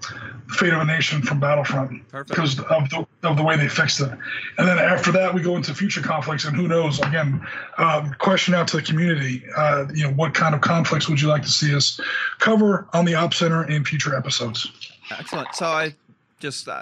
Fate 0.49 0.71
of 0.71 0.79
a 0.79 0.85
Nation 0.85 1.21
from 1.21 1.41
Battlefront 1.41 2.07
Perfect. 2.07 2.29
because 2.29 2.57
of 2.57 2.89
the, 2.89 3.05
of 3.23 3.35
the 3.35 3.43
way 3.43 3.57
they 3.57 3.67
fixed 3.67 3.99
it. 3.99 4.09
And 4.57 4.67
then 4.67 4.79
after 4.79 5.11
that, 5.11 5.33
we 5.33 5.41
go 5.41 5.57
into 5.57 5.73
future 5.73 6.01
conflicts, 6.01 6.45
and 6.45 6.55
who 6.55 6.69
knows? 6.69 6.99
Again, 7.01 7.45
um, 7.77 8.15
question 8.19 8.53
out 8.53 8.67
to 8.69 8.77
the 8.77 8.81
community. 8.81 9.43
Uh, 9.57 9.87
you 9.93 10.05
know, 10.05 10.13
what 10.13 10.33
kind 10.33 10.55
of 10.55 10.61
conflicts 10.61 11.09
would 11.09 11.19
you 11.19 11.27
like 11.27 11.41
to 11.41 11.49
see 11.49 11.75
us 11.75 11.99
cover 12.39 12.87
on 12.93 13.03
the 13.03 13.13
Op 13.13 13.33
Center 13.33 13.65
in 13.69 13.83
future 13.83 14.15
episodes? 14.15 14.71
Excellent. 15.11 15.53
So 15.55 15.65
I 15.67 15.95
just 16.39 16.67
uh, 16.67 16.81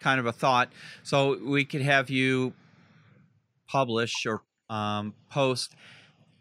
kind 0.00 0.20
of 0.20 0.26
a 0.26 0.32
thought. 0.32 0.70
So 1.02 1.38
we 1.44 1.64
could 1.64 1.82
have 1.82 2.10
you 2.10 2.52
publish 3.68 4.26
or 4.26 4.42
um, 4.68 5.14
post 5.30 5.74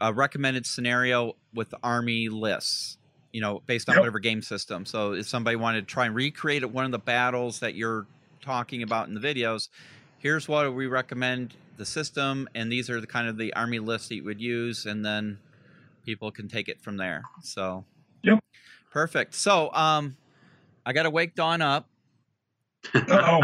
a 0.02 0.14
recommended 0.14 0.66
scenario 0.66 1.36
with 1.54 1.74
army 1.84 2.30
lists. 2.30 2.98
You 3.32 3.42
know, 3.42 3.62
based 3.68 3.88
on 3.90 3.94
Yep. 3.94 4.02
whatever 4.02 4.18
game 4.18 4.42
system. 4.42 4.88
So 4.88 5.14
if 5.14 5.28
somebody 5.28 5.56
wanted 5.56 5.82
to 5.82 5.94
try 5.94 6.08
and 6.08 6.16
recreate 6.16 6.68
one 6.68 6.86
of 6.86 6.90
the 6.92 6.98
battles 6.98 7.60
that 7.60 7.76
you're 7.76 8.08
talking 8.42 8.82
about 8.82 9.08
in 9.08 9.14
the 9.14 9.20
videos, 9.20 9.70
here's 10.18 10.48
what 10.48 10.74
we 10.74 10.88
recommend 10.88 11.54
the 11.78 11.86
system, 11.86 12.50
and 12.56 12.72
these 12.72 12.90
are 12.90 13.00
the 13.00 13.06
kind 13.06 13.28
of 13.28 13.38
the 13.38 13.54
army 13.54 13.78
lists 13.78 14.08
that 14.10 14.16
you 14.16 14.24
would 14.24 14.42
use, 14.42 14.88
and 14.88 15.06
then 15.06 15.38
people 16.06 16.32
can 16.32 16.48
take 16.48 16.68
it 16.68 16.82
from 16.82 16.98
there. 16.98 17.22
So, 17.44 17.86
Yep. 18.24 18.40
perfect. 18.92 19.36
So, 19.36 19.72
um, 19.74 20.18
I 20.90 20.92
got 20.92 21.04
to 21.04 21.12
wake 21.12 21.36
Dawn 21.36 21.62
up. 21.62 21.88
Uh 22.96 23.44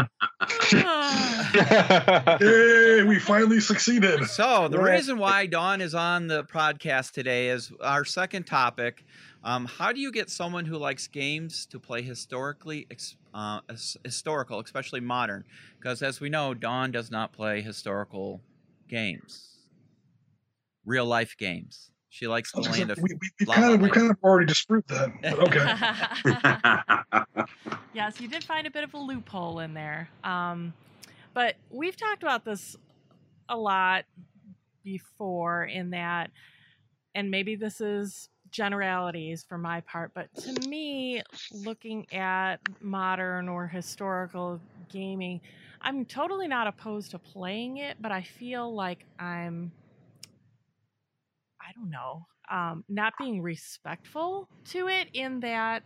Yay, 2.40 3.04
we 3.04 3.20
finally 3.20 3.60
succeeded. 3.60 4.26
So 4.26 4.66
the 4.66 4.78
Right. 4.80 4.94
reason 4.96 5.16
why 5.16 5.46
Dawn 5.46 5.80
is 5.80 5.94
on 5.94 6.26
the 6.26 6.42
podcast 6.42 7.12
today 7.12 7.50
is 7.50 7.70
our 7.80 8.04
second 8.04 8.48
topic. 8.48 9.04
Um, 9.44 9.66
how 9.66 9.92
do 9.92 10.00
you 10.00 10.10
get 10.10 10.28
someone 10.28 10.64
who 10.64 10.76
likes 10.76 11.06
games 11.06 11.66
to 11.66 11.78
play 11.78 12.02
historically, 12.02 12.88
ex- 12.90 13.14
uh, 13.32 13.60
his- 13.70 13.96
historical, 14.02 14.58
especially 14.58 14.98
modern? 14.98 15.44
Because 15.78 16.02
as 16.02 16.18
we 16.20 16.28
know, 16.28 16.52
Dawn 16.52 16.90
does 16.90 17.12
not 17.12 17.32
play 17.32 17.60
historical 17.60 18.40
games, 18.88 19.58
real 20.84 21.06
life 21.06 21.36
games. 21.38 21.92
She 22.16 22.26
likes 22.26 22.50
the 22.52 22.62
land 22.62 22.90
of. 22.90 22.98
we, 22.98 23.10
we, 23.12 23.30
we 23.40 23.46
kind 23.46 23.74
of 23.74 23.80
we 23.82 23.90
kind 23.90 24.10
of 24.10 24.16
already 24.22 24.46
disproved 24.46 24.88
that. 24.88 25.12
But 25.20 25.38
okay. 27.38 27.46
yes, 27.94 28.18
you 28.20 28.26
did 28.26 28.42
find 28.42 28.66
a 28.66 28.70
bit 28.70 28.84
of 28.84 28.94
a 28.94 28.98
loophole 28.98 29.58
in 29.60 29.74
there. 29.74 30.08
Um, 30.24 30.72
but 31.34 31.56
we've 31.68 31.96
talked 31.96 32.22
about 32.22 32.44
this 32.44 32.74
a 33.50 33.56
lot 33.56 34.06
before 34.82 35.64
in 35.64 35.90
that, 35.90 36.30
and 37.14 37.30
maybe 37.30 37.54
this 37.54 37.82
is 37.82 38.30
generalities 38.50 39.44
for 39.46 39.58
my 39.58 39.82
part, 39.82 40.12
but 40.14 40.34
to 40.36 40.68
me, 40.68 41.22
looking 41.52 42.10
at 42.14 42.56
modern 42.80 43.50
or 43.50 43.66
historical 43.66 44.58
gaming, 44.90 45.42
I'm 45.82 46.06
totally 46.06 46.48
not 46.48 46.66
opposed 46.66 47.10
to 47.10 47.18
playing 47.18 47.76
it, 47.76 47.98
but 48.00 48.10
I 48.10 48.22
feel 48.22 48.74
like 48.74 49.04
I'm, 49.18 49.72
I 51.66 51.72
don't 51.72 51.90
know, 51.90 52.26
um, 52.50 52.84
not 52.88 53.14
being 53.18 53.42
respectful 53.42 54.48
to 54.66 54.88
it 54.88 55.08
in 55.12 55.40
that 55.40 55.82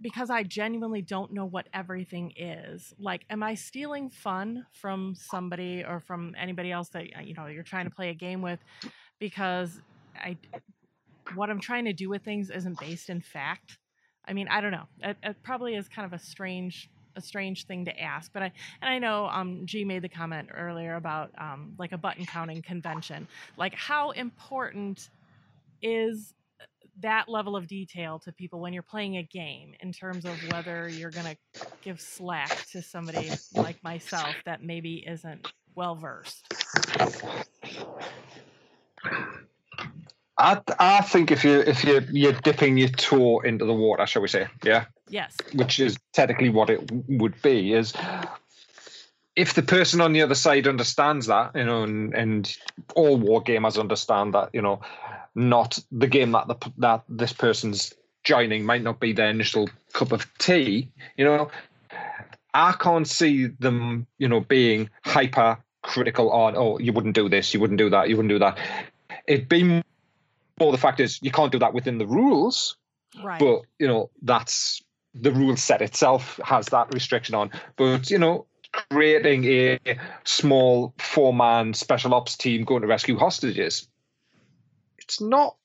because 0.00 0.30
I 0.30 0.42
genuinely 0.42 1.02
don't 1.02 1.32
know 1.32 1.44
what 1.44 1.68
everything 1.74 2.32
is. 2.36 2.94
Like, 2.98 3.24
am 3.28 3.42
I 3.42 3.54
stealing 3.54 4.08
fun 4.10 4.66
from 4.72 5.14
somebody 5.14 5.84
or 5.86 6.00
from 6.00 6.34
anybody 6.38 6.72
else 6.72 6.88
that 6.90 7.04
uh, 7.16 7.20
you 7.20 7.34
know 7.34 7.46
you're 7.46 7.62
trying 7.62 7.84
to 7.84 7.94
play 7.94 8.08
a 8.08 8.14
game 8.14 8.42
with? 8.42 8.58
Because 9.18 9.80
I, 10.16 10.36
what 11.34 11.50
I'm 11.50 11.60
trying 11.60 11.84
to 11.84 11.92
do 11.92 12.08
with 12.08 12.22
things 12.22 12.50
isn't 12.50 12.80
based 12.80 13.10
in 13.10 13.20
fact. 13.20 13.78
I 14.26 14.32
mean, 14.32 14.48
I 14.48 14.60
don't 14.60 14.72
know. 14.72 14.86
It, 15.02 15.16
it 15.22 15.36
probably 15.42 15.74
is 15.74 15.88
kind 15.88 16.06
of 16.06 16.12
a 16.12 16.22
strange, 16.22 16.88
a 17.16 17.20
strange 17.20 17.66
thing 17.66 17.84
to 17.84 18.00
ask. 18.00 18.32
But 18.32 18.42
I 18.42 18.52
and 18.80 18.90
I 18.90 18.98
know 18.98 19.26
um, 19.26 19.62
G 19.64 19.84
made 19.84 20.02
the 20.02 20.08
comment 20.08 20.48
earlier 20.54 20.96
about 20.96 21.30
um, 21.38 21.74
like 21.78 21.92
a 21.92 21.98
button 21.98 22.26
counting 22.26 22.62
convention. 22.62 23.26
Like, 23.56 23.74
how 23.74 24.10
important 24.10 25.10
is 25.82 26.34
that 27.00 27.28
level 27.28 27.56
of 27.56 27.66
detail 27.66 28.18
to 28.18 28.32
people 28.32 28.60
when 28.60 28.72
you're 28.72 28.82
playing 28.82 29.16
a 29.16 29.22
game 29.22 29.74
in 29.80 29.92
terms 29.92 30.24
of 30.24 30.36
whether 30.50 30.88
you're 30.88 31.10
going 31.10 31.26
to 31.26 31.66
give 31.82 32.00
slack 32.00 32.66
to 32.70 32.82
somebody 32.82 33.30
like 33.54 33.82
myself 33.82 34.34
that 34.44 34.62
maybe 34.62 35.04
isn't 35.06 35.52
well 35.74 35.94
versed. 35.94 36.52
I 40.42 40.60
I 40.78 41.00
think 41.02 41.30
if 41.30 41.44
you 41.44 41.60
if 41.60 41.84
you 41.84 42.02
you're 42.10 42.32
dipping 42.32 42.76
your 42.76 42.88
toe 42.88 43.40
into 43.40 43.64
the 43.64 43.72
water, 43.72 44.04
shall 44.06 44.22
we 44.22 44.28
say, 44.28 44.48
yeah, 44.64 44.86
Yes. 45.08 45.36
which 45.54 45.78
is 45.78 45.96
technically 46.12 46.48
what 46.48 46.68
it 46.68 46.90
would 47.08 47.40
be, 47.42 47.72
is 47.72 47.92
if 49.36 49.54
the 49.54 49.62
person 49.62 50.00
on 50.00 50.12
the 50.12 50.22
other 50.22 50.34
side 50.34 50.66
understands 50.66 51.26
that, 51.26 51.52
you 51.54 51.64
know, 51.64 51.84
and, 51.84 52.12
and 52.14 52.56
all 52.96 53.16
war 53.16 53.42
gamers 53.42 53.78
understand 53.78 54.34
that, 54.34 54.50
you 54.52 54.60
know, 54.60 54.80
not 55.36 55.78
the 55.92 56.08
game 56.08 56.32
that 56.32 56.48
the 56.48 56.72
that 56.78 57.04
this 57.08 57.32
person's 57.32 57.94
joining 58.24 58.64
might 58.64 58.82
not 58.82 58.98
be 58.98 59.12
their 59.12 59.30
initial 59.30 59.68
cup 59.92 60.10
of 60.10 60.26
tea, 60.38 60.90
you 61.16 61.24
know, 61.24 61.50
I 62.52 62.72
can't 62.72 63.06
see 63.06 63.46
them, 63.46 64.06
you 64.18 64.28
know, 64.28 64.40
being 64.40 64.90
hyper 65.04 65.58
critical 65.82 66.30
on, 66.30 66.56
oh, 66.56 66.78
you 66.78 66.92
wouldn't 66.92 67.14
do 67.14 67.28
this, 67.28 67.54
you 67.54 67.60
wouldn't 67.60 67.78
do 67.78 67.90
that, 67.90 68.08
you 68.08 68.16
wouldn't 68.16 68.30
do 68.30 68.38
that. 68.40 68.58
It'd 69.26 69.48
be 69.48 69.82
more 70.60 70.72
the 70.72 70.78
fact 70.78 71.00
is 71.00 71.18
you 71.22 71.30
can't 71.30 71.52
do 71.52 71.58
that 71.58 71.74
within 71.74 71.98
the 71.98 72.06
rules, 72.06 72.76
Right. 73.22 73.38
but 73.38 73.62
you 73.78 73.86
know 73.86 74.10
that's 74.22 74.82
the 75.14 75.32
rule 75.32 75.56
set 75.56 75.82
itself 75.82 76.40
has 76.44 76.66
that 76.66 76.92
restriction 76.94 77.34
on. 77.34 77.50
But 77.76 78.10
you 78.10 78.18
know 78.18 78.46
creating 78.90 79.44
a 79.44 79.78
small 80.24 80.94
four 80.98 81.34
man 81.34 81.74
special 81.74 82.14
ops 82.14 82.36
team 82.36 82.64
going 82.64 82.80
to 82.80 82.88
rescue 82.88 83.18
hostages 83.18 83.86
it's 84.98 85.20
not 85.20 85.56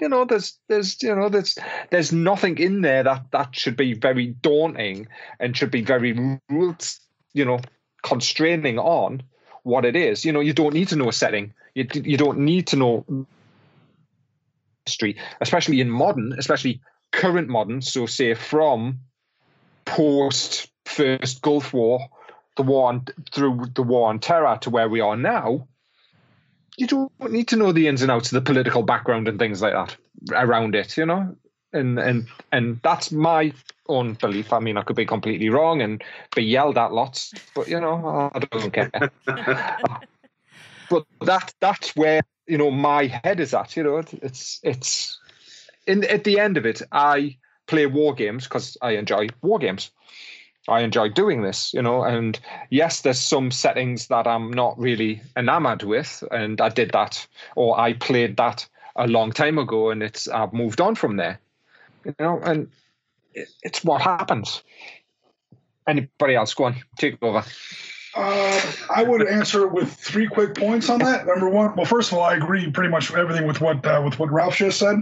you 0.00 0.08
know 0.08 0.24
there's 0.24 0.58
there's 0.68 1.02
you 1.02 1.14
know 1.14 1.28
there's 1.28 1.58
there's 1.90 2.12
nothing 2.12 2.58
in 2.58 2.82
there 2.82 3.02
that 3.02 3.24
that 3.32 3.54
should 3.54 3.76
be 3.76 3.94
very 3.94 4.28
daunting 4.28 5.08
and 5.40 5.56
should 5.56 5.70
be 5.70 5.82
very 5.82 6.40
rules 6.48 7.00
you 7.32 7.44
know 7.44 7.58
constraining 8.02 8.78
on 8.78 9.22
what 9.62 9.84
it 9.84 9.96
is. 9.96 10.24
You 10.24 10.32
know 10.32 10.40
you 10.40 10.52
don't 10.52 10.74
need 10.74 10.88
to 10.88 10.96
know 10.96 11.08
a 11.08 11.12
setting. 11.12 11.52
You, 11.74 11.86
you 11.94 12.16
don't 12.16 12.38
need 12.38 12.68
to 12.68 12.76
know 12.76 13.26
history 14.86 15.16
especially 15.40 15.80
in 15.80 15.90
modern 15.90 16.34
especially 16.38 16.80
current 17.12 17.48
modern 17.48 17.80
so 17.80 18.06
say 18.06 18.34
from 18.34 18.98
post 19.84 20.68
first 20.84 21.42
gulf 21.42 21.72
war 21.72 22.08
the 22.56 22.62
war 22.62 22.88
on 22.88 23.04
through 23.32 23.66
the 23.74 23.82
war 23.82 24.08
on 24.08 24.18
terror 24.18 24.58
to 24.60 24.70
where 24.70 24.88
we 24.88 25.00
are 25.00 25.16
now 25.16 25.66
you 26.76 26.86
don't 26.86 27.12
need 27.30 27.48
to 27.48 27.56
know 27.56 27.72
the 27.72 27.86
ins 27.86 28.02
and 28.02 28.10
outs 28.10 28.32
of 28.32 28.34
the 28.34 28.52
political 28.52 28.82
background 28.82 29.28
and 29.28 29.38
things 29.38 29.62
like 29.62 29.72
that 29.72 29.96
around 30.32 30.74
it 30.74 30.96
you 30.96 31.06
know? 31.06 31.34
And 31.72 31.98
and 31.98 32.28
and 32.52 32.80
that's 32.84 33.10
my 33.10 33.52
own 33.88 34.14
belief. 34.14 34.52
I 34.52 34.60
mean 34.60 34.76
i 34.76 34.82
could 34.82 34.96
be 34.96 35.06
completely 35.06 35.48
wrong 35.48 35.82
and 35.82 36.02
be 36.34 36.42
yelled 36.42 36.78
at 36.78 36.92
lots 36.92 37.32
but 37.54 37.68
you 37.68 37.80
know 37.80 38.30
i 38.34 38.38
don't 38.38 38.72
care. 38.72 38.90
But 40.90 41.06
that 41.22 41.52
that's 41.60 41.96
where 41.96 42.20
you 42.46 42.58
know 42.58 42.70
my 42.70 43.06
head 43.06 43.40
is 43.40 43.54
at 43.54 43.76
you 43.76 43.82
know 43.82 43.98
it- 43.98 44.14
it's 44.22 44.60
it's 44.62 45.18
in 45.86 46.04
at 46.04 46.24
the 46.24 46.38
end 46.38 46.56
of 46.56 46.66
it 46.66 46.82
i 46.92 47.36
play 47.66 47.86
war 47.86 48.14
games 48.14 48.44
because 48.44 48.76
i 48.82 48.92
enjoy 48.92 49.26
war 49.42 49.58
games. 49.58 49.90
I 50.66 50.80
enjoy 50.80 51.10
doing 51.10 51.42
this 51.42 51.74
you 51.74 51.82
know 51.82 52.02
and 52.04 52.40
yes 52.70 53.02
there's 53.02 53.20
some 53.20 53.50
settings 53.50 54.06
that 54.08 54.26
i'm 54.26 54.50
not 54.50 54.78
really 54.78 55.20
enamored 55.36 55.82
with 55.82 56.24
and 56.30 56.58
i 56.58 56.70
did 56.70 56.90
that 56.92 57.26
or 57.54 57.78
i 57.78 57.92
played 57.92 58.38
that 58.38 58.66
a 58.96 59.06
long 59.06 59.30
time 59.30 59.58
ago 59.58 59.90
and 59.90 60.02
it's 60.02 60.26
i've 60.26 60.54
moved 60.54 60.80
on 60.80 60.94
from 60.94 61.16
there 61.16 61.38
you 62.06 62.14
know 62.18 62.40
and 62.44 62.68
it, 63.34 63.48
it's 63.62 63.84
what 63.84 64.00
happens. 64.00 64.62
Anybody 65.86 66.34
else? 66.34 66.54
Go 66.54 66.64
on 66.64 66.76
take 66.96 67.22
over 67.22 67.44
Uh, 68.16 68.60
I 68.94 69.02
would 69.02 69.26
answer 69.26 69.66
with 69.66 69.92
three 69.92 70.28
quick 70.28 70.54
points 70.54 70.88
on 70.88 71.00
that. 71.00 71.26
Number 71.26 71.48
one, 71.48 71.74
well, 71.74 71.84
first 71.84 72.12
of 72.12 72.18
all, 72.18 72.24
I 72.24 72.34
agree 72.34 72.70
pretty 72.70 72.90
much 72.90 73.10
with 73.10 73.18
everything 73.18 73.46
with 73.46 73.60
what 73.60 73.84
uh, 73.84 74.00
with 74.04 74.18
what 74.18 74.30
Ralph 74.30 74.56
just 74.56 74.78
said. 74.78 74.96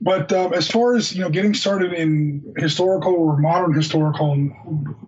But 0.00 0.32
um, 0.32 0.54
as 0.54 0.68
far 0.68 0.96
as 0.96 1.14
you 1.14 1.22
know, 1.22 1.28
getting 1.28 1.54
started 1.54 1.92
in 1.92 2.54
historical 2.56 3.12
or 3.12 3.36
modern 3.36 3.74
historical 3.74 4.32
and 4.32 4.52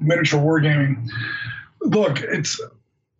miniature 0.00 0.40
wargaming, 0.40 1.08
look, 1.80 2.20
it's 2.20 2.60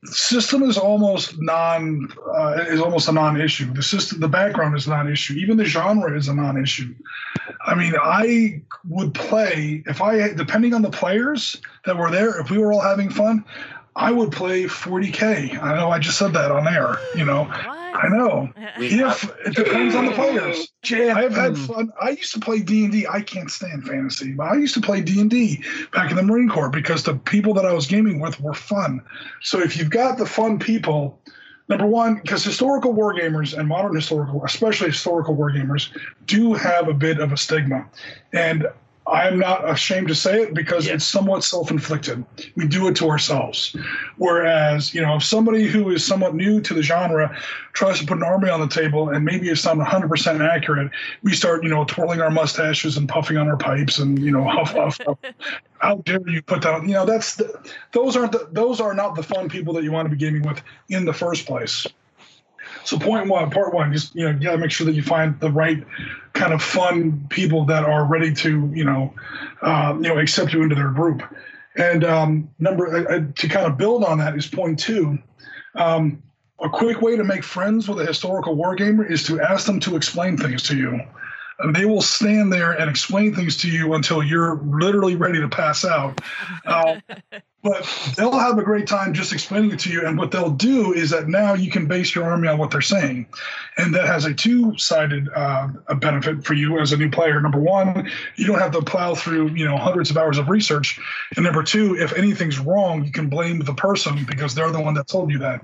system 0.05 0.63
is 0.63 0.79
almost 0.79 1.41
non 1.41 2.09
uh, 2.35 2.65
is 2.69 2.81
almost 2.81 3.09
a 3.09 3.13
non-issue. 3.13 3.73
The 3.73 3.83
system, 3.83 4.21
the 4.21 4.29
background 4.29 4.77
is 4.77 4.89
non-issue. 4.89 5.35
Even 5.35 5.57
the 5.57 5.65
genre 5.65 6.17
is 6.17 6.29
a 6.29 6.35
non-issue. 6.35 6.95
I 7.67 7.75
mean, 7.75 7.95
I 8.01 8.63
would 8.89 9.15
play 9.15 9.83
if 9.87 10.01
I 10.01 10.33
depending 10.33 10.75
on 10.75 10.83
the 10.83 10.91
players 10.91 11.61
that 11.85 11.97
were 11.97 12.11
there. 12.11 12.41
If 12.41 12.51
we 12.51 12.59
were 12.59 12.73
all 12.73 12.81
having 12.81 13.11
fun, 13.11 13.45
I 14.01 14.11
would 14.11 14.33
play 14.33 14.65
40k. 14.65 15.63
I 15.63 15.77
know 15.77 15.91
I 15.91 15.99
just 15.99 16.19
said 16.19 16.33
that 16.33 16.51
on 16.51 16.67
air. 16.67 16.97
You 17.15 17.27
know, 17.27 17.47
I 17.51 18.09
know. 18.09 18.49
If 18.79 19.31
it 19.47 19.55
depends 19.55 19.95
on 19.95 20.07
the 20.07 20.13
players. 20.13 20.73
Jim. 20.83 21.15
I've 21.15 21.35
had 21.35 21.57
hmm. 21.57 21.65
fun. 21.67 21.93
I 22.01 22.11
used 22.11 22.33
to 22.33 22.41
play 22.41 22.61
D 22.61 22.85
and 22.85 22.93
D. 22.93 23.07
I 23.07 23.21
can't 23.21 23.51
stand 23.51 23.87
fantasy, 23.87 24.33
but 24.33 24.45
I 24.45 24.55
used 24.55 24.73
to 24.75 24.81
play 24.81 25.03
D 25.03 25.21
and 25.21 25.29
D 25.29 25.63
back 25.93 26.11
in 26.11 26.17
the 26.17 26.23
Marine 26.23 26.49
Corps 26.49 26.71
because 26.71 27.03
the 27.03 27.15
people 27.15 27.53
that 27.55 27.67
I 27.67 27.75
was 27.75 27.87
gaming 27.87 28.21
with 28.21 28.41
were 28.41 28.55
fun. 28.55 29.03
So 29.43 29.61
if 29.61 29.77
you've 29.77 29.91
got 29.91 30.17
the 30.17 30.25
fun 30.25 30.59
people, 30.59 31.21
number 31.69 31.87
one, 31.87 32.17
because 32.17 32.43
historical 32.43 32.95
wargamers 32.95 33.57
and 33.57 33.69
modern 33.69 33.95
historical, 33.95 34.43
especially 34.47 34.89
historical 34.89 35.37
wargamers, 35.37 35.91
do 36.25 36.55
have 36.55 36.89
a 36.89 36.95
bit 36.95 37.21
of 37.21 37.33
a 37.33 37.37
stigma, 37.37 37.87
and 38.33 38.67
I'm 39.11 39.39
not 39.39 39.69
ashamed 39.69 40.09
to 40.09 40.15
say 40.15 40.43
it 40.43 40.55
because 40.55 40.87
Yeah. 40.87 40.95
it's 40.95 41.05
somewhat 41.05 41.43
self-inflicted. 41.45 42.25
We 42.57 42.67
do 42.69 42.89
it 42.89 42.97
to 42.97 43.11
ourselves. 43.11 43.77
Whereas, 44.17 44.95
you 44.95 45.03
know, 45.03 45.17
if 45.17 45.25
somebody 45.25 45.67
who 45.67 45.91
is 45.91 46.05
somewhat 46.05 46.35
new 46.35 46.61
to 46.61 46.75
the 46.75 46.83
genre 46.83 47.37
tries 47.73 47.99
to 47.99 48.07
put 48.07 48.19
an 48.19 48.23
army 48.23 48.49
on 48.51 48.61
the 48.61 48.69
table 48.69 49.09
and 49.09 49.25
maybe 49.25 49.49
it's 49.49 49.65
not 49.65 49.77
100% 49.77 50.41
accurate, 50.41 50.91
we 51.23 51.35
start, 51.35 51.65
you 51.65 51.71
know, 51.71 51.85
twirling 51.85 52.21
our 52.21 52.31
mustaches 52.31 52.97
and 52.97 53.09
puffing 53.09 53.37
on 53.37 53.49
our 53.49 53.57
pipes 53.57 53.99
and, 53.99 54.19
you 54.19 54.31
know, 54.31 54.45
huff, 54.45 54.73
huff, 54.73 54.99
huff. 55.05 55.19
How 55.79 55.97
dare 55.97 56.21
you 56.29 56.43
put 56.43 56.63
that? 56.63 56.83
You 56.83 56.95
know, 56.95 57.07
that's 57.07 57.37
the, 57.37 57.59
those 57.93 58.17
aren't 58.17 58.33
the, 58.33 58.49
those 58.53 58.81
are 58.81 58.95
not 58.95 59.15
the 59.15 59.23
fun 59.23 59.49
people 59.49 59.73
that 59.75 59.83
you 59.83 59.91
want 59.93 60.07
to 60.07 60.15
be 60.15 60.17
gaming 60.17 60.43
with 60.43 60.63
in 60.91 61.05
the 61.05 61.13
first 61.13 61.47
place. 61.47 61.87
So 62.85 62.99
point 62.99 63.29
one, 63.29 63.51
part 63.51 63.75
one, 63.75 63.93
just 63.93 64.15
you 64.15 64.25
know, 64.25 64.31
you 64.31 64.41
gotta 64.41 64.59
make 64.59 64.71
sure 64.71 64.87
that 64.87 64.95
you 64.95 65.03
find 65.03 65.39
the 65.41 65.51
right 65.51 65.85
kind 66.33 66.53
of 66.53 66.63
fun 66.63 67.27
people 67.29 67.65
that 67.67 67.85
are 67.85 68.05
ready 68.05 68.33
to, 68.35 68.71
you 68.75 68.85
know, 68.85 69.15
uh, 69.63 69.95
you 69.97 70.09
know, 70.09 70.19
accept 70.19 70.53
you 70.53 70.63
into 70.63 70.75
their 70.75 70.91
group. 70.91 71.23
And 71.77 72.05
um, 72.05 72.51
number 72.59 72.97
uh, 72.97 73.17
uh, 73.17 73.21
to 73.37 73.49
kind 73.49 73.67
of 73.67 73.77
build 73.77 74.05
on 74.05 74.19
that 74.19 74.37
is 74.37 74.47
point 74.47 74.79
two. 74.79 75.19
Um, 75.75 76.23
a 76.63 76.69
quick 76.69 77.01
way 77.01 77.17
to 77.17 77.25
make 77.25 77.43
friends 77.43 77.89
with 77.89 78.01
a 78.01 78.07
historical 78.07 78.57
wargamer 78.57 79.09
is 79.09 79.23
to 79.25 79.41
ask 79.41 79.67
them 79.67 79.81
to 79.81 79.97
explain 79.97 80.37
things 80.37 80.63
to 80.65 80.77
you. 80.77 81.01
And 81.59 81.75
they 81.75 81.85
will 81.85 82.03
stand 82.03 82.53
there 82.53 82.73
and 82.73 82.89
explain 82.89 83.35
things 83.35 83.57
to 83.59 83.71
you 83.71 83.95
until 83.95 84.23
you're 84.23 84.57
literally 84.65 85.17
ready 85.17 85.41
to 85.41 85.49
pass 85.49 85.85
out. 85.85 86.21
Uh, 86.67 87.01
but 87.63 88.15
they'll 88.17 88.39
have 88.39 88.59
a 88.59 88.63
great 88.63 88.87
time 88.87 89.13
just 89.13 89.33
explaining 89.33 89.71
it 89.71 89.81
to 89.81 89.91
you. 89.91 90.07
And 90.07 90.17
what 90.17 90.31
they'll 90.31 90.51
do 90.51 90.95
is 90.95 91.11
that 91.11 91.29
now 91.29 91.55
you 91.55 91.71
can 91.71 91.87
base 91.87 92.15
your 92.15 92.25
army 92.25 92.49
on 92.49 92.59
what 92.59 92.71
they're 92.71 92.81
saying. 92.81 93.27
And 93.77 93.95
that 93.95 94.07
has 94.07 94.25
a 94.25 94.33
two 94.33 94.77
sided 94.79 95.29
uh, 95.35 95.69
benefit 95.97 96.45
for 96.45 96.55
you 96.55 96.79
as 96.79 96.93
a 96.93 96.97
new 96.97 97.11
player. 97.11 97.39
Number 97.41 97.61
one, 97.61 98.11
you 98.37 98.47
don't 98.47 98.59
have 98.59 98.73
to 98.73 98.83
plow 98.83 99.15
through, 99.15 99.51
you 99.51 99.67
know, 99.67 99.77
hundreds 99.77 100.11
of 100.11 100.17
hours 100.17 100.39
of 100.39 100.49
research. 100.49 100.99
And 101.37 101.45
number 101.45 101.63
two, 101.63 101.97
if 101.97 102.15
anything's 102.15 102.59
wrong, 102.59 103.05
you 103.05 103.13
can 103.13 103.29
blame 103.29 103.59
the 103.59 103.75
person 103.75 104.25
because 104.25 104.55
they're 104.55 104.71
the 104.71 104.81
one 104.81 104.95
that 104.95 105.09
told 105.09 105.31
you 105.31 105.39
that. 105.41 105.61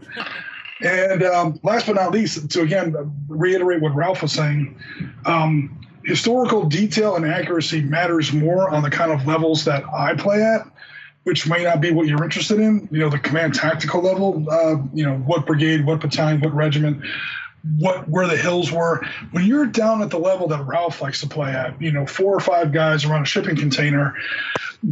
And 0.82 1.22
um, 1.22 1.58
last 1.62 1.86
but 1.86 1.94
not 1.94 2.10
least, 2.10 2.50
to 2.50 2.60
again 2.60 2.94
reiterate 3.28 3.80
what 3.80 3.94
Ralph 3.94 4.20
was 4.20 4.32
saying, 4.32 4.78
um, 5.24 5.80
historical 6.04 6.66
detail 6.66 7.16
and 7.16 7.24
accuracy 7.24 7.80
matters 7.80 8.32
more 8.32 8.68
on 8.68 8.82
the 8.82 8.90
kind 8.90 9.10
of 9.10 9.26
levels 9.26 9.64
that 9.64 9.84
I 9.92 10.14
play 10.14 10.42
at, 10.42 10.66
which 11.26 11.48
may 11.48 11.64
not 11.64 11.80
be 11.80 11.90
what 11.90 12.06
you're 12.06 12.22
interested 12.22 12.60
in. 12.60 12.88
You 12.92 13.00
know, 13.00 13.10
the 13.10 13.18
command 13.18 13.52
tactical 13.52 14.00
level. 14.00 14.46
Uh, 14.48 14.76
you 14.94 15.04
know, 15.04 15.16
what 15.16 15.44
brigade, 15.44 15.84
what 15.84 15.98
battalion, 15.98 16.40
what 16.40 16.54
regiment, 16.54 17.02
what 17.80 18.08
where 18.08 18.28
the 18.28 18.36
hills 18.36 18.70
were. 18.70 19.04
When 19.32 19.44
you're 19.44 19.66
down 19.66 20.02
at 20.02 20.10
the 20.10 20.20
level 20.20 20.46
that 20.46 20.64
Ralph 20.64 21.02
likes 21.02 21.20
to 21.22 21.26
play 21.26 21.50
at, 21.50 21.82
you 21.82 21.90
know, 21.90 22.06
four 22.06 22.32
or 22.32 22.38
five 22.38 22.72
guys 22.72 23.04
around 23.04 23.22
a 23.22 23.26
shipping 23.26 23.56
container. 23.56 24.14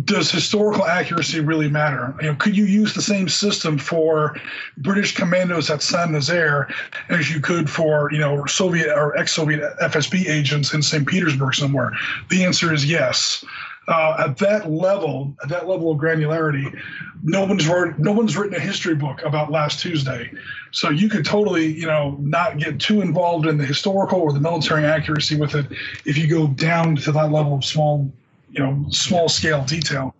Does 0.05 0.29
historical 0.29 0.85
accuracy 0.85 1.39
really 1.39 1.69
matter? 1.69 2.17
You 2.21 2.29
know, 2.29 2.35
could 2.35 2.57
you 2.57 2.65
use 2.65 2.95
the 2.95 3.03
same 3.03 3.29
system 3.29 3.79
for 3.79 4.35
British 4.79 5.15
commandos 5.15 5.71
at 5.71 5.83
Saint 5.83 6.11
Nazaire 6.11 6.69
as 7.11 7.31
you 7.33 7.41
could 7.41 7.71
for 7.71 8.11
you 8.11 8.19
know 8.19 8.45
Soviet 8.47 8.93
or 8.93 9.17
ex-Soviet 9.17 9.79
FSB 9.83 10.29
agents 10.29 10.75
in 10.75 10.83
St. 10.83 11.07
Petersburg 11.07 11.55
somewhere? 11.55 11.93
The 12.29 12.45
answer 12.45 12.75
is 12.75 12.85
yes. 12.85 13.45
Uh, 13.87 14.17
at 14.19 14.39
that 14.39 14.71
level, 14.71 15.35
at 15.43 15.49
that 15.51 15.69
level 15.69 15.91
of 15.91 15.99
granularity, 15.99 16.75
no 17.23 17.45
one's 17.45 17.69
wrote, 17.69 17.99
no 17.99 18.13
one's 18.13 18.37
written 18.37 18.55
a 18.55 18.61
history 18.61 18.95
book 18.95 19.23
about 19.23 19.51
last 19.51 19.81
Tuesday. 19.81 20.31
So 20.71 20.89
you 20.89 21.09
could 21.09 21.25
totally, 21.25 21.67
you 21.67 21.87
know, 21.87 22.17
not 22.21 22.59
get 22.59 22.81
too 22.81 23.03
involved 23.03 23.47
in 23.47 23.59
the 23.59 23.65
historical 23.65 24.21
or 24.21 24.33
the 24.33 24.41
military 24.41 24.85
accuracy 24.85 25.37
with 25.37 25.55
it 25.55 25.67
if 26.07 26.17
you 26.17 26.27
go 26.27 26.47
down 26.47 26.97
to 26.97 27.13
that 27.13 27.31
level 27.31 27.55
of 27.55 27.65
small, 27.65 28.11
you 28.51 28.61
know, 28.61 28.87
small 28.89 29.29
scale 29.29 29.63
detail. 29.65 30.15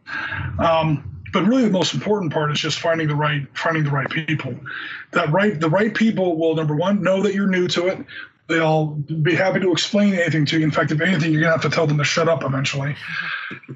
Um, 0.59 1.11
but 1.33 1.45
really, 1.45 1.65
the 1.65 1.71
most 1.71 1.95
important 1.95 2.33
part 2.33 2.53
is 2.53 2.61
just 2.61 2.79
finding 2.79 3.09
the 3.09 3.17
right 3.17 3.45
finding 3.55 3.83
the 3.83 3.91
right 3.91 4.09
people. 4.09 4.55
That 5.11 5.31
right, 5.33 5.59
the 5.59 5.69
right 5.69 5.93
people 5.93 6.37
will 6.37 6.55
number 6.55 6.77
one 6.77 7.03
know 7.03 7.23
that 7.23 7.35
you're 7.35 7.49
new 7.49 7.67
to 7.69 7.89
it. 7.89 7.99
They'll 8.47 8.87
be 8.87 9.35
happy 9.35 9.61
to 9.61 9.73
explain 9.73 10.15
anything 10.15 10.45
to 10.47 10.59
you. 10.59 10.65
In 10.65 10.71
fact, 10.71 10.93
if 10.93 11.01
anything, 11.01 11.33
you're 11.33 11.41
gonna 11.41 11.53
have 11.53 11.63
to 11.63 11.71
tell 11.71 11.87
them 11.87 11.97
to 11.99 12.05
shut 12.05 12.29
up 12.29 12.45
eventually, 12.45 12.95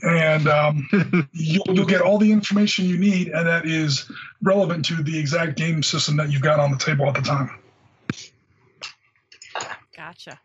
and 0.03 0.47
um, 0.47 0.89
you'll, 1.33 1.65
you'll 1.69 1.87
get 1.87 2.03
all 2.03 2.19
the 2.19 2.31
information 2.31 2.85
you 2.85 2.99
need, 2.99 3.29
and 3.29 3.47
that 3.47 3.67
is 3.67 4.11
relevant 4.43 4.85
to 4.87 5.03
the 5.03 5.19
exact 5.19 5.57
game 5.57 5.83
system 5.83 6.17
that 6.19 6.31
you've 6.31 6.43
got 6.43 6.61
on 6.61 6.71
the 6.71 6.77
table 6.77 7.07
at 7.07 7.15
the 7.15 7.23
time. 7.23 7.51
Gotcha. 9.97 10.39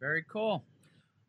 Very 0.00 0.24
cool. 0.30 0.64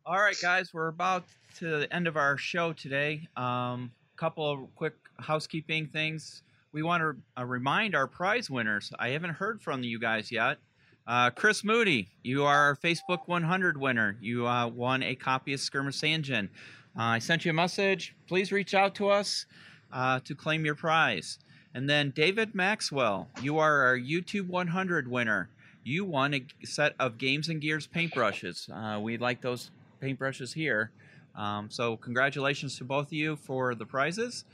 All 0.05 0.17
right, 0.17 0.37
guys, 0.41 0.73
we're 0.73 0.87
about 0.87 1.25
to 1.57 1.79
the 1.79 1.93
end 1.93 2.07
of 2.07 2.15
our 2.15 2.37
show 2.37 2.73
today. 2.73 3.27
Um, 3.35 3.91
couple 4.15 4.49
of 4.49 4.75
quick 4.75 4.95
housekeeping 5.19 5.87
things. 5.87 6.43
We 6.71 6.83
want 6.83 7.01
to 7.01 7.41
uh, 7.41 7.45
remind 7.45 7.95
our 7.95 8.07
prize 8.07 8.49
winners. 8.49 8.91
I 8.99 9.09
haven't 9.09 9.31
heard 9.31 9.61
from 9.61 9.83
you 9.83 9.99
guys 9.99 10.31
yet. 10.31 10.57
Uh, 11.07 11.29
Chris 11.29 11.63
Moody, 11.63 12.09
you 12.23 12.43
are 12.45 12.63
our 12.63 12.75
Facebook 12.75 13.27
100 13.27 13.79
winner. 13.79 14.17
You 14.21 14.47
uh, 14.47 14.67
won 14.67 15.03
a 15.03 15.13
copy 15.13 15.53
of 15.53 15.59
Skirmish 15.59 16.01
Sangin. 16.01 16.49
Uh, 16.97 17.03
I 17.03 17.19
sent 17.19 17.45
you 17.45 17.51
a 17.51 17.53
message. 17.53 18.15
Please 18.27 18.51
reach 18.51 18.73
out 18.73 18.95
to 18.95 19.09
us 19.09 19.45
uh, 19.93 20.19
to 20.21 20.33
claim 20.33 20.65
your 20.65 20.73
prize. 20.73 21.37
And 21.75 21.87
then 21.87 22.09
David 22.09 22.55
Maxwell, 22.55 23.27
you 23.39 23.59
are 23.59 23.85
our 23.85 23.97
YouTube 23.97 24.47
100 24.47 25.07
winner. 25.07 25.49
You 25.83 26.05
won 26.05 26.33
a 26.33 26.43
set 26.63 26.95
of 26.99 27.19
Games 27.19 27.49
and 27.49 27.61
Gears 27.61 27.87
paintbrushes. 27.87 28.69
Uh, 28.71 28.99
we 28.99 29.19
like 29.19 29.41
those 29.41 29.69
paintbrushes 30.01 30.55
here. 30.55 30.89
Um, 31.35 31.69
so 31.69 31.97
congratulations 31.97 32.79
to 32.79 32.83
both 32.83 33.07
of 33.07 33.13
you 33.13 33.35
for 33.35 33.75
the 33.75 33.85
prizes. 33.85 34.45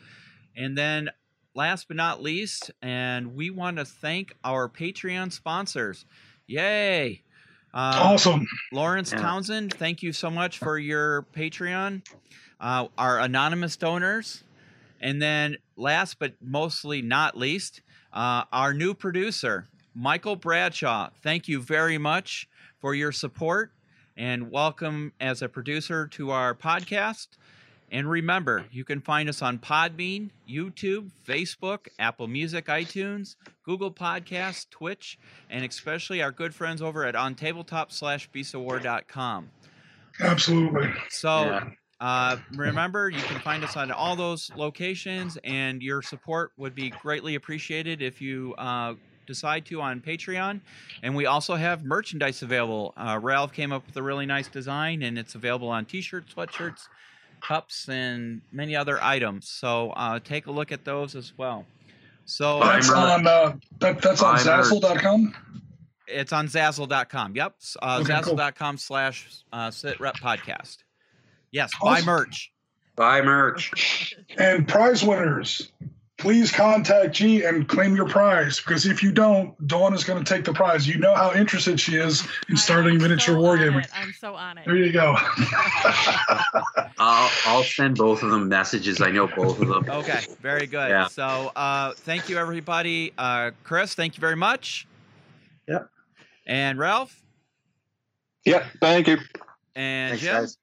And 0.57 0.77
then 0.77 1.11
last 1.53 1.87
but 1.87 1.95
not 1.95 2.21
least, 2.21 2.71
and 2.81 3.35
we 3.35 3.49
want 3.49 3.77
to 3.77 3.85
thank 3.85 4.35
our 4.43 4.67
Patreon 4.67 5.31
sponsors. 5.31 6.05
Yay! 6.51 7.21
Uh, 7.73 7.93
Awesome. 7.95 8.45
Lawrence 8.73 9.13
Yeah. 9.13 9.19
Townsend, 9.21 9.73
thank 9.73 10.03
you 10.03 10.11
so 10.11 10.29
much 10.29 10.57
for 10.57 10.77
your 10.77 11.23
Patreon. 11.33 12.05
Uh, 12.59 12.87
our 12.97 13.19
anonymous 13.21 13.77
donors. 13.77 14.43
And 14.99 15.21
then 15.21 15.55
last 15.77 16.19
but 16.19 16.33
mostly 16.41 17.01
not 17.01 17.37
least, 17.37 17.81
uh, 18.11 18.43
our 18.51 18.73
new 18.73 18.93
producer, 18.93 19.69
Michael 19.95 20.35
Bradshaw. 20.35 21.09
Thank 21.23 21.47
you 21.47 21.61
very 21.61 21.97
much 21.97 22.49
for 22.81 22.93
your 22.93 23.13
support 23.13 23.71
and 24.17 24.51
welcome 24.51 25.13
as 25.21 25.41
a 25.41 25.47
producer 25.47 26.05
to 26.07 26.31
our 26.31 26.53
podcast. 26.53 27.29
And 27.91 28.09
remember, 28.09 28.65
you 28.71 28.85
can 28.85 29.01
find 29.01 29.27
us 29.27 29.41
on 29.41 29.59
Podbean, 29.59 30.29
YouTube, 30.49 31.11
Facebook, 31.27 31.87
Apple 31.99 32.27
Music, 32.27 32.67
iTunes, 32.67 33.35
Google 33.65 33.91
Podcasts, 33.91 34.69
Twitch, 34.69 35.19
and 35.49 35.65
especially 35.65 36.21
our 36.21 36.31
good 36.31 36.55
friends 36.55 36.81
over 36.81 37.05
at 37.05 37.15
ontabletop 37.15 37.91
slash 37.91 38.29
beastofwar.com. 38.31 39.49
Absolutely. 40.21 40.89
So 41.09 41.45
Yeah. 41.45 41.69
uh, 41.99 42.37
remember, 42.55 43.09
you 43.09 43.21
can 43.21 43.39
find 43.41 43.63
us 43.63 43.75
on 43.75 43.91
all 43.91 44.15
those 44.15 44.49
locations, 44.55 45.37
and 45.43 45.81
your 45.81 46.01
support 46.01 46.51
would 46.57 46.73
be 46.75 46.91
greatly 46.91 47.35
appreciated 47.35 48.01
if 48.01 48.21
you 48.21 48.53
uh, 48.57 48.93
decide 49.27 49.65
to 49.65 49.81
on 49.81 49.99
Patreon. 49.99 50.61
And 51.03 51.15
we 51.15 51.25
also 51.25 51.55
have 51.55 51.83
merchandise 51.83 52.41
available. 52.41 52.93
Uh, 52.95 53.19
Ralph 53.21 53.51
came 53.53 53.71
up 53.73 53.85
with 53.85 53.97
a 53.97 54.03
really 54.03 54.25
nice 54.25 54.47
design, 54.47 55.03
and 55.03 55.17
it's 55.19 55.35
available 55.35 55.69
on 55.69 55.85
T-shirts, 55.85 56.33
sweatshirts, 56.33 56.87
cups, 57.41 57.89
and 57.89 58.41
many 58.51 58.75
other 58.75 59.01
items. 59.03 59.49
So 59.49 59.91
uh, 59.91 60.19
take 60.19 60.47
a 60.47 60.51
look 60.51 60.71
at 60.71 60.85
those 60.85 61.15
as 61.15 61.33
well. 61.37 61.65
So 62.25 62.59
Buy 62.59 62.75
That's 62.75 62.87
merch. 62.89 62.97
on 62.97 63.27
uh, 63.27 63.53
that, 63.79 64.01
that's 64.01 64.21
on 64.21 64.35
Buy 64.37 64.43
merch. 64.43 64.65
Zazzle.com. 64.67 65.35
it's 66.07 66.31
on 66.31 66.47
Zazzle.com. 66.47 67.35
Yep, 67.35 67.55
uh, 67.81 67.99
Okay, 68.01 68.21
cool. 68.23 68.35
Zazzle.com 68.35 68.77
slash 68.77 69.27
uh, 69.51 69.71
Sit 69.71 69.99
Rep 69.99 70.15
Podcast. 70.17 70.77
Yes, 71.51 71.71
buy 71.81 71.95
Awesome. 71.95 72.05
merch. 72.05 72.51
Buy 72.95 73.21
merch. 73.21 74.13
And 74.37 74.67
prize 74.67 75.03
winners, 75.03 75.71
please 76.21 76.51
contact 76.51 77.15
G 77.15 77.43
and 77.43 77.67
claim 77.67 77.95
your 77.95 78.07
prize 78.07 78.59
because 78.59 78.85
if 78.85 79.01
you 79.01 79.11
don't, 79.11 79.55
Dawn 79.67 79.93
is 79.95 80.03
going 80.03 80.23
to 80.23 80.33
take 80.33 80.45
the 80.45 80.53
prize. 80.53 80.87
You 80.87 80.99
know 80.99 81.15
how 81.15 81.33
interested 81.33 81.79
she 81.79 81.95
is 81.95 82.23
in 82.47 82.55
starting 82.55 82.95
I'm 82.95 83.01
miniature 83.01 83.35
so 83.35 83.41
wargaming. 83.41 83.87
I'm 83.95 84.13
so 84.13 84.35
on 84.35 84.59
it. 84.59 84.65
There 84.65 84.75
you 84.75 84.91
go. 84.93 85.15
I'll 86.99 87.31
I'll 87.47 87.63
send 87.63 87.97
both 87.97 88.21
of 88.21 88.29
them 88.29 88.47
messages. 88.47 89.01
I 89.01 89.09
know 89.09 89.27
both 89.27 89.59
of 89.59 89.67
them. 89.67 89.89
Okay, 89.89 90.21
very 90.41 90.67
good. 90.67 90.89
Yeah. 90.89 91.07
So, 91.07 91.51
uh, 91.55 91.93
thank 91.93 92.29
you, 92.29 92.37
everybody. 92.37 93.13
Uh, 93.17 93.51
Chris, 93.63 93.95
thank 93.95 94.15
you 94.15 94.21
very 94.21 94.35
much. 94.35 94.85
Yep. 95.67 95.89
And 96.45 96.77
Ralph 96.77 97.19
Yeah, 98.45 98.65
thank 98.79 99.07
you. 99.07 99.17
and 99.75 100.19
Thanks, 100.19 100.23
Jim, 100.23 100.35
guys. 100.35 100.57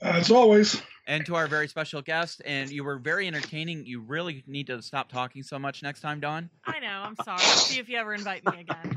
As 0.00 0.30
always, 0.30 0.80
and 1.06 1.24
to 1.26 1.34
our 1.34 1.46
very 1.46 1.68
special 1.68 2.02
guest. 2.02 2.42
And 2.44 2.70
you 2.70 2.84
were 2.84 2.98
very 2.98 3.26
entertaining. 3.26 3.86
You 3.86 4.00
really 4.00 4.42
need 4.46 4.66
to 4.68 4.80
stop 4.82 5.10
talking 5.10 5.42
so 5.42 5.58
much 5.58 5.82
next 5.82 6.00
time, 6.00 6.20
Dawn. 6.20 6.50
I 6.64 6.78
know. 6.80 7.02
I'm 7.04 7.16
sorry. 7.24 7.40
See 7.40 7.78
if 7.78 7.88
you 7.88 7.98
ever 7.98 8.14
invite 8.14 8.44
me 8.46 8.60
again. 8.60 8.94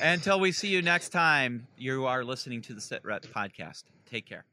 Until 0.00 0.38
we 0.38 0.52
see 0.52 0.68
you 0.68 0.82
next 0.82 1.08
time, 1.08 1.66
you 1.76 2.06
are 2.06 2.24
listening 2.24 2.62
to 2.62 2.74
the 2.74 2.80
Sit 2.80 3.04
Rep 3.04 3.24
podcast. 3.24 3.84
Take 4.06 4.26
care. 4.26 4.44